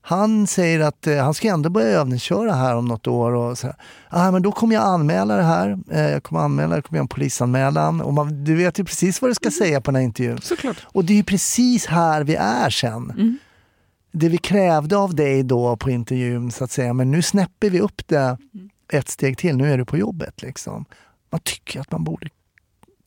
Han 0.02 0.46
säger 0.46 0.80
att 0.80 1.06
eh, 1.06 1.16
han 1.16 1.34
ska 1.34 1.48
ändå 1.48 1.70
börja 1.70 1.86
övningsköra 1.86 2.52
här 2.52 2.76
om 2.76 2.84
något 2.84 3.06
år. 3.06 3.32
Och 3.32 3.58
så. 3.58 3.72
Ah, 4.08 4.30
men 4.30 4.42
då 4.42 4.52
kommer 4.52 4.74
jag 4.74 4.84
anmäla 4.84 5.36
det 5.36 5.42
här. 5.42 5.78
Eh, 5.90 6.10
jag 6.10 6.22
kommer 6.22 6.40
anmäla, 6.40 6.74
jag 6.74 6.84
kommer 6.84 6.96
göra 6.96 7.04
en 7.04 7.08
polisanmälan. 7.08 8.00
Och 8.00 8.14
man, 8.14 8.44
du 8.44 8.56
vet 8.56 8.78
ju 8.78 8.84
precis 8.84 9.22
vad 9.22 9.30
du 9.30 9.34
ska 9.34 9.50
säga 9.50 9.80
på 9.80 9.90
den 9.90 9.96
här 9.96 10.02
intervjun. 10.02 10.38
Såklart. 10.42 10.76
Och 10.84 11.04
det 11.04 11.12
är 11.12 11.16
ju 11.16 11.24
precis 11.24 11.86
här 11.86 12.24
vi 12.24 12.34
är 12.34 12.70
sen. 12.70 13.38
Det 14.12 14.28
vi 14.28 14.38
krävde 14.38 14.96
av 14.96 15.14
dig 15.14 15.42
då 15.42 15.76
på 15.76 15.90
intervjun, 15.90 16.50
så 16.50 16.64
att 16.64 16.70
säga, 16.70 16.92
men 16.92 17.10
nu 17.10 17.22
snäpper 17.22 17.70
vi 17.70 17.80
upp 17.80 18.08
det 18.08 18.38
ett 18.92 19.08
steg 19.08 19.38
till. 19.38 19.56
Nu 19.56 19.72
är 19.72 19.78
du 19.78 19.84
på 19.84 19.96
jobbet. 19.96 20.42
Liksom. 20.42 20.84
Man 21.30 21.40
tycker 21.40 21.80
att 21.80 21.90
man 21.90 22.04
borde 22.04 22.28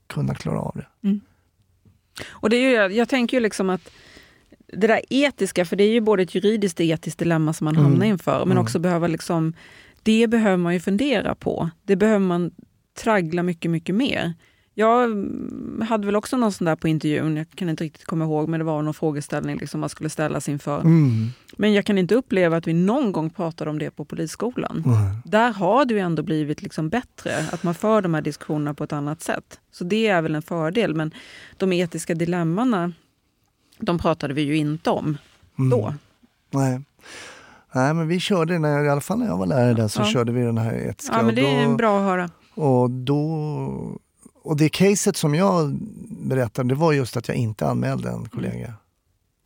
kunna 0.07 0.35
klara 0.35 0.59
av 0.59 0.71
det. 0.75 0.87
Och 2.27 2.49
det 2.49 2.55
är 2.57 2.89
ju, 2.89 2.95
jag 2.95 3.09
tänker 3.09 3.37
ju 3.37 3.41
liksom 3.41 3.69
att 3.69 3.91
det 4.67 4.87
där 4.87 5.01
etiska, 5.09 5.65
för 5.65 5.75
det 5.75 5.83
är 5.83 5.91
ju 5.91 6.01
både 6.01 6.23
ett 6.23 6.35
juridiskt 6.35 6.79
och 6.79 6.85
etiskt 6.85 7.19
dilemma 7.19 7.53
som 7.53 7.65
man 7.65 7.75
hamnar 7.75 8.05
inför, 8.05 8.45
men 8.45 8.57
också 8.57 8.79
behöva 8.79 9.07
liksom, 9.07 9.53
det 10.03 10.27
behöver 10.27 10.57
man 10.57 10.73
ju 10.73 10.79
fundera 10.79 11.35
på. 11.35 11.69
Det 11.83 11.95
behöver 11.95 12.19
man 12.19 12.51
traggla 13.03 13.43
mycket, 13.43 13.71
mycket 13.71 13.95
mer. 13.95 14.33
Jag 14.78 15.03
mm, 15.03 15.84
hade 15.89 16.05
väl 16.05 16.15
också 16.15 16.38
någon 16.38 16.51
sån 16.51 16.65
där 16.65 16.76
på 16.76 16.88
intervjun, 16.88 17.38
jag 17.38 17.49
kan 17.55 17.69
inte 17.69 17.84
riktigt 17.84 18.05
komma 18.05 18.26
ihåg, 18.26 18.49
men 18.49 18.59
det 18.59 18.63
var 18.63 18.82
någon 18.82 18.93
frågeställning 18.93 19.57
liksom 19.57 19.80
man 19.80 19.89
skulle 19.89 20.09
ställas 20.09 20.49
inför. 20.49 20.82
Mm. 20.82 21.28
Men 21.57 21.73
jag 21.73 21.86
kan 21.86 21.97
inte 21.97 22.15
uppleva 22.15 22.57
att 22.57 22.67
vi 22.67 22.73
någon 22.73 23.11
gång 23.11 23.30
pratade 23.30 23.69
om 23.69 23.80
det 23.80 23.91
på 23.91 24.05
polisskolan. 24.05 24.84
Där 25.26 25.53
har 25.53 25.86
det 25.86 25.93
ju 25.93 25.99
ändå 25.99 26.23
blivit 26.23 26.61
liksom 26.61 26.89
bättre, 26.89 27.32
att 27.51 27.63
man 27.63 27.76
för 27.76 28.01
de 28.01 28.13
här 28.13 28.21
diskussionerna 28.21 28.73
på 28.73 28.84
ett 28.84 28.93
annat 28.93 29.21
sätt. 29.21 29.59
Så 29.71 29.84
det 29.84 30.07
är 30.07 30.21
väl 30.21 30.36
en 30.36 30.41
fördel, 30.41 30.95
men 30.95 31.11
de 31.57 31.73
etiska 31.73 32.15
dilemmana, 32.15 32.91
de 33.80 33.97
pratade 33.97 34.34
vi 34.34 34.41
ju 34.41 34.57
inte 34.57 34.89
om 34.89 35.17
då. 35.71 35.93
Nej. 36.51 36.82
Nej, 37.76 37.93
men 37.93 38.07
vi 38.07 38.19
körde, 38.19 38.59
när 38.59 38.69
jag, 38.69 38.86
i 38.86 38.89
alla 38.89 39.01
fall 39.01 39.19
när 39.19 39.26
jag 39.28 39.38
var 39.38 39.45
lärare 39.45 39.73
där, 39.73 39.88
så 39.88 40.01
Ja. 40.01 40.05
körde 40.05 40.32
vi 40.32 40.41
den 40.41 40.57
här 40.57 40.73
etiska. 40.89 41.15
Ja, 41.17 41.23
men 41.23 41.36
det 41.36 41.55
är 41.55 41.67
då- 41.67 41.76
bra 41.76 41.97
att 41.99 42.03
höra. 42.05 42.30
Och, 42.55 42.89
då, 42.91 43.99
och 44.45 44.57
det 44.57 44.69
caset 44.69 45.17
som 45.17 45.35
jag 45.35 45.77
berättade, 46.09 46.69
det 46.69 46.75
var 46.75 46.93
just 46.93 47.17
att 47.17 47.27
jag 47.27 47.37
inte 47.37 47.67
anmälde 47.67 48.09
en 48.09 48.29
kollega 48.29 48.73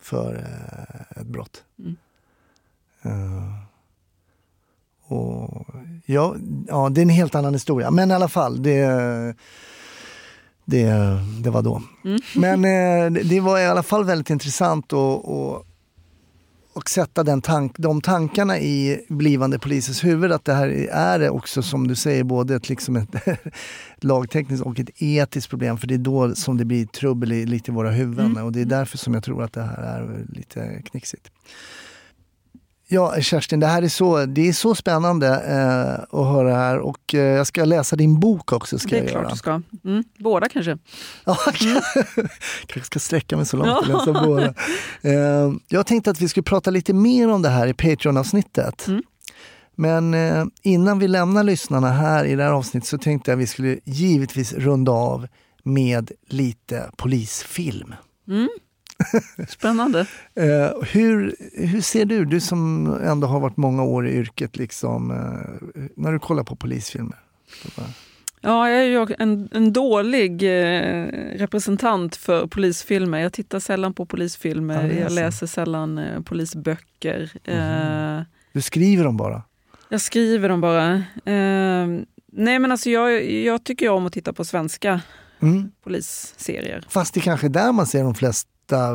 för 0.02 0.34
eh, 0.34 1.20
ett 1.20 1.26
brott. 1.26 1.64
Mm. 1.78 1.96
Eh, 3.02 3.54
och 5.06 5.66
ja, 6.06 6.34
ja, 6.68 6.88
det 6.88 7.00
är 7.00 7.02
en 7.02 7.08
helt 7.08 7.34
annan 7.34 7.52
historia. 7.54 7.90
Men 7.90 8.10
i 8.10 8.14
alla 8.14 8.28
fall, 8.28 8.62
det, 8.62 8.84
det, 10.64 10.92
det 11.42 11.50
var 11.50 11.62
då. 11.62 11.82
Mm. 12.04 12.20
Men 12.36 12.64
eh, 12.64 13.22
det- 13.24 13.40
var 13.40 13.58
i 13.58 13.66
alla 13.66 13.82
fall 13.82 14.04
väldigt 14.04 14.30
intressant 14.30 14.92
att 14.92 14.92
och, 14.92 15.66
och 16.72 16.90
sätta 16.90 17.22
den 17.22 17.42
tank, 17.42 17.78
de 17.78 18.00
tankarna 18.00 18.58
i 18.58 19.04
blivande 19.08 19.58
polisens 19.58 20.04
huvud. 20.04 20.32
Att 20.32 20.44
det 20.44 20.54
här 20.54 20.68
är 21.20 21.30
också 21.30 21.62
som 21.62 21.88
du 21.88 21.94
säger 21.94 22.24
både 22.24 22.54
ett, 22.54 22.68
liksom 22.68 22.96
ett, 22.96 23.08
lagtekniskt 24.00 24.66
och 24.66 24.80
ett 24.80 25.02
etiskt 25.02 25.50
problem. 25.50 25.78
För 25.78 25.86
det 25.86 25.94
är 25.94 25.98
då 25.98 26.34
som 26.34 26.56
det 26.56 26.64
blir 26.64 26.86
trubbel 26.86 27.32
i, 27.32 27.46
lite 27.46 27.70
i 27.70 27.74
våra 27.74 27.90
huvuden. 27.90 28.36
Och 28.36 28.52
det 28.52 28.60
är 28.60 28.64
därför 28.64 28.98
som 28.98 29.14
jag 29.14 29.24
tror 29.24 29.42
att 29.42 29.52
det 29.52 29.62
här 29.62 29.82
är 29.82 30.26
lite 30.28 30.82
knixigt. 30.84 31.30
Ja, 32.92 33.20
Kerstin, 33.20 33.60
det 33.60 33.66
här 33.66 33.82
är 33.82 33.88
så, 33.88 34.26
det 34.26 34.48
är 34.48 34.52
så 34.52 34.74
spännande 34.74 35.26
eh, 35.28 36.20
att 36.20 36.26
höra 36.26 36.54
här 36.54 36.78
och 36.78 37.14
eh, 37.14 37.20
jag 37.20 37.46
ska 37.46 37.64
läsa 37.64 37.96
din 37.96 38.20
bok 38.20 38.52
också. 38.52 38.78
Ska 38.78 38.88
Det 38.88 38.96
är 38.96 39.02
jag 39.02 39.10
klart 39.10 39.22
göra. 39.22 39.30
du 39.32 39.36
ska. 39.36 39.62
Mm. 39.84 40.04
Båda 40.18 40.48
kanske. 40.48 40.78
Ja, 41.24 41.38
kanske 42.66 42.84
ska 42.84 42.98
sträcka 42.98 43.36
mig 43.36 43.46
så 43.46 43.56
långt 43.56 43.78
och 43.80 43.88
läsa 43.88 44.12
båda. 44.26 44.54
Eh, 45.02 45.52
jag 45.68 45.86
tänkte 45.86 46.10
att 46.10 46.20
vi 46.20 46.28
skulle 46.28 46.44
prata 46.44 46.70
lite 46.70 46.92
mer 46.92 47.28
om 47.28 47.42
det 47.42 47.48
här 47.48 47.66
i 47.66 47.74
Patreon-avsnittet. 47.74 48.86
Mm. 48.88 49.02
Men 49.74 50.14
eh, 50.14 50.44
innan 50.62 50.98
vi 50.98 51.08
lämnar 51.08 51.44
lyssnarna 51.44 51.90
här 51.90 52.24
i 52.24 52.36
det 52.36 52.42
här 52.42 52.52
avsnittet 52.52 52.88
så 52.88 52.98
tänkte 52.98 53.30
jag 53.30 53.36
att 53.36 53.42
vi 53.42 53.46
skulle 53.46 53.78
givetvis 53.84 54.52
runda 54.52 54.92
av 54.92 55.26
med 55.62 56.10
lite 56.28 56.90
polisfilm. 56.96 57.94
Spännande. 59.48 60.00
Eh, 60.34 60.82
hur, 60.92 61.36
hur 61.66 61.80
ser 61.80 62.04
du, 62.04 62.24
du 62.24 62.40
som 62.40 62.86
ändå 63.02 63.26
har 63.26 63.40
varit 63.40 63.56
många 63.56 63.82
år 63.82 64.08
i 64.08 64.12
yrket, 64.12 64.56
liksom, 64.56 65.10
eh, 65.10 65.86
när 65.96 66.12
du 66.12 66.18
kollar 66.18 66.44
på 66.44 66.56
polisfilmer? 66.56 67.18
Ja, 68.40 68.70
jag 68.70 69.10
är 69.10 69.16
en, 69.22 69.48
en 69.52 69.72
dålig 69.72 70.42
eh, 70.42 71.06
representant 71.38 72.16
för 72.16 72.46
polisfilmer. 72.46 73.18
Jag 73.18 73.32
tittar 73.32 73.60
sällan 73.60 73.94
på 73.94 74.06
polisfilmer, 74.06 74.86
Ja, 74.88 75.00
jag 75.00 75.12
läser 75.12 75.46
sällan 75.46 75.98
eh, 75.98 76.20
polisböcker. 76.22 77.30
Eh, 77.44 78.22
Du 78.52 78.60
skriver 78.60 79.04
dem 79.04 79.16
bara? 79.16 79.42
jag 79.88 80.00
skriver 80.00 80.48
dem 80.48 80.60
bara. 80.60 80.92
Eh, 81.24 81.86
nej 82.32 82.58
men 82.58 82.72
alltså 82.72 82.90
jag, 82.90 83.30
jag 83.30 83.64
tycker 83.64 83.88
om 83.88 84.06
att 84.06 84.12
titta 84.12 84.32
på 84.32 84.44
svenska 84.44 85.00
Mm. 85.42 85.70
polisserier. 85.84 86.84
Fast 86.88 87.14
det 87.14 87.20
kanske 87.20 87.46
är 87.46 87.48
där 87.48 87.72
man 87.72 87.86
ser 87.86 88.02
de 88.04 88.14
flesta 88.14 88.50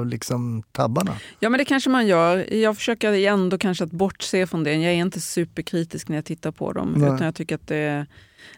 liksom, 0.06 0.64
tabbarna. 0.72 1.16
Ja 1.40 1.50
men 1.50 1.58
det 1.58 1.66
kanske 1.66 1.90
man 1.90 2.08
gör. 2.08 2.54
Jag 2.54 2.78
försöker 2.78 3.14
ändå 3.14 3.58
kanske 3.58 3.84
att 3.84 3.92
bortse 3.92 4.48
från 4.48 4.64
det. 4.64 4.74
Jag 4.74 4.94
är 4.94 4.98
inte 4.98 5.22
superkritisk 5.22 6.08
när 6.08 6.16
jag 6.16 6.26
tittar 6.26 6.52
på 6.52 6.74
dem. 6.74 6.94
Nej. 6.98 7.14
Utan 7.14 7.26
jag 7.26 7.36
tycker 7.36 7.56
att 7.56 7.68
det 7.68 7.76
är 7.76 8.06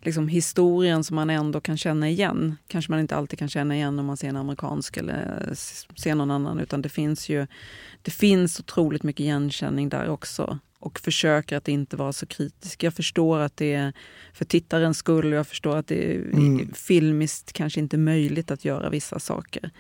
liksom 0.02 0.28
historien 0.28 1.04
som 1.04 1.16
man 1.16 1.30
ändå 1.30 1.62
kan 1.62 1.78
känna 1.78 2.10
igen. 2.10 2.58
Kanske 2.68 2.92
man 2.92 3.00
inte 3.00 3.16
alltid 3.16 3.40
kan 3.40 3.50
känna 3.50 3.76
igen 3.76 4.00
om 4.00 4.06
man 4.06 4.18
ser 4.18 4.28
en 4.30 4.38
amerikansk 4.38 4.98
eller 4.98 5.50
ser 5.96 6.16
någon 6.16 6.32
annan. 6.32 6.60
Utan 6.60 6.82
det 6.82 6.90
finns 6.90 7.30
ju 7.30 7.48
det 8.02 8.12
finns 8.12 8.60
otroligt 8.60 9.04
mycket 9.04 9.20
igenkänning 9.20 9.90
där 9.90 10.10
också. 10.10 10.60
Och 10.80 11.00
försöker 11.00 11.58
att 11.58 11.68
inte 11.68 11.96
vara 11.96 12.14
så 12.14 12.26
kritisk. 12.26 12.84
Jag 12.84 12.94
förstår 12.94 13.40
att 13.40 13.58
det 13.58 13.74
är 13.74 13.94
för 14.34 14.46
tittarens 14.46 14.98
skull. 14.98 15.26
och 15.34 15.40
Jag 15.40 15.48
förstår 15.48 15.78
att 15.78 15.88
det 15.88 16.12
är 16.16 16.20
Mm. 16.22 16.74
filmiskt 16.74 17.54
kanske 17.54 17.80
inte 17.80 17.98
möjligt 17.98 18.52
att 18.52 18.66
göra 18.66 18.90
vissa 18.90 19.20
saker. 19.20 19.72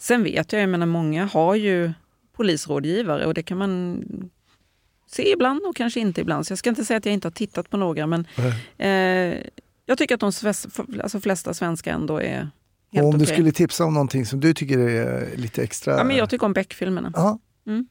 Sen 0.00 0.22
vet 0.24 0.52
jag, 0.52 0.62
jag 0.62 0.68
menar 0.68 0.86
många 0.86 1.24
har 1.26 1.54
ju 1.54 1.92
polisrådgivare 2.36 3.26
och 3.26 3.34
det 3.34 3.42
kan 3.42 3.58
man 3.58 4.04
se 5.06 5.32
ibland 5.32 5.60
och 5.66 5.76
kanske 5.76 6.00
inte 6.00 6.20
ibland. 6.20 6.46
Så 6.46 6.52
jag 6.52 6.58
ska 6.58 6.70
inte 6.70 6.84
säga 6.84 6.96
att 6.98 7.04
jag 7.06 7.12
inte 7.14 7.26
har 7.28 7.32
tittat 7.32 7.70
på 7.70 7.76
några 7.76 8.06
men 8.06 8.26
eh, 8.78 8.88
jag 9.86 9.98
tycker 9.98 10.14
att 10.14 10.20
de 10.20 10.30
sves- 10.32 11.00
alltså 11.02 11.20
flesta 11.20 11.54
svenska 11.54 11.92
ändå 11.92 12.20
är 12.20 12.36
helt 12.92 13.02
Och 13.02 13.08
om 13.08 13.18
du 13.18 13.24
okej. 13.24 13.34
skulle 13.36 13.52
tipsa 13.52 13.84
om 13.84 13.94
någonting 13.94 14.26
som 14.26 14.40
du 14.40 14.54
tycker 14.54 14.78
är 14.78 15.36
lite 15.36 15.62
extra... 15.62 15.96
Ja, 15.96 16.04
men 16.04 16.16
jag 16.16 16.30
tycker 16.30 16.46
om 16.46 16.52
Beck-filmerna. 16.52 17.12
Mm. 17.66 17.86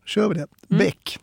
Då 0.00 0.06
kör 0.06 0.28
vi 0.28 0.34
det. 0.34 0.46
Beck. 0.68 1.18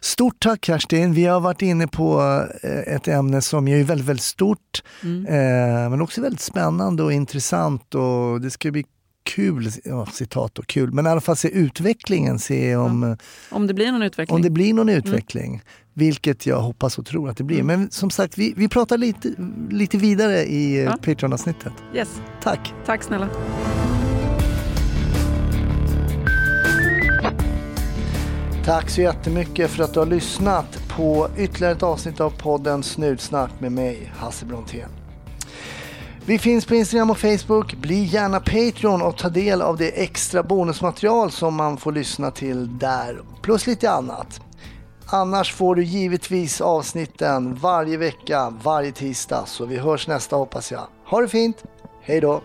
Stort 0.00 0.40
tack 0.40 0.64
Kerstin. 0.64 1.12
Vi 1.12 1.24
har 1.24 1.40
varit 1.40 1.62
inne 1.62 1.86
på 1.86 2.20
eh, 2.62 2.94
ett 2.94 3.08
ämne 3.08 3.40
som 3.42 3.68
är 3.68 3.84
väldigt, 3.84 4.06
väldigt 4.06 4.24
stort. 4.24 4.82
Eh, 5.02 5.90
men 5.90 6.00
också 6.00 6.20
väldigt 6.20 6.40
spännande 6.40 7.02
och 7.02 7.12
intressant 7.12 7.94
och 7.94 8.40
det 8.40 8.50
ska 8.50 8.70
bli 8.70 8.84
kul, 9.24 9.70
ja, 9.84 10.06
citat 10.06 10.58
och 10.58 10.66
kul, 10.66 10.92
men 10.92 11.06
i 11.06 11.08
alla 11.08 11.20
fall 11.20 11.36
se 11.36 11.48
utvecklingen, 11.48 12.38
se 12.38 12.76
om, 12.76 13.02
eh, 13.02 13.16
Om 13.50 13.66
det 13.66 13.74
blir 13.74 13.92
någon 13.92 14.02
utveckling. 14.02 14.34
om 14.36 14.42
det 14.42 14.50
blir 14.50 14.74
någon 14.74 14.88
utveckling. 14.88 15.62
Vilket 15.94 16.46
jag 16.46 16.60
hoppas 16.60 16.98
och 16.98 17.06
tror 17.06 17.30
att 17.30 17.36
det 17.36 17.44
blir. 17.44 17.62
Men 17.62 17.90
som 17.90 18.10
sagt, 18.10 18.38
vi, 18.38 18.54
vi 18.56 18.68
pratar 18.68 18.98
lite, 18.98 19.28
lite 19.70 19.96
vidare 19.98 20.44
i 20.44 20.84
Ja. 20.84 20.90
ja. 20.90 20.96
Patreon-avsnittet. 20.96 21.72
Yes. 21.94 22.08
Tack! 22.42 22.74
Tack 22.86 23.02
snälla. 23.02 23.28
Tack 28.66 28.90
så 28.90 29.00
jättemycket 29.00 29.70
för 29.70 29.84
att 29.84 29.94
du 29.94 29.98
har 29.98 30.06
lyssnat 30.06 30.88
på 30.96 31.28
ytterligare 31.36 31.72
ett 31.72 31.82
avsnitt 31.82 32.20
av 32.20 32.30
podden 32.30 32.82
Snutsnack 32.82 33.50
med 33.58 33.72
mig, 33.72 34.12
Hasse 34.16 34.46
Brontén. 34.46 34.88
Vi 36.24 36.38
finns 36.38 36.66
på 36.66 36.74
Instagram 36.74 37.10
och 37.10 37.18
Facebook. 37.18 37.74
Bli 37.74 38.04
gärna 38.04 38.40
Patreon 38.40 39.02
och 39.02 39.18
ta 39.18 39.28
del 39.28 39.62
av 39.62 39.76
det 39.76 40.02
extra 40.02 40.42
bonusmaterial 40.42 41.30
som 41.30 41.54
man 41.54 41.76
får 41.76 41.92
lyssna 41.92 42.30
till 42.30 42.78
där, 42.78 43.20
plus 43.42 43.66
lite 43.66 43.90
annat. 43.90 44.40
Annars 45.06 45.54
får 45.54 45.74
du 45.74 45.84
givetvis 45.84 46.60
avsnitten 46.60 47.54
varje 47.54 47.96
vecka, 47.96 48.52
varje 48.62 48.92
tisdag, 48.92 49.44
så 49.46 49.64
vi 49.64 49.76
hörs 49.76 50.08
nästa 50.08 50.36
hoppas 50.36 50.72
jag. 50.72 50.86
Ha 51.04 51.20
det 51.20 51.28
fint, 51.28 51.64
hej 52.02 52.20
då! 52.20 52.42